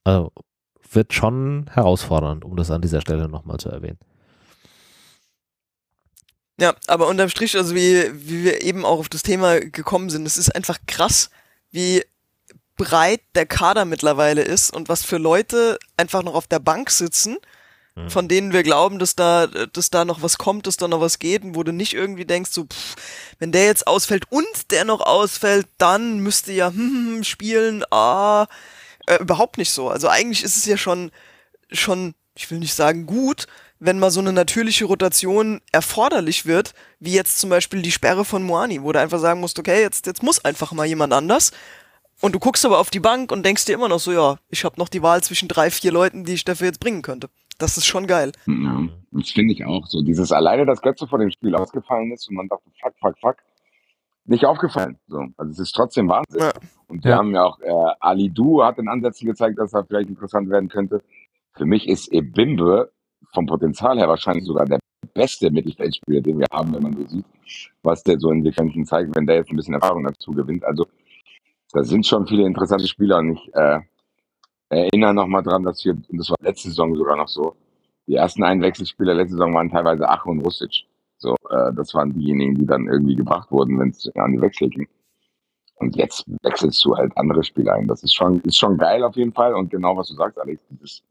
Also 0.04 0.32
wird 0.92 1.12
schon 1.12 1.70
herausfordernd, 1.72 2.44
um 2.44 2.56
das 2.56 2.70
an 2.70 2.82
dieser 2.82 3.00
Stelle 3.00 3.28
nochmal 3.28 3.58
zu 3.58 3.68
erwähnen. 3.68 3.98
Ja, 6.58 6.74
aber 6.88 7.08
unterm 7.08 7.30
Strich, 7.30 7.56
also 7.56 7.74
wie, 7.74 8.04
wie 8.12 8.44
wir 8.44 8.62
eben 8.62 8.84
auch 8.84 8.98
auf 8.98 9.08
das 9.08 9.22
Thema 9.22 9.60
gekommen 9.60 10.10
sind, 10.10 10.26
es 10.26 10.36
ist 10.36 10.54
einfach 10.54 10.78
krass, 10.86 11.30
wie 11.70 12.02
breit 12.84 13.20
der 13.34 13.46
Kader 13.46 13.84
mittlerweile 13.84 14.42
ist 14.42 14.70
und 14.74 14.88
was 14.88 15.04
für 15.04 15.18
Leute 15.18 15.78
einfach 15.96 16.22
noch 16.22 16.34
auf 16.34 16.46
der 16.46 16.58
Bank 16.58 16.90
sitzen 16.90 17.36
Mhm. 17.96 18.10
von 18.10 18.28
denen 18.28 18.52
wir 18.52 18.62
glauben, 18.62 18.98
dass 18.98 19.16
da, 19.16 19.46
dass 19.46 19.90
da 19.90 20.04
noch 20.04 20.22
was 20.22 20.38
kommt, 20.38 20.66
dass 20.66 20.76
da 20.76 20.88
noch 20.88 21.00
was 21.00 21.18
geht 21.18 21.42
und 21.42 21.54
wo 21.54 21.62
du 21.62 21.72
nicht 21.72 21.92
irgendwie 21.94 22.24
denkst, 22.24 22.50
so, 22.52 22.64
pff, 22.64 22.94
wenn 23.38 23.52
der 23.52 23.66
jetzt 23.66 23.86
ausfällt 23.86 24.24
und 24.30 24.70
der 24.70 24.84
noch 24.84 25.00
ausfällt, 25.00 25.66
dann 25.78 26.20
müsste 26.20 26.52
ja 26.52 26.68
hm, 26.68 26.76
hm, 26.76 27.14
hm, 27.16 27.24
spielen, 27.24 27.84
ah, 27.90 28.46
äh, 29.06 29.16
überhaupt 29.16 29.58
nicht 29.58 29.70
so. 29.70 29.88
Also 29.88 30.08
eigentlich 30.08 30.44
ist 30.44 30.56
es 30.56 30.66
ja 30.66 30.76
schon, 30.76 31.10
schon, 31.72 32.14
ich 32.34 32.50
will 32.50 32.58
nicht 32.58 32.74
sagen 32.74 33.06
gut, 33.06 33.46
wenn 33.80 33.98
mal 33.98 34.10
so 34.10 34.20
eine 34.20 34.32
natürliche 34.32 34.84
Rotation 34.84 35.60
erforderlich 35.72 36.44
wird, 36.46 36.74
wie 37.00 37.14
jetzt 37.14 37.38
zum 37.38 37.50
Beispiel 37.50 37.82
die 37.82 37.92
Sperre 37.92 38.24
von 38.24 38.42
Moani, 38.42 38.82
wo 38.82 38.92
du 38.92 39.00
einfach 39.00 39.18
sagen 39.18 39.40
musst, 39.40 39.58
okay, 39.58 39.80
jetzt, 39.80 40.06
jetzt 40.06 40.22
muss 40.22 40.44
einfach 40.44 40.72
mal 40.72 40.86
jemand 40.86 41.12
anders. 41.14 41.50
Und 42.20 42.34
du 42.34 42.38
guckst 42.38 42.64
aber 42.66 42.78
auf 42.78 42.90
die 42.90 43.00
Bank 43.00 43.32
und 43.32 43.44
denkst 43.44 43.64
dir 43.64 43.74
immer 43.74 43.88
noch 43.88 43.98
so, 43.98 44.12
ja, 44.12 44.36
ich 44.50 44.64
habe 44.64 44.78
noch 44.78 44.88
die 44.88 45.02
Wahl 45.02 45.22
zwischen 45.22 45.48
drei, 45.48 45.70
vier 45.70 45.92
Leuten, 45.92 46.24
die 46.24 46.34
ich 46.34 46.44
dafür 46.44 46.66
jetzt 46.66 46.80
bringen 46.80 47.02
könnte. 47.02 47.28
Das 47.58 47.76
ist 47.76 47.86
schon 47.86 48.06
geil. 48.06 48.32
Ja, 48.46 48.88
das 49.12 49.30
finde 49.30 49.54
ich 49.54 49.64
auch 49.64 49.86
so. 49.86 50.02
Dieses 50.02 50.32
alleine, 50.32 50.66
dass 50.66 50.82
Götze 50.82 51.06
vor 51.06 51.18
dem 51.18 51.30
Spiel 51.30 51.54
ausgefallen 51.54 52.12
ist 52.12 52.28
und 52.28 52.36
man 52.36 52.48
dachte, 52.48 52.64
fuck, 52.80 52.94
fuck, 53.00 53.18
fuck, 53.20 53.36
nicht 54.24 54.44
aufgefallen. 54.44 54.98
So. 55.08 55.26
Also 55.36 55.52
es 55.52 55.58
ist 55.58 55.72
trotzdem 55.72 56.08
Wahnsinn. 56.08 56.40
Ja. 56.40 56.52
Und 56.88 57.04
wir 57.04 57.10
ja. 57.10 57.16
haben 57.18 57.34
ja 57.34 57.44
auch, 57.44 57.58
äh, 57.60 57.94
Ali 58.00 58.30
Du 58.30 58.62
hat 58.62 58.78
in 58.78 58.88
Ansätzen 58.88 59.26
gezeigt, 59.26 59.58
dass 59.58 59.72
er 59.72 59.84
vielleicht 59.84 60.08
interessant 60.08 60.48
werden 60.50 60.68
könnte. 60.68 61.02
Für 61.54 61.66
mich 61.66 61.88
ist 61.88 62.12
Ebimbe 62.12 62.92
vom 63.32 63.46
Potenzial 63.46 63.98
her 63.98 64.08
wahrscheinlich 64.08 64.44
sogar 64.44 64.66
der 64.66 64.78
beste 65.14 65.50
Mittelfeldspieler, 65.50 66.20
den 66.20 66.38
wir 66.38 66.46
haben, 66.52 66.74
wenn 66.74 66.82
man 66.82 66.96
so 66.96 67.06
sieht, 67.06 67.24
was 67.82 68.02
der 68.02 68.18
so 68.18 68.30
in 68.30 68.42
Sequenzen 68.42 68.84
zeigt, 68.84 69.14
wenn 69.14 69.26
der 69.26 69.36
jetzt 69.36 69.50
ein 69.50 69.56
bisschen 69.56 69.74
Erfahrung 69.74 70.04
dazu 70.04 70.32
gewinnt. 70.32 70.64
Also 70.64 70.86
da 71.72 71.84
sind 71.84 72.06
schon 72.06 72.26
viele 72.26 72.46
interessante 72.46 72.86
Spieler 72.86 73.18
und 73.18 73.32
ich 73.32 73.54
äh, 73.54 73.80
erinnere 74.68 75.14
nochmal 75.14 75.42
dran, 75.42 75.62
dass 75.62 75.84
wir, 75.84 75.94
und 75.94 76.18
das 76.18 76.30
war 76.30 76.36
letzte 76.40 76.68
Saison 76.68 76.94
sogar 76.94 77.16
noch 77.16 77.28
so, 77.28 77.56
die 78.06 78.14
ersten 78.14 78.42
Einwechselspieler 78.42 79.14
letzte 79.14 79.34
Saison 79.36 79.54
waren 79.54 79.70
teilweise 79.70 80.08
Ach 80.08 80.24
und 80.26 80.40
Russic. 80.40 80.84
So, 81.18 81.36
äh, 81.50 81.72
das 81.74 81.94
waren 81.94 82.12
diejenigen, 82.12 82.54
die 82.54 82.66
dann 82.66 82.88
irgendwie 82.88 83.14
gebracht 83.14 83.50
wurden, 83.50 83.78
wenn 83.78 83.90
es 83.90 84.10
an 84.16 84.32
die 84.32 84.40
Wechsel 84.40 84.68
ging. 84.68 84.88
Und 85.76 85.96
jetzt 85.96 86.24
wechselst 86.42 86.84
du 86.84 86.96
halt 86.96 87.16
andere 87.16 87.42
Spieler 87.42 87.74
ein. 87.74 87.86
Das 87.86 88.02
ist 88.02 88.14
schon, 88.14 88.40
ist 88.42 88.58
schon 88.58 88.76
geil 88.76 89.02
auf 89.02 89.16
jeden 89.16 89.32
Fall. 89.32 89.54
Und 89.54 89.70
genau 89.70 89.96
was 89.96 90.08
du 90.08 90.14
sagst, 90.14 90.38
Alex, 90.38 90.60
dieses 90.70 91.02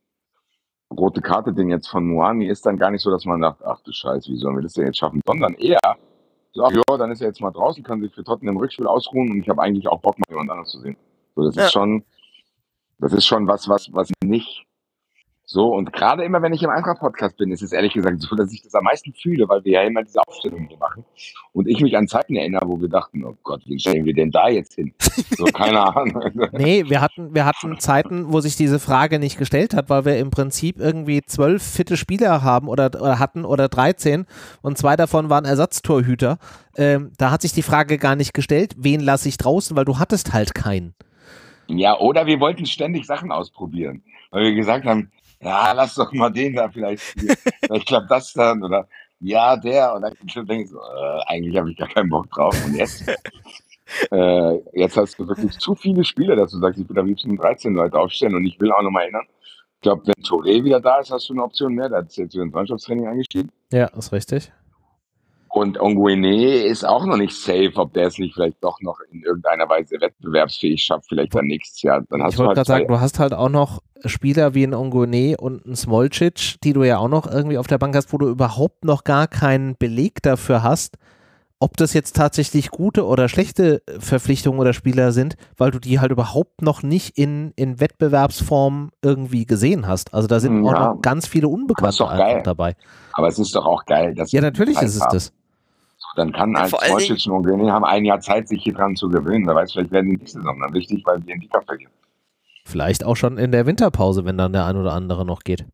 rote 0.91 1.21
Karte-Ding 1.21 1.69
jetzt 1.69 1.87
von 1.87 2.05
Muani 2.05 2.47
ist 2.47 2.65
dann 2.65 2.77
gar 2.77 2.91
nicht 2.91 3.01
so, 3.01 3.11
dass 3.11 3.25
man 3.25 3.41
sagt, 3.41 3.63
ach 3.63 3.81
du 3.81 3.91
Scheiße, 3.91 4.29
wie 4.31 4.37
sollen 4.37 4.55
wir 4.55 4.63
das 4.63 4.73
denn 4.73 4.85
jetzt 4.85 4.97
schaffen? 4.97 5.21
Sondern 5.25 5.53
eher, 5.55 5.79
so, 6.59 6.69
ja, 6.69 6.97
dann 6.97 7.11
ist 7.11 7.21
er 7.21 7.27
jetzt 7.27 7.41
mal 7.41 7.51
draußen, 7.51 7.83
kann 7.83 8.01
sich 8.01 8.13
für 8.13 8.23
Tottenham 8.23 8.55
im 8.55 8.61
Rückspiel 8.61 8.87
ausruhen 8.87 9.31
und 9.31 9.39
ich 9.39 9.49
habe 9.49 9.61
eigentlich 9.61 9.87
auch 9.87 10.01
Bock, 10.01 10.17
mal 10.19 10.25
jemand 10.29 10.51
anderes 10.51 10.69
zu 10.69 10.79
sehen. 10.79 10.97
So, 11.35 11.45
das 11.45 11.55
ja. 11.55 11.65
ist 11.65 11.71
schon, 11.71 12.03
das 12.99 13.13
ist 13.13 13.25
schon 13.25 13.47
was, 13.47 13.67
was, 13.69 13.91
was 13.93 14.09
nicht 14.23 14.65
so. 15.51 15.73
Und 15.73 15.91
gerade 15.91 16.23
immer, 16.23 16.43
wenn 16.43 16.53
ich 16.53 16.61
im 16.61 16.69
Eintracht-Podcast 16.69 17.35
bin, 17.37 17.51
ist 17.51 17.63
es 17.63 17.71
ehrlich 17.71 17.93
gesagt 17.93 18.21
so, 18.21 18.35
dass 18.35 18.53
ich 18.53 18.61
das 18.61 18.75
am 18.75 18.83
meisten 18.83 19.13
fühle, 19.13 19.49
weil 19.49 19.63
wir 19.63 19.73
ja 19.73 19.81
immer 19.81 20.03
diese 20.03 20.19
Aufstellungen 20.19 20.67
hier 20.67 20.77
machen. 20.77 21.03
Und 21.53 21.67
ich 21.67 21.81
mich 21.81 21.97
an 21.97 22.07
Zeiten 22.07 22.35
erinnere, 22.35 22.67
wo 22.67 22.79
wir 22.79 22.87
dachten, 22.87 23.25
oh 23.25 23.35
Gott, 23.41 23.63
wie 23.65 23.79
stellen 23.79 24.05
wir 24.05 24.13
denn 24.13 24.29
da 24.29 24.47
jetzt 24.47 24.75
hin? 24.75 24.93
So, 24.99 25.45
keine 25.53 25.81
Ahnung. 25.95 26.23
nee, 26.51 26.83
wir 26.87 27.01
hatten, 27.01 27.33
wir 27.33 27.45
hatten 27.45 27.79
Zeiten, 27.79 28.31
wo 28.31 28.41
sich 28.41 28.57
diese 28.57 28.77
Frage 28.77 29.17
nicht 29.17 29.39
gestellt 29.39 29.73
hat, 29.73 29.89
weil 29.89 30.05
wir 30.05 30.19
im 30.19 30.29
Prinzip 30.29 30.79
irgendwie 30.79 31.21
zwölf 31.23 31.63
fitte 31.63 31.97
Spieler 31.97 32.43
haben 32.43 32.67
oder, 32.67 32.85
oder 32.85 33.17
hatten 33.17 33.43
oder 33.43 33.69
13 33.69 34.27
und 34.61 34.77
zwei 34.77 34.95
davon 34.95 35.31
waren 35.31 35.45
Ersatztorhüter. 35.45 36.37
Ähm, 36.77 37.11
da 37.17 37.31
hat 37.31 37.41
sich 37.41 37.53
die 37.53 37.63
Frage 37.63 37.97
gar 37.97 38.15
nicht 38.15 38.35
gestellt, 38.35 38.75
wen 38.77 38.99
lasse 38.99 39.27
ich 39.27 39.37
draußen, 39.37 39.75
weil 39.75 39.85
du 39.85 39.97
hattest 39.97 40.31
halt 40.31 40.53
keinen. 40.53 40.93
Ja, 41.69 41.97
oder 41.99 42.27
wir 42.27 42.39
wollten 42.39 42.65
ständig 42.65 43.05
Sachen 43.05 43.31
ausprobieren, 43.31 44.03
weil 44.31 44.43
wir 44.43 44.55
gesagt 44.55 44.85
haben, 44.85 45.11
ja, 45.41 45.71
lass 45.71 45.95
doch 45.95 46.11
mal 46.11 46.29
den 46.29 46.55
da 46.55 46.69
vielleicht 46.69 47.03
spielen. 47.03 47.35
vielleicht 47.61 47.87
klappt 47.87 48.11
das 48.11 48.33
dann 48.33 48.63
oder 48.63 48.87
ja, 49.19 49.57
der. 49.57 49.93
Und 49.93 50.01
dann 50.01 50.15
schon 50.27 50.45
denkst 50.45 50.71
du, 50.71 50.77
äh, 50.77 51.21
eigentlich 51.27 51.57
habe 51.57 51.71
ich 51.71 51.77
gar 51.77 51.87
keinen 51.87 52.09
Bock 52.09 52.29
drauf. 52.31 52.55
Und 52.65 52.75
jetzt, 52.75 53.03
äh, 54.11 54.79
jetzt 54.79 54.97
hast 54.97 55.19
du 55.19 55.27
wirklich 55.27 55.57
zu 55.57 55.75
viele 55.75 56.03
Spiele, 56.03 56.35
dass 56.35 56.51
du 56.51 56.59
sagst, 56.59 56.79
ich 56.79 56.89
will 56.89 56.99
am 56.99 57.07
liebsten 57.07 57.35
13 57.35 57.73
Leute 57.73 57.97
aufstellen. 57.99 58.35
Und 58.35 58.45
ich 58.45 58.59
will 58.59 58.71
auch 58.71 58.81
nochmal 58.81 59.03
erinnern, 59.03 59.25
ich 59.75 59.81
glaube, 59.81 60.07
wenn 60.07 60.23
Touré 60.23 60.63
wieder 60.63 60.81
da 60.81 60.99
ist, 60.99 61.11
hast 61.11 61.29
du 61.29 61.33
eine 61.33 61.43
Option 61.43 61.73
mehr. 61.73 61.87
Der 61.87 61.99
hat 61.99 62.11
jetzt 62.17 62.33
wieder 62.33 62.43
ins 62.43 62.53
Mannschaftstraining 62.53 63.07
eingestiegen. 63.07 63.49
Ja, 63.71 63.85
ist 63.87 64.11
richtig. 64.11 64.51
Und 65.51 65.79
Onguene 65.79 66.63
ist 66.63 66.87
auch 66.87 67.05
noch 67.05 67.17
nicht 67.17 67.35
safe, 67.35 67.71
ob 67.75 67.93
der 67.93 68.07
es 68.07 68.19
nicht 68.19 68.35
vielleicht 68.35 68.63
doch 68.63 68.79
noch 68.81 68.99
in 69.11 69.23
irgendeiner 69.23 69.67
Weise 69.67 69.99
wettbewerbsfähig 69.99 70.83
schafft, 70.83 71.07
vielleicht 71.09 71.33
dann 71.33 71.45
nächstes 71.45 71.81
Jahr. 71.81 72.03
Dann 72.09 72.21
ich 72.29 72.37
wollte 72.37 72.47
halt 72.47 72.55
gerade 72.55 72.67
sagen, 72.67 72.87
du 72.87 72.99
hast 72.99 73.19
halt 73.19 73.33
auch 73.33 73.49
noch 73.49 73.81
Spieler 74.05 74.53
wie 74.53 74.63
ein 74.63 74.75
Onguene 74.75 75.37
und 75.37 75.65
ein 75.65 75.75
Smolcic, 75.75 76.61
die 76.63 76.73
du 76.73 76.83
ja 76.83 76.99
auch 76.99 77.09
noch 77.09 77.25
irgendwie 77.29 77.57
auf 77.57 77.67
der 77.67 77.79
Bank 77.79 77.95
hast, 77.95 78.13
wo 78.13 78.17
du 78.17 78.27
überhaupt 78.27 78.85
noch 78.85 79.03
gar 79.03 79.27
keinen 79.27 79.75
Beleg 79.75 80.21
dafür 80.21 80.61
hast, 80.61 80.97
ob 81.59 81.75
das 81.75 81.93
jetzt 81.93 82.15
tatsächlich 82.15 82.69
gute 82.71 83.05
oder 83.05 83.27
schlechte 83.27 83.81
Verpflichtungen 83.99 84.59
oder 84.59 84.73
Spieler 84.73 85.11
sind, 85.11 85.35
weil 85.57 85.71
du 85.71 85.79
die 85.79 85.99
halt 85.99 86.11
überhaupt 86.11 86.61
noch 86.61 86.83
nicht 86.83 87.17
in, 87.17 87.51
in 87.57 87.79
Wettbewerbsform 87.79 88.91
irgendwie 89.01 89.45
gesehen 89.45 89.85
hast. 89.85 90.13
Also 90.13 90.27
da 90.27 90.39
sind 90.39 90.63
ja, 90.63 90.71
auch 90.71 90.95
noch 90.95 91.01
ganz 91.01 91.27
viele 91.27 91.49
Unbekannte 91.49 92.41
dabei. 92.43 92.75
Aber 93.13 93.27
es 93.27 93.39
ist 93.39 93.53
doch 93.55 93.65
auch 93.65 93.85
geil, 93.85 94.15
dass 94.15 94.31
Ja, 94.31 94.41
natürlich 94.41 94.81
ist 94.81 94.95
es 94.95 95.01
haben. 95.01 95.13
das. 95.13 95.33
Dann 96.19 96.33
kann 96.33 96.51
ja, 96.51 96.63
ein 96.63 96.67
Sportschütz 96.67 97.27
und 97.27 97.43
Genie 97.43 97.71
haben 97.71 97.85
ein 97.85 98.03
Jahr 98.03 98.19
Zeit, 98.19 98.49
sich 98.49 98.61
hier 98.61 98.73
dran 98.73 98.93
zu 98.93 99.07
gewöhnen. 99.07 99.47
Da 99.47 99.55
weiß 99.55 99.71
vielleicht 99.71 99.91
werden 99.91 100.11
die 100.11 100.17
nächste 100.17 100.39
Saison 100.39 100.59
dann 100.59 100.73
wichtig, 100.73 101.01
weil 101.05 101.25
wir 101.25 101.33
in 101.33 101.39
die 101.39 101.47
Cup 101.47 101.63
verlieren. 101.65 101.93
Vielleicht 102.65 103.05
auch 103.05 103.15
schon 103.15 103.37
in 103.37 103.53
der 103.53 103.65
Winterpause, 103.65 104.25
wenn 104.25 104.37
dann 104.37 104.51
der 104.51 104.65
ein 104.65 104.75
oder 104.75 104.91
andere 104.91 105.25
noch 105.25 105.43
geht. 105.43 105.65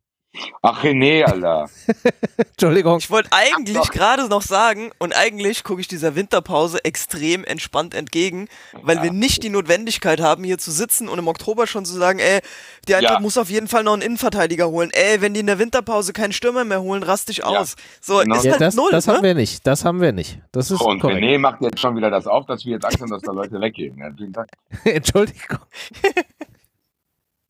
Ach 0.62 0.82
René, 0.82 1.24
Alter. 1.24 1.68
Entschuldigung. 2.36 2.98
Ich 2.98 3.10
wollte 3.10 3.30
eigentlich 3.32 3.90
gerade 3.90 4.28
noch 4.28 4.42
sagen, 4.42 4.90
und 4.98 5.16
eigentlich 5.16 5.64
gucke 5.64 5.80
ich 5.80 5.88
dieser 5.88 6.14
Winterpause 6.14 6.84
extrem 6.84 7.44
entspannt 7.44 7.94
entgegen, 7.94 8.48
weil 8.82 8.96
ja. 8.96 9.04
wir 9.04 9.12
nicht 9.12 9.42
die 9.42 9.48
Notwendigkeit 9.48 10.20
haben, 10.20 10.44
hier 10.44 10.58
zu 10.58 10.70
sitzen 10.70 11.08
und 11.08 11.18
im 11.18 11.28
Oktober 11.28 11.66
schon 11.66 11.84
zu 11.84 11.94
sagen, 11.94 12.18
ey, 12.18 12.40
die 12.88 12.94
Eintracht 12.94 13.14
ja. 13.14 13.20
muss 13.20 13.38
auf 13.38 13.50
jeden 13.50 13.68
Fall 13.68 13.84
noch 13.84 13.92
einen 13.92 14.02
Innenverteidiger 14.02 14.68
holen. 14.68 14.90
Ey, 14.92 15.20
wenn 15.20 15.34
die 15.34 15.40
in 15.40 15.46
der 15.46 15.58
Winterpause 15.58 16.12
keinen 16.12 16.32
Stürmer 16.32 16.64
mehr 16.64 16.82
holen, 16.82 17.02
rast 17.02 17.28
dich 17.28 17.44
aus. 17.44 17.76
So, 18.00 18.18
genau. 18.18 18.36
ist 18.36 18.44
ja, 18.44 18.52
halt 18.52 18.60
das, 18.60 18.74
null. 18.74 18.90
Das 18.90 19.06
ne? 19.06 19.14
haben 19.14 19.22
wir 19.22 19.34
nicht. 19.34 19.66
Das 19.66 19.84
haben 19.84 20.00
wir 20.00 20.12
nicht. 20.12 20.40
Das 20.52 20.70
ist 20.70 20.80
und 20.80 21.00
korrekt. 21.00 21.22
René 21.22 21.38
macht 21.38 21.60
jetzt 21.62 21.80
schon 21.80 21.96
wieder 21.96 22.10
das 22.10 22.26
auf, 22.26 22.46
dass 22.46 22.64
wir 22.64 22.72
jetzt 22.72 22.84
Angst 22.84 23.00
haben, 23.00 23.10
dass 23.10 23.22
da 23.22 23.32
Leute 23.32 23.60
weggehen. 23.60 24.00
Entschuldigung. 24.84 25.60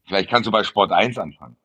Vielleicht 0.07 0.30
kannst 0.30 0.47
du 0.47 0.51
bei 0.51 0.62
Sport 0.62 0.93
1 0.93 1.18
anfangen. 1.18 1.57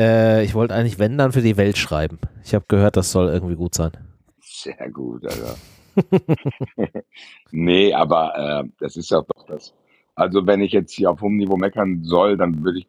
Äh, 0.00 0.44
ich 0.44 0.54
wollte 0.54 0.74
eigentlich, 0.74 0.98
wenn, 0.98 1.18
dann 1.18 1.32
für 1.32 1.42
die 1.42 1.58
Welt 1.58 1.76
schreiben. 1.76 2.18
Ich 2.42 2.54
habe 2.54 2.64
gehört, 2.68 2.96
das 2.96 3.12
soll 3.12 3.28
irgendwie 3.28 3.56
gut 3.56 3.74
sein. 3.74 3.92
Sehr 4.40 4.90
gut, 4.90 5.26
Alter. 5.26 5.56
nee, 7.50 7.92
aber 7.92 8.62
äh, 8.64 8.68
das 8.78 8.96
ist 8.96 9.10
ja 9.10 9.20
doch 9.20 9.44
das. 9.46 9.74
Also, 10.14 10.46
wenn 10.46 10.62
ich 10.62 10.72
jetzt 10.72 10.92
hier 10.92 11.10
auf 11.10 11.20
hohem 11.20 11.36
Niveau 11.36 11.58
meckern 11.58 12.02
soll, 12.02 12.38
dann 12.38 12.64
würde 12.64 12.78
ich 12.78 12.88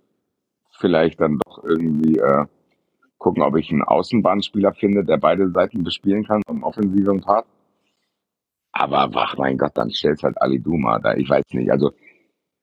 vielleicht 0.80 1.20
dann 1.20 1.38
doch 1.46 1.62
irgendwie 1.66 2.18
äh, 2.18 2.46
gucken, 3.18 3.44
ob 3.44 3.58
ich 3.58 3.70
einen 3.72 3.84
Außenbahnspieler 3.84 4.74
finde, 4.74 5.04
der 5.04 5.18
beide 5.18 5.52
Seiten 5.52 5.84
bespielen 5.84 6.26
kann, 6.26 6.42
um 6.48 6.64
offensive 6.64 7.12
und 7.12 7.26
hart. 7.26 7.46
Aber 8.72 9.10
ach 9.16 9.38
mein 9.38 9.58
Gott, 9.58 9.74
dann 9.76 9.92
stellt 9.92 10.24
halt 10.24 10.42
Ali 10.42 10.62
Duma 10.62 11.00
da. 11.00 11.16
Ich 11.16 11.30
weiß 11.30 11.44
nicht. 11.52 11.72
Also, 11.72 11.92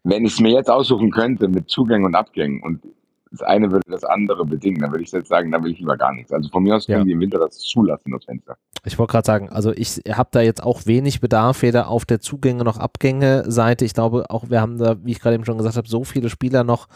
wenn 0.04 0.24
ich 0.24 0.32
es 0.32 0.40
mir 0.40 0.52
jetzt 0.52 0.70
aussuchen 0.70 1.10
könnte 1.10 1.48
mit 1.48 1.68
Zugängen 1.68 2.06
und 2.06 2.14
Abgängen 2.14 2.62
und 2.62 2.82
das 3.30 3.42
eine 3.42 3.70
würde 3.70 3.90
das 3.90 4.04
andere 4.04 4.44
bedingen. 4.44 4.80
Dann 4.80 4.90
würde 4.90 5.04
ich 5.04 5.12
jetzt 5.12 5.28
sagen, 5.28 5.50
da 5.50 5.62
will 5.62 5.72
ich 5.72 5.78
lieber 5.78 5.96
gar 5.96 6.12
nichts. 6.12 6.32
Also 6.32 6.48
von 6.48 6.62
mir 6.62 6.76
aus 6.76 6.86
können 6.86 7.00
ja. 7.00 7.04
die 7.04 7.12
im 7.12 7.20
Winter 7.20 7.38
das 7.38 7.58
zulassen, 7.58 8.12
das 8.12 8.24
Fenster. 8.24 8.56
Ich 8.84 8.98
wollte 8.98 9.12
gerade 9.12 9.26
sagen, 9.26 9.48
also 9.50 9.72
ich 9.72 10.00
habe 10.10 10.28
da 10.32 10.40
jetzt 10.40 10.62
auch 10.62 10.86
wenig 10.86 11.20
Bedarf, 11.20 11.62
weder 11.62 11.88
auf 11.88 12.04
der 12.04 12.20
Zugänge 12.20 12.64
noch 12.64 12.78
Abgänge-Seite. 12.78 13.84
Ich 13.84 13.94
glaube 13.94 14.30
auch, 14.30 14.50
wir 14.50 14.60
haben 14.60 14.78
da, 14.78 14.96
wie 15.04 15.12
ich 15.12 15.20
gerade 15.20 15.34
eben 15.34 15.44
schon 15.44 15.58
gesagt 15.58 15.76
habe, 15.76 15.88
so 15.88 16.04
viele 16.04 16.30
Spieler 16.30 16.64
noch 16.64 16.88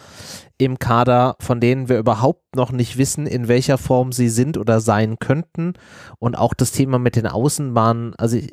im 0.59 0.79
Kader, 0.79 1.37
von 1.41 1.61
denen 1.61 1.89
wir 1.89 1.99
überhaupt 1.99 2.57
noch 2.57 2.73
nicht 2.73 2.99
wissen, 2.99 3.27
in 3.27 3.49
welcher 3.49 3.79
Form 3.79 4.13
sie 4.13 4.29
sind 4.29 4.57
oder 4.57 4.81
sein 4.81 5.19
könnten. 5.19 5.75
Und 6.19 6.37
auch 6.37 6.55
das 6.55 6.73
Thema 6.73 6.99
mit 6.99 7.17
den 7.17 7.27
Außenbahnen, 7.27 8.15
also 8.17 8.37
ich, 8.37 8.53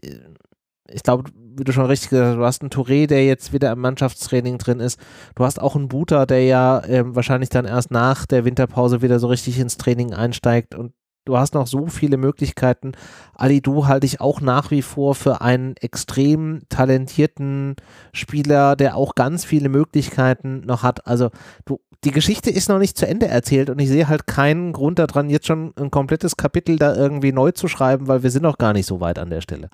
ich 0.91 1.03
glaube, 1.03 1.29
wie 1.59 1.63
du 1.63 1.73
schon 1.73 1.85
richtig 1.85 2.09
gesagt 2.09 2.29
hast, 2.29 2.37
du 2.37 2.45
hast 2.45 2.61
einen 2.61 2.71
Touré, 2.71 3.07
der 3.07 3.25
jetzt 3.25 3.53
wieder 3.53 3.71
im 3.71 3.79
Mannschaftstraining 3.79 4.57
drin 4.57 4.79
ist. 4.79 4.99
Du 5.35 5.43
hast 5.43 5.61
auch 5.61 5.75
einen 5.75 5.87
Buter, 5.87 6.25
der 6.25 6.43
ja 6.45 6.79
äh, 6.79 7.03
wahrscheinlich 7.15 7.49
dann 7.49 7.65
erst 7.65 7.91
nach 7.91 8.25
der 8.25 8.45
Winterpause 8.45 9.01
wieder 9.01 9.19
so 9.19 9.27
richtig 9.27 9.59
ins 9.59 9.77
Training 9.77 10.13
einsteigt 10.13 10.75
und 10.75 10.93
du 11.25 11.37
hast 11.37 11.53
noch 11.53 11.67
so 11.67 11.87
viele 11.87 12.17
Möglichkeiten. 12.17 12.93
Ali 13.35 13.61
Du 13.61 13.87
halte 13.87 14.05
ich 14.05 14.19
auch 14.19 14.41
nach 14.41 14.71
wie 14.71 14.81
vor 14.81 15.15
für 15.15 15.41
einen 15.41 15.75
extrem 15.77 16.61
talentierten 16.69 17.75
Spieler, 18.13 18.75
der 18.75 18.95
auch 18.95 19.15
ganz 19.15 19.45
viele 19.45 19.69
Möglichkeiten 19.69 20.61
noch 20.61 20.83
hat. 20.83 21.05
Also 21.05 21.29
du, 21.65 21.79
die 22.03 22.11
Geschichte 22.11 22.49
ist 22.49 22.69
noch 22.69 22.79
nicht 22.79 22.97
zu 22.97 23.07
Ende 23.07 23.27
erzählt 23.27 23.69
und 23.69 23.79
ich 23.79 23.89
sehe 23.89 24.07
halt 24.07 24.25
keinen 24.25 24.73
Grund 24.73 24.99
daran, 24.99 25.29
jetzt 25.29 25.47
schon 25.47 25.73
ein 25.75 25.91
komplettes 25.91 26.37
Kapitel 26.37 26.77
da 26.77 26.95
irgendwie 26.95 27.31
neu 27.31 27.51
zu 27.51 27.67
schreiben, 27.67 28.07
weil 28.07 28.23
wir 28.23 28.31
sind 28.31 28.43
noch 28.43 28.57
gar 28.57 28.73
nicht 28.73 28.85
so 28.85 28.99
weit 28.99 29.19
an 29.19 29.29
der 29.29 29.41
Stelle. 29.41 29.69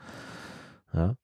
Ja. 0.93 1.15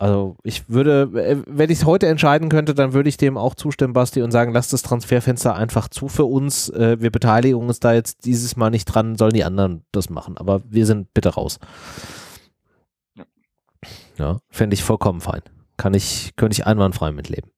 Also 0.00 0.38
ich 0.42 0.70
würde, 0.70 1.10
äh, 1.14 1.42
wenn 1.46 1.68
ich 1.68 1.80
es 1.80 1.84
heute 1.84 2.06
entscheiden 2.06 2.48
könnte, 2.48 2.74
dann 2.74 2.94
würde 2.94 3.10
ich 3.10 3.18
dem 3.18 3.36
auch 3.36 3.54
zustimmen, 3.54 3.92
Basti, 3.92 4.22
und 4.22 4.30
sagen, 4.30 4.50
lass 4.50 4.68
das 4.68 4.80
Transferfenster 4.80 5.54
einfach 5.54 5.88
zu 5.88 6.08
für 6.08 6.24
uns. 6.24 6.70
Äh, 6.70 6.96
wir 7.00 7.10
beteiligen 7.10 7.60
uns 7.60 7.80
da 7.80 7.92
jetzt 7.92 8.24
dieses 8.24 8.56
Mal 8.56 8.70
nicht 8.70 8.86
dran, 8.86 9.16
sollen 9.16 9.34
die 9.34 9.44
anderen 9.44 9.84
das 9.92 10.08
machen. 10.08 10.38
Aber 10.38 10.62
wir 10.64 10.86
sind 10.86 11.12
bitte 11.12 11.34
raus. 11.34 11.58
Ja, 13.14 13.24
ja 14.16 14.38
fände 14.48 14.72
ich 14.72 14.82
vollkommen 14.82 15.20
fein. 15.20 15.42
Kann 15.76 15.92
ich, 15.92 16.32
könnte 16.34 16.54
ich 16.54 16.66
einwandfrei 16.66 17.12
mitleben. 17.12 17.50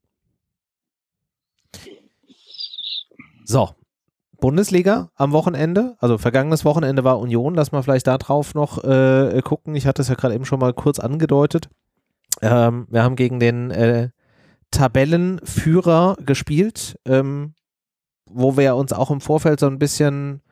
So, 3.44 3.70
Bundesliga 4.40 5.10
am 5.14 5.30
Wochenende, 5.30 5.94
also 6.00 6.18
vergangenes 6.18 6.64
Wochenende 6.64 7.04
war 7.04 7.20
Union, 7.20 7.54
lass 7.54 7.70
mal 7.70 7.84
vielleicht 7.84 8.08
da 8.08 8.18
drauf 8.18 8.54
noch 8.54 8.82
äh, 8.82 9.40
gucken. 9.42 9.76
Ich 9.76 9.86
hatte 9.86 10.02
es 10.02 10.08
ja 10.08 10.16
gerade 10.16 10.34
eben 10.34 10.44
schon 10.44 10.58
mal 10.58 10.74
kurz 10.74 10.98
angedeutet. 10.98 11.68
Ähm, 12.42 12.86
wir 12.90 13.02
haben 13.02 13.16
gegen 13.16 13.40
den 13.40 13.70
äh, 13.70 14.10
Tabellenführer 14.70 16.16
gespielt, 16.24 16.98
ähm, 17.06 17.54
wo 18.26 18.56
wir 18.56 18.74
uns 18.76 18.92
auch 18.92 19.10
im 19.10 19.20
Vorfeld 19.20 19.60
so 19.60 19.66
ein 19.66 19.78
bisschen 19.78 20.42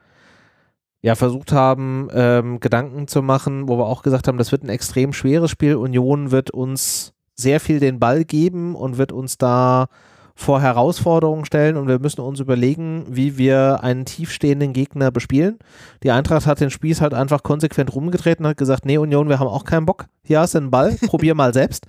ja, 1.01 1.15
versucht 1.15 1.51
haben, 1.51 2.09
ähm, 2.13 2.59
Gedanken 2.59 3.07
zu 3.07 3.21
machen, 3.21 3.67
wo 3.67 3.77
wir 3.77 3.87
auch 3.87 4.03
gesagt 4.03 4.27
haben, 4.27 4.37
das 4.37 4.51
wird 4.51 4.63
ein 4.63 4.69
extrem 4.69 5.13
schweres 5.13 5.49
Spiel. 5.51 5.75
Union 5.75 6.31
wird 6.31 6.51
uns 6.51 7.13
sehr 7.35 7.59
viel 7.59 7.79
den 7.79 7.99
Ball 7.99 8.23
geben 8.23 8.75
und 8.75 8.97
wird 8.97 9.11
uns 9.11 9.37
da 9.37 9.87
vor 10.35 10.61
Herausforderungen 10.61 11.45
stellen 11.45 11.77
und 11.77 11.87
wir 11.87 11.99
müssen 11.99 12.21
uns 12.21 12.39
überlegen, 12.39 13.05
wie 13.09 13.37
wir 13.37 13.83
einen 13.83 14.05
tiefstehenden 14.05 14.73
Gegner 14.73 15.11
bespielen. 15.11 15.59
Die 16.03 16.11
Eintracht 16.11 16.45
hat 16.45 16.59
den 16.59 16.69
Spieß 16.69 17.01
halt 17.01 17.13
einfach 17.13 17.43
konsequent 17.43 17.93
rumgedreht 17.93 18.39
und 18.39 18.47
hat 18.47 18.57
gesagt, 18.57 18.85
nee 18.85 18.97
Union, 18.97 19.29
wir 19.29 19.39
haben 19.39 19.47
auch 19.47 19.65
keinen 19.65 19.85
Bock. 19.85 20.05
Hier 20.23 20.39
hast 20.39 20.55
du 20.55 20.59
einen 20.59 20.71
Ball, 20.71 20.97
probier 21.07 21.35
mal 21.35 21.53
selbst. 21.53 21.85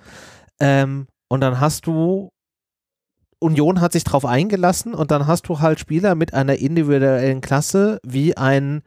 Ähm, 0.61 1.07
und 1.29 1.41
dann 1.41 1.61
hast 1.61 1.87
du 1.87 2.31
Union 3.43 3.81
hat 3.81 3.93
sich 3.93 4.05
drauf 4.05 4.25
eingelassen 4.25 4.95
und 4.95 5.11
dann 5.11 5.27
hast 5.27 5.49
du 5.49 5.61
halt 5.61 5.81
Spieler 5.81 6.15
mit 6.15 6.33
einer 6.33 6.57
individuellen 6.57 7.41
Klasse 7.41 7.99
wie 8.05 8.37
ein 8.37 8.83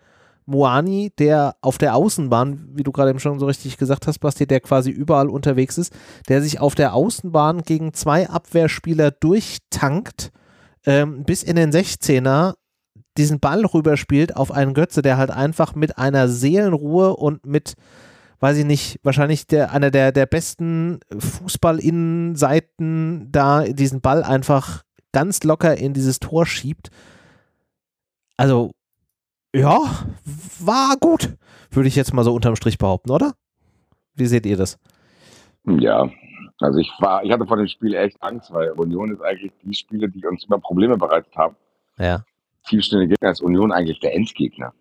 Moani, 0.46 1.12
der 1.18 1.56
auf 1.62 1.78
der 1.78 1.96
Außenbahn, 1.96 2.70
wie 2.74 2.84
du 2.84 2.92
gerade 2.92 3.10
eben 3.10 3.20
schon 3.20 3.40
so 3.40 3.48
richtig 3.48 3.78
gesagt 3.78 4.08
hast, 4.08 4.20
Basti, 4.20 4.46
der 4.46 4.60
quasi 4.60 4.92
überall 4.92 5.30
unterwegs 5.30 5.78
ist, 5.78 5.94
der 6.30 6.42
sich 6.42 6.60
auf 6.60 6.76
der 6.76 6.94
Außenbahn 6.94 7.64
gegen 7.64 7.94
zwei 7.94 8.30
Abwehrspieler 8.30 9.12
durchtankt, 9.12 10.32
ähm, 10.86 11.24
bis 11.24 11.44
in 11.44 11.56
den 11.56 11.72
16er 11.72 12.56
diesen 13.18 13.40
Ball 13.40 13.66
rüberspielt 13.66 14.36
auf 14.36 14.52
einen 14.52 14.74
Götze, 14.74 15.02
der 15.02 15.18
halt 15.18 15.32
einfach 15.32 15.74
mit 15.74 15.98
einer 15.98 16.28
Seelenruhe 16.28 17.16
und 17.16 17.46
mit, 17.46 17.76
weiß 18.40 18.58
ich 18.58 18.66
nicht, 18.66 19.00
wahrscheinlich 19.04 19.48
der, 19.48 19.72
einer 19.72 19.90
der, 19.90 20.12
der 20.12 20.26
besten 20.26 21.00
Fußballinnenseiten 21.18 23.32
da 23.32 23.64
diesen 23.64 24.02
Ball 24.02 24.22
einfach 24.24 24.84
ganz 25.12 25.44
locker 25.44 25.78
in 25.78 25.94
dieses 25.94 26.20
Tor 26.20 26.46
schiebt. 26.46 26.90
Also 28.38 28.72
ja, 29.60 29.80
war 30.60 30.96
gut, 31.00 31.36
würde 31.72 31.88
ich 31.88 31.96
jetzt 31.96 32.14
mal 32.14 32.24
so 32.24 32.34
unterm 32.34 32.56
Strich 32.56 32.78
behaupten, 32.78 33.12
oder? 33.12 33.34
Wie 34.16 34.26
seht 34.26 34.46
ihr 34.46 34.58
das? 34.58 34.80
Ja, 35.66 36.10
also 36.60 36.80
ich 36.80 36.92
war, 37.00 37.24
ich 37.24 37.32
hatte 37.32 37.46
vor 37.46 37.58
dem 37.58 37.68
Spiel 37.68 37.94
echt 37.96 38.22
Angst, 38.22 38.54
weil 38.54 38.72
Union 38.72 39.12
ist 39.12 39.22
eigentlich 39.22 39.52
die 39.64 39.74
Spiele, 39.74 40.10
die 40.10 40.26
uns 40.26 40.46
immer 40.46 40.60
Probleme 40.60 40.98
bereitet 40.98 41.36
haben. 41.36 41.56
Ja. 41.98 42.24
Tiefstehende 42.68 43.08
Gegner 43.08 43.32
ist 43.32 43.42
Union 43.42 43.72
eigentlich 43.72 44.00
der 44.00 44.16
Endgegner. 44.16 44.74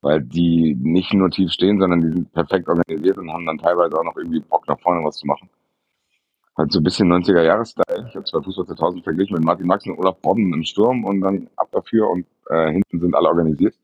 Weil 0.00 0.20
die 0.20 0.74
nicht 0.74 1.12
nur 1.14 1.30
tief 1.30 1.52
stehen, 1.52 1.78
sondern 1.78 2.00
die 2.00 2.08
sind 2.08 2.32
perfekt 2.32 2.68
organisiert 2.68 3.18
und 3.18 3.32
haben 3.32 3.46
dann 3.46 3.58
teilweise 3.58 3.96
auch 3.96 4.04
noch 4.04 4.16
irgendwie 4.16 4.40
Bock 4.40 4.66
nach 4.66 4.80
vorne 4.80 5.04
was 5.06 5.18
zu 5.18 5.26
machen. 5.26 5.48
Halt 6.56 6.72
so 6.72 6.80
ein 6.80 6.82
bisschen 6.82 7.10
90er 7.10 7.42
Jahres-Style. 7.42 8.06
Ich 8.08 8.14
habe 8.16 8.24
zwei 8.24 8.42
Fußball 8.42 8.66
2000 8.66 9.04
verglichen 9.04 9.36
mit 9.36 9.44
Martin 9.44 9.66
Max 9.66 9.86
und 9.86 9.96
Olaf 9.98 10.18
Bodden 10.18 10.52
im 10.52 10.64
Sturm 10.64 11.04
und 11.04 11.20
dann 11.20 11.48
ab 11.56 11.68
dafür 11.70 12.10
und 12.10 12.26
äh, 12.50 12.72
hinten 12.72 13.00
sind 13.00 13.14
alle 13.14 13.28
organisiert. 13.28 13.74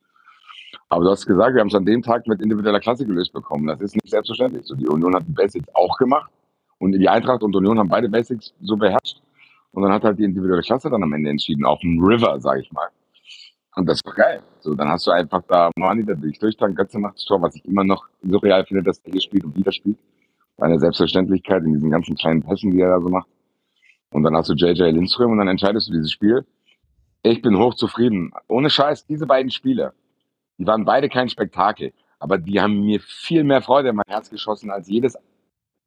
Aber 0.88 1.04
du 1.04 1.10
hast 1.10 1.26
gesagt, 1.26 1.54
wir 1.54 1.60
haben 1.60 1.68
es 1.68 1.74
an 1.74 1.84
dem 1.84 2.02
Tag 2.02 2.26
mit 2.26 2.40
individueller 2.40 2.80
Klasse 2.80 3.04
gelöst 3.04 3.32
bekommen. 3.32 3.66
Das 3.66 3.80
ist 3.80 3.94
nicht 3.94 4.08
selbstverständlich. 4.08 4.64
So, 4.64 4.74
die 4.74 4.88
Union 4.88 5.14
hat 5.14 5.26
die 5.26 5.32
Basics 5.32 5.68
auch 5.74 5.96
gemacht 5.98 6.30
und 6.78 6.92
die 6.92 7.08
Eintracht 7.08 7.42
und 7.42 7.54
Union 7.54 7.78
haben 7.78 7.88
beide 7.88 8.08
Basics 8.08 8.54
so 8.62 8.76
beherrscht. 8.76 9.20
Und 9.72 9.82
dann 9.82 9.92
hat 9.92 10.02
halt 10.04 10.18
die 10.18 10.24
individuelle 10.24 10.62
Klasse 10.62 10.88
dann 10.88 11.02
am 11.02 11.12
Ende 11.12 11.30
entschieden, 11.30 11.64
auf 11.64 11.80
dem 11.80 12.02
River, 12.02 12.40
sage 12.40 12.62
ich 12.62 12.72
mal. 12.72 12.88
Und 13.76 13.86
das 13.86 14.00
war 14.04 14.14
geil. 14.14 14.42
So, 14.60 14.74
dann 14.74 14.88
hast 14.88 15.06
du 15.06 15.10
einfach 15.10 15.42
da 15.46 15.70
Mani, 15.76 16.04
der 16.04 16.20
will 16.20 16.30
ich 16.30 16.38
durchtanken, 16.38 16.74
Götze 16.74 16.98
macht 16.98 17.16
das 17.16 17.24
Tor, 17.26 17.40
was 17.42 17.54
ich 17.54 17.64
immer 17.64 17.84
noch 17.84 18.08
surreal 18.22 18.64
finde, 18.64 18.82
dass 18.82 18.98
er 19.00 19.12
hier 19.12 19.20
spielt 19.20 19.44
und 19.44 19.54
wieder 19.56 19.70
spielt. 19.70 19.98
Eine 20.56 20.80
Selbstverständlichkeit 20.80 21.62
in 21.62 21.74
diesen 21.74 21.90
ganzen 21.90 22.16
kleinen 22.16 22.42
Pässen, 22.42 22.72
die 22.72 22.80
er 22.80 22.88
da 22.88 23.00
so 23.00 23.08
macht. 23.08 23.28
Und 24.10 24.24
dann 24.24 24.34
hast 24.34 24.48
du 24.48 24.54
JJ 24.54 24.90
Lindström 24.90 25.30
und 25.30 25.38
dann 25.38 25.48
entscheidest 25.48 25.88
du 25.88 25.92
dieses 25.92 26.10
Spiel. 26.10 26.44
Ich 27.22 27.42
bin 27.42 27.56
hochzufrieden. 27.56 28.32
Ohne 28.48 28.70
Scheiß, 28.70 29.06
diese 29.06 29.26
beiden 29.26 29.50
Spiele, 29.50 29.92
die 30.58 30.66
waren 30.66 30.84
beide 30.84 31.08
kein 31.08 31.28
Spektakel. 31.28 31.92
aber 32.20 32.36
die 32.38 32.60
haben 32.60 32.80
mir 32.80 33.00
viel 33.00 33.44
mehr 33.44 33.62
Freude 33.62 33.90
in 33.90 33.96
mein 33.96 34.04
Herz 34.08 34.28
geschossen 34.28 34.70
als 34.70 34.88
jedes 34.88 35.16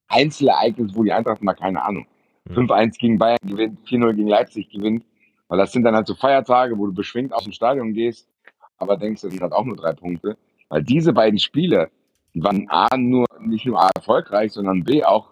Einzelereignis, 0.07 0.95
wo 0.95 1.03
die 1.03 1.11
Eintracht 1.11 1.41
mal 1.41 1.53
keine 1.53 1.83
Ahnung. 1.83 2.07
5-1 2.49 2.85
mhm. 2.85 2.91
gegen 2.91 3.17
Bayern 3.19 3.37
gewinnt, 3.43 3.79
4-0 3.85 4.13
gegen 4.13 4.27
Leipzig 4.27 4.69
gewinnt. 4.69 5.05
Weil 5.47 5.57
das 5.57 5.73
sind 5.73 5.83
dann 5.83 5.95
halt 5.95 6.07
so 6.07 6.15
Feiertage, 6.15 6.77
wo 6.77 6.85
du 6.85 6.93
beschwingt 6.93 7.33
aus 7.33 7.43
dem 7.43 7.51
Stadion 7.51 7.93
gehst, 7.93 8.29
aber 8.77 8.95
denkst, 8.95 9.21
das 9.21 9.31
sind 9.31 9.41
halt 9.41 9.51
auch 9.51 9.65
nur 9.65 9.75
drei 9.75 9.91
Punkte. 9.91 10.37
Weil 10.69 10.83
diese 10.83 11.11
beiden 11.11 11.39
Spiele, 11.39 11.89
die 12.33 12.41
waren 12.41 12.69
A, 12.69 12.95
nur, 12.95 13.25
nicht 13.41 13.65
nur 13.65 13.81
A 13.81 13.89
erfolgreich, 13.93 14.53
sondern 14.53 14.85
B, 14.85 15.03
auch 15.03 15.31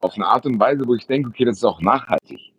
auf 0.00 0.14
eine 0.14 0.26
Art 0.26 0.46
und 0.46 0.60
Weise, 0.60 0.86
wo 0.86 0.94
ich 0.94 1.06
denke, 1.06 1.30
okay, 1.30 1.44
das 1.44 1.56
ist 1.56 1.64
auch 1.64 1.80
nachhaltig. 1.80 2.51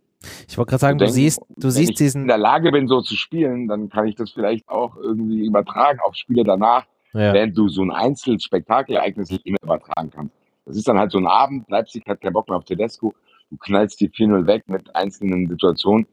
Ich 0.47 0.57
wollte 0.57 0.71
gerade 0.71 0.81
sagen, 0.81 0.97
du, 0.97 1.05
denk, 1.05 1.15
siehst, 1.15 1.41
du 1.57 1.69
siehst 1.69 1.91
ich 1.91 1.97
diesen. 1.97 2.23
in 2.23 2.27
der 2.27 2.37
Lage 2.37 2.71
bin, 2.71 2.87
so 2.87 3.01
zu 3.01 3.15
spielen, 3.15 3.67
dann 3.67 3.89
kann 3.89 4.07
ich 4.07 4.15
das 4.15 4.31
vielleicht 4.31 4.67
auch 4.69 4.95
irgendwie 4.97 5.45
übertragen 5.45 5.99
auf 5.99 6.15
Spiele 6.15 6.43
danach, 6.43 6.85
ja. 7.13 7.33
während 7.33 7.57
du 7.57 7.69
so 7.69 7.81
ein 7.81 7.91
Einzelspektakelereignis 7.91 9.29
nicht 9.29 9.45
immer 9.45 9.57
übertragen 9.63 10.09
kannst. 10.09 10.35
Das 10.65 10.77
ist 10.77 10.87
dann 10.87 10.97
halt 10.97 11.11
so 11.11 11.17
ein 11.17 11.27
Abend, 11.27 11.69
Leipzig 11.69 12.03
hat 12.07 12.21
keinen 12.21 12.33
Bock 12.33 12.47
mehr 12.47 12.57
auf 12.57 12.65
Tedesco, 12.65 13.13
du 13.49 13.57
knallst 13.57 13.99
die 13.99 14.09
4-0 14.09 14.47
weg 14.47 14.63
mit 14.67 14.95
einzelnen 14.95 15.47
Situationen. 15.47 16.07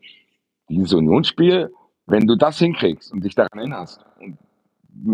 Dieses 0.68 0.92
Unionsspiel, 0.92 1.72
wenn 2.06 2.26
du 2.26 2.36
das 2.36 2.58
hinkriegst 2.58 3.12
und 3.12 3.24
dich 3.24 3.34
daran 3.34 3.58
erinnerst, 3.58 4.04
und 4.20 4.38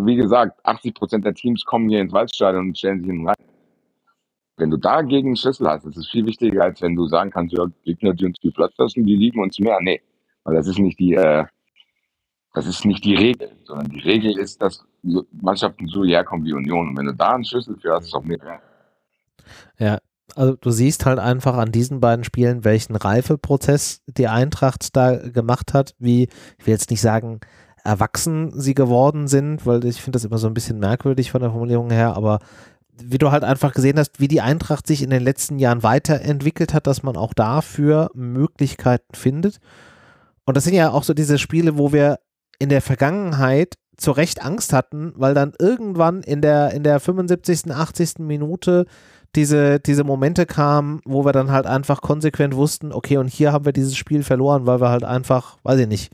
wie 0.06 0.16
gesagt, 0.16 0.58
80 0.64 0.94
Prozent 0.94 1.24
der 1.24 1.34
Teams 1.34 1.64
kommen 1.64 1.88
hier 1.88 2.00
ins 2.00 2.12
Waldstadion 2.12 2.68
und 2.68 2.78
stellen 2.78 3.00
sich 3.00 3.10
hin 3.10 3.26
rein. 3.26 3.34
Wenn 4.56 4.70
du 4.70 4.76
dagegen 4.78 5.28
einen 5.28 5.36
Schlüssel 5.36 5.68
hast, 5.68 5.84
das 5.84 5.96
ist 5.96 6.10
viel 6.10 6.24
wichtiger, 6.24 6.64
als 6.64 6.80
wenn 6.80 6.96
du 6.96 7.06
sagen 7.06 7.30
kannst, 7.30 7.56
ja, 7.56 7.66
Gegner, 7.84 8.14
die 8.14 8.24
uns 8.24 8.38
viel 8.40 8.52
Platz 8.52 8.72
lassen, 8.78 9.04
die 9.04 9.16
lieben 9.16 9.40
uns 9.40 9.58
mehr. 9.58 9.78
Nee, 9.80 10.00
weil 10.44 10.54
das 10.54 10.66
ist 10.66 10.78
nicht 10.78 10.98
die, 10.98 11.14
äh, 11.14 11.44
das 12.54 12.66
ist 12.66 12.84
nicht 12.86 13.04
die 13.04 13.14
Regel, 13.14 13.50
sondern 13.64 13.90
die 13.90 14.00
Regel 14.00 14.38
ist, 14.38 14.62
dass 14.62 14.82
Mannschaften 15.02 15.88
so 15.88 16.04
herkommen 16.04 16.46
wie 16.46 16.54
Union. 16.54 16.88
Und 16.88 16.96
wenn 16.96 17.06
du 17.06 17.14
da 17.14 17.34
einen 17.34 17.44
Schlüssel 17.44 17.76
für 17.78 17.92
hast, 17.92 18.04
ist 18.04 18.08
es 18.08 18.14
auch 18.14 18.24
mehr. 18.24 18.60
Ja, 19.78 19.98
also 20.34 20.56
du 20.56 20.70
siehst 20.70 21.04
halt 21.04 21.18
einfach 21.18 21.56
an 21.56 21.70
diesen 21.70 22.00
beiden 22.00 22.24
Spielen, 22.24 22.64
welchen 22.64 22.96
Reifeprozess 22.96 24.02
die 24.06 24.28
Eintracht 24.28 24.96
da 24.96 25.16
gemacht 25.16 25.74
hat, 25.74 25.94
wie, 25.98 26.28
ich 26.58 26.66
will 26.66 26.72
jetzt 26.72 26.90
nicht 26.90 27.00
sagen, 27.00 27.40
erwachsen 27.84 28.50
sie 28.58 28.74
geworden 28.74 29.28
sind, 29.28 29.64
weil 29.64 29.84
ich 29.84 30.00
finde 30.00 30.16
das 30.16 30.24
immer 30.24 30.38
so 30.38 30.48
ein 30.48 30.54
bisschen 30.54 30.78
merkwürdig 30.78 31.30
von 31.30 31.40
der 31.40 31.50
Formulierung 31.50 31.90
her, 31.90 32.16
aber 32.16 32.40
wie 32.98 33.18
du 33.18 33.30
halt 33.30 33.44
einfach 33.44 33.72
gesehen 33.72 33.98
hast, 33.98 34.20
wie 34.20 34.28
die 34.28 34.40
Eintracht 34.40 34.86
sich 34.86 35.02
in 35.02 35.10
den 35.10 35.22
letzten 35.22 35.58
Jahren 35.58 35.82
weiterentwickelt 35.82 36.74
hat, 36.74 36.86
dass 36.86 37.02
man 37.02 37.16
auch 37.16 37.34
dafür 37.34 38.10
Möglichkeiten 38.14 39.14
findet. 39.14 39.58
Und 40.44 40.56
das 40.56 40.64
sind 40.64 40.74
ja 40.74 40.90
auch 40.90 41.02
so 41.02 41.14
diese 41.14 41.38
Spiele, 41.38 41.76
wo 41.76 41.92
wir 41.92 42.18
in 42.58 42.68
der 42.68 42.80
Vergangenheit 42.80 43.74
zu 43.96 44.12
Recht 44.12 44.44
Angst 44.44 44.72
hatten, 44.72 45.12
weil 45.16 45.34
dann 45.34 45.52
irgendwann 45.58 46.22
in 46.22 46.40
der, 46.40 46.72
in 46.72 46.82
der 46.82 47.00
75., 47.00 47.72
80. 47.72 48.18
Minute 48.18 48.86
diese, 49.34 49.80
diese 49.80 50.04
Momente 50.04 50.46
kamen, 50.46 51.00
wo 51.04 51.24
wir 51.24 51.32
dann 51.32 51.50
halt 51.50 51.66
einfach 51.66 52.00
konsequent 52.00 52.54
wussten, 52.54 52.92
okay, 52.92 53.18
und 53.18 53.28
hier 53.28 53.52
haben 53.52 53.64
wir 53.64 53.72
dieses 53.72 53.96
Spiel 53.96 54.22
verloren, 54.22 54.66
weil 54.66 54.80
wir 54.80 54.88
halt 54.88 55.04
einfach, 55.04 55.58
weiß 55.62 55.80
ich 55.80 55.88
nicht, 55.88 56.12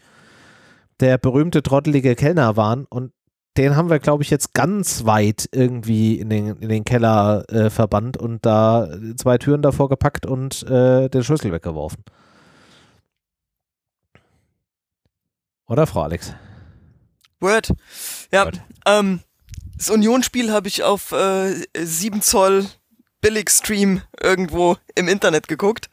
der 1.01 1.19
berühmte 1.19 1.63
trottelige 1.63 2.15
Kellner 2.15 2.57
waren 2.57 2.87
und 2.89 3.13
den 3.57 3.77
haben 3.77 3.91
wir, 3.91 3.99
glaube 3.99 4.23
ich, 4.23 4.31
jetzt 4.31 4.55
ganz 4.55 5.05
weit 5.05 5.49
irgendwie 5.53 6.19
in 6.19 6.31
den, 6.31 6.57
in 6.57 6.69
den 6.69 6.85
Keller 6.85 7.45
äh, 7.49 7.71
verbannt 7.71 8.17
und 8.17 8.47
da 8.47 8.89
zwei 9.17 9.39
Türen 9.39 9.63
davor 9.63 9.89
gepackt 9.89 10.25
und 10.25 10.63
äh, 10.65 11.09
den 11.09 11.23
Schlüssel 11.23 11.53
weggeworfen. 11.53 12.03
Oder, 15.67 15.87
Frau 15.87 16.03
Alex? 16.03 16.35
Word. 17.41 17.73
Ja, 18.31 18.47
Word. 18.47 18.61
Ähm, 18.87 19.21
das 19.77 19.91
Unionsspiel 19.91 20.53
habe 20.53 20.69
ich 20.69 20.83
auf 20.83 21.13
äh, 21.13 21.55
7 21.77 22.23
Zoll 22.23 22.67
Billigstream 23.21 24.03
irgendwo 24.21 24.77
im 24.95 25.09
Internet 25.09 25.49
geguckt. 25.49 25.89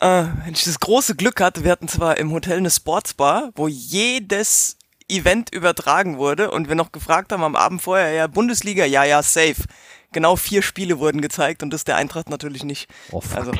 äh, 0.00 0.24
wenn 0.44 0.54
ich 0.54 0.64
das 0.64 0.80
große 0.80 1.14
Glück 1.14 1.40
hatte, 1.40 1.64
wir 1.64 1.72
hatten 1.72 1.88
zwar 1.88 2.18
im 2.18 2.32
Hotel 2.32 2.58
eine 2.58 2.70
Sportsbar, 2.70 3.50
wo 3.54 3.68
jedes 3.68 4.76
Event 5.10 5.52
übertragen 5.52 6.18
wurde 6.18 6.50
und 6.50 6.68
wir 6.68 6.74
noch 6.74 6.92
gefragt 6.92 7.32
haben 7.32 7.42
am 7.42 7.56
Abend 7.56 7.82
vorher, 7.82 8.12
ja, 8.12 8.26
Bundesliga, 8.26 8.84
ja, 8.84 9.04
ja, 9.04 9.22
safe. 9.22 9.64
Genau 10.12 10.34
vier 10.34 10.62
Spiele 10.62 10.98
wurden 10.98 11.20
gezeigt 11.20 11.62
und 11.62 11.72
das 11.72 11.84
der 11.84 11.96
Eintracht 11.96 12.30
natürlich 12.30 12.64
nicht. 12.64 12.88
Oh, 13.12 13.22
also 13.34 13.52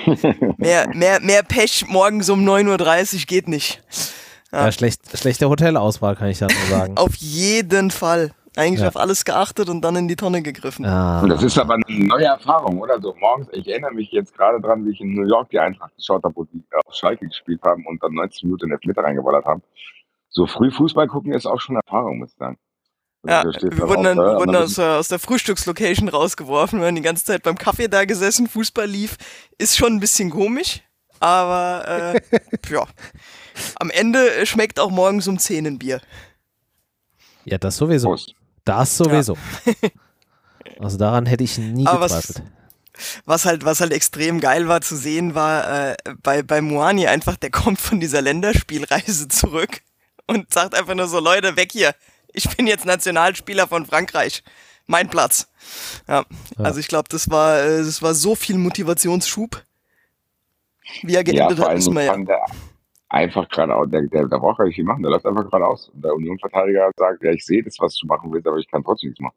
mehr, 0.56 0.88
mehr, 0.92 1.20
mehr 1.20 1.42
Pech 1.44 1.86
morgens 1.88 2.28
um 2.28 2.44
9.30 2.48 3.14
Uhr 3.14 3.20
geht 3.26 3.48
nicht. 3.48 3.82
Ja, 4.50 4.64
ja 4.66 4.72
schlecht, 4.72 5.16
schlechte 5.16 5.48
Hotelauswahl, 5.48 6.16
kann 6.16 6.28
ich 6.28 6.38
da 6.38 6.48
nur 6.48 6.78
sagen. 6.78 6.96
auf 6.96 7.14
jeden 7.16 7.90
Fall. 7.90 8.32
Eigentlich 8.56 8.80
ja. 8.80 8.88
auf 8.88 8.96
alles 8.96 9.24
geachtet 9.24 9.68
und 9.68 9.80
dann 9.82 9.94
in 9.94 10.08
die 10.08 10.16
Tonne 10.16 10.42
gegriffen. 10.42 10.84
Ja. 10.84 11.24
Das 11.24 11.40
ist 11.40 11.56
aber 11.56 11.74
eine 11.74 12.04
neue 12.04 12.24
Erfahrung, 12.24 12.80
oder? 12.80 13.00
So 13.00 13.14
morgens, 13.20 13.46
ich 13.52 13.68
erinnere 13.68 13.92
mich 13.92 14.10
jetzt 14.10 14.36
gerade 14.36 14.60
dran, 14.60 14.84
wie 14.84 14.90
ich 14.90 15.00
in 15.00 15.14
New 15.14 15.24
York 15.24 15.50
die 15.50 15.60
Eintracht 15.60 15.94
geschaut 15.94 16.24
habe, 16.24 16.34
wo 16.34 16.44
die 16.44 16.60
auf 16.84 16.92
Schalke 16.92 17.28
gespielt 17.28 17.60
haben 17.62 17.86
und 17.86 18.02
dann 18.02 18.12
90 18.12 18.42
Minuten 18.42 18.64
in 18.64 18.70
der 18.70 18.80
Mitte 18.84 19.02
reingeballert 19.02 19.44
haben 19.44 19.62
so 20.30 20.46
früh 20.46 20.70
Fußball 20.70 21.08
gucken 21.08 21.32
ist 21.32 21.46
auch 21.46 21.60
schon 21.60 21.76
Erfahrung, 21.76 22.18
muss 22.18 22.30
ich 22.30 22.38
sagen. 22.38 22.58
Also 23.22 23.50
ja, 23.50 23.76
wir 23.76 23.88
wurden 23.88 24.04
dann, 24.04 24.16
da, 24.16 24.36
wurden 24.36 24.56
aus, 24.56 24.78
aus, 24.78 25.08
der 25.08 25.18
Frühstückslocation 25.18 26.08
rausgeworfen, 26.08 26.80
wir 26.80 26.86
haben 26.86 26.94
die 26.94 27.02
ganze 27.02 27.24
Zeit 27.24 27.42
beim 27.42 27.58
Kaffee 27.58 27.88
da 27.88 28.06
gesessen, 28.06 28.46
Fußball 28.46 28.86
lief. 28.86 29.18
Ist 29.58 29.76
schon 29.76 29.94
ein 29.94 30.00
bisschen 30.00 30.30
komisch, 30.30 30.80
aber 31.18 32.14
äh, 32.14 32.20
ja. 32.70 32.86
Am 33.76 33.90
Ende 33.90 34.46
schmeckt 34.46 34.80
auch 34.80 34.90
morgens 34.90 35.28
um 35.28 35.38
10 35.38 35.66
ein 35.66 35.78
Bier. 35.78 36.00
Ja, 37.44 37.58
das 37.58 37.76
sowieso. 37.76 38.08
Prost. 38.08 38.34
Das 38.64 38.96
sowieso. 38.96 39.36
Ja. 39.66 39.90
also 40.78 40.96
daran 40.96 41.26
hätte 41.26 41.44
ich 41.44 41.58
nie 41.58 41.86
aber 41.86 42.06
gezweifelt. 42.06 42.42
Was, 42.94 43.20
was, 43.26 43.44
halt, 43.44 43.64
was 43.64 43.80
halt 43.80 43.92
extrem 43.92 44.40
geil 44.40 44.68
war 44.68 44.80
zu 44.80 44.96
sehen, 44.96 45.34
war 45.34 45.90
äh, 45.90 45.96
bei, 46.22 46.42
bei 46.42 46.62
Moani 46.62 47.06
einfach, 47.06 47.36
der 47.36 47.50
kommt 47.50 47.80
von 47.80 48.00
dieser 48.00 48.22
Länderspielreise 48.22 49.28
zurück 49.28 49.82
und 50.30 50.52
sagt 50.52 50.74
einfach 50.74 50.94
nur 50.94 51.08
so, 51.08 51.18
Leute, 51.18 51.56
weg 51.56 51.72
hier. 51.72 51.94
Ich 52.32 52.48
bin 52.56 52.66
jetzt 52.66 52.86
Nationalspieler 52.86 53.66
von 53.66 53.84
Frankreich. 53.84 54.42
Mein 54.86 55.08
Platz. 55.08 55.48
Ja, 56.08 56.24
ja. 56.58 56.64
also 56.64 56.80
ich 56.80 56.88
glaube, 56.88 57.08
das 57.10 57.30
war, 57.30 57.60
äh, 57.60 57.78
das 57.78 58.02
war 58.02 58.14
so 58.14 58.34
viel 58.34 58.56
Motivationsschub. 58.56 59.62
Wie 61.02 61.14
er 61.14 61.22
geendet 61.22 61.58
ja, 61.58 61.68
hat, 61.68 61.76
wissen 61.76 61.94
wir 61.94 62.02
ja. 62.02 62.16
Der 62.16 62.44
einfach 63.08 63.48
geradeaus, 63.48 63.88
der, 63.90 64.02
der, 64.02 64.26
der 64.26 64.38
braucht 64.38 64.58
gar 64.58 64.64
nicht 64.64 64.76
viel 64.76 64.84
machen, 64.84 65.02
der 65.02 65.10
läuft 65.10 65.26
einfach 65.26 65.44
geradeaus. 65.44 65.88
Und 65.90 66.02
der 66.04 66.14
Unionverteidiger 66.14 66.90
sagt, 66.96 67.22
ja, 67.22 67.32
ich 67.32 67.44
sehe 67.44 67.62
das, 67.62 67.76
was 67.78 67.96
du 67.96 68.06
machen 68.06 68.32
willst, 68.32 68.46
aber 68.46 68.56
ich 68.56 68.68
kann 68.68 68.84
trotzdem 68.84 69.10
nichts 69.10 69.20
machen. 69.20 69.36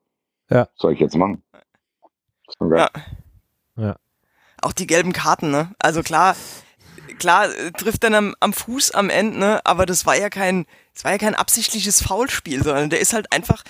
Ja. 0.50 0.62
Was 0.62 0.70
soll 0.78 0.94
ich 0.94 1.00
jetzt 1.00 1.16
machen? 1.16 1.44
Ist. 2.48 2.58
Ja. 2.60 2.90
ja. 3.78 3.96
Auch 4.62 4.74
die 4.74 4.88
gelben 4.88 5.12
Karten, 5.12 5.52
ne? 5.52 5.72
Also 5.80 6.04
klar, 6.04 6.36
klar, 7.24 7.46
äh, 7.56 7.72
trifft 7.72 8.04
dann 8.04 8.14
am, 8.16 8.36
am 8.42 8.52
Fuß 8.52 8.92
am 8.92 9.10
Ende, 9.10 9.40
ne? 9.40 9.62
aber 9.64 9.86
das 9.86 10.06
war 10.06 10.18
ja 10.18 10.30
kein, 10.30 10.66
das 10.94 11.06
war 11.06 11.14
ja 11.14 11.18
kein 11.18 11.36
absichtliches 11.36 12.04
Foulspiel, 12.04 12.64
sondern 12.64 12.90
der 12.90 13.00
ist 13.00 13.14
halt 13.14 13.32
einfach, 13.32 13.64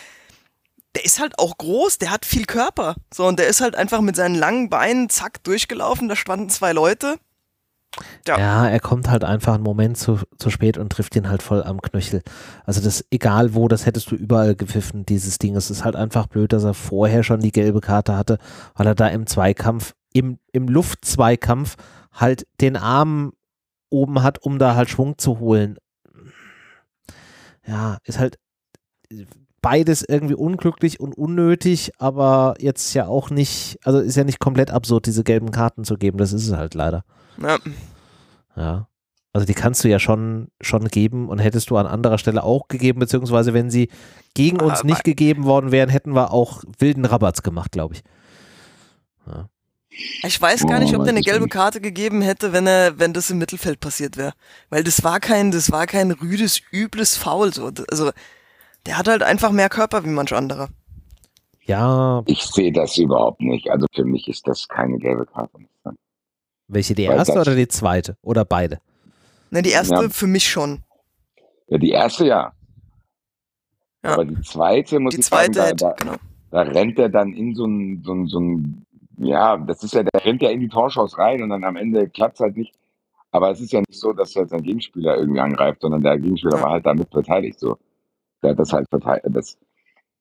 der 0.95 1.05
ist 1.05 1.19
halt 1.19 1.37
auch 1.37 1.55
groß, 1.59 1.99
der 1.99 2.09
hat 2.09 2.25
viel 2.25 2.45
Körper. 2.45 2.95
So, 3.13 3.27
und 3.27 3.37
der 3.37 3.47
ist 3.47 3.61
halt 3.61 3.75
einfach 3.75 4.01
mit 4.01 4.15
seinen 4.15 4.33
langen 4.33 4.71
Beinen, 4.71 5.07
zack, 5.07 5.43
durchgelaufen, 5.43 6.09
da 6.09 6.15
standen 6.15 6.49
zwei 6.49 6.73
Leute. 6.73 7.19
Ja. 8.27 8.39
ja, 8.39 8.67
er 8.67 8.79
kommt 8.79 9.07
halt 9.07 9.23
einfach 9.23 9.53
einen 9.53 9.63
Moment 9.63 9.99
zu, 9.99 10.19
zu 10.39 10.49
spät 10.49 10.79
und 10.79 10.91
trifft 10.91 11.15
ihn 11.15 11.29
halt 11.29 11.43
voll 11.43 11.61
am 11.61 11.79
Knöchel. 11.79 12.23
Also 12.65 12.81
das, 12.81 13.05
egal 13.11 13.53
wo, 13.53 13.67
das 13.67 13.85
hättest 13.85 14.09
du 14.09 14.15
überall 14.15 14.55
gepfiffen, 14.55 15.05
dieses 15.05 15.37
Ding. 15.37 15.55
Es 15.55 15.69
ist 15.69 15.83
halt 15.83 15.95
einfach 15.95 16.25
blöd, 16.25 16.53
dass 16.53 16.63
er 16.63 16.73
vorher 16.73 17.21
schon 17.21 17.39
die 17.39 17.51
gelbe 17.51 17.81
Karte 17.81 18.17
hatte, 18.17 18.39
weil 18.73 18.87
er 18.87 18.95
da 18.95 19.09
im 19.09 19.27
Zweikampf, 19.27 19.93
im, 20.11 20.39
im 20.51 20.67
Luftzweikampf 20.67 21.75
halt 22.13 22.47
den 22.61 22.77
Arm 22.77 23.33
oben 23.93 24.23
hat, 24.23 24.39
um 24.39 24.59
da 24.59 24.75
halt 24.75 24.89
Schwung 24.89 25.17
zu 25.17 25.39
holen. 25.39 25.77
Ja, 27.65 27.97
ist 28.03 28.19
halt 28.19 28.37
beides 29.61 30.03
irgendwie 30.07 30.33
unglücklich 30.33 30.99
und 30.99 31.17
unnötig, 31.17 31.91
aber 31.97 32.55
jetzt 32.59 32.93
ja 32.93 33.07
auch 33.07 33.29
nicht, 33.29 33.79
also 33.83 33.99
ist 33.99 34.17
ja 34.17 34.25
nicht 34.25 34.39
komplett 34.39 34.71
absurd, 34.71 35.05
diese 35.05 35.23
gelben 35.23 35.51
Karten 35.51 35.85
zu 35.85 35.95
geben, 35.95 36.17
das 36.17 36.33
ist 36.33 36.47
es 36.47 36.55
halt 36.55 36.73
leider. 36.73 37.05
Ja. 37.41 37.57
Ja. 38.55 38.87
Also 39.31 39.47
die 39.47 39.53
kannst 39.53 39.83
du 39.83 39.89
ja 39.89 39.97
schon, 39.97 40.49
schon 40.61 40.87
geben 40.89 41.29
und 41.29 41.39
hättest 41.39 41.69
du 41.69 41.77
an 41.77 41.87
anderer 41.87 42.19
Stelle 42.19 42.43
auch 42.43 42.67
gegeben, 42.67 42.99
beziehungsweise 42.99 43.53
wenn 43.53 43.71
sie 43.71 43.89
gegen 44.35 44.59
uns 44.59 44.81
aber 44.81 44.89
nicht 44.89 45.03
gegeben 45.03 45.45
worden 45.45 45.71
wären, 45.71 45.89
hätten 45.89 46.13
wir 46.13 46.31
auch 46.31 46.63
wilden 46.77 47.05
Rabatz 47.05 47.41
gemacht, 47.41 47.71
glaube 47.71 47.95
ich. 47.95 48.03
Ich 50.23 50.41
weiß 50.41 50.65
gar 50.65 50.79
nicht, 50.79 50.95
ob 50.95 51.03
der 51.03 51.13
eine 51.13 51.21
gelbe 51.21 51.47
Karte 51.47 51.79
gegeben 51.79 52.21
hätte, 52.21 52.51
wenn 52.51 52.65
er, 52.65 52.97
wenn 52.99 53.13
das 53.13 53.29
im 53.29 53.37
Mittelfeld 53.37 53.79
passiert 53.79 54.17
wäre. 54.17 54.33
Weil 54.69 54.83
das 54.83 55.03
war 55.03 55.19
kein, 55.19 55.51
das 55.51 55.71
war 55.71 55.85
kein 55.85 56.11
rüdes, 56.11 56.61
übles 56.71 57.15
Foul, 57.15 57.53
so. 57.53 57.71
Also, 57.91 58.11
der 58.85 58.97
hat 58.97 59.07
halt 59.07 59.23
einfach 59.23 59.51
mehr 59.51 59.69
Körper 59.69 60.03
wie 60.03 60.09
manch 60.09 60.33
anderer. 60.33 60.69
Ja. 61.65 62.23
Ich 62.25 62.43
sehe 62.43 62.71
das 62.71 62.97
überhaupt 62.97 63.41
nicht. 63.41 63.69
Also 63.69 63.87
für 63.93 64.03
mich 64.03 64.27
ist 64.27 64.47
das 64.47 64.67
keine 64.67 64.97
gelbe 64.97 65.25
Karte. 65.25 65.59
Welche, 66.67 66.95
die 66.95 67.03
erste 67.03 67.39
oder 67.39 67.55
die 67.55 67.67
zweite? 67.67 68.17
Oder 68.21 68.45
beide? 68.45 68.79
Ne, 69.51 69.61
die 69.61 69.69
erste 69.69 69.95
ja. 69.95 70.09
für 70.09 70.27
mich 70.27 70.49
schon. 70.49 70.83
Ja, 71.67 71.77
die 71.77 71.91
erste 71.91 72.25
ja. 72.25 72.53
ja. 74.03 74.13
Aber 74.13 74.25
die 74.25 74.41
zweite 74.41 74.99
muss 74.99 75.13
die 75.13 75.21
ich 75.21 75.25
zweite 75.25 75.53
sagen, 75.53 75.77
da, 75.77 75.89
da, 75.89 75.95
genau. 75.95 76.15
da 76.51 76.61
rennt 76.63 76.99
er 76.99 77.09
dann 77.09 77.33
in 77.33 77.53
so 77.53 77.65
ein, 77.65 78.01
so 78.03 78.13
ein, 78.13 78.27
so 78.27 78.39
ein, 78.39 78.85
ja, 79.25 79.57
das 79.57 79.83
ist 79.83 79.93
ja, 79.93 80.03
der 80.03 80.25
rennt 80.25 80.41
ja 80.41 80.49
in 80.49 80.59
die 80.59 80.69
Torschance 80.69 81.17
rein 81.17 81.41
und 81.43 81.49
dann 81.49 81.63
am 81.63 81.75
Ende 81.75 82.09
klappt 82.09 82.35
es 82.35 82.39
halt 82.41 82.57
nicht. 82.57 82.73
Aber 83.31 83.49
es 83.49 83.59
ist 83.59 83.73
ja 83.73 83.79
nicht 83.79 83.99
so, 83.99 84.13
dass 84.13 84.35
er 84.35 84.47
sein 84.47 84.61
Gegenspieler 84.61 85.17
irgendwie 85.17 85.39
angreift, 85.39 85.81
sondern 85.81 86.01
der 86.01 86.19
Gegenspieler 86.19 86.61
war 86.61 86.71
halt 86.71 86.85
damit 86.85 87.09
beteiligt, 87.09 87.59
so. 87.59 87.77
Der 88.43 88.51
hat 88.51 88.59
das 88.59 88.71
halt 88.73 88.87
verteidigt. 88.89 89.35
Das, 89.35 89.57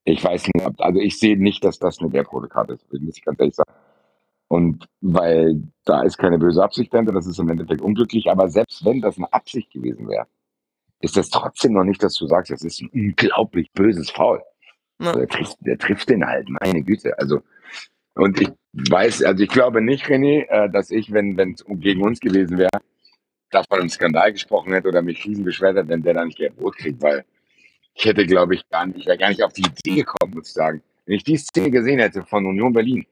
ich 0.04 0.24
weiß 0.24 0.48
nicht, 0.54 0.80
also 0.80 0.98
ich 0.98 1.18
sehe 1.18 1.36
nicht, 1.36 1.62
dass 1.64 1.78
das 1.78 1.98
eine 1.98 2.08
gelb-rote 2.08 2.48
Karte 2.48 2.74
ist, 2.74 2.90
muss 2.90 3.16
ich 3.16 3.24
ganz 3.24 3.38
ehrlich 3.38 3.54
sagen. 3.54 3.70
Und 4.48 4.86
weil 5.00 5.62
da 5.84 6.02
ist 6.02 6.18
keine 6.18 6.38
böse 6.38 6.62
Absicht 6.62 6.92
dahinter, 6.92 7.12
das 7.12 7.26
ist 7.26 7.38
im 7.38 7.48
Endeffekt 7.48 7.80
unglücklich, 7.80 8.30
aber 8.30 8.48
selbst 8.48 8.84
wenn 8.84 9.00
das 9.00 9.16
eine 9.16 9.32
Absicht 9.32 9.70
gewesen 9.70 10.08
wäre, 10.08 10.26
ist 11.00 11.16
das 11.16 11.30
trotzdem 11.30 11.72
noch 11.72 11.84
nicht, 11.84 12.02
dass 12.02 12.14
du 12.14 12.26
sagst, 12.26 12.50
das 12.50 12.62
ist 12.62 12.80
ein 12.80 12.90
unglaublich 12.92 13.70
böses 13.72 14.10
Foul. 14.10 14.42
Ja. 15.00 15.12
Der, 15.12 15.28
trifft, 15.28 15.56
der 15.60 15.76
trifft 15.78 16.08
den 16.08 16.24
halt, 16.24 16.48
meine 16.48 16.82
Güte. 16.82 17.18
Also, 17.18 17.40
und 18.14 18.40
ich 18.40 18.50
weiß, 18.72 19.22
also 19.24 19.42
ich 19.42 19.50
glaube 19.50 19.82
nicht, 19.82 20.06
René, 20.06 20.46
äh, 20.48 20.70
dass 20.70 20.90
ich, 20.90 21.12
wenn 21.12 21.38
es 21.38 21.64
gegen 21.68 22.02
uns 22.02 22.20
gewesen 22.20 22.58
wäre, 22.58 22.80
davon 23.50 23.80
einen 23.80 23.90
Skandal 23.90 24.32
gesprochen 24.32 24.72
hätte 24.72 24.88
oder 24.88 25.02
mich 25.02 25.24
riesen 25.24 25.44
beschwert 25.44 25.76
hätte, 25.76 25.88
wenn 25.88 26.02
der 26.02 26.14
da 26.14 26.24
nicht 26.24 26.38
gelb-rot 26.38 26.76
kriegt, 26.76 27.02
weil 27.02 27.24
ich 27.94 28.04
hätte, 28.04 28.26
glaube 28.26 28.54
ich, 28.54 28.68
gar 28.70 28.86
nicht, 28.86 29.00
ich 29.00 29.06
wäre 29.06 29.18
gar 29.18 29.28
nicht 29.28 29.42
auf 29.42 29.52
die 29.52 29.62
Idee 29.62 29.96
gekommen, 29.96 30.34
muss 30.34 30.48
ich 30.48 30.54
sagen. 30.54 30.82
Wenn 31.04 31.16
ich 31.16 31.24
die 31.24 31.36
Szene 31.36 31.70
gesehen 31.70 31.98
hätte 31.98 32.22
von 32.22 32.46
Union 32.46 32.72
Berlin 32.72 33.04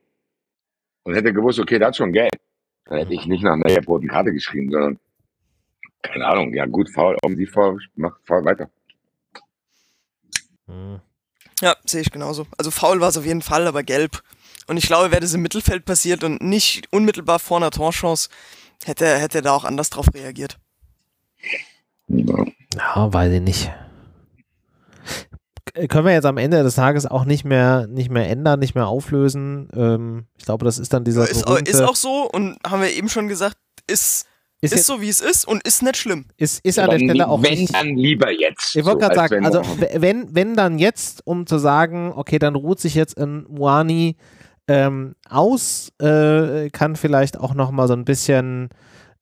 und 1.03 1.13
hätte 1.13 1.33
gewusst, 1.33 1.59
okay, 1.59 1.77
das 1.77 1.91
ist 1.91 1.97
schon 1.97 2.13
Geld, 2.13 2.33
dann 2.85 2.97
hätte 2.97 3.13
ich 3.13 3.27
nicht 3.27 3.43
nach 3.43 3.53
einer 3.53 3.65
gelb-roten 3.65 4.07
Karte 4.07 4.33
geschrieben, 4.33 4.71
sondern 4.71 4.99
keine 6.01 6.25
Ahnung, 6.25 6.53
ja 6.53 6.65
gut, 6.65 6.89
faul, 6.89 7.15
offensiv 7.21 7.51
faul, 7.51 7.79
mach 7.95 8.17
faul 8.23 8.43
weiter. 8.43 8.71
Hm. 10.67 10.99
Ja, 11.61 11.75
sehe 11.85 12.01
ich 12.01 12.11
genauso. 12.11 12.47
Also 12.57 12.71
faul 12.71 12.99
war 13.01 13.09
es 13.09 13.17
auf 13.17 13.25
jeden 13.25 13.43
Fall, 13.43 13.67
aber 13.67 13.83
gelb. 13.83 14.23
Und 14.67 14.77
ich 14.77 14.87
glaube, 14.87 15.11
wäre 15.11 15.21
das 15.21 15.33
im 15.33 15.41
Mittelfeld 15.41 15.85
passiert 15.85 16.23
und 16.23 16.41
nicht 16.41 16.87
unmittelbar 16.91 17.39
vor 17.39 17.57
einer 17.57 17.71
Torchance, 17.71 18.29
hätte, 18.85 19.05
hätte 19.17 19.39
er 19.39 19.41
da 19.41 19.51
auch 19.53 19.65
anders 19.65 19.89
drauf 19.89 20.07
reagiert. 20.13 20.57
Ja, 22.07 23.13
weiß 23.13 23.33
ich 23.33 23.41
nicht. 23.41 23.71
Können 25.89 26.05
wir 26.05 26.13
jetzt 26.13 26.25
am 26.25 26.37
Ende 26.37 26.63
des 26.63 26.75
Tages 26.75 27.05
auch 27.05 27.23
nicht 27.23 27.45
mehr, 27.45 27.87
nicht 27.87 28.09
mehr 28.09 28.29
ändern, 28.29 28.59
nicht 28.59 28.75
mehr 28.75 28.87
auflösen. 28.87 29.69
Ähm, 29.73 30.25
ich 30.37 30.45
glaube, 30.45 30.65
das 30.65 30.77
ist 30.77 30.91
dann 30.91 31.05
dieser. 31.05 31.29
Ist, 31.29 31.47
ist 31.47 31.81
auch 31.81 31.95
so 31.95 32.29
und 32.29 32.57
haben 32.67 32.81
wir 32.81 32.91
eben 32.91 33.07
schon 33.07 33.29
gesagt, 33.29 33.57
ist 33.87 34.27
ist, 34.63 34.73
ist 34.73 34.85
so, 34.85 35.01
wie 35.01 35.09
es 35.09 35.21
ist 35.21 35.47
und 35.47 35.63
ist 35.63 35.81
nicht 35.81 35.97
schlimm. 35.97 36.25
Ist, 36.37 36.63
ist 36.63 36.77
an 36.77 36.91
der 36.91 36.99
Stelle 36.99 37.27
auch. 37.27 37.41
Wenn, 37.41 37.57
nicht, 37.57 37.73
dann 37.73 37.95
lieber 37.95 38.29
jetzt. 38.29 38.75
Ich 38.75 38.85
wollte 38.85 39.05
so, 39.05 39.09
gerade 39.09 39.15
sagen, 39.15 39.43
also 39.45 39.63
wenn, 39.95 40.35
wenn 40.35 40.55
dann 40.55 40.77
jetzt, 40.77 41.25
um 41.25 41.47
zu 41.47 41.57
sagen, 41.57 42.13
okay, 42.15 42.37
dann 42.37 42.53
ruht 42.53 42.79
sich 42.79 42.93
jetzt 42.93 43.17
in 43.17 43.43
Muani 43.49 44.17
ähm, 44.71 45.15
aus, 45.29 45.91
äh, 45.99 46.69
kann 46.69 46.95
vielleicht 46.95 47.37
auch 47.37 47.53
nochmal 47.53 47.89
so 47.89 47.93
ein 47.93 48.05
bisschen 48.05 48.69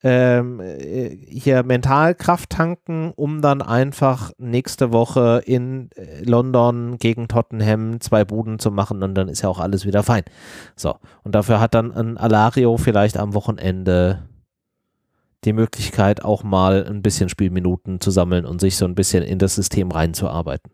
ähm, 0.04 0.60
äh, 0.60 1.10
hier 1.28 1.64
Mentalkraft 1.64 2.52
tanken, 2.52 3.12
um 3.16 3.42
dann 3.42 3.64
einfach 3.64 4.32
nächste 4.38 4.94
Woche 4.94 5.42
in 5.44 5.90
äh, 5.96 6.22
London 6.24 7.00
gegen 7.00 7.28
Tottenham 7.28 8.00
zwei 8.00 8.26
Buden 8.26 8.60
zu 8.60 8.70
machen 8.70 9.02
und 9.02 9.16
dann 9.16 9.28
ist 9.28 9.42
ja 9.42 9.50
auch 9.50 9.60
alles 9.60 9.88
wieder 9.88 10.04
fein. 10.04 10.24
So, 10.76 10.96
und 11.24 11.34
dafür 11.34 11.60
hat 11.60 11.74
dann 11.74 11.92
ein 11.94 12.18
Alario 12.18 12.78
vielleicht 12.78 13.18
am 13.18 13.34
Wochenende 13.34 14.30
die 15.46 15.54
Möglichkeit, 15.54 16.24
auch 16.24 16.44
mal 16.44 16.86
ein 16.86 17.02
bisschen 17.02 17.28
Spielminuten 17.28 18.02
zu 18.02 18.12
sammeln 18.12 18.46
und 18.46 18.62
sich 18.62 18.78
so 18.78 18.86
ein 18.86 18.96
bisschen 18.96 19.24
in 19.24 19.40
das 19.40 19.56
System 19.56 19.90
reinzuarbeiten. 19.90 20.72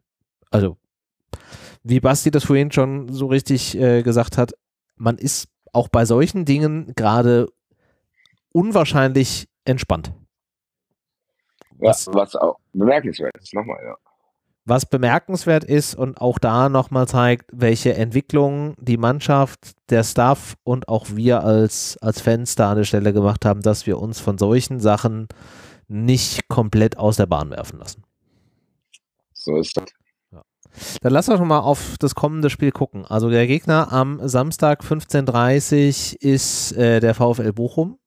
Also, 0.52 0.76
wie 1.84 2.00
Basti 2.00 2.32
das 2.32 2.44
vorhin 2.44 2.72
schon 2.72 3.14
so 3.14 3.28
richtig 3.28 3.80
äh, 3.80 4.02
gesagt 4.02 4.38
hat, 4.38 4.54
man 4.96 5.18
ist 5.18 5.50
auch 5.74 5.88
bei 5.90 6.06
solchen 6.06 6.46
Dingen 6.46 6.94
gerade 6.96 7.48
unwahrscheinlich 8.52 9.48
entspannt. 9.66 10.14
Was, 11.78 12.08
was 12.08 12.36
auch 12.36 12.58
bemerkenswert 12.74 13.36
ist, 13.38 13.54
nochmal, 13.54 13.80
ja 13.84 13.96
was 14.66 14.88
bemerkenswert 14.88 15.64
ist 15.64 15.96
und 15.96 16.20
auch 16.20 16.40
da 16.40 16.70
nochmal 16.70 17.08
zeigt, 17.08 17.52
welche 17.54 17.94
Entwicklung 17.94 18.76
die 18.80 18.98
Mannschaft, 18.98 19.76
der 19.90 20.04
Staff 20.04 20.56
und 20.64 20.90
auch 20.90 21.06
wir 21.12 21.44
als, 21.44 21.98
als 22.02 22.20
Fans 22.20 22.56
da 22.56 22.72
an 22.72 22.78
der 22.78 22.84
Stelle 22.84 23.14
gemacht 23.14 23.46
haben, 23.46 23.62
dass 23.62 23.86
wir 23.86 24.00
uns 24.00 24.20
von 24.20 24.40
solchen 24.40 24.80
Sachen 24.80 25.28
nicht 25.88 26.48
komplett 26.48 26.98
aus 26.98 27.18
der 27.18 27.28
Bahn 27.28 27.52
werfen 27.52 27.78
lassen. 27.78 28.04
So 29.34 29.58
ist 29.58 29.78
das. 29.78 29.86
Dann 31.02 31.14
lass 31.14 31.30
uns 31.30 31.40
mal 31.40 31.60
auf 31.60 31.96
das 32.00 32.16
kommende 32.16 32.50
Spiel 32.50 32.72
gucken. 32.72 33.06
Also 33.06 33.30
der 33.30 33.48
Gegner 33.48 33.92
am 33.92 34.20
Samstag 34.28 34.84
15.30 34.84 36.14
Uhr 36.14 36.22
ist 36.22 36.72
äh, 36.74 37.00
der 37.00 37.14
VfL 37.16 37.54
Bochum. 37.54 37.98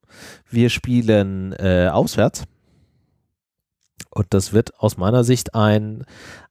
Wir 0.50 0.70
spielen 0.70 1.52
äh, 1.52 1.88
auswärts. 1.92 2.44
Und 4.10 4.26
das 4.30 4.52
wird 4.52 4.78
aus 4.78 4.96
meiner 4.96 5.22
Sicht 5.24 5.54
ein, 5.54 6.04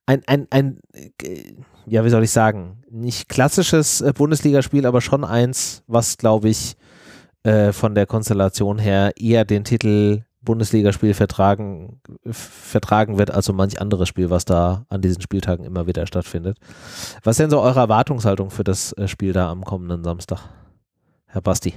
ein, 0.05 0.23
ein, 0.27 0.47
ein, 0.51 0.79
äh, 0.93 1.53
ja, 1.85 2.05
wie 2.05 2.09
soll 2.09 2.23
ich 2.23 2.31
sagen, 2.31 2.83
nicht 2.89 3.29
klassisches 3.29 4.01
äh, 4.01 4.13
Bundesligaspiel, 4.13 4.85
aber 4.85 5.01
schon 5.01 5.23
eins, 5.23 5.83
was, 5.87 6.17
glaube 6.17 6.49
ich, 6.49 6.75
äh, 7.43 7.71
von 7.71 7.95
der 7.95 8.05
Konstellation 8.05 8.77
her 8.79 9.11
eher 9.17 9.45
den 9.45 9.63
Titel 9.63 10.23
Bundesligaspiel 10.47 11.13
vertragen, 11.13 11.99
vertragen 12.23 13.17
wird 13.17 13.31
als 13.31 13.47
so 13.47 13.51
manch 13.51 13.81
anderes 13.81 14.07
Spiel, 14.07 14.29
was 14.29 14.45
da 14.45 14.85
an 14.87 15.01
diesen 15.01 15.21
Spieltagen 15.21 15.65
immer 15.65 15.87
wieder 15.87 16.07
stattfindet. 16.07 16.57
Was 17.21 17.33
ist 17.33 17.41
denn 17.41 17.49
so 17.49 17.59
eure 17.59 17.81
Erwartungshaltung 17.81 18.49
für 18.49 18.63
das 18.63 18.95
Spiel 19.07 19.33
da 19.33 19.51
am 19.51 19.65
kommenden 19.65 20.05
Samstag, 20.05 20.39
Herr 21.25 21.41
Basti? 21.41 21.73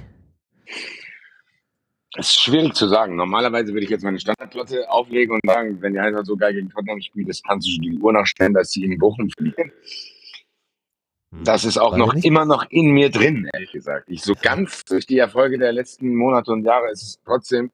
Das 2.13 2.27
ist 2.27 2.39
schwierig 2.39 2.73
zu 2.73 2.87
sagen. 2.87 3.17
Normalerweise 3.17 3.73
würde 3.73 3.83
ich 3.83 3.89
jetzt 3.89 4.05
meine 4.05 4.21
Standardplatte 4.21 4.89
auflegen 4.89 5.35
und 5.35 5.41
sagen, 5.45 5.81
wenn 5.81 5.91
die 5.91 5.99
Eintracht 5.99 6.25
so 6.25 6.37
geil 6.37 6.53
gegen 6.53 6.69
Tottenham 6.69 7.01
spielt, 7.01 7.27
das 7.27 7.43
kannst 7.43 7.67
du 7.67 7.71
schon 7.71 7.81
die 7.81 7.97
Uhr 7.97 8.13
nachstellen, 8.13 8.53
dass 8.53 8.71
sie 8.71 8.85
in 8.85 8.97
Bochum 8.97 9.29
verlieren. 9.31 9.73
Hm. 11.33 11.43
Das 11.43 11.65
ist 11.65 11.77
auch 11.77 11.97
noch 11.97 12.13
immer 12.13 12.45
noch 12.45 12.65
in 12.69 12.91
mir 12.91 13.09
drin, 13.09 13.49
ehrlich 13.51 13.73
gesagt. 13.73 14.09
Ich 14.09 14.21
so 14.21 14.33
ganz 14.41 14.85
durch 14.85 15.05
die 15.05 15.17
Erfolge 15.17 15.57
der 15.57 15.73
letzten 15.73 16.15
Monate 16.15 16.53
und 16.53 16.63
Jahre 16.63 16.89
ist 16.89 17.01
es 17.01 17.19
trotzdem, 17.25 17.69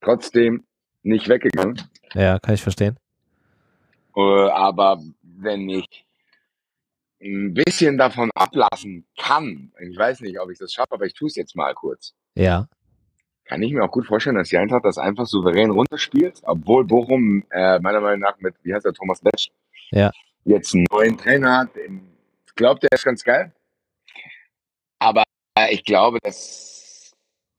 trotzdem 0.00 0.64
nicht 1.02 1.28
weggegangen. 1.28 1.80
Ja, 2.14 2.38
kann 2.38 2.54
ich 2.54 2.62
verstehen. 2.62 2.96
Äh, 4.16 4.20
aber 4.20 5.00
wenn 5.22 5.68
ich 5.68 6.06
ein 7.22 7.54
bisschen 7.54 7.98
davon 7.98 8.30
ablassen 8.34 9.06
kann, 9.18 9.72
ich 9.78 9.96
weiß 9.96 10.20
nicht, 10.20 10.40
ob 10.40 10.50
ich 10.50 10.58
das 10.58 10.72
schaffe, 10.72 10.92
aber 10.92 11.06
ich 11.06 11.14
tue 11.14 11.28
es 11.28 11.36
jetzt 11.36 11.54
mal 11.54 11.74
kurz. 11.74 12.14
Ja 12.34 12.66
kann 13.50 13.64
ich 13.64 13.72
mir 13.72 13.82
auch 13.82 13.90
gut 13.90 14.06
vorstellen, 14.06 14.36
dass 14.36 14.50
die 14.50 14.58
Eintracht 14.58 14.84
das 14.84 14.96
einfach 14.96 15.26
souverän 15.26 15.70
runterspielt, 15.70 16.40
obwohl 16.44 16.84
Bochum 16.84 17.44
äh, 17.50 17.80
meiner 17.80 18.00
Meinung 18.00 18.20
nach 18.20 18.38
mit, 18.38 18.54
wie 18.62 18.72
heißt 18.72 18.84
der, 18.84 18.92
Thomas 18.92 19.20
Letsch, 19.22 19.48
ja. 19.90 20.12
jetzt 20.44 20.72
einen 20.72 20.86
neuen 20.88 21.18
Trainer 21.18 21.58
hat. 21.58 21.70
Ich 22.46 22.54
glaube, 22.54 22.78
der 22.78 22.90
ist 22.92 23.04
ganz 23.04 23.24
geil. 23.24 23.52
Aber 25.00 25.24
ich 25.70 25.84
glaube, 25.84 26.18
das 26.22 26.79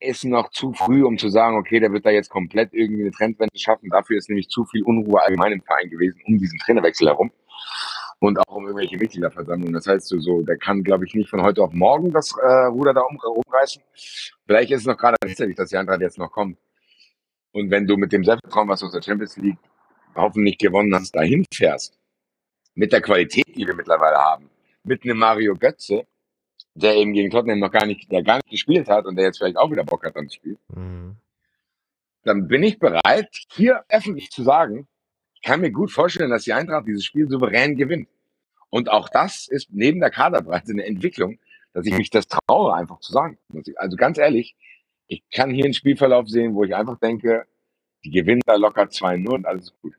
ist 0.02 0.24
noch 0.24 0.50
zu 0.50 0.72
früh, 0.72 1.04
um 1.04 1.18
zu 1.18 1.28
sagen, 1.28 1.56
okay, 1.56 1.80
der 1.80 1.92
wird 1.92 2.04
da 2.04 2.10
jetzt 2.10 2.30
komplett 2.30 2.72
irgendwie 2.72 3.02
eine 3.02 3.10
Trendwende 3.10 3.58
schaffen. 3.58 3.90
Dafür 3.90 4.18
ist 4.18 4.28
nämlich 4.28 4.48
zu 4.48 4.64
viel 4.64 4.82
Unruhe 4.82 5.22
allgemein 5.22 5.52
im 5.52 5.62
Verein 5.62 5.90
gewesen, 5.90 6.20
um 6.26 6.38
diesen 6.38 6.58
Trainerwechsel 6.58 7.08
herum 7.08 7.30
und 8.22 8.38
auch 8.38 8.54
um 8.54 8.64
irgendwelche 8.64 8.96
Mitgliederversammlungen. 8.96 9.74
Das 9.74 9.86
heißt, 9.86 10.08
so, 10.08 10.42
der 10.42 10.56
kann, 10.56 10.84
glaube 10.84 11.04
ich, 11.06 11.14
nicht 11.14 11.28
von 11.28 11.42
heute 11.42 11.62
auf 11.62 11.72
morgen 11.72 12.12
das 12.12 12.32
äh, 12.40 12.66
Ruder 12.66 12.94
da 12.94 13.00
um, 13.00 13.18
umreißen. 13.18 13.82
Vielleicht 14.46 14.70
ist 14.70 14.82
es 14.82 14.86
noch 14.86 14.96
gerade 14.96 15.16
rechtzeitig, 15.24 15.56
dass 15.56 15.74
Eintracht 15.74 16.00
jetzt 16.00 16.18
noch 16.18 16.30
kommt. 16.30 16.58
Und 17.52 17.70
wenn 17.70 17.86
du 17.86 17.96
mit 17.96 18.12
dem 18.12 18.24
Selbstvertrauen, 18.24 18.68
was 18.68 18.82
aus 18.82 18.92
der 18.92 19.02
Champions 19.02 19.36
League 19.36 19.58
hoffentlich 20.14 20.56
gewonnen 20.58 20.94
hast, 20.94 21.14
dahin 21.14 21.44
fährst, 21.52 21.98
mit 22.74 22.92
der 22.92 23.02
Qualität, 23.02 23.48
die 23.54 23.66
wir 23.66 23.74
mittlerweile 23.74 24.16
haben, 24.16 24.48
mit 24.84 25.04
einem 25.04 25.18
Mario 25.18 25.54
Götze, 25.54 26.06
der 26.74 26.96
eben 26.96 27.12
gegen 27.12 27.30
Tottenham 27.30 27.58
noch 27.58 27.70
gar 27.70 27.86
nicht, 27.86 28.10
der 28.10 28.22
gar 28.22 28.36
nicht 28.36 28.50
gespielt 28.50 28.88
hat 28.88 29.06
und 29.06 29.16
der 29.16 29.26
jetzt 29.26 29.38
vielleicht 29.38 29.56
auch 29.56 29.70
wieder 29.70 29.84
Bock 29.84 30.04
hat, 30.04 30.16
dann 30.16 30.28
zu 30.28 30.36
spielen, 30.36 30.58
mhm. 30.68 31.16
dann 32.24 32.48
bin 32.48 32.62
ich 32.62 32.78
bereit, 32.78 33.28
hier 33.52 33.84
öffentlich 33.88 34.30
zu 34.30 34.42
sagen, 34.42 34.88
ich 35.34 35.42
kann 35.42 35.60
mir 35.60 35.70
gut 35.70 35.90
vorstellen, 35.90 36.30
dass 36.30 36.44
die 36.44 36.52
Eintracht 36.52 36.86
dieses 36.86 37.04
Spiel 37.04 37.28
souverän 37.28 37.76
gewinnt. 37.76 38.08
Und 38.70 38.88
auch 38.88 39.08
das 39.08 39.48
ist 39.48 39.68
neben 39.70 40.00
der 40.00 40.10
Kaderbreite 40.10 40.72
eine 40.72 40.86
Entwicklung, 40.86 41.38
dass 41.74 41.84
ich 41.86 41.96
mich 41.96 42.10
das 42.10 42.26
traue, 42.26 42.74
einfach 42.74 43.00
zu 43.00 43.12
sagen. 43.12 43.38
Also 43.76 43.96
ganz 43.96 44.18
ehrlich, 44.18 44.56
ich 45.08 45.22
kann 45.30 45.50
hier 45.50 45.64
einen 45.64 45.74
Spielverlauf 45.74 46.28
sehen, 46.28 46.54
wo 46.54 46.64
ich 46.64 46.74
einfach 46.74 46.98
denke, 46.98 47.46
die 48.04 48.10
gewinnen 48.10 48.40
da 48.46 48.54
locker 48.54 48.84
2-0 48.84 49.28
und 49.28 49.46
alles 49.46 49.64
ist 49.64 49.82
gut. 49.82 49.94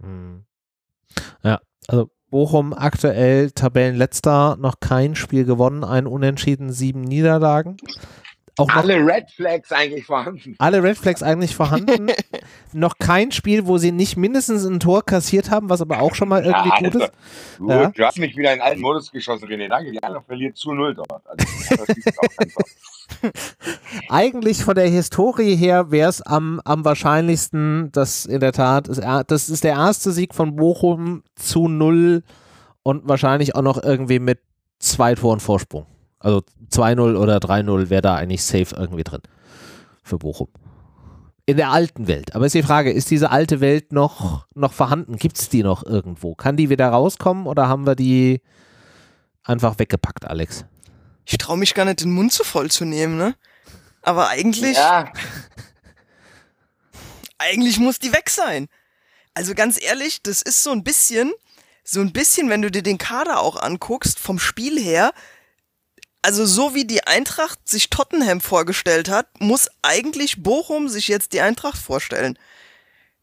Hm. 0.00 0.44
Ja, 1.42 1.60
also 1.88 2.10
Bochum 2.34 2.72
aktuell 2.72 3.52
Tabellenletzter, 3.52 4.56
noch 4.58 4.80
kein 4.80 5.14
Spiel 5.14 5.44
gewonnen, 5.44 5.84
ein 5.84 6.08
Unentschieden, 6.08 6.72
sieben 6.72 7.02
Niederlagen. 7.02 7.76
Auch 8.56 8.68
Alle 8.70 8.96
Red 8.96 9.30
Flags 9.30 9.70
eigentlich 9.70 10.04
vorhanden. 10.04 10.56
alle 10.58 10.82
Red 10.82 10.98
Flags 10.98 11.22
eigentlich 11.22 11.54
vorhanden. 11.54 12.10
noch 12.72 12.98
kein 12.98 13.30
Spiel, 13.30 13.68
wo 13.68 13.78
sie 13.78 13.92
nicht 13.92 14.16
mindestens 14.16 14.64
ein 14.64 14.80
Tor 14.80 15.04
kassiert 15.04 15.52
haben, 15.52 15.70
was 15.70 15.80
aber 15.80 16.00
auch 16.00 16.16
schon 16.16 16.28
mal 16.28 16.44
irgendwie 16.44 16.70
Ja, 16.70 16.76
gut 16.78 16.86
also, 16.86 17.04
ist. 17.04 17.12
Du, 17.58 17.68
Ja. 17.68 17.86
du 17.90 18.04
hast 18.04 18.18
mich 18.18 18.36
wieder 18.36 18.52
in 18.52 18.60
alten 18.60 18.80
Modus 18.80 19.12
geschossen, 19.12 19.48
René. 19.48 19.68
Danke. 19.68 19.92
Die 19.92 20.02
andere 20.02 20.24
verliert 20.24 20.56
zu 20.56 20.72
null 20.72 20.92
dort. 20.92 21.22
Also, 21.26 21.46
das 21.86 21.88
ist 21.96 22.18
auch 22.18 22.28
kein. 22.36 22.52
Eigentlich 24.08 24.64
von 24.64 24.74
der 24.74 24.88
Historie 24.88 25.56
her 25.56 25.90
wäre 25.90 26.08
es 26.08 26.22
am, 26.22 26.60
am 26.64 26.84
wahrscheinlichsten, 26.84 27.90
dass 27.92 28.26
in 28.26 28.40
der 28.40 28.52
Tat, 28.52 28.88
das 28.88 29.48
ist 29.48 29.64
der 29.64 29.72
erste 29.72 30.12
Sieg 30.12 30.34
von 30.34 30.56
Bochum 30.56 31.22
zu 31.36 31.68
null 31.68 32.22
und 32.82 33.08
wahrscheinlich 33.08 33.54
auch 33.54 33.62
noch 33.62 33.82
irgendwie 33.82 34.18
mit 34.18 34.40
zwei 34.78 35.14
Toren 35.14 35.40
Vorsprung. 35.40 35.86
Also 36.18 36.42
2-0 36.70 37.16
oder 37.16 37.36
3-0 37.38 37.90
wäre 37.90 38.02
da 38.02 38.14
eigentlich 38.14 38.42
safe 38.42 38.74
irgendwie 38.76 39.04
drin 39.04 39.20
für 40.02 40.18
Bochum. 40.18 40.48
In 41.46 41.58
der 41.58 41.70
alten 41.70 42.06
Welt. 42.08 42.34
Aber 42.34 42.46
ist 42.46 42.54
die 42.54 42.62
Frage, 42.62 42.90
ist 42.90 43.10
diese 43.10 43.30
alte 43.30 43.60
Welt 43.60 43.92
noch, 43.92 44.46
noch 44.54 44.72
vorhanden? 44.72 45.16
Gibt 45.16 45.38
es 45.38 45.50
die 45.50 45.62
noch 45.62 45.84
irgendwo? 45.84 46.34
Kann 46.34 46.56
die 46.56 46.70
wieder 46.70 46.88
rauskommen 46.88 47.46
oder 47.46 47.68
haben 47.68 47.86
wir 47.86 47.94
die 47.94 48.40
einfach 49.42 49.78
weggepackt, 49.78 50.26
Alex? 50.26 50.64
Ich 51.26 51.38
traue 51.38 51.56
mich 51.56 51.74
gar 51.74 51.84
nicht, 51.84 52.00
den 52.00 52.10
Mund 52.12 52.32
zu 52.32 52.44
voll 52.44 52.70
zu 52.70 52.84
nehmen, 52.84 53.16
ne? 53.16 53.34
Aber 54.02 54.28
eigentlich, 54.28 54.76
Ja, 54.76 55.10
eigentlich 57.38 57.78
muss 57.78 57.98
die 57.98 58.12
weg 58.12 58.30
sein. 58.30 58.68
Also 59.34 59.54
ganz 59.54 59.82
ehrlich, 59.82 60.22
das 60.22 60.42
ist 60.42 60.62
so 60.62 60.70
ein 60.70 60.84
bisschen, 60.84 61.32
so 61.82 62.00
ein 62.00 62.12
bisschen, 62.12 62.48
wenn 62.50 62.62
du 62.62 62.70
dir 62.70 62.82
den 62.82 62.98
Kader 62.98 63.40
auch 63.40 63.56
anguckst, 63.56 64.18
vom 64.18 64.38
Spiel 64.38 64.78
her, 64.78 65.12
also 66.22 66.46
so 66.46 66.74
wie 66.74 66.86
die 66.86 67.06
Eintracht 67.06 67.68
sich 67.68 67.90
Tottenham 67.90 68.40
vorgestellt 68.40 69.08
hat, 69.10 69.28
muss 69.40 69.68
eigentlich 69.82 70.42
Bochum 70.42 70.88
sich 70.88 71.08
jetzt 71.08 71.32
die 71.32 71.40
Eintracht 71.40 71.76
vorstellen. 71.76 72.38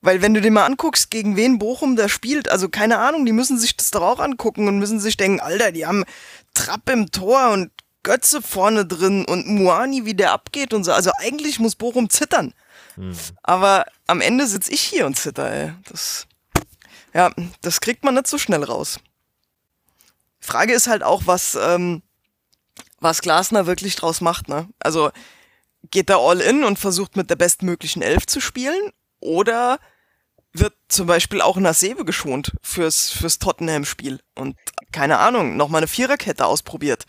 Weil 0.02 0.22
wenn 0.22 0.34
du 0.34 0.41
dir 0.41 0.52
mal 0.52 0.66
anguckst, 0.66 1.10
gegen 1.12 1.36
wen 1.36 1.58
Bochum 1.60 1.95
da 1.95 2.10
spielt, 2.10 2.49
also 2.49 2.70
keine 2.70 2.97
Ahnung, 2.99 3.26
die 3.26 3.32
müssen 3.32 3.58
sich 3.58 3.78
das 3.78 3.91
doch 3.91 4.02
auch 4.02 4.20
angucken 4.20 4.68
und 4.68 4.80
müssen 4.80 4.99
sich 4.99 5.16
denken, 5.18 5.39
Alter, 5.39 5.72
die 5.72 5.86
haben 5.86 6.06
Trapp 6.54 6.89
im 6.89 7.12
Tor 7.12 7.52
und 7.52 7.72
Götze 8.04 8.41
vorne 8.41 8.86
drin 8.86 9.26
und 9.26 9.47
Muani, 9.47 10.06
wie 10.06 10.16
der 10.16 10.32
abgeht 10.32 10.74
und 10.74 10.84
so. 10.84 10.91
Also 10.91 11.12
eigentlich 11.18 11.60
muss 11.60 11.76
Bochum 11.76 12.10
zittern. 12.10 12.54
Aber 13.43 13.86
am 14.08 14.22
Ende 14.22 14.47
sitz 14.47 14.68
ich 14.68 14.82
hier 14.82 15.06
und 15.06 15.18
zitter, 15.18 15.49
ey. 15.52 15.74
Das, 15.89 16.28
ja, 17.14 17.32
das 17.62 17.82
kriegt 17.82 18.04
man 18.04 18.16
nicht 18.16 18.28
so 18.28 18.38
schnell 18.38 18.64
raus. 18.64 18.99
Frage 20.39 20.74
ist 20.74 20.88
halt 20.88 21.04
auch, 21.04 21.24
was, 21.26 21.56
ähm, 21.56 22.02
was 22.99 23.22
Glasner 23.22 23.68
wirklich 23.68 23.95
draus 23.95 24.22
macht, 24.22 24.49
ne? 24.49 24.68
Also, 24.80 25.12
geht 25.89 26.10
er 26.10 26.18
all 26.18 26.41
in 26.41 26.64
und 26.64 26.80
versucht 26.80 27.16
mit 27.16 27.30
der 27.30 27.36
bestmöglichen 27.36 28.02
Elf 28.02 28.26
zu 28.26 28.39
spielen? 28.39 28.91
Oder 29.20 29.80
wird 30.54 30.74
zum 30.89 31.08
Beispiel 31.08 31.41
auch 31.41 31.58
Nasebe 31.58 32.06
geschont 32.06 32.52
fürs, 32.62 33.10
fürs 33.10 33.39
Tottenham-Spiel? 33.39 34.20
Und 34.36 34.58
keine 34.91 35.20
Ahnung, 35.20 35.58
nochmal 35.58 35.80
eine 35.80 35.88
Viererkette 35.88 36.45
ausprobiert. 36.45 37.06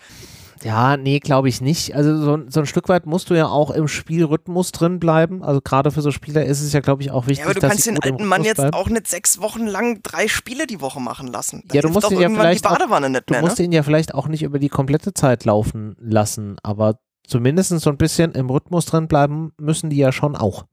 Ja, 0.64 0.96
nee, 0.96 1.18
glaube 1.18 1.48
ich 1.48 1.60
nicht. 1.60 1.96
Also 1.96 2.16
so, 2.16 2.38
so 2.48 2.60
ein 2.60 2.66
Stück 2.66 2.88
weit 2.88 3.04
musst 3.06 3.30
du 3.30 3.34
ja 3.34 3.46
auch 3.48 3.70
im 3.70 3.88
Spielrhythmus 3.88 4.70
drin 4.70 5.00
bleiben. 5.00 5.42
Also 5.42 5.60
gerade 5.60 5.90
für 5.90 6.02
so 6.02 6.10
Spieler 6.12 6.44
ist 6.44 6.60
es 6.60 6.72
ja, 6.72 6.80
glaube 6.80 7.02
ich, 7.02 7.10
auch 7.10 7.26
wichtig, 7.26 7.38
Ja, 7.40 7.44
aber 7.46 7.54
du 7.54 7.60
dass 7.60 7.70
kannst 7.70 7.86
den 7.86 7.98
alten 8.00 8.24
Mann 8.26 8.44
jetzt 8.44 8.56
bleiben. 8.58 8.74
auch 8.74 8.88
nicht 8.88 9.08
sechs 9.08 9.40
Wochen 9.40 9.66
lang 9.66 10.00
drei 10.02 10.28
Spiele 10.28 10.66
die 10.68 10.80
Woche 10.80 11.00
machen 11.00 11.26
lassen. 11.26 11.64
Da 11.66 11.74
Ja, 11.74 11.82
du 11.82 11.88
musst 11.88 12.04
doch 12.04 12.10
ihn 12.12 12.16
ja 12.18 12.22
irgendwann 12.22 12.42
vielleicht 12.46 12.64
die 12.64 12.68
auch- 12.68 12.78
Badewanne 12.78 13.10
nicht 13.10 13.28
Du 13.28 13.32
mehr, 13.34 13.40
musst 13.42 13.58
ne? 13.58 13.64
ihn 13.64 13.72
ja 13.72 13.82
vielleicht 13.82 14.14
auch 14.14 14.28
nicht 14.28 14.42
über 14.44 14.58
die 14.60 14.68
komplette 14.68 15.12
Zeit 15.14 15.44
laufen 15.44 15.96
lassen, 15.98 16.56
aber 16.62 16.98
zumindest 17.26 17.70
so 17.80 17.90
ein 17.90 17.96
bisschen 17.96 18.32
im 18.32 18.48
Rhythmus 18.48 18.86
drin 18.86 19.08
bleiben 19.08 19.52
müssen 19.58 19.90
die 19.90 19.96
ja 19.96 20.12
schon 20.12 20.36
auch. 20.36 20.64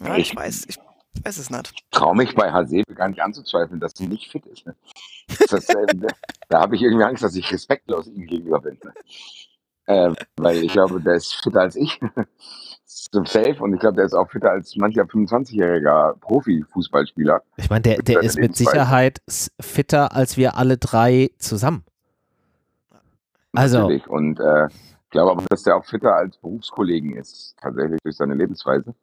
Ja, 0.00 0.16
ich 0.16 0.30
Ich- 0.30 0.36
weiß, 0.36 0.66
ich 0.68 0.78
weiß 1.24 1.38
es 1.38 1.50
nicht. 1.50 1.74
traue 1.90 2.16
mich 2.16 2.34
bei 2.34 2.52
Hasebe 2.52 2.94
gar 2.94 3.08
nicht 3.08 3.20
anzuzweifeln, 3.20 3.80
dass 3.80 3.92
sie 3.96 4.06
nicht 4.06 4.30
fit 4.30 4.46
ist. 4.46 4.66
Ne? 4.66 4.74
Das, 5.50 5.68
äh, 5.68 5.86
da 6.48 6.60
habe 6.60 6.76
ich 6.76 6.82
irgendwie 6.82 7.04
Angst, 7.04 7.22
dass 7.22 7.34
ich 7.36 7.50
respektlos 7.52 8.06
ihm 8.06 8.26
gegenüber 8.26 8.60
bin. 8.60 8.78
Ne? 8.84 8.92
Äh, 9.86 10.14
weil 10.36 10.56
ich 10.64 10.72
glaube, 10.72 11.00
der 11.00 11.14
ist 11.14 11.34
fitter 11.34 11.60
als 11.60 11.76
ich. 11.76 12.00
Zum 12.86 13.26
Safe 13.26 13.56
und 13.60 13.74
ich 13.74 13.80
glaube, 13.80 13.96
der 13.96 14.04
ist 14.06 14.14
auch 14.14 14.30
fitter 14.30 14.50
als 14.50 14.74
mancher 14.76 15.02
25-jähriger 15.02 16.18
Profifußballspieler. 16.18 17.42
Ich 17.56 17.68
meine, 17.70 17.82
der, 17.82 18.02
der 18.02 18.20
ist 18.22 18.38
mit. 18.38 18.56
Sicherheit 18.56 19.20
fitter 19.60 20.12
als 20.14 20.36
wir 20.36 20.56
alle 20.56 20.76
drei 20.76 21.30
zusammen. 21.38 21.84
Also- 23.52 23.80
Natürlich. 23.80 24.06
Und 24.08 24.40
äh, 24.40 24.66
ich 24.66 25.10
glaube 25.10 25.30
aber, 25.32 25.44
dass 25.48 25.62
der 25.62 25.76
auch 25.76 25.84
fitter 25.84 26.14
als 26.14 26.36
Berufskollegen 26.38 27.16
ist, 27.16 27.54
tatsächlich 27.60 28.00
durch 28.02 28.16
seine 28.16 28.34
Lebensweise. 28.34 28.94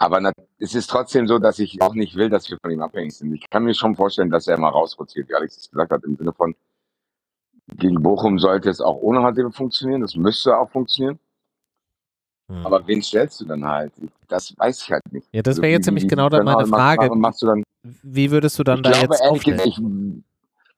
Aber 0.00 0.32
es 0.58 0.74
ist 0.76 0.88
trotzdem 0.88 1.26
so, 1.26 1.38
dass 1.40 1.58
ich 1.58 1.82
auch 1.82 1.94
nicht 1.94 2.14
will, 2.14 2.28
dass 2.28 2.48
wir 2.48 2.58
von 2.62 2.70
ihm 2.70 2.82
abhängig 2.82 3.16
sind. 3.16 3.34
Ich 3.34 3.50
kann 3.50 3.64
mir 3.64 3.74
schon 3.74 3.96
vorstellen, 3.96 4.30
dass 4.30 4.46
er 4.46 4.58
mal 4.58 4.68
rausrotiert, 4.68 5.28
wie 5.28 5.34
Alex 5.34 5.56
es 5.56 5.70
gesagt 5.70 5.90
hat, 5.90 6.04
im 6.04 6.16
Sinne 6.16 6.32
von, 6.32 6.54
gegen 7.76 8.00
Bochum 8.00 8.38
sollte 8.38 8.70
es 8.70 8.80
auch 8.80 8.96
ohne 8.96 9.22
Hasebe 9.22 9.50
funktionieren, 9.50 10.00
das 10.00 10.14
müsste 10.14 10.56
auch 10.56 10.70
funktionieren. 10.70 11.18
Hm. 12.48 12.64
Aber 12.64 12.86
wen 12.86 13.02
stellst 13.02 13.40
du 13.40 13.44
dann 13.44 13.64
halt? 13.66 13.92
Das 14.28 14.56
weiß 14.56 14.82
ich 14.82 14.92
halt 14.92 15.12
nicht. 15.12 15.28
Ja, 15.32 15.42
das 15.42 15.54
Also 15.54 15.62
wäre 15.62 15.72
jetzt 15.72 15.86
nämlich 15.86 16.06
genau 16.06 16.28
dann 16.28 16.44
meine 16.44 16.66
Frage. 16.66 17.12
Machst 17.16 17.42
dann 17.42 17.64
Wie 17.82 18.30
würdest 18.30 18.56
du 18.58 18.64
dann 18.64 18.82
da 18.82 18.92
glaube 18.92 19.14
jetzt 19.14 19.22
aufstellen? 19.22 19.60
ich, 19.64 19.80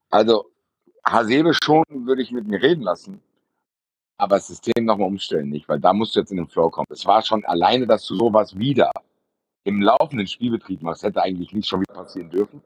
also 0.09 0.47
Hasebe 1.05 1.53
schon 1.63 1.85
würde 1.91 2.23
ich 2.23 2.33
mit 2.33 2.47
mir 2.47 2.61
reden 2.63 2.83
lassen, 2.83 3.21
aber 4.17 4.37
das 4.37 4.49
System 4.49 4.87
nochmal 4.87 5.09
umstellen 5.09 5.51
nicht, 5.51 5.69
weil 5.69 5.79
da 5.79 5.93
musst 5.93 6.17
du 6.17 6.21
jetzt 6.21 6.31
in 6.31 6.39
den 6.39 6.49
Flow 6.49 6.71
kommen. 6.71 6.87
Es 6.89 7.05
war 7.05 7.23
schon 7.23 7.45
alleine, 7.45 7.87
dass 7.87 8.07
du 8.07 8.17
sowas 8.17 8.59
wieder 8.59 8.91
im 9.71 9.81
laufenden 9.83 10.27
Spielbetrieb 10.27 10.83
machst, 10.83 11.03
hätte 11.03 11.23
eigentlich 11.23 11.53
nicht 11.53 11.69
schon 11.69 11.81
wieder 11.81 11.95
passieren 11.95 12.31
dürfen, 12.31 12.63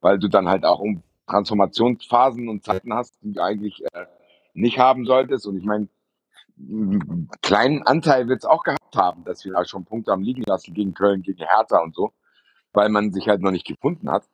weil 0.00 0.18
du 0.18 0.28
dann 0.28 0.48
halt 0.48 0.64
auch 0.64 0.80
um 0.80 1.02
Transformationsphasen 1.26 2.48
und 2.48 2.64
Zeiten 2.64 2.92
hast, 2.94 3.14
die 3.22 3.32
du 3.32 3.42
eigentlich 3.42 3.82
äh, 3.92 4.06
nicht 4.54 4.78
haben 4.78 5.04
solltest. 5.06 5.46
Und 5.46 5.56
ich 5.58 5.64
meine, 5.64 5.88
einen 6.58 7.28
kleinen 7.42 7.82
Anteil 7.82 8.28
wird 8.28 8.40
es 8.40 8.44
auch 8.44 8.62
gehabt 8.62 8.94
haben, 8.96 9.24
dass 9.24 9.44
wir 9.44 9.52
da 9.52 9.64
schon 9.64 9.84
Punkte 9.84 10.12
haben 10.12 10.22
liegen 10.22 10.42
lassen 10.46 10.72
gegen 10.74 10.94
Köln, 10.94 11.22
gegen 11.22 11.38
Hertha 11.44 11.78
und 11.82 11.94
so, 11.94 12.12
weil 12.72 12.88
man 12.88 13.12
sich 13.12 13.28
halt 13.28 13.40
noch 13.40 13.50
nicht 13.50 13.66
gefunden 13.66 14.10
hat 14.10 14.24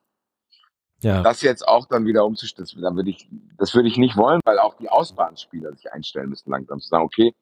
Ja. 1.02 1.22
das 1.22 1.40
jetzt 1.42 1.66
auch 1.66 1.86
dann 1.86 2.04
wieder 2.06 2.24
umzustellen, 2.26 2.68
dann 2.82 2.96
würde 2.96 3.10
ich, 3.10 3.26
das 3.56 3.74
würde 3.74 3.88
ich 3.88 3.96
nicht 3.96 4.16
wollen, 4.16 4.40
weil 4.44 4.58
auch 4.58 4.74
die 4.74 4.88
Ausbahnspieler 4.90 5.72
sich 5.74 5.90
einstellen 5.92 6.28
müssen 6.28 6.50
langsam 6.50 6.80
zu 6.80 6.88
sagen, 6.88 7.04
okay, 7.04 7.34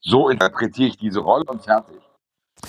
so 0.00 0.28
interpretiere 0.28 0.88
ich 0.88 0.96
diese 0.98 1.20
Rolle 1.20 1.44
und 1.48 1.62
fertig. 1.64 2.00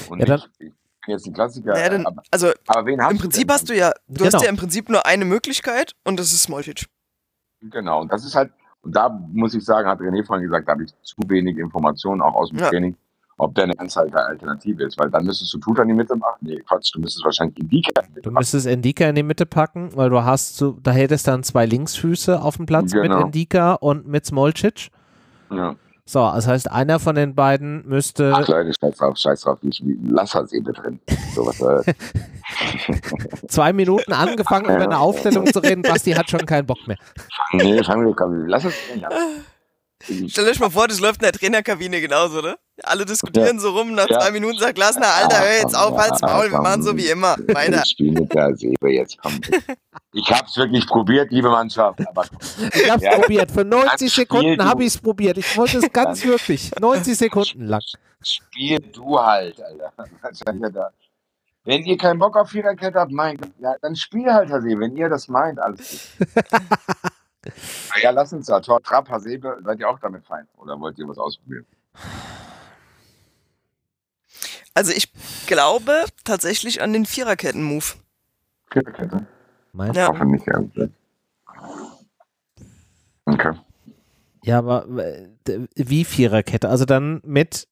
Und 0.10 0.20
Ja, 0.20 0.26
dann- 0.26 0.42
ich 0.60 0.72
jetzt 1.08 1.26
ein 1.28 1.34
Klassiker, 1.34 1.74
Naja, 1.74 1.90
dann, 1.90 2.06
aber, 2.06 2.22
also 2.32 2.52
aber 2.68 2.86
wen 2.86 3.02
hast 3.02 3.12
im 3.12 3.18
du 3.18 3.22
Prinzip 3.24 3.48
denn 3.48 3.54
hast 3.56 3.70
du 3.70 3.76
ja, 3.76 3.92
du 4.08 4.24
Genau. 4.24 4.26
hast 4.38 4.44
ja 4.44 4.50
im 4.50 4.58
Prinzip 4.58 4.90
nur 4.90 5.06
eine 5.06 5.26
Möglichkeit 5.26 5.94
und 6.04 6.20
das 6.20 6.32
ist 6.34 6.50
dann? 6.50 6.86
Genau, 7.62 8.02
und 8.02 8.12
das 8.12 8.24
ist 8.26 8.36
halt, 8.36 8.52
und 8.82 8.96
da 8.96 9.10
muss 9.10 9.54
ich 9.54 9.64
sagen, 9.64 9.88
hat 9.88 10.00
René 10.00 10.26
vorhin 10.26 10.46
gesagt, 10.46 10.68
da 10.68 10.74
habe 10.74 10.84
ich 10.84 10.92
zu 11.04 11.16
wenig 11.28 11.58
Informationen 11.58 12.22
auch 12.22 12.34
aus 12.36 12.50
dem 12.50 12.60
Ja. 12.60 12.70
Training, 12.70 12.96
ob 13.38 13.54
der 13.56 13.66
eine 13.66 13.74
halt 13.78 14.26
Alternative 14.28 14.84
ist, 14.84 15.00
weil 15.00 15.10
dann 15.10 15.26
müsstest 15.26 15.54
du 15.54 15.58
Tuta 15.60 15.82
in 15.84 15.90
die 15.90 15.94
Mitte 15.94 16.16
machen. 16.16 16.38
Nee, 16.42 16.60
Quatsch, 16.68 16.92
du 16.94 17.00
müsstest 17.00 17.24
wahrscheinlich 17.26 17.58
Indika 17.60 18.02
in 18.02 18.08
die 18.08 18.12
Mitte 18.14 18.22
Du 18.22 18.32
machen. 18.32 18.42
müsstest 18.42 18.68
Endika 18.68 19.08
in 19.10 19.16
die 19.16 19.24
Mitte 19.24 19.46
packen, 19.46 19.96
weil 19.96 20.10
du 20.10 20.24
hast 20.24 20.58
so, 20.58 20.78
da 20.82 20.92
hättest 20.92 21.28
dann 21.28 21.44
zwei 21.44 21.66
Linksfüße 21.66 22.42
auf 22.42 22.58
dem 22.58 22.66
Platz 22.66 22.94
mit 22.94 23.04
Genau. 23.04 23.22
Endika 23.22 23.74
und 23.74 24.08
mit 24.08 24.26
Smolcic. 24.26 24.90
Ja. 25.52 25.76
So, 26.06 26.20
das 26.20 26.48
heißt, 26.48 26.72
einer 26.72 27.00
von 27.00 27.16
den 27.16 27.36
beiden 27.36 27.88
müsste. 27.88 28.34
Ach 28.36 28.48
Leute, 28.48 28.74
scheiß 28.80 28.98
drauf, 28.98 29.18
scheiß 29.18 29.42
drauf, 29.42 29.60
ich 29.62 29.82
lass 30.04 30.32
das 30.32 30.52
eben 30.52 30.74
drin. 30.74 31.00
So 31.34 31.46
was, 31.46 31.62
äh, 31.62 31.94
zwei 33.48 33.72
Minuten 33.72 34.12
angefangen, 34.12 34.66
über 34.66 34.84
eine 34.84 35.00
Aufstellung 35.00 35.46
zu 35.48 35.60
reden. 35.60 35.84
Basti 35.84 36.12
hat 36.12 36.30
schon 36.30 36.46
keinen 36.46 36.66
Bock 36.66 36.86
mehr. 36.88 36.98
nee, 37.54 37.82
fangen 37.84 38.06
wir, 38.06 38.16
komm, 38.16 38.46
lass 38.48 38.66
es 38.66 38.74
drin. 38.90 39.06
Stellt 40.28 40.48
euch 40.48 40.60
mal 40.60 40.70
vor, 40.70 40.88
das 40.88 41.00
läuft 41.00 41.18
in 41.22 41.24
der 41.24 41.32
Trainerkabine 41.34 42.02
genauso, 42.02 42.42
ne? 42.42 42.58
Alle 42.84 43.06
diskutieren 43.06 43.60
so 43.60 43.70
rum, 43.78 43.94
nach 43.94 44.10
Ja. 44.10 44.20
zwei 44.20 44.32
Minuten 44.32 44.58
sagt 44.58 44.76
Glasner, 44.76 45.08
Alter, 45.08 45.40
hör 45.42 45.54
jetzt 45.58 45.76
auf, 45.76 45.98
halt's 45.98 46.22
Maul, 46.22 46.52
wir 46.52 46.60
machen 46.62 46.82
so 46.84 46.96
wie 46.98 47.08
immer. 47.08 47.36
Weiter. 47.48 47.82
Ich 47.84 47.92
spiele 47.92 48.22
mit 48.22 48.34
der 48.34 48.56
Säbe, 48.56 48.92
jetzt 48.92 49.18
komm. 49.22 49.40
Ich 50.14 50.32
hab's 50.32 50.58
wirklich 50.58 50.86
probiert, 50.88 51.32
liebe 51.32 51.50
Mannschaft, 51.50 52.00
aber 52.08 52.26
Ich 52.74 52.90
hab's 52.90 53.04
Ja. 53.04 53.20
probiert. 53.20 53.52
Für 53.52 53.64
90 53.64 53.90
Dann 53.90 53.98
spiel 53.98 54.10
Sekunden 54.10 54.66
habe 54.66 54.82
ich 54.84 54.88
es 54.96 54.98
probiert. 54.98 55.38
Ich 55.38 55.56
wollte 55.58 55.78
es 55.78 55.92
ganz 55.94 56.24
wirklich. 56.26 56.72
90 56.80 57.18
Sekunden 57.18 57.66
lang. 57.68 57.82
spiel 58.24 58.80
du 58.80 59.20
halt, 59.20 59.62
Alter. 59.62 59.94
Da? 60.72 60.90
Wenn 61.64 61.84
ihr 61.84 61.98
keinen 61.98 62.18
Bock 62.18 62.36
auf 62.38 62.50
Viererkette 62.50 63.00
habt, 63.00 63.12
mein 63.12 63.38
Gott, 63.38 63.52
ja, 63.60 63.76
dann 63.82 63.96
spiel 63.96 64.26
halt 64.34 64.50
Hasebe, 64.50 64.82
wenn 64.82 64.96
ihr 64.98 65.10
das 65.10 65.28
meint, 65.28 65.60
alles 65.60 66.10
gut. 66.18 66.28
Ja, 68.02 68.12
lass 68.12 68.34
uns 68.34 68.46
da. 68.46 68.60
Tor, 68.60 68.82
Trapp, 68.82 69.10
Hasebe, 69.10 69.60
seid 69.64 69.80
ihr 69.80 69.90
auch 69.90 70.00
damit 70.00 70.26
fein? 70.26 70.48
Oder 70.58 70.80
wollt 70.80 70.98
ihr 71.00 71.08
was 71.08 71.18
ausprobieren? 71.18 71.66
Also 74.74 74.94
ich 74.94 75.12
glaube 75.48 76.06
tatsächlich 76.24 76.82
an 76.82 76.94
den 76.94 77.06
Viererketten-Move. 77.06 77.86
Viererkette? 78.72 79.26
Meinst 79.74 79.98
Ja. 79.98 80.08
Hoffe 80.08 80.26
nicht, 80.26 80.46
ja. 80.48 80.64
Okay. 83.26 83.54
Ja, 84.44 84.58
aber 84.58 84.88
äh, 84.98 85.28
wie 85.76 86.06
Viererkette? 86.06 86.70
Also 86.70 86.86
dann 86.86 87.22
mit. 87.24 87.68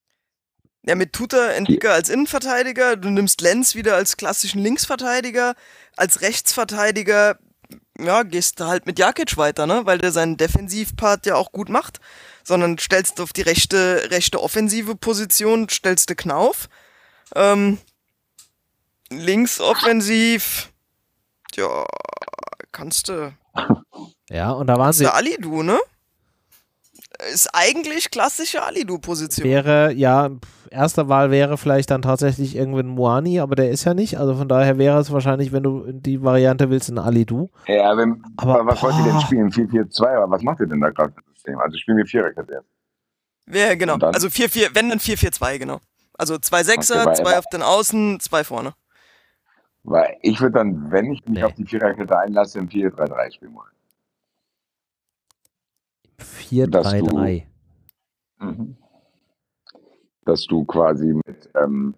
Ja, 0.83 0.95
mit 0.95 1.13
Tuta 1.13 1.51
Endika 1.51 1.91
als 1.91 2.09
Innenverteidiger, 2.09 2.95
du 2.95 3.09
nimmst 3.09 3.41
Lenz 3.41 3.75
wieder 3.75 3.95
als 3.95 4.17
klassischen 4.17 4.61
Linksverteidiger, 4.61 5.55
als 5.97 6.21
Rechtsverteidiger, 6.21 7.37
ja, 8.03 8.23
gehst 8.23 8.59
du 8.59 8.65
halt 8.65 8.85
mit 8.85 8.99
Jakic 8.99 9.37
weiter, 9.37 9.67
ne? 9.67 9.85
Weil 9.85 9.97
der 9.97 10.11
seinen 10.11 10.37
Defensivpart 10.37 11.25
ja 11.25 11.35
auch 11.35 11.51
gut 11.51 11.69
macht, 11.69 11.99
sondern 12.43 12.77
stellst 12.77 13.19
du 13.19 13.23
auf 13.23 13.33
die 13.33 13.41
rechte, 13.41 14.09
rechte 14.11 14.41
offensive 14.41 14.95
Position, 14.95 15.69
stellst 15.69 16.09
du 16.09 16.15
Knauf. 16.15 16.69
Ähm, 17.35 17.77
links 19.09 19.59
offensiv, 19.59 20.71
ja, 21.55 21.85
kannst 22.71 23.09
du. 23.09 23.33
Ja, 24.29 24.51
und 24.51 24.67
da 24.67 24.77
waren 24.77 24.93
sie. 24.93 25.07
Ali, 25.07 25.37
du, 25.39 25.63
ne? 25.63 25.79
Ist 27.33 27.49
eigentlich 27.53 28.11
klassische 28.11 28.63
Ali-Du-Position. 28.63 29.45
Wäre, 29.45 29.91
ja, 29.93 30.29
erste 30.71 31.09
Wahl 31.09 31.31
wäre 31.31 31.57
vielleicht 31.57 31.91
dann 31.91 32.01
tatsächlich 32.01 32.55
irgendwann 32.55 32.87
Moani, 32.87 33.39
aber 33.41 33.55
der 33.55 33.69
ist 33.71 33.83
ja 33.83 33.93
nicht. 33.93 34.17
Also 34.17 34.35
von 34.35 34.47
daher 34.47 34.77
wäre 34.77 34.99
es 34.99 35.11
wahrscheinlich, 35.11 35.51
wenn 35.51 35.63
du 35.63 35.91
die 35.91 36.23
Variante 36.23 36.69
willst, 36.69 36.89
ein 36.89 36.97
Ali-Du. 36.97 37.49
Ja, 37.67 37.97
wenn, 37.97 38.23
Aber, 38.37 38.65
was 38.65 38.81
wollt 38.81 38.95
ihr 38.99 39.03
denn 39.03 39.13
boah. 39.13 39.21
spielen? 39.21 39.49
4-4-2, 39.51 40.07
aber 40.15 40.31
was 40.31 40.43
macht 40.43 40.61
ihr 40.61 40.67
denn 40.67 40.79
da 40.79 40.89
gerade 40.91 41.13
ein 41.17 41.23
System? 41.33 41.59
Also 41.59 41.77
spielen 41.77 41.97
wir 41.97 42.05
Viererkette 42.05 42.53
jetzt. 42.53 42.69
Ja, 43.53 43.75
genau. 43.75 43.95
Also 43.95 44.27
4-4, 44.27 44.69
wenn 44.73 44.89
dann 44.89 44.99
4-4-2, 44.99 45.57
genau. 45.57 45.79
Also 46.17 46.37
zwei 46.37 46.63
Sechser, 46.63 47.05
Okay, 47.07 47.15
zwei 47.23 47.37
auf 47.37 47.45
den 47.51 47.61
Außen, 47.63 48.19
zwei 48.19 48.43
vorne. 48.43 48.73
Weil 49.83 50.17
ich 50.21 50.39
würde 50.41 50.59
dann, 50.59 50.91
wenn 50.91 51.11
ich 51.11 51.25
mich 51.25 51.39
Nee. 51.39 51.43
auf 51.43 51.53
die 51.53 51.65
Viererkette 51.65 52.17
einlasse, 52.17 52.59
im 52.59 52.69
4-3-3 52.69 53.33
spielen 53.33 53.55
wollen. 53.55 53.71
4-3-3. 56.19 57.43
Mhm. 58.39 58.77
Dass 60.25 60.45
du 60.45 60.65
quasi 60.65 61.19
mit 61.25 61.49
ähm, 61.55 61.95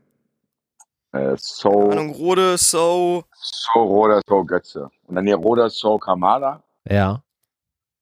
äh, 1.11 1.36
So, 1.38 1.91
Ahnung, 1.91 2.11
Rode, 2.11 2.57
So, 2.57 3.24
So, 3.34 3.82
Roder, 3.82 4.22
So, 4.28 4.43
Götze. 4.45 4.89
Und 5.07 5.15
dann 5.15 5.26
hier 5.26 5.36
Roder, 5.36 5.69
So, 5.69 5.97
Kamada 5.97 6.63
Ja. 6.88 7.22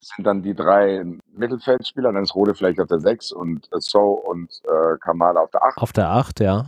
sind 0.01 0.25
dann 0.25 0.41
die 0.43 0.53
drei 0.53 1.03
Mittelfeldspieler. 1.33 2.11
Dann 2.13 2.23
ist 2.23 2.35
Rode 2.35 2.53
vielleicht 2.53 2.79
auf 2.79 2.87
der 2.87 2.99
6 2.99 3.31
und 3.31 3.65
äh, 3.73 3.79
So 3.79 4.01
und 4.11 4.49
äh, 4.65 4.97
Kamada 4.99 5.39
auf 5.41 5.51
der 5.51 5.63
8. 5.63 5.77
Auf 5.77 5.93
der 5.93 6.09
8, 6.09 6.39
ja. 6.41 6.65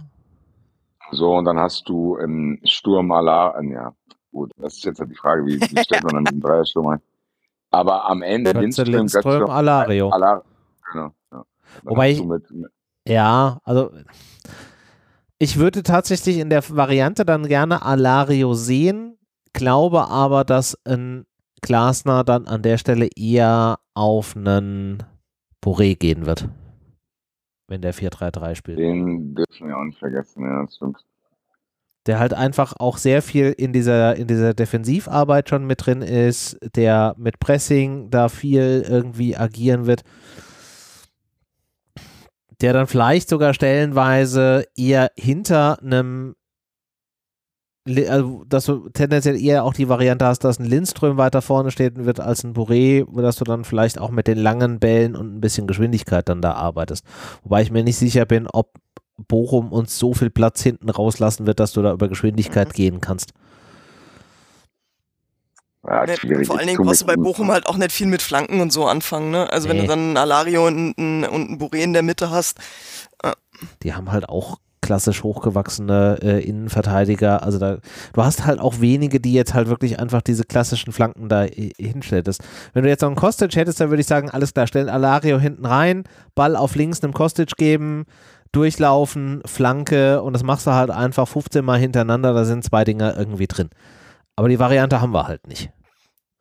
So, 1.12 1.34
und 1.36 1.46
dann 1.46 1.60
hast 1.60 1.88
du 1.90 2.16
im 2.16 2.60
Sturm 2.64 3.12
Alar, 3.12 3.62
ja, 3.64 3.94
gut, 4.32 4.52
das 4.58 4.76
ist 4.78 4.86
jetzt 4.86 5.00
halt 5.02 5.12
die 5.12 5.16
Frage, 5.16 5.46
wie, 5.46 5.60
wie 5.60 5.84
stellt 5.84 6.04
man 6.04 6.16
dann 6.16 6.26
diesen 6.26 6.40
Dreiersturm 6.42 6.88
ein? 6.94 7.02
Aber 7.72 8.06
am 8.10 8.22
Ende 8.22 8.54
Götze, 8.54 8.84
Lindström, 8.84 9.40
Götze, 9.40 9.52
Alario. 9.52 10.10
Alar, 10.10 10.44
genau. 10.92 11.12
Ja. 11.32 11.46
Wobei 11.84 12.12
ich- 12.12 12.24
mit, 12.24 12.52
mit, 12.52 12.72
Ja, 13.08 13.60
also 13.64 13.92
ich 15.40 15.58
würde 15.58 15.82
tatsächlich 15.84 16.38
in 16.38 16.50
der 16.50 16.62
Variante 16.70 17.26
dann 17.26 17.48
gerne 17.48 17.82
Alario 17.84 18.54
sehen, 18.54 19.18
glaube 19.54 20.08
aber, 20.08 20.44
dass 20.44 20.78
ein 20.86 21.26
Glasner 21.62 22.24
dann 22.24 22.48
an 22.48 22.62
der 22.62 22.78
Stelle 22.78 23.08
eher 23.16 23.80
auf 23.94 24.36
einen 24.36 25.04
Boré 25.64 25.96
gehen 25.98 26.26
wird, 26.26 26.50
wenn 27.68 27.82
der 27.82 27.94
4-3-3 27.94 28.56
spielt. 28.56 28.80
den 28.80 29.34
dürfen 29.36 29.68
wir 29.68 29.78
auch 29.78 29.84
nicht 29.84 30.00
vergessen, 30.00 30.44
ja, 30.44 30.64
das 30.64 30.76
stimmt. 30.76 30.98
Der 32.08 32.20
halt 32.20 32.34
einfach 32.34 32.74
auch 32.80 32.98
sehr 32.98 33.22
viel 33.22 33.54
in 33.56 33.74
dieser, 33.74 34.16
in 34.16 34.28
dieser 34.28 34.54
Defensivarbeit 34.54 35.50
schon 35.50 35.66
mit 35.66 35.86
drin 35.86 36.02
ist, 36.02 36.58
der 36.76 37.14
mit 37.18 37.40
Pressing 37.40 38.10
da 38.10 38.28
viel 38.28 38.84
irgendwie 38.88 39.38
agieren 39.38 39.86
wird. 39.86 40.02
Der 42.60 42.74
dann 42.74 42.88
vielleicht 42.88 43.30
sogar 43.30 43.54
stellenweise 43.54 44.66
eher 44.76 45.12
hinter 45.16 45.82
einem 45.82 46.36
also, 48.08 48.44
dass 48.48 48.66
du 48.66 48.90
tendenziell 48.90 49.42
eher 49.42 49.64
auch 49.64 49.74
die 49.74 49.90
Variante 49.90 50.26
hast, 50.26 50.44
dass 50.44 50.60
ein 50.60 50.66
Lindström 50.66 51.18
weiter 51.18 51.42
vorne 51.42 51.72
steht 51.72 51.98
wird 51.98 52.20
als 52.20 52.44
ein 52.44 52.54
Boré, 52.54 53.06
dass 53.22 53.38
du 53.38 53.44
dann 53.44 53.64
vielleicht 53.64 54.00
auch 54.00 54.12
mit 54.12 54.28
den 54.28 54.38
langen 54.38 54.80
Bällen 54.80 55.16
und 55.16 55.36
ein 55.36 55.42
bisschen 55.42 55.66
Geschwindigkeit 55.66 56.30
dann 56.30 56.42
da 56.42 56.54
arbeitest. 56.54 57.06
Wobei 57.44 57.64
ich 57.64 57.72
mir 57.72 57.84
nicht 57.84 57.98
sicher 57.98 58.26
bin, 58.26 58.48
ob 58.48 58.76
Bochum 59.28 59.72
uns 59.72 59.98
so 59.98 60.14
viel 60.14 60.30
Platz 60.30 60.62
hinten 60.62 60.90
rauslassen 60.90 61.46
wird, 61.48 61.60
dass 61.60 61.74
du 61.74 61.82
da 61.82 61.94
über 61.94 62.08
Geschwindigkeit 62.08 62.70
Mhm. 62.70 62.74
gehen 62.74 63.02
kannst. 63.02 63.32
Ja, 65.84 66.06
vor 66.46 66.60
allen 66.60 66.68
Dingen 66.68 66.84
brauchst 66.84 67.02
du 67.02 67.06
bei 67.08 67.16
Bochum 67.16 67.52
halt 67.52 67.66
auch 67.66 67.76
nicht 67.78 67.92
viel 67.92 68.06
mit 68.06 68.22
Flanken 68.22 68.62
und 68.62 68.72
so 68.72 68.86
anfangen, 68.86 69.32
ne? 69.32 69.52
Also 69.52 69.68
wenn 69.68 69.78
Nee. 69.78 69.84
du 69.84 69.88
dann 69.88 70.00
einen 70.00 70.18
Alario 70.18 70.68
und 70.68 70.96
einen, 70.98 71.24
und 71.26 71.48
einen 71.50 71.60
Boré 71.60 71.78
in 71.78 71.94
der 71.94 72.04
Mitte 72.04 72.30
hast, 72.30 72.60
Die 73.84 73.94
haben 73.94 74.12
halt 74.12 74.28
auch 74.30 74.58
klassisch 74.82 75.22
hochgewachsene 75.24 76.18
äh, 76.24 76.44
Innenverteidiger. 76.44 77.44
Also 77.44 77.60
da, 77.60 77.78
du 78.14 78.24
hast 78.24 78.46
halt 78.46 78.60
auch 78.60 78.82
wenige, 78.82 79.20
die 79.20 79.34
jetzt 79.34 79.54
halt 79.54 79.68
wirklich 79.68 80.00
einfach 80.00 80.24
diese 80.24 80.44
klassischen 80.44 80.92
Flanken 80.92 81.30
da 81.30 81.46
äh, 81.46 81.72
hinstelltest. 81.78 82.42
Wenn 82.74 82.84
du 82.84 82.90
jetzt 82.90 83.02
noch 83.02 83.10
einen 83.10 83.16
Kostic 83.16 83.56
hättest, 83.56 83.80
dann 83.80 83.90
würde 83.92 84.02
ich 84.02 84.08
sagen, 84.08 84.32
alles 84.32 84.54
klar, 84.54 84.66
stellen 84.66 84.90
Alario 84.90 85.40
hinten 85.40 85.66
rein, 85.68 86.04
Ball 86.34 86.56
auf 86.56 86.76
links 86.76 87.04
einem 87.04 87.14
Kostic 87.14 87.56
geben, 87.58 88.06
durchlaufen, 88.52 89.42
Flanke 89.46 90.22
und 90.22 90.34
das 90.34 90.44
machst 90.44 90.68
du 90.68 90.72
halt 90.72 90.90
einfach 90.90 91.28
15 91.28 91.64
Mal 91.64 91.80
hintereinander, 91.80 92.34
da 92.34 92.44
sind 92.44 92.64
zwei 92.64 92.84
Dinger 92.84 93.18
irgendwie 93.18 93.48
drin. 93.48 93.70
Aber 94.36 94.50
die 94.50 94.60
Variante 94.60 95.02
haben 95.02 95.14
wir 95.14 95.28
halt 95.28 95.48
nicht. 95.48 95.72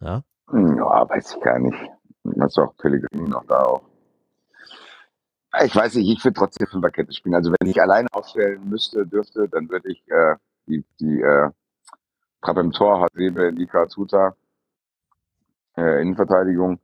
Ja. 0.01 0.23
Ja, 0.53 1.09
weiß 1.09 1.37
ich 1.37 1.43
gar 1.43 1.59
nicht. 1.59 1.77
Hast 2.41 2.57
du 2.57 2.63
auch 2.63 2.77
Pellegrini 2.77 3.29
noch 3.29 3.45
da 3.47 3.63
auch. 3.63 3.83
Ich 5.65 5.75
weiß 5.75 5.97
nicht, 5.97 6.09
ich 6.09 6.25
würde 6.25 6.39
trotzdem 6.39 6.67
Fünferkette 6.69 7.13
spielen. 7.13 7.35
Also 7.35 7.53
wenn 7.59 7.69
ich 7.69 7.81
alleine 7.81 8.09
aufstellen 8.13 8.69
müsste, 8.69 9.07
dürfte, 9.07 9.49
dann 9.49 9.69
würde 9.69 9.91
ich 9.91 10.03
äh, 10.09 10.37
die, 10.67 10.85
die 11.01 11.21
äh, 11.21 11.51
Trapp 12.41 12.57
im 12.59 12.73
Tor, 12.73 13.01
Hasebe, 13.01 13.51
Lika, 13.51 13.87
Tuta, 13.87 14.35
äh, 15.77 16.01
Innenverteidigung, 16.01 16.79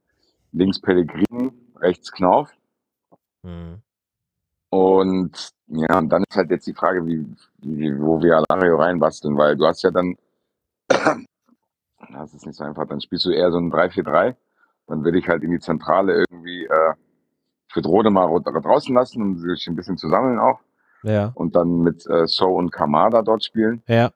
links 0.52 0.80
Pellegrini, 0.80 1.52
rechts 1.76 2.10
Knauf. 2.12 2.50
Hm. 3.42 3.82
Und 4.70 5.50
ja, 5.68 5.98
und 5.98 6.08
dann 6.10 6.24
ist 6.28 6.36
halt 6.36 6.50
jetzt 6.50 6.66
die 6.66 6.74
Frage, 6.74 7.06
wie, 7.06 7.26
wie 7.58 7.98
wo 8.00 8.22
wir 8.22 8.42
Alario 8.48 8.76
reinbasteln, 8.76 9.36
weil 9.36 9.56
du 9.56 9.66
hast 9.66 9.82
ja 9.82 9.90
dann, 9.90 10.16
das 10.88 12.34
ist 12.34 12.46
nicht 12.46 12.56
so 12.56 12.64
einfach, 12.64 12.86
dann 12.86 13.00
spielst 13.00 13.24
du 13.26 13.30
eher 13.30 13.50
so 13.50 13.58
ein 13.58 13.72
3-4-3, 13.72 14.34
dann 14.86 15.04
würde 15.04 15.18
ich 15.18 15.28
halt 15.28 15.42
in 15.42 15.50
die 15.50 15.60
Zentrale 15.60 16.24
irgendwie, 16.30 16.64
äh, 16.64 16.94
ich 17.68 17.76
würde 17.76 17.88
Rode 17.88 18.10
mal 18.10 18.28
draußen 18.40 18.94
lassen, 18.94 19.22
um 19.22 19.38
sich 19.38 19.66
ein 19.66 19.76
bisschen 19.76 19.96
zu 19.96 20.08
sammeln 20.08 20.38
auch 20.38 20.60
Ja, 21.02 21.32
und 21.34 21.56
dann 21.56 21.80
mit 21.80 22.06
äh, 22.08 22.26
So 22.26 22.54
und 22.54 22.70
Kamada 22.70 23.22
dort 23.22 23.44
spielen 23.44 23.82
ja. 23.88 24.10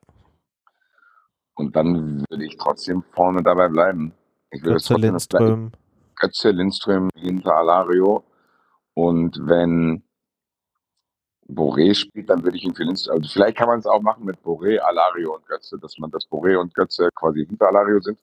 und 1.55 1.74
dann 1.74 2.24
würde 2.28 2.44
ich 2.44 2.57
trotzdem 2.57 3.03
vorne 3.12 3.42
dabei 3.42 3.68
bleiben. 3.68 4.12
Ich 4.51 4.62
würde 4.62 4.74
Götze, 4.74 4.94
Lindström. 4.94 5.72
Götze, 6.16 6.51
Lindström 6.51 7.09
hinter 7.14 7.57
Alario. 7.57 8.24
Und 8.94 9.38
wenn 9.44 10.03
Boré 11.55 11.94
spielt, 11.94 12.30
dann 12.30 12.42
würde 12.42 12.57
ich 12.57 12.64
ihn 12.64 12.74
für 12.74 12.84
Lindström. 12.84 13.18
Also 13.18 13.28
vielleicht 13.30 13.57
kann 13.59 13.68
man 13.68 13.78
es 13.78 13.86
auch 13.86 14.01
machen 14.01 14.24
mit 14.24 14.38
Boré, 14.40 14.78
Alario 14.78 15.34
und 15.36 15.46
Götze, 15.46 15.78
dass 15.78 15.98
man 15.98 16.11
das 16.11 16.28
Boré 16.28 16.57
und 16.57 16.74
Götze 16.74 17.09
quasi 17.14 17.46
hinter 17.46 17.68
Alario 17.68 18.01
sind. 18.01 18.18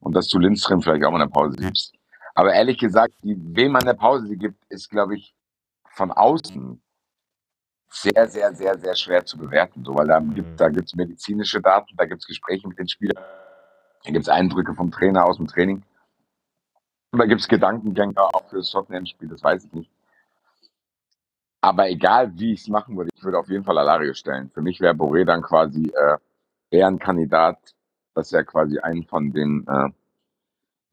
Und 0.00 0.14
dass 0.14 0.28
du 0.28 0.38
Lindström 0.38 0.80
vielleicht 0.82 1.04
auch 1.04 1.10
mal 1.10 1.20
eine 1.20 1.30
Pause 1.30 1.56
gibst. 1.56 1.94
Aber 2.34 2.52
ehrlich 2.54 2.78
gesagt, 2.78 3.14
die, 3.22 3.36
wem 3.56 3.72
man 3.72 3.82
eine 3.82 3.94
Pause 3.94 4.36
gibt, 4.36 4.64
ist, 4.68 4.88
glaube 4.90 5.16
ich, 5.16 5.34
von 5.90 6.12
außen 6.12 6.80
sehr, 7.90 8.28
sehr, 8.28 8.54
sehr, 8.54 8.78
sehr 8.78 8.94
schwer 8.94 9.24
zu 9.24 9.38
bewerten. 9.38 9.84
So, 9.84 9.94
weil 9.94 10.06
da 10.06 10.20
Mhm. 10.20 10.34
gibt 10.34 10.60
da 10.60 10.68
gibt's 10.68 10.94
medizinische 10.94 11.60
Daten, 11.60 11.96
da 11.96 12.04
gibt 12.04 12.20
es 12.22 12.26
Gespräche 12.26 12.68
mit 12.68 12.78
den 12.78 12.88
Spielern, 12.88 13.24
da 14.04 14.10
gibt 14.10 14.22
es 14.22 14.28
Eindrücke 14.28 14.74
vom 14.74 14.90
Trainer 14.90 15.24
aus 15.24 15.38
dem 15.38 15.46
Training. 15.46 15.82
Und 17.10 17.18
da 17.18 17.26
gibt 17.26 17.40
es 17.40 17.48
Gedankengänge 17.48 18.18
auch 18.18 18.48
für 18.50 18.56
das 18.56 18.70
Tottenham-Spiel, 18.70 19.28
das 19.28 19.42
weiß 19.42 19.64
ich 19.64 19.72
nicht. 19.72 19.90
Aber 21.60 21.88
egal, 21.88 22.32
wie 22.38 22.52
ich 22.52 22.62
es 22.62 22.68
machen 22.68 22.96
würde, 22.96 23.10
ich 23.14 23.24
würde 23.24 23.38
auf 23.38 23.48
jeden 23.48 23.64
Fall 23.64 23.78
Alario 23.78 24.14
stellen. 24.14 24.50
Für 24.50 24.62
mich 24.62 24.80
wäre 24.80 24.94
Boré 24.94 25.24
dann 25.24 25.42
quasi 25.42 25.86
äh, 25.86 26.16
eher 26.70 26.86
ein 26.86 26.98
Kandidat, 26.98 27.58
dass 28.14 28.32
er 28.32 28.44
quasi 28.44 28.78
einen 28.78 29.04
von 29.04 29.32
den, 29.32 29.66
äh, 29.66 29.90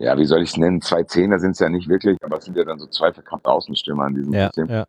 ja, 0.04 0.18
wie 0.18 0.26
soll 0.26 0.42
ich 0.42 0.50
es 0.50 0.58
nennen, 0.58 0.82
zwei 0.82 1.04
Zehner 1.04 1.40
sind 1.40 1.52
es 1.52 1.60
ja 1.60 1.70
nicht 1.70 1.88
wirklich, 1.88 2.18
aber 2.24 2.38
es 2.38 2.46
sind 2.46 2.58
ja 2.58 2.64
dann 2.64 2.80
so 2.80 2.88
zwei 2.88 3.14
verkappte 3.14 3.50
Außenstürmer 3.50 4.08
in 4.08 4.16
diesem 4.16 4.34
Ja, 4.34 4.46
System, 4.46 4.68
ja. 4.68 4.86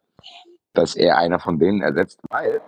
dass 0.72 0.97
er 0.97 1.18
einer 1.18 1.39
von 1.39 1.59
denen 1.59 1.83
ersetzt, 1.83 2.20
weil 2.31 2.61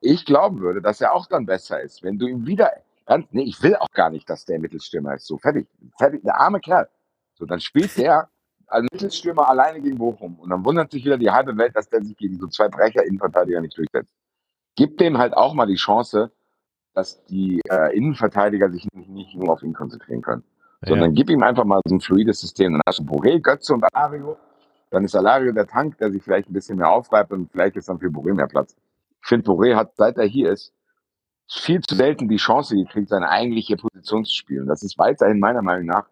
ich 0.00 0.24
glauben 0.26 0.60
würde, 0.60 0.82
dass 0.82 1.00
er 1.00 1.14
auch 1.14 1.26
dann 1.26 1.46
besser 1.46 1.80
ist, 1.80 2.02
wenn 2.02 2.18
du 2.18 2.26
ihm 2.26 2.46
wieder, 2.46 2.70
ganz, 3.06 3.26
nee, 3.30 3.44
ich 3.44 3.62
will 3.62 3.76
auch 3.76 3.90
gar 3.92 4.10
nicht, 4.10 4.28
dass 4.28 4.44
der 4.44 4.58
Mittelstürmer 4.58 5.14
ist, 5.14 5.26
so 5.26 5.38
fertig, 5.38 5.66
fertig, 5.98 6.22
der 6.22 6.38
arme 6.38 6.60
Kerl. 6.60 6.88
So, 7.34 7.46
dann 7.46 7.60
spielt 7.60 7.96
der 7.96 8.28
als 8.66 8.86
Mittelstürmer 8.92 9.48
alleine 9.48 9.80
gegen 9.80 9.98
Bochum 9.98 10.38
und 10.38 10.50
dann 10.50 10.64
wundert 10.64 10.90
sich 10.90 11.04
wieder 11.04 11.18
die 11.18 11.30
halbe 11.30 11.56
Welt, 11.56 11.76
dass 11.76 11.88
der 11.88 12.02
sich 12.02 12.16
gegen 12.16 12.38
so 12.38 12.48
zwei 12.48 12.68
Brecher-Innenverteidiger 12.68 13.60
nicht 13.60 13.76
durchsetzt. 13.78 14.12
Gib 14.74 14.98
dem 14.98 15.18
halt 15.18 15.34
auch 15.34 15.54
mal 15.54 15.66
die 15.66 15.76
Chance, 15.76 16.30
dass 16.94 17.24
die 17.26 17.60
äh, 17.68 17.96
Innenverteidiger 17.96 18.70
sich 18.70 18.86
nicht, 18.92 19.08
nicht 19.08 19.34
nur 19.36 19.52
auf 19.52 19.62
ihn 19.62 19.74
konzentrieren 19.74 20.22
können. 20.22 20.44
Sondern 20.82 21.14
gib 21.14 21.30
ihm 21.30 21.42
einfach 21.42 21.64
mal 21.64 21.80
so 21.86 21.94
ein 21.94 22.00
fluides 22.00 22.40
System. 22.40 22.72
Dann 22.72 22.82
hast 22.86 22.98
du 22.98 23.02
Boré, 23.04 23.40
Götze 23.40 23.74
und 23.74 23.84
Alario. 23.92 24.36
Dann 24.90 25.04
ist 25.04 25.16
Alario 25.16 25.52
der 25.52 25.66
Tank, 25.66 25.98
der 25.98 26.10
sich 26.10 26.22
vielleicht 26.22 26.48
ein 26.48 26.52
bisschen 26.52 26.78
mehr 26.78 26.90
aufreibt 26.90 27.32
und 27.32 27.50
vielleicht 27.50 27.76
ist 27.76 27.88
dann 27.88 27.98
für 27.98 28.08
Boré 28.08 28.34
mehr 28.34 28.46
Platz. 28.46 28.76
Ich 29.22 29.28
finde, 29.28 29.50
Boré 29.50 29.74
hat, 29.74 29.96
seit 29.96 30.16
er 30.18 30.26
hier 30.26 30.52
ist, 30.52 30.72
viel 31.48 31.80
zu 31.80 31.94
selten 31.94 32.28
die 32.28 32.36
Chance 32.36 32.76
gekriegt, 32.76 33.08
seine 33.08 33.28
eigentliche 33.28 33.76
Position 33.76 34.24
zu 34.24 34.34
spielen. 34.34 34.66
Das 34.66 34.82
ist 34.82 34.98
weiterhin 34.98 35.38
meiner 35.38 35.62
Meinung 35.62 35.86
nach 35.86 36.06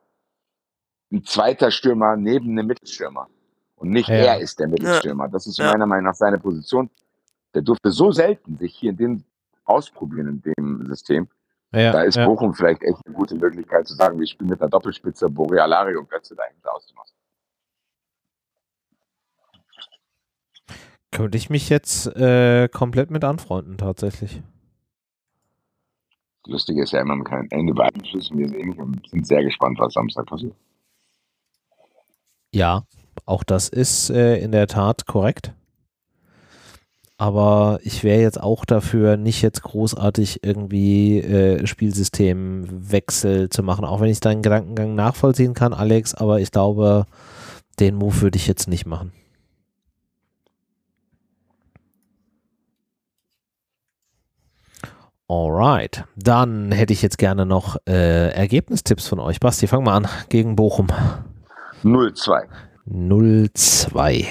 ein 1.12 1.24
zweiter 1.24 1.70
Stürmer 1.70 2.16
neben 2.16 2.50
einem 2.50 2.66
Mittelstürmer. 2.66 3.28
Und 3.76 3.90
nicht 3.90 4.08
Ja. 4.08 4.14
er 4.14 4.38
ist 4.40 4.58
der 4.58 4.68
Mittelstürmer. 4.68 5.28
Das 5.28 5.46
ist 5.46 5.58
Ja. 5.58 5.70
meiner 5.70 5.86
Meinung 5.86 6.04
nach 6.06 6.14
seine 6.14 6.38
Position. 6.38 6.90
Der 7.54 7.62
durfte 7.62 7.90
so 7.90 8.10
selten 8.12 8.56
sich 8.58 8.74
hier 8.74 8.90
in 8.90 8.96
dem 8.96 9.24
ausprobieren 9.64 10.28
in 10.44 10.54
dem 10.56 10.86
System. 10.86 11.28
Ja, 11.72 11.90
Da 11.92 12.02
ist 12.02 12.16
ja. 12.16 12.26
Bochum 12.26 12.54
vielleicht 12.54 12.82
echt 12.82 12.98
eine 13.04 13.14
gute 13.14 13.34
Möglichkeit 13.34 13.86
zu 13.88 13.94
sagen, 13.94 14.18
wir 14.18 14.26
spielen 14.26 14.50
mit 14.50 14.60
einer 14.60 14.70
Doppelspitze 14.70 15.26
Boré 15.26 15.58
Alario 15.58 16.00
und 16.00 16.10
Götze 16.10 16.34
dahinter 16.36 16.72
auszumachen. 16.74 17.10
Könnte 21.10 21.38
ich 21.38 21.48
mich 21.48 21.68
jetzt 21.68 22.06
äh, 22.16 22.68
komplett 22.68 23.10
mit 23.10 23.22
anfreunden, 23.24 23.78
tatsächlich. 23.78 24.42
Das 26.44 26.52
Lustige 26.52 26.82
ist 26.82 26.92
ja 26.92 27.00
immer, 27.00 27.16
man 27.16 27.24
kann 27.24 27.46
Ende 27.50 27.72
beeinflussen, 27.72 28.36
wir 28.36 28.48
sehen 28.48 28.68
nicht 28.68 28.78
und 28.78 29.08
sind 29.08 29.26
sehr 29.26 29.42
gespannt, 29.42 29.78
was 29.78 29.94
Samstag 29.94 30.26
passiert. 30.26 30.54
Ja, 32.54 32.84
auch 33.26 33.42
das 33.42 33.68
ist 33.68 34.10
äh, 34.10 34.36
in 34.36 34.52
der 34.52 34.68
Tat 34.68 35.06
korrekt. 35.06 35.52
Aber 37.16 37.80
ich 37.82 38.04
wäre 38.04 38.22
jetzt 38.22 38.40
auch 38.40 38.64
dafür, 38.64 39.16
nicht 39.16 39.42
jetzt 39.42 39.62
großartig 39.62 40.44
irgendwie 40.44 41.18
äh, 41.18 41.66
Spielsystemwechsel 41.66 43.48
zu 43.48 43.64
machen, 43.64 43.84
auch 43.84 44.00
wenn 44.00 44.08
ich 44.08 44.20
deinen 44.20 44.42
Gedankengang 44.42 44.94
nachvollziehen 44.94 45.54
kann, 45.54 45.74
Alex, 45.74 46.14
aber 46.14 46.38
ich 46.38 46.52
glaube, 46.52 47.06
den 47.80 47.96
Move 47.96 48.20
würde 48.20 48.36
ich 48.36 48.46
jetzt 48.46 48.68
nicht 48.68 48.86
machen. 48.86 49.12
Alright, 55.26 56.04
dann 56.14 56.70
hätte 56.70 56.92
ich 56.92 57.02
jetzt 57.02 57.18
gerne 57.18 57.46
noch 57.46 57.78
äh, 57.88 58.28
Ergebnistipps 58.30 59.08
von 59.08 59.18
euch. 59.18 59.40
Basti, 59.40 59.66
fang 59.66 59.82
mal 59.82 59.96
an 59.96 60.08
gegen 60.28 60.54
Bochum. 60.54 60.86
0-2. 61.84 62.48
0-2. 62.88 64.26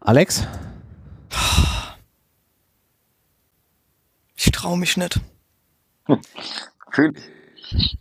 Alex? 0.00 0.46
Ich 4.36 4.50
traue 4.50 4.78
mich 4.78 4.96
nicht. 4.96 5.20
Ich. 7.72 7.96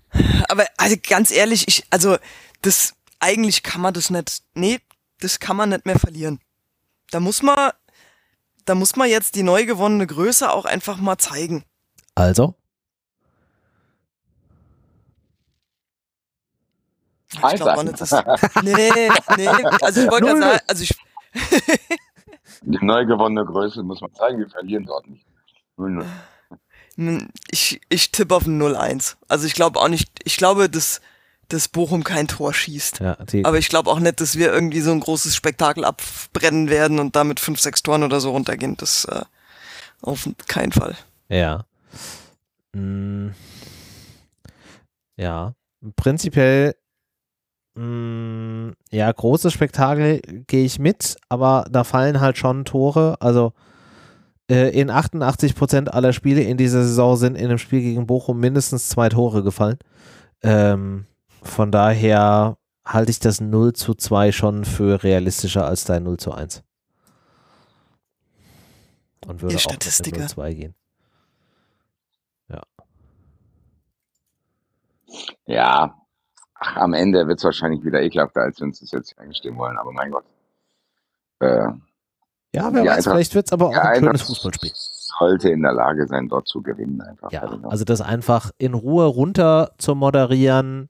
Aber 0.49 0.65
also 0.77 0.95
ganz 1.07 1.29
ehrlich, 1.29 1.67
ich, 1.67 1.83
also 1.91 2.17
das, 2.63 2.95
eigentlich 3.19 3.61
kann 3.61 3.81
man 3.81 3.93
das 3.93 4.09
nicht, 4.09 4.41
nee, 4.55 4.79
das 5.19 5.39
kann 5.39 5.55
man 5.55 5.69
nicht 5.69 5.85
mehr 5.85 5.99
verlieren. 5.99 6.39
Da 7.11 7.19
muss 7.19 7.43
man, 7.43 7.71
da 8.65 8.73
muss 8.73 8.95
man 8.95 9.09
jetzt 9.09 9.35
die 9.35 9.43
neu 9.43 9.65
gewonnene 9.65 10.07
Größe 10.07 10.51
auch 10.51 10.65
einfach 10.65 10.97
mal 10.97 11.19
zeigen. 11.19 11.63
Also? 12.15 12.55
Ich 17.31 17.55
glaube 17.55 17.83
nicht, 17.83 18.01
dass, 18.01 18.11
nee, 18.63 18.89
nee, 19.37 19.47
also 19.81 20.01
ich 20.01 20.09
wollte 20.11 20.25
gerade 20.25 20.39
sagen, 20.39 20.59
also 20.67 20.83
ich, 20.83 20.95
Die 22.61 22.85
neu 22.85 23.05
gewonnene 23.05 23.45
Größe 23.45 23.83
muss 23.83 24.01
man 24.01 24.13
zeigen, 24.13 24.39
wir 24.39 24.49
verlieren 24.49 24.85
dort 24.85 25.07
nicht. 25.07 25.25
0-0. 25.77 26.05
ich, 27.51 27.79
ich 27.89 28.11
tippe 28.11 28.35
auf 28.35 28.45
ein 28.45 28.61
0-1. 28.61 29.15
Also 29.27 29.45
ich 29.45 29.53
glaube 29.53 29.79
auch 29.79 29.87
nicht, 29.87 30.09
ich 30.23 30.37
glaube, 30.37 30.69
dass, 30.69 31.01
dass 31.47 31.67
Bochum 31.67 32.03
kein 32.03 32.27
Tor 32.27 32.53
schießt. 32.53 32.99
Ja, 32.99 33.17
Aber 33.43 33.57
ich 33.57 33.69
glaube 33.69 33.89
auch 33.89 33.99
nicht, 33.99 34.19
dass 34.19 34.37
wir 34.37 34.51
irgendwie 34.51 34.81
so 34.81 34.91
ein 34.91 34.99
großes 34.99 35.35
Spektakel 35.35 35.85
abbrennen 35.85 36.69
werden 36.69 36.99
und 36.99 37.15
damit 37.15 37.39
fünf, 37.39 37.59
sechs 37.59 37.81
Toren 37.83 38.03
oder 38.03 38.19
so 38.19 38.31
runtergehen. 38.31 38.75
Das 38.75 39.05
äh, 39.05 39.21
auf 40.01 40.27
keinen 40.47 40.71
Fall. 40.71 40.95
ja. 41.29 41.63
Mm, 42.73 43.29
ja. 45.15 45.53
Prinzipiell, 45.95 46.75
ja, 48.91 49.11
großes 49.11 49.53
Spektakel 49.53 50.21
gehe 50.47 50.65
ich 50.65 50.79
mit, 50.79 51.17
aber 51.29 51.65
da 51.71 51.83
fallen 51.83 52.19
halt 52.19 52.37
schon 52.37 52.65
Tore. 52.65 53.15
Also 53.21 53.53
äh, 54.49 54.69
in 54.77 54.89
88 54.89 55.55
Prozent 55.55 55.93
aller 55.93 56.11
Spiele 56.11 56.41
in 56.41 56.57
dieser 56.57 56.83
Saison 56.83 57.15
sind 57.15 57.35
in 57.35 57.45
einem 57.45 57.57
Spiel 57.57 57.81
gegen 57.81 58.05
Bochum 58.05 58.39
mindestens 58.39 58.89
zwei 58.89 59.07
Tore 59.07 59.43
gefallen. 59.43 59.77
Ähm, 60.41 61.05
von 61.41 61.71
daher 61.71 62.57
halte 62.85 63.11
ich 63.11 63.19
das 63.19 63.39
0 63.39 63.73
zu 63.73 63.93
2 63.93 64.31
schon 64.33 64.65
für 64.65 65.03
realistischer 65.03 65.65
als 65.65 65.85
dein 65.85 66.03
0 66.03 66.17
zu 66.17 66.33
1. 66.33 66.63
Und 69.27 69.41
würde 69.41 69.53
Ihr 69.53 69.59
auch 69.59 69.71
mit 69.71 69.83
Statistiker. 69.83 70.19
0 70.19 70.29
2 70.29 70.53
gehen. 70.53 70.75
Ja, 75.45 75.98
ach, 76.59 76.75
am 76.77 76.93
Ende 76.93 77.27
wird 77.27 77.39
es 77.39 77.43
wahrscheinlich 77.43 77.83
wieder 77.83 78.01
ekelhafter, 78.01 78.41
als 78.41 78.59
wir 78.59 78.65
uns 78.65 78.79
das 78.79 78.91
jetzt 78.91 79.17
eingestehen 79.17 79.57
wollen, 79.57 79.77
aber 79.77 79.91
mein 79.91 80.11
Gott. 80.11 80.25
Äh, 81.39 81.67
Ja, 82.53 82.73
wer 82.73 82.83
weiß, 82.83 82.89
Eintracht- 82.97 83.03
vielleicht 83.15 83.35
wird 83.35 83.45
es 83.47 83.53
aber 83.53 83.67
auch 83.67 83.71
ein 83.73 83.77
Eintracht 83.79 83.99
schönes 84.01 84.21
Fußballspiel. 84.23 84.71
sollte 84.73 85.49
in 85.49 85.61
der 85.61 85.73
Lage 85.73 86.07
sein, 86.07 86.27
dort 86.29 86.47
zu 86.47 86.61
gewinnen 86.61 87.01
einfach. 87.01 87.31
Ja, 87.31 87.43
also 87.63 87.85
das 87.85 88.01
einfach 88.01 88.51
in 88.57 88.73
Ruhe 88.73 89.05
runter 89.05 89.71
zu 89.77 89.93
moderieren. 89.95 90.87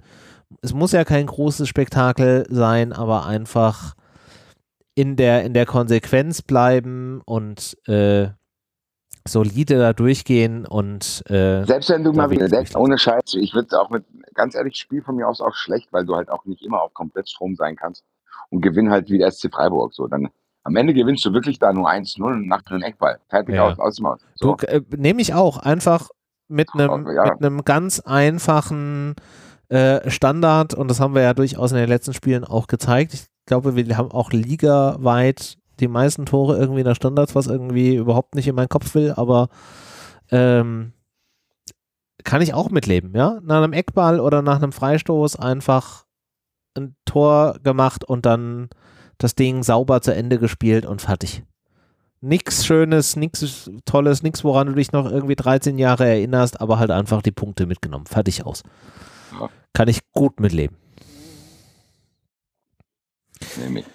Es 0.62 0.74
muss 0.74 0.92
ja 0.94 1.04
kein 1.04 1.26
großes 1.28 1.68
Spektakel 1.68 2.46
sein, 2.50 2.94
aber 2.94 3.26
einfach 3.26 3.94
in 4.96 5.16
der, 5.16 5.44
in 5.44 5.54
der 5.54 5.66
Konsequenz 5.66 6.42
bleiben 6.42 7.22
und 7.26 7.78
äh, 7.88 8.30
solide 9.28 9.78
da 9.78 9.94
durchgehen 9.94 10.66
und 10.66 11.24
äh, 11.30 11.64
Selbst 11.66 11.90
wenn 11.90 12.04
du 12.04 12.14
mal 12.14 12.30
wieder 12.30 12.48
denkst, 12.48 12.72
nicht. 12.72 12.78
ohne 12.78 12.98
Scheiß, 12.98 13.36
ich 13.36 13.54
würde 13.54 13.80
auch 13.80 13.90
mit, 13.90 14.06
ganz 14.34 14.56
ehrlich, 14.56 14.78
Spiel 14.78 15.02
von 15.04 15.16
mir 15.16 15.28
aus 15.28 15.42
auch 15.42 15.54
schlecht, 15.54 15.92
weil 15.92 16.06
du 16.06 16.16
halt 16.16 16.30
auch 16.30 16.46
nicht 16.46 16.64
immer 16.64 16.82
auf 16.82 16.94
komplett 16.94 17.30
Strom 17.30 17.56
sein 17.56 17.76
kannst 17.76 18.04
und 18.50 18.62
gewinn 18.62 18.90
halt 18.90 19.10
wie 19.10 19.18
der 19.20 19.32
SC 19.32 19.52
Freiburg. 19.54 19.94
So, 19.94 20.08
dann 20.08 20.30
am 20.64 20.76
Ende 20.76 20.94
gewinnst 20.94 21.24
du 21.26 21.34
wirklich 21.34 21.60
da 21.60 21.72
nur 21.74 21.90
1-0 21.90 22.22
und 22.24 22.48
nach 22.48 22.64
einem 22.68 22.82
Eckball. 22.82 23.20
Fertig 23.30 23.56
Ja. 23.56 23.68
aus, 23.70 23.80
aus 23.80 23.96
dem 23.98 24.08
Haus. 24.08 24.22
So. 24.36 24.58
Äh, 24.58 24.82
nehme 24.98 25.22
ich 25.22 25.34
auch. 25.34 25.58
Einfach 25.58 26.10
mit 26.48 26.70
einem 26.74 27.08
Ja. 27.14 27.26
mit 27.26 27.46
einem 27.46 27.64
ganz 27.64 28.00
einfachen 28.00 29.16
äh, 29.70 30.10
Standard 30.10 30.74
und 30.74 30.90
das 30.90 31.00
haben 31.00 31.14
wir 31.14 31.22
ja 31.22 31.36
durchaus 31.36 31.72
in 31.72 31.78
den 31.78 31.88
letzten 31.90 32.14
Spielen 32.14 32.44
auch 32.44 32.66
gezeigt. 32.66 33.14
Ich 33.14 33.26
glaube, 33.46 33.76
wir 33.76 33.98
haben 33.98 34.10
auch 34.12 34.32
ligaweit 34.32 35.59
die 35.80 35.88
meisten 35.88 36.26
Tore 36.26 36.58
irgendwie 36.58 36.82
in 36.82 36.86
der 36.86 36.96
Standards, 36.96 37.36
was 37.36 37.48
irgendwie 37.48 37.96
überhaupt 37.96 38.36
nicht 38.36 38.48
in 38.48 38.56
meinen 38.56 38.70
Kopf 38.70 38.96
will, 38.96 39.14
aber 39.16 39.50
ähm, 40.32 40.94
kann 42.24 42.42
ich 42.42 42.54
auch 42.54 42.70
mitleben, 42.70 43.16
ja? 43.16 43.40
Nach 43.44 43.58
einem 43.58 43.74
Eckball 43.74 44.20
oder 44.20 44.42
nach 44.42 44.58
einem 44.58 44.72
Freistoß 44.72 45.38
einfach 45.38 46.06
ein 46.76 46.96
Tor 47.06 47.58
gemacht 47.64 48.04
und 48.04 48.26
dann 48.26 48.70
das 49.18 49.36
Ding 49.36 49.64
sauber 49.64 50.02
zu 50.02 50.14
Ende 50.14 50.40
gespielt 50.40 50.86
und 50.86 51.02
fertig. 51.02 51.44
Nix 52.22 52.66
Schönes, 52.66 53.16
nix 53.16 53.70
Tolles, 53.86 54.24
nix, 54.24 54.44
woran 54.44 54.68
du 54.68 54.74
dich 54.74 54.92
noch 54.92 55.10
irgendwie 55.10 55.36
13 55.36 55.78
Jahre 55.78 56.06
erinnerst, 56.06 56.60
aber 56.60 56.78
halt 56.78 56.92
einfach 56.92 57.22
die 57.22 57.32
Punkte 57.32 57.66
mitgenommen. 57.66 58.06
Fertig 58.06 58.46
aus. 58.46 58.64
Kann 59.74 59.88
ich 59.88 60.00
gut 60.12 60.40
mitleben. 60.40 60.76
Nee, 63.58 63.86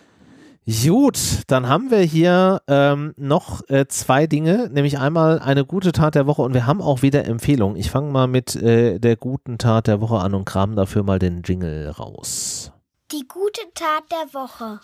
Gut, 0.67 1.19
dann 1.47 1.69
haben 1.69 1.91
wir 1.91 1.99
hier 1.99 2.63
ähm, 2.69 3.13
noch 3.19 3.69
äh, 3.69 3.87
zwei 3.87 4.27
Dinge, 4.27 4.71
nämlich 4.73 4.99
einmal 4.99 5.39
eine 5.39 5.67
gute 5.67 5.93
Tat 5.93 6.15
der 6.15 6.27
Woche 6.27 6.41
und 6.41 6.55
wir 6.55 6.67
haben 6.67 6.81
auch 6.81 7.03
wieder 7.03 7.27
Empfehlungen. 7.27 7.77
Ich 7.77 7.91
fange 7.91 8.11
mal 8.11 8.27
mit 8.27 8.57
äh, 8.57 8.99
der 8.99 9.17
guten 9.17 9.59
Tat 9.59 9.89
der 9.89 10.01
Woche 10.01 10.17
an 10.17 10.33
und 10.33 10.47
kram 10.47 10.75
dafür 10.75 11.03
mal 11.03 11.19
den 11.19 11.43
Jingle 11.43 11.91
raus. 11.91 12.73
Die 13.13 13.29
gute 13.29 13.61
Tat 13.75 14.05
der 14.11 14.33
Woche. 14.33 14.81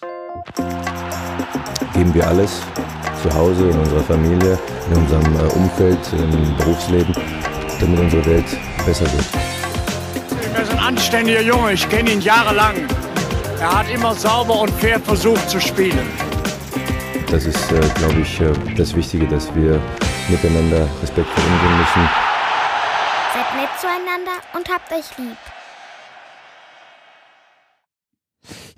geben 1.95 2.13
wir 2.13 2.27
alles 2.29 2.61
zu 3.23 3.35
Hause, 3.35 3.71
in 3.71 3.79
unserer 3.79 4.03
Familie, 4.03 4.59
in 4.91 4.99
unserem 4.99 5.35
äh, 5.35 5.53
Umfeld, 5.55 5.99
im 6.13 6.57
Berufsleben, 6.59 7.15
damit 7.81 8.01
unsere 8.01 8.27
Welt 8.27 8.59
besser 8.85 9.07
wird. 9.13 9.25
Er 10.55 10.63
ist 10.63 10.73
ein 10.73 10.79
anständiger 10.79 11.41
Junge, 11.41 11.73
ich 11.73 11.89
kenne 11.89 12.13
ihn 12.13 12.21
jahrelang. 12.21 12.75
Er 13.61 13.81
hat 13.81 13.91
immer 13.91 14.15
sauber 14.15 14.63
und 14.63 14.71
fair 14.71 14.99
versucht 14.99 15.51
zu 15.51 15.61
spielen. 15.61 16.09
Das 17.31 17.45
ist, 17.45 17.71
äh, 17.71 17.81
glaube 17.97 18.23
ich, 18.23 18.41
äh, 18.41 18.55
das 18.75 18.97
Wichtige, 18.97 19.27
dass 19.27 19.55
wir 19.55 19.79
miteinander 20.31 20.89
respektvoll 21.03 21.45
umgehen 21.45 21.79
müssen. 21.79 22.09
Seid 23.35 23.61
nett 23.61 23.69
zueinander 23.79 24.41
und 24.57 24.67
habt 24.67 24.91
euch 24.91 25.19
lieb. 25.19 25.37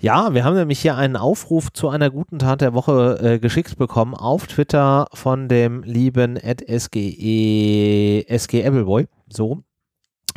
Ja, 0.01 0.33
wir 0.33 0.43
haben 0.43 0.57
nämlich 0.57 0.81
hier 0.81 0.97
einen 0.97 1.15
Aufruf 1.15 1.71
zu 1.71 1.87
einer 1.87 2.09
guten 2.09 2.39
Tat 2.39 2.59
der 2.59 2.73
Woche 2.73 3.19
äh, 3.23 3.39
geschickt 3.39 3.77
bekommen 3.77 4.13
auf 4.13 4.47
Twitter 4.47 5.07
von 5.13 5.47
dem 5.47 5.83
lieben 5.83 6.37
SGE, 6.37 8.25
SG 8.27 8.65
Appleboy. 8.65 9.07
So. 9.29 9.63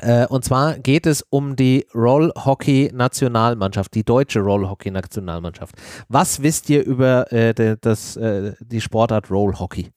Äh, 0.00 0.26
und 0.26 0.44
zwar 0.44 0.78
geht 0.78 1.06
es 1.06 1.24
um 1.30 1.56
die 1.56 1.86
Rollhockey-Nationalmannschaft, 1.94 3.94
die 3.94 4.04
deutsche 4.04 4.40
Rollhockey-Nationalmannschaft. 4.40 5.74
Was 6.08 6.42
wisst 6.42 6.68
ihr 6.70 6.84
über 6.84 7.32
äh, 7.32 7.76
das, 7.80 8.16
äh, 8.16 8.52
die 8.60 8.80
Sportart 8.80 9.30
Rollhockey? 9.30 9.92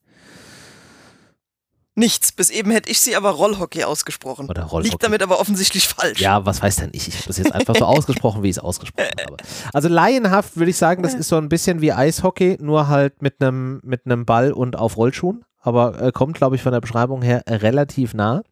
Nichts. 1.99 2.31
Bis 2.31 2.49
eben 2.49 2.71
hätte 2.71 2.89
ich 2.89 3.01
sie 3.01 3.17
aber 3.17 3.31
Rollhockey 3.31 3.83
ausgesprochen. 3.83 4.47
Oder 4.47 4.63
Rollhockey. 4.63 4.91
Liegt 4.91 5.03
damit 5.03 5.21
aber 5.21 5.41
offensichtlich 5.41 5.89
falsch. 5.89 6.21
Ja, 6.21 6.45
was 6.45 6.63
weiß 6.63 6.77
denn 6.77 6.91
ich? 6.93 7.09
Ich 7.09 7.15
habe 7.15 7.27
das 7.27 7.37
jetzt 7.37 7.53
einfach 7.53 7.75
so 7.75 7.83
ausgesprochen, 7.83 8.41
wie 8.41 8.49
ich 8.49 8.55
es 8.55 8.63
ausgesprochen 8.63 9.09
habe. 9.21 9.35
Also 9.73 9.89
laienhaft 9.89 10.55
würde 10.55 10.71
ich 10.71 10.77
sagen, 10.77 11.03
das 11.03 11.13
ist 11.13 11.27
so 11.27 11.35
ein 11.35 11.49
bisschen 11.49 11.81
wie 11.81 11.91
Eishockey, 11.91 12.57
nur 12.61 12.87
halt 12.87 13.21
mit 13.21 13.41
einem 13.41 13.81
mit 13.83 14.03
Ball 14.25 14.53
und 14.53 14.77
auf 14.77 14.95
Rollschuhen. 14.95 15.43
Aber 15.59 16.01
äh, 16.01 16.11
kommt, 16.13 16.37
glaube 16.37 16.55
ich, 16.55 16.61
von 16.61 16.71
der 16.71 16.79
Beschreibung 16.79 17.21
her 17.21 17.43
relativ 17.45 18.13
nah. 18.13 18.43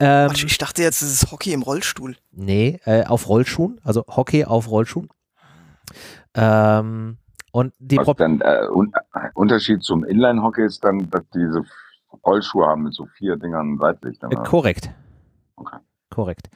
Ähm, 0.00 0.28
Quatsch, 0.28 0.44
ich 0.44 0.58
dachte 0.58 0.82
jetzt, 0.82 1.02
es 1.02 1.12
ist 1.12 1.30
Hockey 1.30 1.52
im 1.52 1.62
Rollstuhl. 1.62 2.16
Nee, 2.32 2.80
äh, 2.84 3.04
auf 3.04 3.28
Rollschuhen, 3.28 3.80
also 3.84 4.04
Hockey 4.08 4.44
auf 4.44 4.70
Rollschuhen. 4.70 5.08
Ähm, 6.34 7.18
und 7.52 7.74
die 7.78 7.98
Was 7.98 8.04
Pro 8.04 8.14
dann 8.14 8.40
äh, 8.40 8.66
un 8.72 8.92
äh, 9.14 9.28
Unterschied 9.34 9.82
zum 9.82 10.04
Inline-Hockey 10.04 10.64
ist 10.64 10.84
dann, 10.84 11.10
dass 11.10 11.22
diese 11.34 11.62
Rollschuhe 12.24 12.66
haben 12.66 12.84
mit 12.84 12.94
so 12.94 13.06
vier 13.16 13.36
Dingern 13.36 13.78
Seitlichtern. 13.78 14.30
äh, 14.30 14.36
korrekt. 14.36 14.90
Okay. 15.56 15.78
Korrekt. 16.10 16.50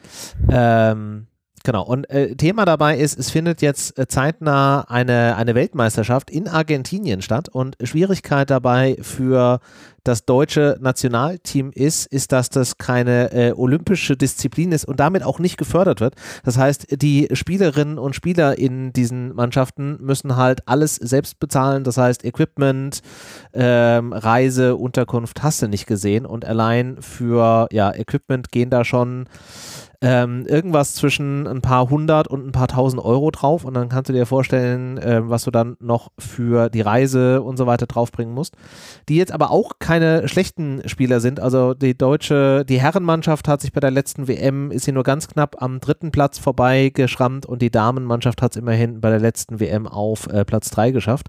Ähm, 0.51 1.27
genau. 1.65 1.83
Und 1.83 2.09
äh, 2.11 2.37
Thema 2.37 2.65
dabei 2.65 2.97
ist, 2.97 3.19
es 3.19 3.31
findet 3.31 3.61
jetzt 3.63 3.99
äh, 3.99 4.07
zeitnah 4.07 4.83
eine, 4.89 5.35
eine 5.37 5.57
Weltmeisterschaft 5.57 6.31
in 6.31 6.47
Argentinien 6.47 7.23
statt 7.23 7.49
und 7.49 7.77
Schwierigkeit 7.83 8.51
dabei 8.51 8.97
für 9.03 9.59
das 10.05 10.27
deutsche 10.27 10.77
Nationalteam 10.81 11.71
ist, 11.75 12.07
ist, 12.07 12.31
dass 12.33 12.51
das 12.51 12.77
keine 12.77 13.33
äh, 13.33 13.53
olympische 13.57 14.17
Disziplin 14.17 14.71
ist 14.71 14.85
und 14.85 15.01
damit 15.01 15.23
auch 15.23 15.39
nicht 15.39 15.57
gefördert 15.57 16.01
wird. 16.01 16.15
Das 16.45 16.59
heißt, 16.59 17.03
die 17.03 17.29
Spielerinnen 17.33 17.99
und 17.99 18.15
Spieler 18.15 18.59
in 18.59 18.93
diesen 18.93 19.35
Mannschaften 19.35 19.97
müssen 20.01 20.37
halt 20.37 20.69
alles 20.69 20.97
selbst 20.97 21.41
bezahlen. 21.41 21.85
Das 21.85 21.97
heißt, 21.97 22.25
Equipment, 22.25 23.01
ähm, 23.55 24.13
Reise, 24.13 24.77
Unterkunft 24.77 25.43
hast 25.43 25.63
du 25.63 25.69
nicht 25.69 25.87
gesehen 25.87 26.27
und 26.27 26.45
allein 26.45 26.99
für 27.01 27.67
ja, 27.73 27.93
Equipment 27.95 28.53
gehen 28.53 28.69
da 28.69 28.85
schon 28.85 29.27
ähm, 30.05 30.45
irgendwas 30.47 30.95
zwischen 30.95 31.47
ein 31.47 31.63
paar 31.63 31.89
hundert 31.89 32.29
und 32.29 32.47
ein 32.47 32.53
paar 32.53 32.69
tausend 32.69 33.03
Euro 33.03 33.31
drauf 33.31 33.65
und 33.65 33.73
dann 33.73 33.89
kannst 33.89 34.11
du 34.11 34.13
dir 34.13 34.27
vorstellen, 34.27 35.01
ähm, 35.03 35.31
was 35.31 35.45
du 35.45 35.51
dann 35.51 35.79
noch 35.81 36.11
für 36.19 36.69
die 36.69 36.83
Reise 36.83 37.41
und 37.41 37.57
so 37.57 37.67
weiter 37.67 37.87
draufbringen 37.87 38.35
musst. 38.35 38.55
Die 39.09 39.17
jetzt 39.17 39.33
aber 39.33 39.51
auch 39.51 39.79
keine 39.79 40.29
schlechten 40.29 40.87
Spieler 40.87 41.21
sind. 41.21 41.41
Also 41.41 41.73
die 41.73 41.97
deutsche, 41.97 42.67
die 42.67 42.79
Herrenmannschaft 42.79 43.49
hat 43.49 43.63
sich 43.63 43.73
bei 43.73 43.81
der 43.81 43.91
letzten 43.91 44.29
WM, 44.29 44.71
ist 44.71 44.85
hier 44.85 44.93
nur 44.93 45.05
ganz 45.05 45.27
knapp 45.27 45.63
am 45.63 45.81
dritten 45.81 46.11
Platz 46.11 46.39
vorbei 46.39 46.91
geschrammt 46.93 47.47
und 47.47 47.63
die 47.63 47.71
Damenmannschaft 47.71 48.43
hat 48.43 48.53
es 48.53 48.59
immerhin 48.59 49.01
bei 49.01 49.09
der 49.09 49.21
letzten 49.21 49.59
WM 49.59 49.87
auf 49.87 50.27
äh, 50.27 50.45
Platz 50.45 50.69
drei 50.69 50.91
geschafft. 50.91 51.29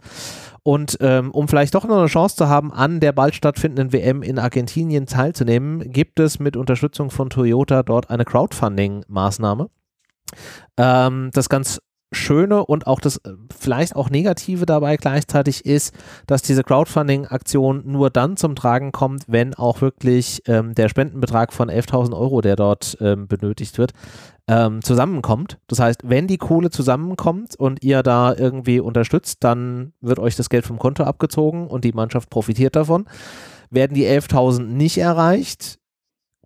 Und 0.68 0.98
ähm, 1.00 1.30
um 1.30 1.48
vielleicht 1.48 1.76
doch 1.76 1.86
noch 1.86 2.00
eine 2.00 2.08
Chance 2.08 2.38
zu 2.38 2.50
haben, 2.50 2.74
an 2.74 3.00
der 3.00 3.12
bald 3.12 3.36
stattfindenden 3.36 3.94
WM 3.94 4.24
in 4.24 4.40
Argentinien 4.40 5.06
teilzunehmen, 5.06 5.92
gibt 5.92 6.20
es 6.20 6.40
mit 6.40 6.58
Unterstützung 6.58 7.12
von 7.12 7.30
Toyota 7.30 7.84
dort 7.84 8.10
eine 8.10 8.24
Crowdfunding-Maßnahme. 8.26 9.70
Ähm, 10.78 11.30
das 11.34 11.50
ganz 11.50 11.82
Schöne 12.12 12.66
und 12.66 12.88
auch 12.88 13.00
das 13.00 13.18
äh, 13.18 13.34
vielleicht 13.58 13.96
auch 13.96 14.10
Negative 14.10 14.66
dabei 14.66 14.98
gleichzeitig 14.98 15.66
ist, 15.66 15.94
dass 16.28 16.42
diese 16.42 16.64
Crowdfunding-Aktion 16.64 17.84
nur 17.86 18.10
dann 18.10 18.38
zum 18.38 18.56
Tragen 18.56 18.92
kommt, 18.92 19.24
wenn 19.28 19.54
auch 19.54 19.82
wirklich 19.82 20.42
ähm, 20.48 20.76
der 20.76 20.90
Spendenbetrag 20.90 21.52
von 21.52 21.70
11.000 21.70 22.18
Euro, 22.18 22.42
der 22.42 22.56
dort 22.56 22.98
ähm, 23.02 23.28
benötigt 23.28 23.78
wird, 23.78 23.92
ähm, 24.48 24.82
zusammenkommt. 24.84 25.58
Das 25.68 25.80
heißt, 25.80 26.02
wenn 26.04 26.28
die 26.28 26.38
Kohle 26.38 26.70
zusammenkommt 26.70 27.56
und 27.56 27.84
ihr 27.84 28.04
da 28.04 28.34
irgendwie 28.34 28.80
unterstützt, 28.80 29.44
dann 29.44 29.94
wird 30.02 30.20
euch 30.20 30.36
das 30.36 30.50
Geld 30.50 30.66
vom 30.66 30.78
Konto 30.78 31.04
abgezogen 31.04 31.68
und 31.68 31.84
die 31.84 31.94
Mannschaft 31.94 32.30
profitiert 32.30 32.76
davon. 32.76 33.06
Werden 33.72 33.96
die 33.96 34.06
11.000 34.06 34.62
nicht 34.64 34.98
erreicht, 35.00 35.80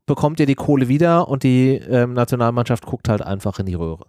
bekommt 0.09 0.39
ihr 0.39 0.47
die 0.47 0.55
Kohle 0.55 0.87
wieder 0.87 1.29
und 1.29 1.43
die 1.43 1.75
ähm, 1.75 2.13
Nationalmannschaft 2.13 2.85
guckt 2.85 3.07
halt 3.07 3.21
einfach 3.21 3.59
in 3.59 3.67
die 3.67 3.75
Röhre. 3.75 4.05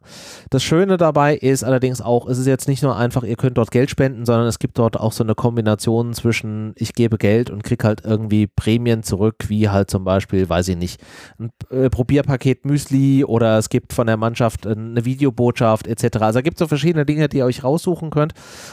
Das 0.49 0.65
Schöne 0.65 0.97
dabei 0.97 1.37
ist 1.37 1.63
allerdings 1.63 2.01
auch, 2.01 2.27
es 2.27 2.39
ist 2.39 2.47
jetzt 2.47 2.69
nicht 2.69 2.83
nur 2.83 2.97
einfach, 2.97 3.23
ihr 3.23 3.37
könnt 3.37 3.59
dort 3.59 3.71
Geld 3.71 3.91
spenden, 3.91 4.25
sondern 4.25 4.47
es 4.47 4.59
gibt 4.59 4.79
dort 4.79 4.99
auch 4.99 5.13
so 5.13 5.23
eine 5.23 5.35
Kombination 5.35 6.15
zwischen 6.15 6.73
ich 6.77 6.95
gebe 6.95 7.19
Geld 7.19 7.51
und 7.51 7.63
krieg 7.63 7.85
halt 7.85 8.03
irgendwie 8.03 8.47
Prämien 8.47 9.03
zurück, 9.03 9.37
wie 9.49 9.69
halt 9.69 9.91
zum 9.91 10.03
Beispiel, 10.03 10.49
weiß 10.49 10.69
ich 10.69 10.77
nicht, 10.77 11.03
ein 11.39 11.51
äh, 11.71 11.91
Probierpaket 11.91 12.65
Müsli 12.65 13.23
oder 13.25 13.59
es 13.59 13.69
gibt 13.69 13.93
von 13.93 14.07
der 14.07 14.17
Mannschaft 14.17 14.67
eine 14.67 15.05
Videobotschaft 15.05 15.87
etc. 15.87 16.17
Also 16.23 16.39
da 16.39 16.43
gibt 16.43 16.57
es 16.57 16.61
so 16.61 16.67
verschiedene 16.67 17.05
Dinge, 17.05 17.29
die 17.29 17.39
ihr 17.39 17.45
euch 17.45 17.63
raussuchen 17.63 18.11
könnt. 18.11 18.33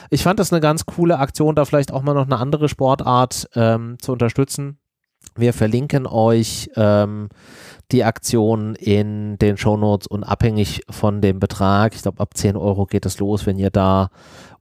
Ich 0.09 0.23
fand 0.23 0.39
das 0.39 0.53
eine 0.53 0.61
ganz 0.61 0.86
coole 0.86 1.19
Aktion, 1.19 1.55
da 1.55 1.65
vielleicht 1.65 1.91
auch 1.91 2.03
mal 2.03 2.13
noch 2.13 2.25
eine 2.25 2.38
andere 2.38 2.69
Sportart 2.69 3.49
ähm, 3.53 3.97
zu 3.99 4.13
unterstützen. 4.13 4.80
Wir 5.36 5.53
verlinken 5.53 6.05
euch 6.07 6.69
ähm, 6.75 7.30
die 7.91 8.03
Aktion 8.03 8.75
in 8.75 9.38
den 9.38 9.57
Shownotes 9.57 10.07
und 10.07 10.23
abhängig 10.23 10.82
von 10.89 11.21
dem 11.21 11.39
Betrag, 11.39 11.95
ich 11.95 12.01
glaube 12.01 12.21
ab 12.21 12.36
10 12.36 12.55
Euro 12.57 12.86
geht 12.86 13.05
es 13.05 13.19
los, 13.19 13.45
wenn 13.45 13.57
ihr 13.57 13.69
da 13.69 14.09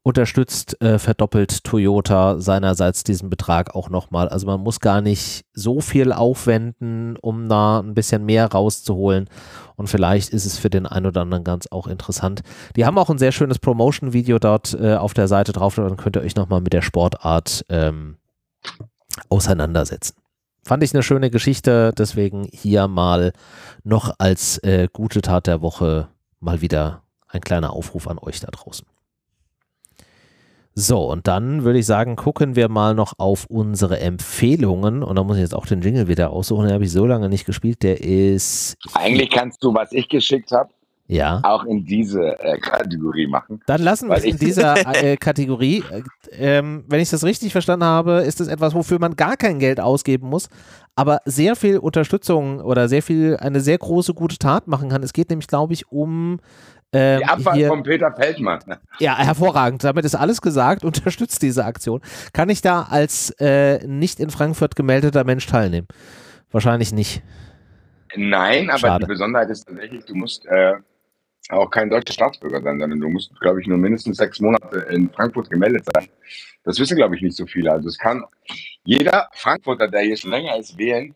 unterstützt, 0.07 0.81
äh, 0.81 1.01
verdoppelt 1.01 1.65
Toyota 1.65 2.39
seinerseits 2.39 3.03
diesen 3.03 3.29
Betrag 3.29 3.75
auch 3.75 3.91
nochmal. 3.91 4.29
Also 4.29 4.47
man 4.47 4.61
muss 4.61 4.79
gar 4.79 5.01
nicht 5.01 5.45
so 5.53 5.81
viel 5.81 6.13
aufwenden, 6.13 7.17
um 7.17 7.49
da 7.49 7.81
ein 7.81 7.95
bisschen 7.95 8.25
mehr 8.25 8.47
rauszuholen. 8.47 9.29
Und 9.75 9.89
vielleicht 9.89 10.29
ist 10.29 10.47
es 10.47 10.59
für 10.59 10.71
den 10.71 10.87
einen 10.87 11.07
oder 11.07 11.23
anderen 11.23 11.43
ganz 11.43 11.67
auch 11.73 11.89
interessant. 11.89 12.43
Die 12.77 12.87
haben 12.87 12.99
auch 12.99 13.11
ein 13.11 13.19
sehr 13.19 13.33
schönes 13.33 13.59
Promotion-Video 13.59 14.39
dort 14.39 14.79
äh, 14.81 14.95
auf 14.95 15.13
der 15.13 15.27
Seite 15.27 15.53
drauf. 15.53 15.75
Dann 15.75 15.97
könnt 15.97 16.15
ihr 16.15 16.23
euch 16.23 16.37
nochmal 16.37 16.61
mit 16.61 16.73
der 16.73 16.83
Sportart 16.83 17.67
ähm, 17.69 18.19
auseinandersetzen. 19.29 20.15
Fand 20.67 20.83
ich 20.83 20.93
eine 20.93 21.05
schöne 21.05 21.31
Geschichte, 21.31 21.93
deswegen 21.97 22.49
hier 22.53 22.89
mal 22.89 23.33
noch 23.85 24.13
als 24.19 24.59
äh, 24.65 24.89
gute 24.93 25.21
Tat 25.21 25.47
der 25.47 25.63
Woche 25.63 26.09
mal 26.41 26.61
wieder 26.61 27.05
ein 27.29 27.41
kleiner 27.41 27.73
Aufruf 27.73 28.09
an 28.09 28.19
euch 28.19 28.41
da 28.41 28.49
draußen. 28.49 28.85
So, 30.75 31.09
und 31.09 31.29
dann 31.29 31.63
würde 31.63 31.79
ich 31.79 31.87
sagen, 31.87 32.17
gucken 32.17 32.57
wir 32.57 32.69
mal 32.69 32.95
noch 32.95 33.13
auf 33.19 33.47
unsere 33.47 34.01
Empfehlungen. 34.01 35.05
Und 35.05 35.15
da 35.15 35.23
muss 35.23 35.37
ich 35.37 35.43
jetzt 35.43 35.55
auch 35.55 35.67
den 35.67 35.83
Jingle 35.83 36.09
wieder 36.09 36.31
aussuchen, 36.31 36.65
den 36.65 36.75
habe 36.75 36.85
ich 36.85 36.91
so 36.91 37.07
lange 37.07 37.29
nicht 37.29 37.47
gespielt. 37.47 37.85
Der 37.85 38.01
ist. 38.01 38.77
Eigentlich 38.93 39.31
kannst 39.31 39.63
du, 39.63 39.73
was 39.73 39.93
ich 39.93 40.09
geschickt 40.09 40.51
habe, 40.51 40.71
Ja. 41.09 41.41
auch 41.45 41.65
in 41.65 41.85
diese 41.85 42.39
äh, 42.41 42.59
Kategorie 42.59 43.27
machen. 43.27 43.61
Dann 43.67 43.83
lassen 43.83 44.09
wir 44.09 44.17
es 44.17 44.25
in 44.25 44.37
dieser 44.39 44.75
äh, 45.03 45.17
Kategorie. 45.17 45.85
Äh, 45.91 46.03
ähm, 46.59 46.85
wenn 46.89 47.01
ich 47.01 47.11
das 47.11 47.23
richtig 47.25 47.53
verstanden 47.53 47.85
habe, 47.85 48.23
ist 48.23 48.41
es 48.41 48.49
etwas, 48.49 48.75
wofür 48.75 48.99
man 48.99 49.15
gar 49.15 49.37
kein 49.37 49.59
Geld 49.59 49.79
ausgeben 49.81 50.29
muss, 50.29 50.49
aber 50.97 51.21
sehr 51.25 51.55
viel 51.57 51.79
Unterstützung 51.79 52.61
oder 52.61 52.89
sehr 52.89 53.03
viel, 53.03 53.37
eine 53.37 53.61
sehr 53.61 53.79
große 53.79 54.15
gute 54.15 54.39
Tat 54.39 54.67
machen 54.67 54.89
kann. 54.89 55.03
Es 55.03 55.13
geht 55.13 55.31
nämlich, 55.31 55.47
glaube 55.47 55.75
ich, 55.75 55.91
um 55.93 56.41
ähm, 56.93 57.19
Die 57.21 57.25
Abfahrt 57.27 57.57
hier, 57.57 57.69
von 57.69 57.83
Peter 57.83 58.13
Feldmann. 58.13 58.61
ja, 58.99 59.17
hervorragend. 59.17 59.85
Damit 59.85 60.05
ist 60.05 60.15
alles 60.15 60.41
gesagt. 60.41 60.85
Unterstützt 60.85 61.43
diese 61.43 61.65
Aktion. 61.65 62.01
Kann 62.33 62.49
ich 62.49 62.63
da 62.63 62.83
als 62.83 63.31
äh, 63.41 63.87
nicht 63.87 64.21
in 64.21 64.31
Frankfurt 64.31 64.77
gemeldeter 64.77 65.25
Mensch 65.25 65.47
teilnehmen? 65.47 65.89
Wahrscheinlich 66.51 66.93
nicht. 66.93 67.23
Nein, 68.17 68.71
aber 68.71 68.79
Schade. 68.79 69.05
die 69.05 69.09
Besonderheit 69.09 69.51
ist 69.51 69.67
tatsächlich, 69.67 70.05
du 70.05 70.15
musst 70.15 70.47
äh, 70.47 70.75
auch 71.49 71.71
kein 71.71 71.91
deutscher 71.91 72.13
Staatsbürger 72.13 72.61
sein, 72.63 72.81
sondern 72.81 73.01
du 73.01 73.09
musst, 73.09 73.39
glaube 73.41 73.61
ich, 73.61 73.67
nur 73.67 73.79
mindestens 73.79 74.17
sechs 74.17 74.41
Monate 74.41 74.79
in 74.91 75.11
Frankfurt 75.11 75.51
gemeldet 75.51 75.85
sein. 75.95 76.09
Das 76.65 76.79
wissen, 76.81 76.97
glaube 76.97 77.15
ich, 77.15 77.23
nicht 77.23 77.37
so 77.37 77.47
viele. 77.47 77.73
Also 77.73 77.89
es 77.89 77.99
kann 77.99 78.25
jeder 78.85 79.29
Frankfurter, 79.33 79.89
der 79.89 80.01
hier 80.01 80.17
schon 80.17 80.33
länger 80.33 80.57
ist, 80.57 80.77
wählen. 80.77 81.15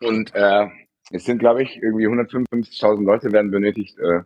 Und 0.00 0.34
äh, 0.34 0.66
es 1.10 1.24
sind, 1.24 1.38
glaube 1.38 1.62
ich, 1.62 1.82
irgendwie 1.82 2.06
155.000 2.06 3.04
Leute 3.04 3.32
werden 3.32 3.50
benötigt, 3.50 3.98
äh, 3.98 4.22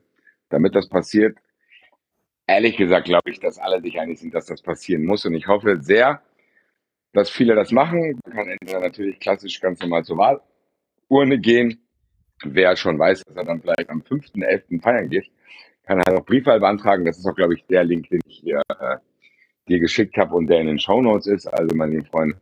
damit 0.51 0.74
das 0.74 0.89
passiert. 0.89 1.39
Ehrlich 2.47 2.76
gesagt 2.76 3.06
glaube 3.06 3.30
ich, 3.30 3.40
dass 3.40 3.59
alle 3.59 3.80
sich 3.80 3.98
einig 3.98 4.18
sind, 4.18 4.35
dass 4.35 4.47
das 4.47 4.62
passieren 4.62 5.05
muss. 5.05 5.24
Und 5.24 5.35
ich 5.35 5.47
hoffe 5.47 5.78
sehr, 5.82 6.22
dass 7.12 7.30
viele 7.30 7.55
das 7.55 7.72
machen. 7.72 8.20
Man 8.24 8.36
kann 8.36 8.48
entweder 8.48 8.80
natürlich 8.80 9.18
klassisch 9.20 9.60
ganz 9.60 9.80
normal 9.80 10.05
zur 10.05 10.18
Wahlurne 10.18 11.39
gehen. 11.39 11.88
Wer 12.44 12.77
schon 12.77 12.98
weiß, 12.98 13.24
dass 13.24 13.36
er 13.36 13.44
dann 13.44 13.60
vielleicht 13.60 13.90
am 13.90 14.01
5.11. 14.01 14.81
feiern 14.82 15.09
geht, 15.09 15.31
kann 15.85 16.02
halt 16.06 16.19
auch 16.19 16.24
Briefwahl 16.24 16.60
beantragen. 16.60 17.05
Das 17.05 17.19
ist 17.19 17.27
auch, 17.27 17.35
glaube 17.35 17.55
ich, 17.55 17.65
der 17.66 17.85
Link, 17.85 18.09
den 18.10 18.20
ich 18.27 18.39
hier 18.39 18.62
äh, 18.69 18.97
dir 19.69 19.81
geschickt 19.81 20.16
habe 20.16 20.35
und 20.35 20.47
der 20.47 20.60
in 20.60 20.66
den 20.66 20.78
Shownotes 20.78 21.27
ist. 21.27 21.47
Also, 21.47 21.74
meine 21.74 21.93
lieben 21.93 22.06
Freunde, 22.06 22.36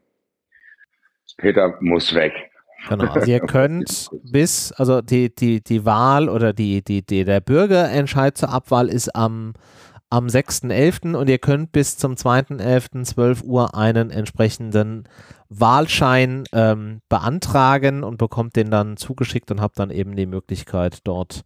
Peter 1.38 1.76
muss 1.80 2.14
weg. 2.14 2.32
Genau. 2.88 3.04
Also 3.04 3.30
ihr 3.30 3.40
könnt 3.46 4.10
bis, 4.22 4.72
also 4.72 5.00
die, 5.00 5.34
die, 5.34 5.62
die 5.62 5.84
Wahl 5.84 6.28
oder 6.28 6.52
die, 6.52 6.82
die, 6.82 7.04
die, 7.04 7.24
der 7.24 7.40
Bürgerentscheid 7.40 8.36
zur 8.36 8.50
Abwahl 8.50 8.88
ist 8.88 9.14
am 9.14 9.54
am 10.08 10.26
6.11. 10.26 11.16
und 11.16 11.28
ihr 11.28 11.38
könnt 11.38 11.72
bis 11.72 11.96
zum 11.96 12.14
2.11. 12.14 13.04
12 13.04 13.42
Uhr 13.42 13.74
einen 13.74 14.10
entsprechenden 14.10 15.08
Wahlschein 15.48 16.44
ähm, 16.52 17.00
beantragen 17.08 18.04
und 18.04 18.16
bekommt 18.18 18.56
den 18.56 18.70
dann 18.70 18.96
zugeschickt 18.96 19.50
und 19.50 19.60
habt 19.60 19.78
dann 19.78 19.90
eben 19.90 20.16
die 20.16 20.26
Möglichkeit 20.26 21.00
dort 21.04 21.44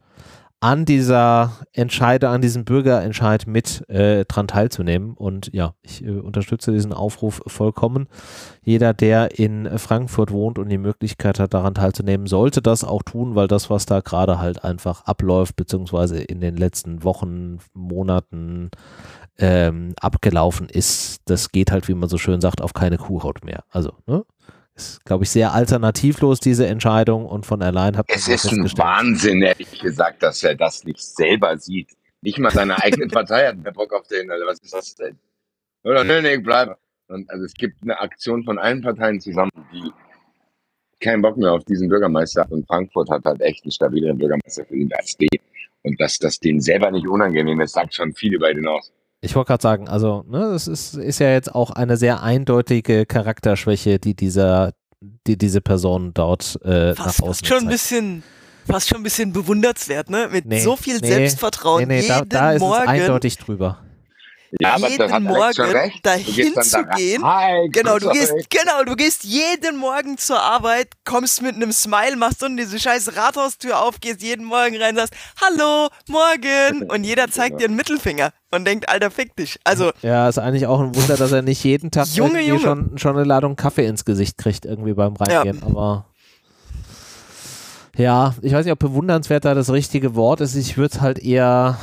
an 0.61 0.85
dieser 0.85 1.53
Entscheide, 1.73 2.28
an 2.28 2.43
diesem 2.43 2.66
Bürgerentscheid 2.66 3.47
mit 3.47 3.89
äh, 3.89 4.27
dran 4.27 4.47
teilzunehmen. 4.47 5.15
Und 5.15 5.51
ja, 5.55 5.74
ich 5.81 6.05
äh, 6.05 6.11
unterstütze 6.11 6.70
diesen 6.70 6.93
Aufruf 6.93 7.41
vollkommen. 7.47 8.09
Jeder, 8.62 8.93
der 8.93 9.39
in 9.39 9.78
Frankfurt 9.78 10.31
wohnt 10.31 10.59
und 10.59 10.69
die 10.69 10.77
Möglichkeit 10.77 11.41
hat, 11.41 11.55
daran 11.55 11.74
teilzunehmen, 11.74 12.27
sollte 12.27 12.61
das 12.61 12.85
auch 12.85 13.03
tun, 13.03 13.35
weil 13.35 13.49
das, 13.49 13.70
was 13.70 13.87
da 13.87 14.01
gerade 14.01 14.39
halt 14.39 14.62
einfach 14.62 15.05
abläuft, 15.07 15.57
beziehungsweise 15.57 16.19
in 16.19 16.43
den 16.43 16.59
letzten 16.59 17.05
Wochen, 17.05 17.59
Monaten 17.73 18.70
ähm, 19.39 19.95
abgelaufen 19.99 20.69
ist, 20.69 21.23
das 21.24 21.53
geht 21.53 21.73
halt, 21.73 21.89
wie 21.89 21.95
man 21.95 22.11
so 22.11 22.19
schön 22.19 22.43
sagt, 22.43 22.61
auf 22.61 22.74
keine 22.74 22.99
Kuhhaut 22.99 23.45
mehr. 23.45 23.65
Also, 23.70 23.95
ne? 24.07 24.24
Ist, 24.81 25.05
glaube 25.05 25.24
ich, 25.24 25.31
sehr 25.31 25.52
alternativlos, 25.52 26.40
diese 26.40 26.66
Entscheidung 26.66 27.27
und 27.27 27.47
von 27.47 27.62
allein 27.62 27.97
hat 27.97 28.07
Es 28.09 28.28
ist 28.28 28.51
ein 28.51 28.65
Wahnsinn, 28.77 29.43
ehrlich 29.43 29.81
gesagt, 29.81 30.23
dass 30.23 30.43
er 30.43 30.55
das 30.55 30.85
nicht 30.85 31.02
selber 31.02 31.57
sieht. 31.59 31.90
Nicht 32.23 32.39
mal 32.39 32.51
seine 32.51 32.82
eigene 32.82 33.07
Partei 33.09 33.47
hat 33.47 33.59
mehr 33.59 33.73
Bock 33.73 33.93
auf 33.93 34.07
den, 34.09 34.27
oder 34.27 34.47
was 34.47 34.59
ist 34.61 34.74
das 34.74 34.94
denn? 34.94 35.19
Oder 35.85 36.05
nee, 36.05 36.20
nee, 36.20 36.35
ich 36.35 36.43
bleibe. 36.43 36.77
Und 37.09 37.28
also 37.31 37.44
es 37.44 37.55
gibt 37.55 37.82
eine 37.82 37.98
Aktion 38.01 38.44
von 38.44 38.59
allen 38.59 38.82
Parteien 38.82 39.20
zusammen, 39.20 39.51
die 39.73 39.90
keinen 41.01 41.23
Bock 41.23 41.36
mehr 41.36 41.52
auf 41.52 41.65
diesen 41.65 41.89
Bürgermeister 41.89 42.43
hat. 42.43 42.51
Und 42.51 42.66
Frankfurt 42.66 43.11
hat 43.11 43.24
halt 43.24 43.40
echt 43.40 43.65
einen 43.65 43.73
stabileren 43.73 44.19
Bürgermeister 44.19 44.65
für 44.65 44.77
den 44.77 44.93
AfD. 44.93 45.27
Und 45.82 46.01
dass 46.01 46.19
das 46.19 46.39
denen 46.39 46.61
selber 46.61 46.90
nicht 46.90 47.07
unangenehm 47.07 47.61
ist, 47.61 47.73
sagt 47.73 47.94
schon 47.94 48.12
viel 48.12 48.35
über 48.35 48.52
den 48.52 48.69
aus. 48.69 48.93
Ich 49.20 49.34
wollte 49.34 49.48
gerade 49.48 49.62
sagen, 49.62 49.88
also, 49.88 50.24
ne, 50.28 50.51
das 50.52 50.66
ist, 50.66 50.94
ist 50.94 51.18
ja 51.18 51.30
jetzt 51.30 51.55
auch 51.55 51.70
eine 51.70 51.97
sehr 51.97 52.22
eindeutige 52.22 53.05
Charakterschwäche, 53.05 53.98
die 53.98 54.14
dieser, 54.14 54.72
die 55.26 55.36
diese 55.36 55.60
Person 55.60 56.12
dort 56.14 56.59
äh, 56.64 56.94
fast, 56.94 57.20
nach 57.20 57.28
außen 57.28 57.47
fast 57.47 57.47
schon 57.47 57.59
ein 57.59 57.68
bisschen 57.68 58.22
fast 58.66 58.88
schon 58.88 58.98
ein 59.01 59.02
bisschen 59.02 59.32
bewundernswert, 59.32 60.10
ne? 60.10 60.28
Mit 60.30 60.47
nee, 60.47 60.60
so 60.60 60.76
viel 60.76 60.98
nee, 61.01 61.09
Selbstvertrauen 61.09 61.88
nee, 61.88 61.97
nee, 61.97 62.01
jeden 62.02 62.28
da, 62.28 62.38
da 62.38 62.52
ist 62.52 62.60
Morgen. 62.60 62.82
Es 62.82 62.88
eindeutig 62.88 63.36
drüber 63.38 63.78
ja, 64.59 64.77
jeden 64.77 65.22
Morgen 65.24 65.93
dahin 66.02 66.55
zu 66.60 66.85
gehen. 66.97 67.22
Hi, 67.22 67.68
genau, 67.68 67.98
du 67.98 68.10
gehst, 68.10 68.32
genau, 68.51 68.85
du 68.85 68.97
gehst 68.97 69.22
jeden 69.24 69.77
Morgen 69.77 70.18
zur 70.18 70.40
Arbeit, 70.40 70.89
kommst 71.05 71.43
mit 71.43 71.55
einem 71.55 71.72
Smile, 71.72 72.16
machst 72.16 72.43
unten 72.43 72.56
diese 72.56 72.81
scheiß 72.81 73.16
Rathaustür 73.16 73.81
auf, 73.81 74.01
gehst 74.01 74.22
jeden 74.22 74.44
Morgen 74.44 74.77
rein, 74.77 74.97
sagst, 74.97 75.14
hallo, 75.40 75.89
morgen. 76.09 76.82
Und 76.90 77.05
jeder 77.05 77.31
zeigt 77.31 77.60
dir 77.60 77.66
einen 77.66 77.77
Mittelfinger 77.77 78.32
und 78.51 78.64
denkt, 78.64 78.89
Alter, 78.89 79.10
fick 79.10 79.36
dich. 79.36 79.60
Also. 79.64 79.93
Ja, 80.02 80.28
ist 80.28 80.39
eigentlich 80.39 80.66
auch 80.66 80.81
ein 80.81 80.94
Wunder, 80.97 81.16
dass 81.16 81.31
er 81.31 81.43
nicht 81.43 81.62
jeden 81.62 81.90
Tag 81.90 82.09
Junge, 82.09 82.40
Junge. 82.40 82.60
Schon, 82.60 82.98
schon 82.98 83.16
eine 83.16 83.24
Ladung 83.24 83.55
Kaffee 83.55 83.86
ins 83.86 84.05
Gesicht 84.05 84.39
kriegt, 84.39 84.64
irgendwie 84.64 84.94
beim 84.94 85.14
Reingehen, 85.14 85.60
ja. 85.60 85.66
aber. 85.66 86.06
Ja, 87.97 88.35
ich 88.40 88.52
weiß 88.52 88.64
nicht, 88.64 88.72
ob 88.72 88.78
bewundernswert 88.78 89.44
da 89.44 89.55
das 89.55 89.70
richtige 89.70 90.14
Wort 90.14 90.40
ist. 90.40 90.55
Ich 90.56 90.77
würde 90.77 90.94
es 90.94 91.01
halt 91.01 91.18
eher 91.18 91.78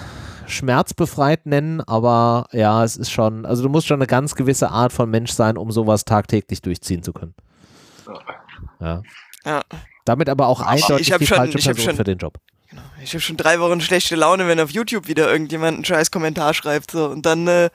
schmerzbefreit 0.48 1.46
nennen, 1.46 1.82
aber 1.82 2.48
ja, 2.52 2.84
es 2.84 2.98
ist 2.98 3.12
schon, 3.12 3.46
also 3.46 3.64
du 3.64 3.70
musst 3.70 3.88
schon 3.88 4.00
eine 4.00 4.08
ganz 4.08 4.36
gewisse 4.36 4.70
Art 4.70 4.94
von 4.94 5.10
Mensch 5.10 5.32
sein, 5.32 5.58
um 5.58 5.72
sowas 5.72 6.06
tagtäglich 6.06 6.62
durchziehen 6.62 7.04
zu 7.04 7.14
können. 7.14 7.36
Ja. 8.80 9.02
ja. 9.46 9.62
Damit 10.06 10.30
aber 10.30 10.48
auch 10.48 10.62
eindeutig 10.62 11.14
die 11.20 11.26
schon, 11.26 11.38
falsche 11.38 11.58
Person 11.58 11.78
schon, 11.78 11.96
für 11.96 12.04
den 12.04 12.18
Job. 12.18 12.40
Genau. 12.70 12.82
Ich 13.02 13.14
habe 13.14 13.22
schon 13.22 13.38
drei 13.38 13.60
Wochen 13.60 13.82
schlechte 13.82 14.16
Laune, 14.16 14.48
wenn 14.48 14.60
auf 14.60 14.72
YouTube 14.72 15.08
wieder 15.08 15.32
irgendjemand 15.32 15.76
einen 15.76 15.86
scheiß 15.86 16.12
Kommentar 16.12 16.54
schreibt. 16.54 16.92
So. 16.92 17.08
Und 17.08 17.26
dann, 17.26 17.48
äh, 17.48 17.70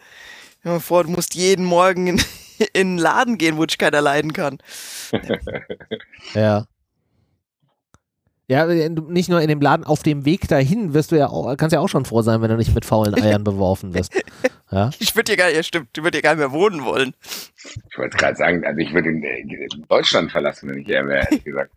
mal 0.62 0.80
vor, 0.80 1.04
du 1.04 1.10
musst 1.10 1.34
jeden 1.34 1.64
Morgen 1.64 2.06
in, 2.06 2.24
in 2.72 2.88
einen 2.88 2.98
Laden 2.98 3.38
gehen, 3.38 3.56
wo 3.56 3.66
dich 3.66 3.78
keiner 3.78 4.00
leiden 4.00 4.32
kann. 4.32 4.58
ja. 6.34 6.64
Ja, 8.52 8.66
äh, 8.68 8.90
nicht 8.90 9.30
nur 9.30 9.40
in 9.40 9.48
dem 9.48 9.62
Laden, 9.62 9.84
auf 9.86 10.02
dem 10.02 10.26
Weg 10.26 10.46
dahin 10.46 10.92
wirst 10.92 11.10
du 11.10 11.16
ja 11.16 11.28
auch, 11.28 11.56
kannst 11.56 11.72
ja 11.72 11.80
auch 11.80 11.88
schon 11.88 12.04
froh 12.04 12.20
sein, 12.20 12.42
wenn 12.42 12.50
du 12.50 12.58
nicht 12.58 12.74
mit 12.74 12.84
faulen 12.84 13.14
Eiern 13.22 13.44
beworfen 13.44 13.94
wirst. 13.94 14.12
Ja? 14.70 14.90
Ich 14.98 15.16
würde 15.16 15.32
dir 15.32 15.38
gar 15.38 15.48
ja 15.48 15.62
stimmt, 15.62 15.88
ich 15.96 16.02
würde 16.02 16.18
dir 16.18 16.22
gar 16.22 16.34
nicht 16.34 16.40
mehr 16.40 16.52
wohnen 16.52 16.84
wollen. 16.84 17.14
Ich 17.90 17.96
wollte 17.96 18.18
gerade 18.18 18.36
sagen, 18.36 18.62
also 18.66 18.78
ich 18.78 18.92
würde 18.92 19.08
äh, 19.08 19.68
Deutschland 19.88 20.30
verlassen, 20.30 20.68
wenn 20.68 20.78
ich 20.78 20.86
hier 20.86 21.06
wäre, 21.06 21.24
ehrlich 21.24 21.44
gesagt. 21.44 21.72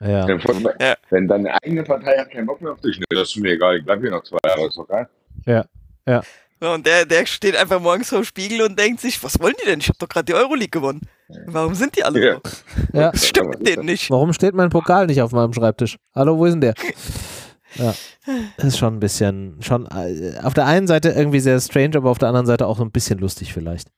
Ja. 0.00 0.26
ja. 0.26 0.96
Wenn 1.10 1.28
deine 1.28 1.62
eigene 1.62 1.82
Partei 1.82 2.16
hat 2.16 2.30
keinen 2.30 2.46
Bock 2.46 2.62
mehr 2.62 2.72
auf 2.72 2.80
dich, 2.80 2.98
ne, 2.98 3.04
das 3.10 3.28
ist 3.28 3.36
mir 3.36 3.52
egal, 3.52 3.76
ich 3.76 3.84
bleibe 3.84 4.00
hier 4.00 4.12
noch 4.12 4.22
zwei 4.22 4.38
Jahre, 4.46 4.68
ist 4.68 4.78
doch 4.78 4.88
geil. 4.88 5.08
Ja, 5.44 5.66
ja. 6.06 6.22
Und 6.60 6.86
der, 6.86 7.06
der 7.06 7.24
steht 7.26 7.56
einfach 7.56 7.80
morgens 7.80 8.08
vor 8.08 8.18
dem 8.18 8.24
Spiegel 8.24 8.62
und 8.62 8.78
denkt 8.78 9.00
sich, 9.00 9.22
was 9.22 9.38
wollen 9.38 9.54
die 9.62 9.66
denn? 9.66 9.80
Ich 9.80 9.88
habe 9.88 9.98
doch 9.98 10.08
gerade 10.08 10.24
die 10.24 10.34
Euroleague 10.34 10.68
gewonnen. 10.70 11.02
Warum 11.46 11.74
sind 11.74 11.96
die 11.96 12.04
alle 12.04 12.24
ja. 12.24 12.34
so? 12.34 12.98
Ja. 12.98 13.12
Das 13.12 13.26
stimmt 13.26 13.66
denen 13.66 13.84
nicht. 13.84 14.10
Warum 14.10 14.32
steht 14.32 14.54
mein 14.54 14.70
Pokal 14.70 15.06
nicht 15.06 15.22
auf 15.22 15.32
meinem 15.32 15.52
Schreibtisch? 15.52 15.96
Hallo, 16.14 16.38
wo 16.38 16.46
ist 16.46 16.52
denn 16.52 16.60
der? 16.60 16.74
Ja, 17.74 17.94
das 18.56 18.66
ist 18.66 18.78
schon 18.78 18.94
ein 18.94 19.00
bisschen, 19.00 19.58
schon 19.60 19.86
äh, 19.86 20.38
auf 20.42 20.54
der 20.54 20.66
einen 20.66 20.86
Seite 20.86 21.10
irgendwie 21.10 21.40
sehr 21.40 21.60
strange, 21.60 21.96
aber 21.96 22.10
auf 22.10 22.18
der 22.18 22.28
anderen 22.28 22.46
Seite 22.46 22.66
auch 22.66 22.78
so 22.78 22.82
ein 22.82 22.90
bisschen 22.90 23.18
lustig 23.18 23.52
vielleicht. 23.52 23.88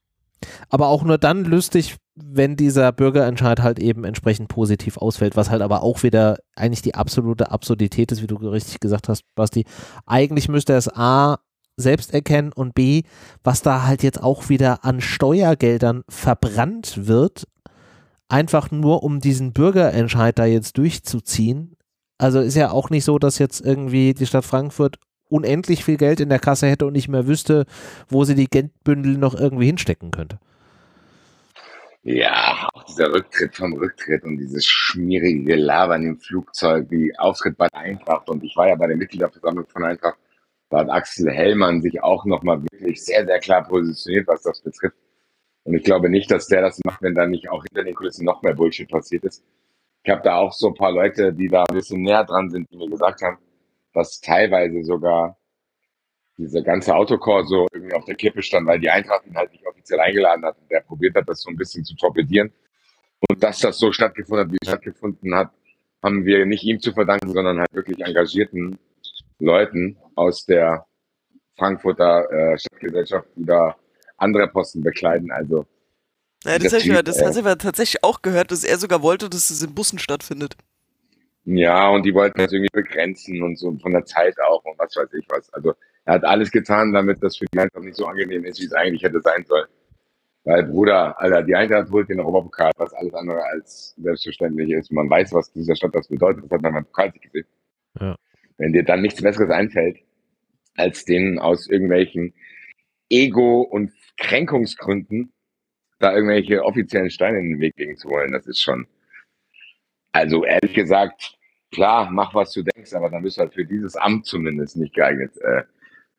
Aber 0.69 0.87
auch 0.87 1.03
nur 1.03 1.17
dann 1.17 1.45
lustig, 1.45 1.95
wenn 2.15 2.57
dieser 2.57 2.91
Bürgerentscheid 2.91 3.61
halt 3.61 3.79
eben 3.79 4.03
entsprechend 4.03 4.49
positiv 4.49 4.97
ausfällt, 4.97 5.35
was 5.35 5.49
halt 5.49 5.61
aber 5.61 5.83
auch 5.83 6.03
wieder 6.03 6.39
eigentlich 6.55 6.81
die 6.81 6.95
absolute 6.95 7.51
Absurdität 7.51 8.11
ist, 8.11 8.21
wie 8.21 8.27
du 8.27 8.35
richtig 8.35 8.79
gesagt 8.79 9.07
hast, 9.07 9.23
Basti. 9.35 9.65
Eigentlich 10.05 10.49
müsste 10.49 10.73
es 10.73 10.89
A 10.93 11.39
selbst 11.77 12.13
erkennen 12.13 12.51
und 12.53 12.75
B, 12.75 13.03
was 13.43 13.61
da 13.61 13.85
halt 13.85 14.03
jetzt 14.03 14.21
auch 14.21 14.49
wieder 14.49 14.85
an 14.85 15.01
Steuergeldern 15.01 16.03
verbrannt 16.09 17.07
wird, 17.07 17.47
einfach 18.29 18.71
nur 18.71 19.03
um 19.03 19.19
diesen 19.19 19.53
Bürgerentscheid 19.53 20.37
da 20.37 20.45
jetzt 20.45 20.77
durchzuziehen. 20.77 21.75
Also 22.17 22.39
ist 22.39 22.55
ja 22.55 22.71
auch 22.71 22.89
nicht 22.89 23.03
so, 23.03 23.19
dass 23.19 23.39
jetzt 23.39 23.61
irgendwie 23.61 24.13
die 24.13 24.25
Stadt 24.27 24.45
Frankfurt 24.45 24.97
unendlich 25.27 25.83
viel 25.83 25.97
Geld 25.97 26.19
in 26.19 26.29
der 26.29 26.39
Kasse 26.39 26.67
hätte 26.67 26.85
und 26.85 26.93
nicht 26.93 27.07
mehr 27.07 27.27
wüsste, 27.27 27.65
wo 28.09 28.23
sie 28.25 28.35
die 28.35 28.47
Geldbündel 28.47 29.17
noch 29.17 29.33
irgendwie 29.33 29.65
hinstecken 29.65 30.11
könnte. 30.11 30.39
Ja, 32.03 32.67
auch 32.73 32.83
dieser 32.83 33.13
Rücktritt 33.13 33.55
vom 33.55 33.73
Rücktritt 33.73 34.23
und 34.23 34.37
dieses 34.37 34.65
schmierige 34.65 35.55
Labern 35.55 36.03
im 36.03 36.19
Flugzeug, 36.19 36.87
wie 36.89 37.15
Auftritt 37.17 37.57
bei 37.57 37.67
Eintracht. 37.73 38.27
Und 38.27 38.43
ich 38.43 38.55
war 38.55 38.67
ja 38.67 38.75
bei 38.75 38.87
der 38.87 38.97
Mitgliederversammlung 38.97 39.67
von 39.67 39.83
Eintracht 39.83 40.17
da 40.71 40.79
hat 40.79 40.89
Axel 40.89 41.29
Hellmann 41.29 41.81
sich 41.81 42.01
auch 42.01 42.25
nochmal 42.25 42.63
wirklich 42.63 43.03
sehr, 43.03 43.25
sehr 43.25 43.39
klar 43.39 43.67
positioniert, 43.67 44.27
was 44.27 44.41
das 44.41 44.61
betrifft. 44.61 44.95
Und 45.63 45.75
ich 45.75 45.83
glaube 45.83 46.09
nicht, 46.09 46.31
dass 46.31 46.47
der 46.47 46.61
das 46.61 46.79
macht, 46.85 47.01
wenn 47.01 47.13
da 47.13 47.27
nicht 47.27 47.49
auch 47.49 47.63
hinter 47.63 47.83
den 47.83 47.93
Kulissen 47.93 48.25
noch 48.25 48.41
mehr 48.41 48.53
Bullshit 48.53 48.89
passiert 48.89 49.25
ist. 49.25 49.43
Ich 50.03 50.09
habe 50.09 50.21
da 50.23 50.37
auch 50.37 50.53
so 50.53 50.69
ein 50.69 50.73
paar 50.73 50.93
Leute, 50.93 51.33
die 51.33 51.49
da 51.49 51.65
ein 51.69 51.75
bisschen 51.75 52.01
näher 52.01 52.23
dran 52.23 52.49
sind, 52.49 52.71
die 52.71 52.77
mir 52.77 52.89
gesagt 52.89 53.21
haben, 53.21 53.37
dass 53.93 54.21
teilweise 54.21 54.83
sogar 54.83 55.37
diese 56.37 56.63
ganze 56.63 56.95
Autokorso 56.95 57.67
irgendwie 57.73 57.93
auf 57.93 58.05
der 58.05 58.15
Kippe 58.15 58.41
stand, 58.41 58.65
weil 58.65 58.79
die 58.79 58.89
Eintracht 58.89 59.27
ihn 59.27 59.35
halt 59.35 59.51
nicht 59.51 59.67
offiziell 59.67 59.99
eingeladen 59.99 60.45
hat 60.45 60.57
und 60.57 60.71
der 60.71 60.79
probiert 60.79 61.15
hat, 61.15 61.27
das 61.27 61.41
so 61.41 61.49
ein 61.49 61.57
bisschen 61.57 61.83
zu 61.83 61.95
torpedieren. 61.95 62.51
Und 63.29 63.43
dass 63.43 63.59
das 63.59 63.77
so 63.77 63.91
stattgefunden 63.91 64.45
hat, 64.45 64.53
wie 64.53 64.57
es 64.61 64.69
stattgefunden 64.69 65.35
hat, 65.35 65.51
haben 66.01 66.25
wir 66.25 66.45
nicht 66.45 66.63
ihm 66.63 66.79
zu 66.79 66.93
verdanken, 66.93 67.29
sondern 67.29 67.59
halt 67.59 67.73
wirklich 67.73 67.99
engagierten 67.99 68.79
Leuten 69.41 69.97
aus 70.15 70.45
der 70.45 70.85
Frankfurter 71.57 72.31
äh, 72.31 72.57
Stadtgesellschaft, 72.57 73.27
die 73.35 73.45
da 73.45 73.75
andere 74.17 74.47
Posten 74.47 74.81
bekleiden. 74.81 75.31
Also 75.31 75.65
ja, 76.43 76.57
das, 76.57 76.71
typ, 76.71 76.93
ich, 76.93 77.03
das 77.03 77.17
äh, 77.17 77.55
tatsächlich 77.57 78.03
auch 78.03 78.21
gehört, 78.21 78.51
dass 78.51 78.63
er 78.63 78.77
sogar 78.77 79.01
wollte, 79.03 79.29
dass 79.29 79.49
es 79.49 79.61
in 79.61 79.75
Bussen 79.75 79.99
stattfindet. 79.99 80.55
Ja, 81.45 81.89
und 81.89 82.03
die 82.03 82.13
wollten 82.13 82.39
das 82.39 82.51
irgendwie 82.51 82.69
begrenzen 82.71 83.41
und 83.41 83.57
so 83.57 83.75
von 83.77 83.91
der 83.91 84.05
Zeit 84.05 84.35
auch 84.39 84.63
und 84.63 84.77
was 84.77 84.95
weiß 84.95 85.11
ich 85.13 85.25
was. 85.29 85.51
Also 85.53 85.73
er 86.05 86.15
hat 86.15 86.23
alles 86.23 86.51
getan, 86.51 86.93
damit 86.93 87.21
das 87.21 87.37
für 87.37 87.45
die 87.51 87.59
Eintracht 87.59 87.83
nicht 87.83 87.95
so 87.95 88.05
angenehm 88.05 88.45
ist, 88.45 88.59
wie 88.59 88.65
es 88.65 88.73
eigentlich 88.73 89.03
hätte 89.03 89.21
sein 89.21 89.45
sollen. 89.45 89.67
Weil, 90.43 90.63
Bruder, 90.63 91.19
Alter, 91.19 91.43
die 91.43 91.53
Eintracht 91.55 91.91
holt 91.91 92.09
den 92.09 92.19
Europapokal, 92.19 92.71
was 92.77 92.93
alles 92.93 93.13
andere 93.13 93.43
als 93.43 93.93
selbstverständlich 93.97 94.71
ist. 94.71 94.91
Man 94.91 95.09
weiß, 95.09 95.33
was 95.33 95.51
dieser 95.51 95.75
Stadt 95.75 95.93
das 95.93 96.07
bedeutet. 96.07 96.43
Das 96.45 96.51
hat 96.51 96.61
man 96.63 96.73
beim 96.73 96.85
Pokal 96.85 97.11
gesehen. 97.11 97.45
Ja. 97.99 98.15
Wenn 98.61 98.73
dir 98.73 98.83
dann 98.83 99.01
nichts 99.01 99.19
Besseres 99.19 99.49
einfällt, 99.49 99.97
als 100.75 101.03
denen 101.03 101.39
aus 101.39 101.67
irgendwelchen 101.67 102.35
Ego- 103.09 103.63
und 103.63 103.91
Kränkungsgründen 104.17 105.33
da 105.97 106.13
irgendwelche 106.13 106.63
offiziellen 106.63 107.09
Steine 107.09 107.39
in 107.39 107.49
den 107.53 107.59
Weg 107.59 107.75
legen 107.77 107.97
zu 107.97 108.07
wollen, 108.09 108.31
das 108.33 108.45
ist 108.45 108.61
schon, 108.61 108.85
also 110.11 110.45
ehrlich 110.45 110.75
gesagt, 110.75 111.39
klar, 111.71 112.11
mach 112.11 112.35
was 112.35 112.53
du 112.53 112.61
denkst, 112.61 112.93
aber 112.93 113.09
dann 113.09 113.23
bist 113.23 113.37
du 113.37 113.41
halt 113.41 113.55
für 113.55 113.65
dieses 113.65 113.95
Amt 113.95 114.27
zumindest 114.27 114.77
nicht 114.77 114.93
geeignet, 114.93 115.35
äh, 115.41 115.63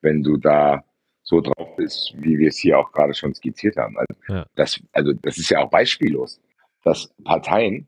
wenn 0.01 0.25
du 0.25 0.37
da 0.37 0.85
so 1.23 1.41
drauf 1.41 1.77
bist, 1.77 2.13
wie 2.17 2.41
wir 2.41 2.49
es 2.49 2.59
hier 2.59 2.77
auch 2.77 2.91
gerade 2.91 3.15
schon 3.15 3.35
skizziert 3.35 3.77
haben. 3.77 3.97
Also, 3.97 4.15
ja. 4.27 4.47
das, 4.57 4.81
also 4.91 5.13
das 5.13 5.39
ist 5.39 5.49
ja 5.49 5.61
auch 5.61 5.71
beispiellos, 5.71 6.41
dass 6.83 7.15
Parteien 7.23 7.87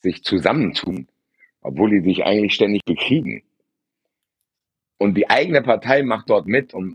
sich 0.00 0.24
zusammentun, 0.24 1.06
obwohl 1.60 1.90
die 1.90 2.00
sich 2.00 2.24
eigentlich 2.24 2.54
ständig 2.54 2.84
bekriegen 2.84 3.44
Und 5.00 5.14
die 5.14 5.28
eigene 5.30 5.62
Partei 5.62 6.02
macht 6.02 6.28
dort 6.28 6.46
mit, 6.46 6.74
um 6.74 6.94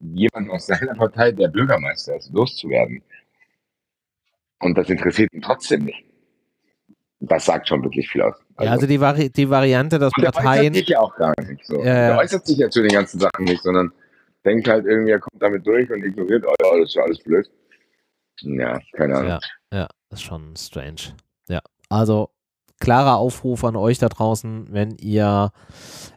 jemanden 0.00 0.50
aus 0.50 0.66
seiner 0.66 0.94
Partei, 0.94 1.30
der 1.30 1.46
Bürgermeister 1.46 2.16
ist, 2.16 2.32
loszuwerden. 2.32 3.02
Und 4.58 4.76
das 4.76 4.90
interessiert 4.90 5.32
ihn 5.32 5.42
trotzdem 5.42 5.84
nicht. 5.84 6.04
Das 7.20 7.44
sagt 7.44 7.68
schon 7.68 7.84
wirklich 7.84 8.08
viel 8.08 8.22
aus. 8.22 8.34
ja, 8.60 8.72
also 8.72 8.88
die, 8.88 9.00
Vari 9.00 9.30
die 9.30 9.48
Variante, 9.48 9.98
dass 10.00 10.12
und 10.16 10.24
der 10.24 10.32
Parteien. 10.32 10.72
äußert 10.72 10.74
sich 10.74 10.88
ja 10.88 10.98
auch 10.98 11.14
gar 11.14 11.34
nicht 11.40 11.64
so. 11.64 11.78
Ja, 11.78 12.08
Der 12.08 12.18
äußert 12.18 12.46
sich 12.46 12.58
ja 12.58 12.68
zu 12.68 12.82
den 12.82 12.90
ganzen 12.90 13.20
Sachen 13.20 13.44
nicht, 13.44 13.62
sondern 13.62 13.92
denkt 14.44 14.66
halt 14.66 14.84
irgendwie, 14.84 15.12
er 15.12 15.20
kommt 15.20 15.40
damit 15.40 15.64
durch 15.64 15.88
und 15.90 16.02
ignoriert, 16.02 16.44
oh 16.46 16.54
ja, 16.60 16.78
das 16.80 16.88
ist 16.88 16.94
ja 16.96 17.02
alles 17.04 17.18
blöd. 17.20 17.48
Ja, 18.40 18.80
keine 18.92 19.16
Ahnung. 19.16 19.28
Ja, 19.28 19.40
ja, 19.72 19.88
ist 20.10 20.22
schon 20.22 20.54
strange. 20.56 21.14
Ja, 21.48 21.60
also 21.88 22.30
klarer 22.78 23.16
Aufruf 23.16 23.64
an 23.64 23.76
euch 23.76 23.98
da 23.98 24.08
draußen, 24.08 24.66
wenn 24.70 24.96
ihr 24.98 25.50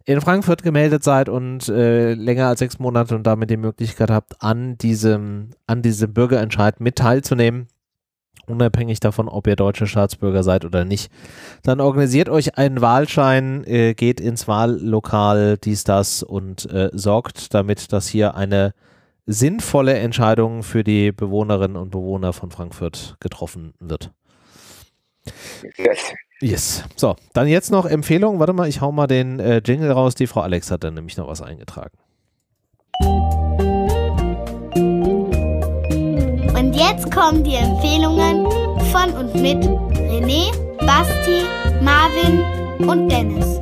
in 0.05 0.21
Frankfurt 0.21 0.63
gemeldet 0.63 1.03
seid 1.03 1.29
und 1.29 1.69
äh, 1.69 2.13
länger 2.13 2.47
als 2.47 2.59
sechs 2.59 2.79
Monate 2.79 3.15
und 3.15 3.23
damit 3.23 3.49
die 3.49 3.57
Möglichkeit 3.57 4.11
habt, 4.11 4.41
an 4.41 4.77
diesem, 4.77 5.51
an 5.67 5.81
diesem 5.81 6.13
Bürgerentscheid 6.13 6.79
mit 6.79 6.97
teilzunehmen, 6.97 7.67
unabhängig 8.47 8.99
davon, 8.99 9.29
ob 9.29 9.47
ihr 9.47 9.55
deutsche 9.55 9.87
Staatsbürger 9.87 10.43
seid 10.43 10.65
oder 10.65 10.83
nicht, 10.83 11.11
dann 11.63 11.79
organisiert 11.79 12.29
euch 12.29 12.57
einen 12.57 12.81
Wahlschein, 12.81 13.63
äh, 13.65 13.93
geht 13.93 14.19
ins 14.19 14.47
Wahllokal, 14.47 15.57
dies, 15.57 15.83
das 15.83 16.23
und 16.23 16.69
äh, 16.71 16.89
sorgt 16.91 17.53
damit, 17.53 17.93
dass 17.93 18.07
hier 18.07 18.35
eine 18.35 18.73
sinnvolle 19.25 19.93
Entscheidung 19.93 20.63
für 20.63 20.83
die 20.83 21.11
Bewohnerinnen 21.11 21.77
und 21.77 21.91
Bewohner 21.91 22.33
von 22.33 22.51
Frankfurt 22.51 23.15
getroffen 23.19 23.73
wird. 23.79 24.11
Yes. 25.77 26.13
Yes. 26.41 26.85
So, 26.95 27.17
dann 27.33 27.49
jetzt 27.49 27.69
noch 27.69 27.85
Empfehlung. 27.85 28.39
Warte 28.39 28.53
mal, 28.53 28.69
ich 28.69 28.79
hau 28.79 28.93
mal 28.93 29.07
den 29.07 29.41
äh, 29.41 29.61
Jingle 29.63 29.91
raus. 29.91 30.15
Die 30.15 30.25
Frau 30.25 30.39
Alex 30.39 30.71
hat 30.71 30.85
dann 30.85 30.93
nämlich 30.93 31.17
noch 31.17 31.27
was 31.27 31.41
eingetragen. 31.41 31.97
Und 36.57 36.73
jetzt 36.73 37.11
kommen 37.11 37.43
die 37.43 37.55
Empfehlungen 37.55 38.45
von 38.91 39.11
und 39.13 39.35
mit 39.35 39.65
René, 39.65 40.53
Basti, 40.85 41.43
Marvin 41.81 42.87
und 42.87 43.09
Dennis. 43.09 43.59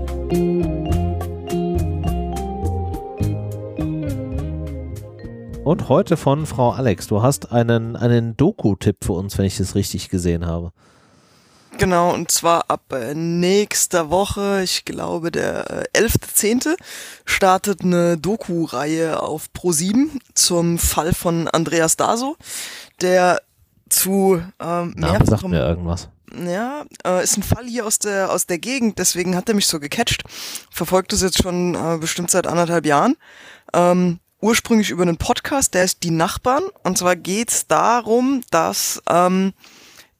Und 5.63 5.89
heute 5.89 6.15
von 6.15 6.45
Frau 6.45 6.69
Alex. 6.69 7.07
Du 7.07 7.23
hast 7.23 7.51
einen, 7.51 7.95
einen 7.95 8.37
Doku-Tipp 8.37 9.03
für 9.03 9.13
uns, 9.13 9.37
wenn 9.39 9.45
ich 9.45 9.57
das 9.57 9.73
richtig 9.73 10.09
gesehen 10.09 10.45
habe. 10.45 10.71
Genau, 11.77 12.11
und 12.11 12.31
zwar 12.31 12.69
ab 12.69 12.91
äh, 12.91 13.13
nächster 13.13 14.09
Woche, 14.09 14.61
ich 14.63 14.83
glaube 14.83 15.31
der 15.31 15.87
äh, 15.93 15.99
11.10., 15.99 16.75
startet 17.25 17.81
eine 17.81 18.17
Doku-Reihe 18.17 19.21
auf 19.21 19.49
Pro7 19.55 20.09
zum 20.33 20.79
Fall 20.79 21.13
von 21.13 21.47
Andreas 21.47 21.95
Daso, 21.95 22.35
der 23.01 23.41
zu 23.89 24.41
ähm, 24.59 24.93
Name 24.97 25.25
sagt 25.25 25.47
mir 25.47 25.59
irgendwas. 25.59 26.09
ja, 26.35 26.83
äh, 27.05 27.23
ist 27.23 27.37
ein 27.37 27.43
Fall 27.43 27.65
hier 27.67 27.85
aus 27.85 27.99
der, 27.99 28.31
aus 28.31 28.47
der 28.47 28.57
Gegend, 28.57 28.97
deswegen 28.97 29.35
hat 29.35 29.47
er 29.47 29.55
mich 29.55 29.67
so 29.67 29.79
gecatcht. 29.79 30.23
Verfolgt 30.71 31.13
es 31.13 31.21
jetzt 31.21 31.41
schon 31.41 31.75
äh, 31.75 31.97
bestimmt 31.99 32.31
seit 32.31 32.47
anderthalb 32.47 32.87
Jahren. 32.87 33.15
Ähm, 33.73 34.19
ursprünglich 34.41 34.89
über 34.89 35.03
einen 35.03 35.17
Podcast, 35.17 35.73
der 35.73 35.83
ist 35.83 36.03
Die 36.03 36.11
Nachbarn. 36.11 36.63
Und 36.83 36.97
zwar 36.97 37.15
geht's 37.15 37.67
darum, 37.67 38.41
dass 38.49 39.01
ähm, 39.09 39.53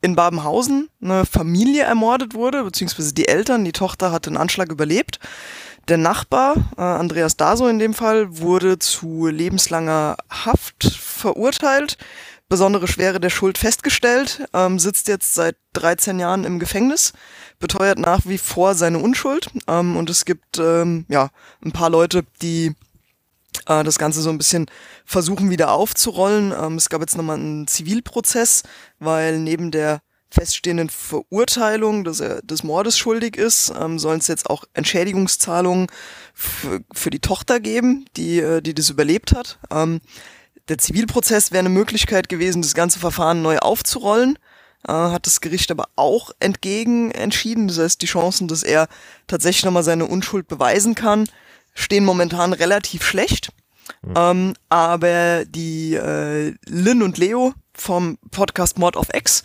in 0.02 0.16
Babenhausen 0.16 0.90
eine 1.02 1.26
Familie 1.26 1.84
ermordet 1.84 2.34
wurde, 2.34 2.64
beziehungsweise 2.64 3.14
die 3.14 3.28
Eltern, 3.28 3.66
die 3.66 3.72
Tochter 3.72 4.12
hat 4.12 4.26
den 4.26 4.38
Anschlag 4.38 4.72
überlebt. 4.72 5.20
Der 5.88 5.98
Nachbar, 5.98 6.56
äh, 6.78 6.82
Andreas 6.82 7.38
Daso 7.38 7.68
in 7.68 7.80
dem 7.80 7.94
Fall, 7.94 8.40
wurde 8.40 8.78
zu 8.78 9.28
lebenslanger 9.28 10.18
Haft 10.30 10.84
verurteilt, 10.84 11.98
besondere 12.50 12.88
Schwere 12.88 13.20
der 13.20 13.30
Schuld 13.30 13.58
festgestellt, 13.58 14.48
ähm, 14.54 14.80
sitzt 14.80 15.08
jetzt 15.08 15.34
seit 15.34 15.56
13 15.74 16.20
Jahren 16.20 16.44
im 16.44 16.60
Gefängnis, 16.60 17.14
beteuert 17.60 18.00
nach 18.00 18.22
wie 18.26 18.38
vor 18.38 18.76
seine 18.76 19.00
Unschuld. 19.00 19.50
Ähm, 19.68 19.98
und 19.98 20.10
es 20.10 20.26
gibt 20.26 20.58
ähm, 20.60 21.06
ja 21.10 21.30
ein 21.64 21.72
paar 21.72 21.90
Leute, 21.90 22.24
die 22.42 22.76
äh, 23.66 23.84
das 23.84 23.98
Ganze 23.98 24.22
so 24.22 24.30
ein 24.30 24.38
bisschen 24.38 24.66
versuchen 25.06 25.50
wieder 25.50 25.72
aufzurollen. 25.72 26.54
Ähm, 26.58 26.76
es 26.76 26.90
gab 26.90 27.02
jetzt 27.02 27.18
nochmal 27.18 27.38
einen 27.38 27.68
Zivilprozess, 27.68 28.64
weil 29.00 29.40
neben 29.40 29.72
der 29.72 30.02
feststehenden 30.30 30.90
Verurteilung, 30.90 32.04
dass 32.04 32.20
er 32.20 32.42
des 32.42 32.64
Mordes 32.64 32.98
schuldig 32.98 33.38
ist, 33.38 33.74
ähm, 33.80 33.98
sollen 33.98 34.20
es 34.20 34.28
jetzt 34.28 34.50
auch 34.50 34.66
Entschädigungszahlungen 34.74 35.88
für, 36.34 37.10
die 37.10 37.20
Tochter 37.20 37.60
geben, 37.60 38.06
die, 38.18 38.40
äh, 38.40 38.62
die 38.62 38.74
das 38.74 38.90
überlebt 38.90 39.34
hat. 39.34 39.58
Ähm, 39.72 40.02
der 40.68 40.78
Zivilprozess 40.78 41.52
wäre 41.52 41.60
eine 41.60 41.70
Möglichkeit 41.70 42.28
gewesen, 42.28 42.62
das 42.62 42.74
ganze 42.74 43.00
Verfahren 43.00 43.42
neu 43.42 43.58
aufzurollen. 43.60 44.38
Äh, 44.88 44.92
hat 44.92 45.26
das 45.26 45.42
Gericht 45.42 45.72
aber 45.72 45.86
auch 45.96 46.32
entgegen 46.40 47.12
entschieden. 47.12 47.68
Das 47.68 47.80
heißt, 47.80 48.02
die 48.02 48.08
Chancen, 48.08 48.48
dass 48.48 48.64
er 48.64 48.88
tatsächlich 49.28 49.64
nochmal 49.64 49.84
seine 49.84 50.06
Unschuld 50.06 50.48
beweisen 50.48 50.94
kann, 50.94 51.30
stehen 51.78 52.06
momentan 52.06 52.54
relativ 52.54 53.04
schlecht. 53.04 53.50
Ähm, 54.16 54.54
aber 54.70 55.46
die 55.46 55.96
äh, 55.96 56.54
Lynn 56.66 57.04
und 57.04 57.18
Leo 57.18 57.54
vom 57.74 58.18
Podcast 58.32 58.78
Mod 58.78 58.98
of 58.98 59.08
X 59.14 59.44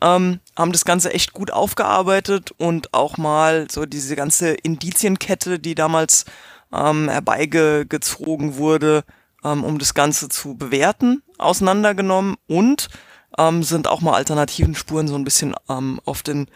ähm, 0.00 0.40
haben 0.56 0.72
das 0.72 0.84
Ganze 0.84 1.12
echt 1.12 1.32
gut 1.32 1.50
aufgearbeitet 1.52 2.52
und 2.56 2.94
auch 2.94 3.18
mal 3.18 3.66
so 3.70 3.86
diese 3.86 4.16
ganze 4.16 4.52
Indizienkette, 4.52 5.58
die 5.58 5.74
damals 5.74 6.24
ähm, 6.72 7.08
herbeigezogen 7.08 8.56
wurde, 8.56 9.04
ähm, 9.44 9.64
um 9.64 9.78
das 9.78 9.94
Ganze 9.94 10.28
zu 10.28 10.56
bewerten, 10.56 11.22
auseinandergenommen 11.38 12.36
und 12.46 12.88
ähm, 13.36 13.62
sind 13.62 13.88
auch 13.88 14.00
mal 14.00 14.14
alternativen 14.14 14.74
Spuren 14.74 15.08
so 15.08 15.16
ein 15.16 15.24
bisschen 15.24 15.54
ähm, 15.68 16.00
auf 16.04 16.22
den 16.22 16.46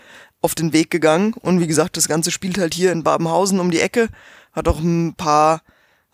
auf 0.40 0.54
den 0.54 0.72
Weg 0.72 0.90
gegangen. 0.90 1.34
Und 1.34 1.60
wie 1.60 1.66
gesagt, 1.66 1.96
das 1.96 2.06
Ganze 2.06 2.30
spielt 2.30 2.58
halt 2.58 2.72
hier 2.72 2.92
in 2.92 3.02
Babenhausen 3.02 3.58
um 3.58 3.72
die 3.72 3.80
Ecke, 3.80 4.08
hat 4.58 4.68
auch 4.68 4.80
ein 4.80 5.14
paar 5.16 5.62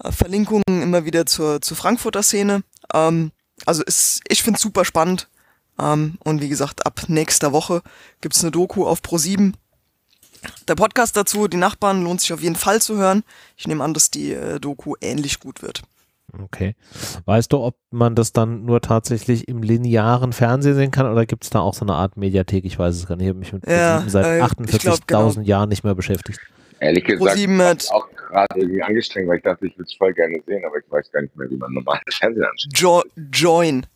äh, 0.03 0.13
Verlinkungen 0.13 0.63
immer 0.69 1.05
wieder 1.05 1.27
zur, 1.27 1.61
zur 1.61 1.77
Frankfurter 1.77 2.23
Szene. 2.23 2.63
Ähm, 2.93 3.33
also 3.67 3.83
ist, 3.83 4.21
ich 4.29 4.43
find's 4.43 4.61
super 4.63 4.85
spannend. 4.85 5.29
Ähm, 5.81 6.19
und 6.25 6.41
wie 6.41 6.49
gesagt, 6.49 6.87
ab 6.87 7.03
nächster 7.09 7.53
Woche 7.53 7.83
gibt's 8.21 8.43
eine 8.43 8.53
Doku 8.53 8.87
auf 8.87 9.01
Pro7. 9.01 9.55
Der 10.69 10.75
Podcast 10.75 11.17
dazu, 11.17 11.49
die 11.49 11.57
Nachbarn, 11.57 12.03
lohnt 12.05 12.21
sich 12.21 12.33
auf 12.33 12.43
jeden 12.43 12.55
Fall 12.57 12.81
zu 12.81 12.97
hören. 12.97 13.25
Ich 13.57 13.67
nehme 13.67 13.83
an, 13.83 13.95
dass 13.95 14.11
die 14.11 14.33
äh, 14.33 14.61
Doku 14.61 14.95
ähnlich 15.01 15.41
gut 15.41 15.63
wird. 15.63 15.83
Okay. 16.43 16.75
Weißt 17.27 17.53
du, 17.53 17.61
ob 17.61 17.77
man 17.91 18.15
das 18.17 18.33
dann 18.33 18.65
nur 18.65 18.81
tatsächlich 18.81 19.47
im 19.49 19.63
linearen 19.63 20.33
Fernsehen 20.33 20.75
sehen 20.75 20.91
kann 20.91 21.07
oder 21.11 21.27
gibt 21.27 21.45
es 21.45 21.51
da 21.51 21.61
auch 21.61 21.75
so 21.75 21.85
eine 21.85 21.95
Art 21.95 22.17
Mediathek? 22.17 22.65
Ich 22.65 22.79
weiß 22.79 22.95
es 22.95 23.07
gar 23.07 23.15
nicht. 23.17 23.25
Ich 23.25 23.29
habe 23.31 23.39
mich 23.39 23.53
mit 23.53 23.67
Ja, 23.69 24.03
seit 24.07 24.27
äh, 24.27 24.39
ich 24.39 24.45
48.000 24.45 24.79
glaub, 25.07 25.07
genau. 25.07 25.47
Jahren 25.47 25.69
nicht 25.69 25.85
mehr 25.85 25.95
beschäftigt. 25.95 26.41
Ehrlich 26.81 27.05
gesagt, 27.05 27.25
ProSieben 27.25 27.57
ich 27.61 27.63
hat- 27.67 27.87
auch 27.93 28.09
gerade 28.35 28.61
irgendwie 28.61 28.83
angestrengt, 28.83 29.29
weil 29.29 29.39
ich 29.39 29.43
dachte, 29.43 29.67
ich 29.67 29.77
würde 29.77 29.89
es 29.89 29.95
voll 29.95 30.13
gerne 30.13 30.41
sehen, 30.47 30.65
aber 30.65 30.79
ich 30.79 30.91
weiß 30.91 31.11
gar 31.13 31.23
nicht 31.23 31.37
mehr, 31.37 31.49
wie 31.51 31.57
man 31.57 31.73
normales 31.73 32.03
Fernsehen 32.11 32.45
anschaut. 32.45 32.73
Jo 32.75 33.03
Join. 33.33 33.87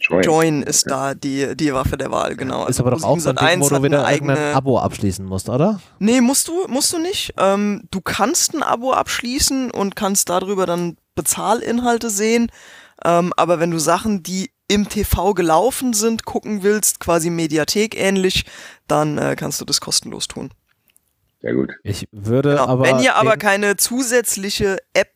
Join. 0.00 0.22
Join 0.22 0.62
ist 0.62 0.90
da 0.90 1.14
die, 1.14 1.56
die 1.56 1.72
Waffe 1.72 1.96
der 1.96 2.10
Wahl, 2.10 2.34
genau. 2.34 2.66
Ist 2.66 2.80
aber 2.80 2.90
doch 2.90 3.04
auch 3.04 3.20
so 3.20 3.30
ein 3.30 3.36
Ding, 3.36 3.60
wo 3.60 3.68
Sat.1 3.68 3.78
du 3.78 3.82
wieder 3.84 4.04
eigene 4.04 4.36
Abo 4.52 4.78
abschließen 4.78 5.24
musst, 5.24 5.48
oder? 5.48 5.80
Nee, 6.00 6.20
musst 6.20 6.48
du, 6.48 6.66
musst 6.66 6.92
du 6.92 6.98
nicht. 6.98 7.34
Ähm, 7.38 7.84
du 7.92 8.00
kannst 8.00 8.54
ein 8.54 8.64
Abo 8.64 8.92
abschließen 8.92 9.70
und 9.70 9.94
kannst 9.94 10.28
darüber 10.28 10.66
dann 10.66 10.96
Bezahlinhalte 11.14 12.10
sehen. 12.10 12.50
Ähm, 13.04 13.32
aber 13.36 13.60
wenn 13.60 13.70
du 13.70 13.78
Sachen, 13.78 14.24
die 14.24 14.50
im 14.66 14.88
TV 14.88 15.34
gelaufen 15.34 15.92
sind, 15.92 16.24
gucken 16.24 16.64
willst, 16.64 16.98
quasi 16.98 17.30
Mediathek 17.30 17.96
ähnlich, 17.96 18.44
dann 18.88 19.18
äh, 19.18 19.36
kannst 19.36 19.60
du 19.60 19.64
das 19.64 19.80
kostenlos 19.80 20.26
tun. 20.26 20.50
Sehr 21.42 21.54
gut. 21.54 21.72
Ich 21.82 22.08
würde 22.12 22.50
Genau. 22.50 22.66
aber. 22.66 22.84
wenn 22.84 23.00
ihr 23.00 23.16
aber 23.16 23.36
keine 23.36 23.76
zusätzliche 23.76 24.78
App 24.94 25.14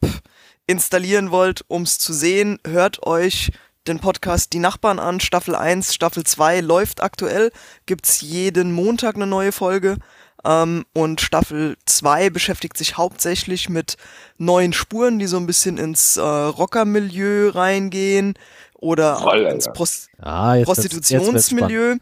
installieren 0.67 1.31
wollt, 1.31 1.65
ums 1.71 1.99
zu 1.99 2.13
sehen, 2.13 2.59
hört 2.67 3.07
euch 3.07 3.53
den 3.87 4.01
Podcast 4.01 4.53
Die 4.53 4.59
Nachbarn 4.59 4.99
an. 4.99 5.21
Staffel 5.21 5.55
1, 5.55 5.95
Staffel 5.95 6.25
2 6.25 6.61
läuft 6.61 7.01
aktuell. 7.03 7.53
Gibt's 7.87 8.21
jeden 8.21 8.73
Montag 8.73 9.15
eine 9.15 9.29
neue 9.29 9.53
Folge. 9.53 9.99
Ähm, 10.45 10.85
und 10.93 11.21
Staffel 11.21 11.77
2 11.87 12.31
beschäftigt 12.31 12.77
sich 12.77 12.97
hauptsächlich 12.97 13.69
mit 13.69 13.97
neuen 14.39 14.73
Spuren, 14.73 15.19
die 15.21 15.27
so 15.27 15.37
ein 15.37 15.47
bisschen 15.47 15.79
ins 15.79 16.17
äh, 16.17 16.21
Rockermilieu 16.23 17.51
reingehen 17.51 18.35
oder 18.75 19.17
Voll, 19.17 19.47
auch 19.47 19.51
ins. 19.53 19.67
Prost 19.73 20.09
ah, 20.19 20.51
spannend. 20.51 20.65
Prostitutionsmilieu. 20.67 21.97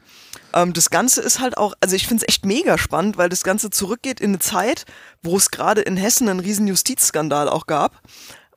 Ähm, 0.54 0.72
das 0.72 0.90
Ganze 0.90 1.20
ist 1.20 1.40
halt 1.40 1.58
auch, 1.58 1.74
also 1.80 1.96
ich 1.96 2.06
finde 2.06 2.24
es 2.24 2.28
echt 2.32 2.46
mega 2.46 2.78
spannend, 2.78 3.18
weil 3.18 3.28
das 3.28 3.42
Ganze 3.42 3.70
zurückgeht 3.70 4.20
in 4.20 4.30
eine 4.30 4.38
Zeit, 4.38 4.86
wo 5.22 5.36
es 5.36 5.50
gerade 5.50 5.82
in 5.82 5.96
Hessen 5.96 6.28
einen 6.28 6.40
riesen 6.40 6.66
Justizskandal 6.66 7.48
auch 7.48 7.66
gab. 7.66 8.00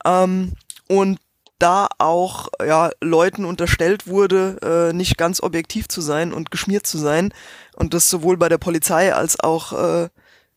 Ähm, 0.05 0.53
und 0.87 1.19
da 1.59 1.87
auch 1.97 2.49
ja, 2.63 2.91
Leuten 3.01 3.43
unterstellt 3.43 4.05
wurde, 4.05 4.89
äh, 4.91 4.93
nicht 4.93 5.17
ganz 5.17 5.41
objektiv 5.41 5.87
zu 5.87 6.01
sein 6.01 6.31
und 6.31 6.51
geschmiert 6.51 6.85
zu 6.85 6.99
sein. 6.99 7.33
Und 7.75 7.95
das 7.95 8.09
sowohl 8.09 8.37
bei 8.37 8.47
der 8.47 8.59
Polizei 8.59 9.13
als 9.13 9.39
auch 9.39 9.73
äh, 9.73 10.09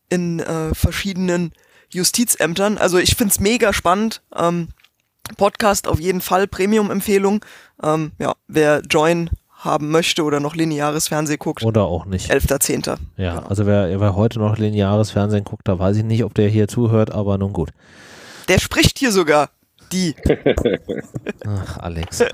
in 0.09 0.39
äh, 0.39 0.75
verschiedenen 0.75 1.53
Justizämtern. 1.89 2.77
Also 2.77 2.99
ich 2.99 3.15
find's 3.15 3.39
mega 3.39 3.73
spannend. 3.73 4.21
Ähm, 4.35 4.69
Podcast 5.37 5.87
auf 5.87 5.99
jeden 5.99 6.21
Fall, 6.21 6.47
Premium-Empfehlung. 6.47 7.43
Ähm, 7.81 8.11
ja, 8.19 8.35
wer 8.47 8.81
Join 8.81 9.29
haben 9.63 9.89
möchte 9.91 10.23
oder 10.23 10.39
noch 10.39 10.55
lineares 10.55 11.07
Fernsehen 11.07 11.37
guckt, 11.39 11.63
Oder 11.63 11.83
auch 11.83 12.05
nicht. 12.05 12.31
11.10. 12.31 12.97
Ja, 13.17 13.35
Genau. 13.35 13.47
also 13.47 13.65
wer, 13.65 13.99
wer 13.99 14.15
heute 14.15 14.39
noch 14.39 14.57
lineares 14.57 15.11
Fernsehen 15.11 15.43
guckt, 15.43 15.67
da 15.67 15.77
weiß 15.77 15.97
ich 15.97 16.03
nicht, 16.03 16.23
ob 16.23 16.33
der 16.33 16.49
hier 16.49 16.67
zuhört, 16.67 17.11
aber 17.11 17.37
nun 17.37 17.53
gut. 17.53 17.69
Der 18.47 18.59
spricht 18.59 18.97
hier 18.97 19.11
sogar. 19.11 19.49
Die. 19.91 20.15
Ach, 21.45 21.77
Alex. 21.77 22.23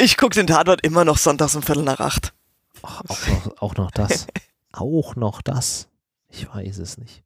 Ich 0.00 0.16
guck 0.16 0.30
den 0.32 0.46
Tatort 0.46 0.84
immer 0.86 1.04
noch 1.04 1.18
sonntags 1.18 1.56
um 1.56 1.62
Viertel 1.62 1.82
nach 1.82 1.98
acht. 1.98 2.32
Ach, 2.82 3.02
auch, 3.08 3.26
noch, 3.26 3.62
auch 3.62 3.76
noch 3.76 3.90
das. 3.90 4.26
Auch 4.72 5.16
noch 5.16 5.42
das. 5.42 5.88
Ich 6.30 6.46
weiß 6.54 6.78
es 6.78 6.98
nicht. 6.98 7.24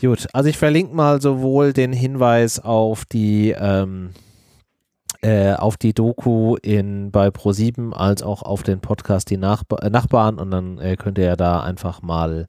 Gut, 0.00 0.28
also 0.32 0.48
ich 0.48 0.56
verlinke 0.58 0.94
mal 0.94 1.20
sowohl 1.20 1.72
den 1.72 1.92
Hinweis 1.92 2.60
auf 2.60 3.04
die 3.06 3.50
ähm, 3.58 4.10
äh, 5.26 5.54
auf 5.54 5.76
die 5.76 5.92
Doku 5.92 6.54
in 6.62 7.10
bei 7.10 7.28
Pro7 7.28 7.92
als 7.92 8.22
auch 8.22 8.42
auf 8.42 8.62
den 8.62 8.80
Podcast 8.80 9.28
die 9.28 9.36
Nachba 9.36 9.78
äh, 9.78 9.90
Nachbarn 9.90 10.38
und 10.38 10.52
dann 10.52 10.78
äh, 10.78 10.94
könnt 10.96 11.18
ihr 11.18 11.24
ja 11.24 11.34
da 11.34 11.64
einfach 11.64 12.00
mal 12.00 12.46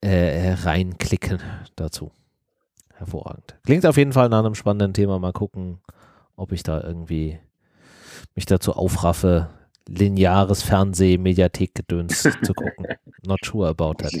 äh, 0.00 0.52
reinklicken 0.52 1.40
dazu. 1.74 2.12
Hervorragend. 2.94 3.56
Klingt 3.64 3.84
auf 3.84 3.96
jeden 3.96 4.12
Fall 4.12 4.28
nach 4.28 4.44
einem 4.44 4.54
spannenden 4.54 4.94
Thema. 4.94 5.18
Mal 5.18 5.32
gucken, 5.32 5.80
ob 6.36 6.52
ich 6.52 6.62
da 6.62 6.80
irgendwie 6.80 7.40
mich 8.36 8.46
dazu 8.46 8.74
aufraffe, 8.74 9.48
lineares 9.88 10.62
Fernseh, 10.62 11.18
Mediathek 11.18 11.74
gedöns 11.74 12.22
zu 12.22 12.54
gucken. 12.54 12.86
Not 13.26 13.40
sure 13.44 13.68
about 13.68 13.94
that. 13.94 14.12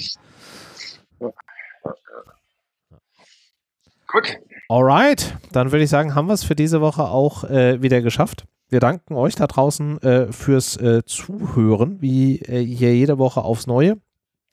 Gut. 4.12 4.38
Alright, 4.68 5.38
dann 5.52 5.72
würde 5.72 5.84
ich 5.84 5.90
sagen, 5.90 6.14
haben 6.14 6.28
wir 6.28 6.34
es 6.34 6.44
für 6.44 6.54
diese 6.54 6.80
Woche 6.80 7.04
auch 7.04 7.44
äh, 7.44 7.82
wieder 7.82 8.02
geschafft. 8.02 8.44
Wir 8.68 8.78
danken 8.78 9.14
euch 9.14 9.34
da 9.34 9.46
draußen 9.46 10.02
äh, 10.02 10.32
fürs 10.32 10.76
äh, 10.76 11.02
Zuhören, 11.04 12.00
wie 12.00 12.38
äh, 12.40 12.64
hier 12.64 12.94
jede 12.94 13.18
Woche 13.18 13.42
aufs 13.42 13.66
Neue. 13.66 13.98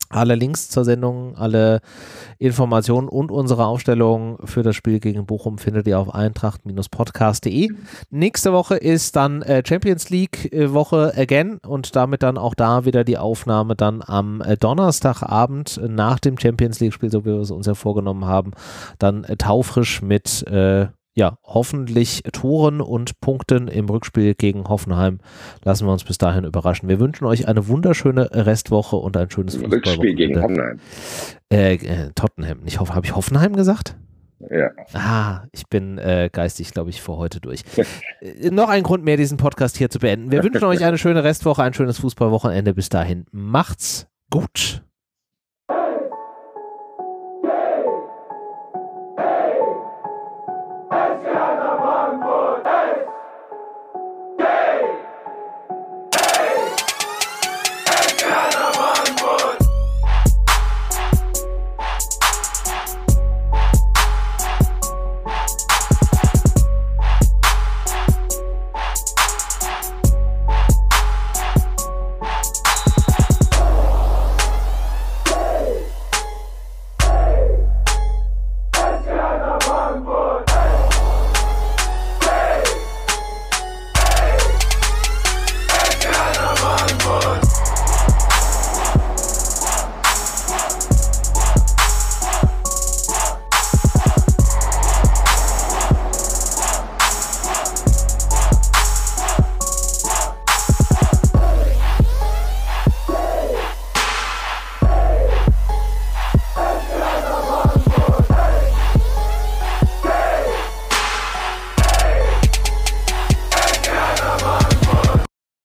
Alle 0.09 0.35
Links 0.35 0.69
zur 0.69 0.85
Sendung, 0.85 1.35
alle 1.35 1.81
Informationen 2.39 3.07
und 3.07 3.31
unsere 3.31 3.65
Aufstellung 3.65 4.39
für 4.43 4.63
das 4.63 4.75
Spiel 4.75 4.99
gegen 4.99 5.25
Bochum 5.25 5.59
findet 5.59 5.87
ihr 5.87 5.99
auf 5.99 6.13
eintracht-podcast.de. 6.13 7.69
Nächste 8.09 8.51
Woche 8.51 8.75
ist 8.75 9.15
dann 9.15 9.43
äh, 9.43 9.63
Champions 9.65 10.09
League 10.09 10.51
äh, 10.51 10.73
Woche 10.73 11.13
again 11.15 11.59
und 11.59 11.95
damit 11.95 12.23
dann 12.23 12.37
auch 12.37 12.55
da 12.55 12.85
wieder 12.85 13.03
die 13.03 13.17
Aufnahme 13.19 13.75
dann 13.75 14.01
am 14.05 14.41
äh, 14.41 14.57
Donnerstagabend 14.57 15.79
nach 15.87 16.19
dem 16.19 16.39
Champions 16.39 16.79
League 16.79 16.93
Spiel, 16.93 17.11
so 17.11 17.25
wie 17.25 17.29
wir 17.29 17.41
es 17.41 17.51
uns 17.51 17.67
ja 17.67 17.75
vorgenommen 17.75 18.25
haben, 18.25 18.51
dann 18.97 19.27
taufrisch 19.37 20.01
mit 20.01 20.45
äh, 20.47 20.87
ja, 21.19 21.37
hoffentlich 21.43 22.23
Toren 22.31 22.79
und 22.79 23.19
Punkten 23.19 23.67
im 23.67 23.89
Rückspiel 23.89 24.35
gegen 24.35 24.69
Hoffenheim. 24.69 25.19
Lassen 25.65 25.85
wir 25.85 25.91
uns 25.91 26.05
bis 26.05 26.17
dahin 26.17 26.45
überraschen. 26.45 26.87
Wir 26.87 26.99
wünschen 26.99 27.25
euch 27.25 27.47
eine 27.47 27.67
wunderschöne 27.67 28.29
Restwoche 28.31 28.95
und 28.95 29.17
ein 29.17 29.29
schönes 29.29 29.61
Rückspiel 29.61 30.15
gegen 30.15 30.35
Fußballwochenende. 30.35 30.41
Hoffenheim. 30.41 30.79
Äh, 31.51 31.73
äh, 31.75 32.11
Tottenham. 32.15 32.61
Ich 32.63 32.79
hoffe, 32.79 32.95
habe 32.95 33.05
ich 33.05 33.15
Hoffenheim 33.15 33.53
gesagt? 33.53 33.97
Ja. 34.49 34.69
Ah, 34.93 35.43
ich 35.51 35.67
bin 35.67 35.97
äh, 35.97 36.29
geistig, 36.31 36.71
glaube 36.71 36.89
ich, 36.89 37.01
für 37.01 37.17
heute 37.17 37.41
durch. 37.41 37.63
äh, 38.21 38.49
noch 38.49 38.69
ein 38.69 38.83
Grund 38.83 39.03
mehr, 39.03 39.17
diesen 39.17 39.37
Podcast 39.37 39.75
hier 39.75 39.89
zu 39.89 39.99
beenden. 39.99 40.31
Wir 40.31 40.41
wünschen 40.41 40.63
euch 40.63 40.85
eine 40.85 40.97
schöne 40.97 41.25
Restwoche, 41.25 41.61
ein 41.63 41.73
schönes 41.73 41.99
Fußballwochenende. 41.99 42.73
Bis 42.73 42.87
dahin, 42.87 43.25
macht's 43.31 44.07
gut. 44.29 44.83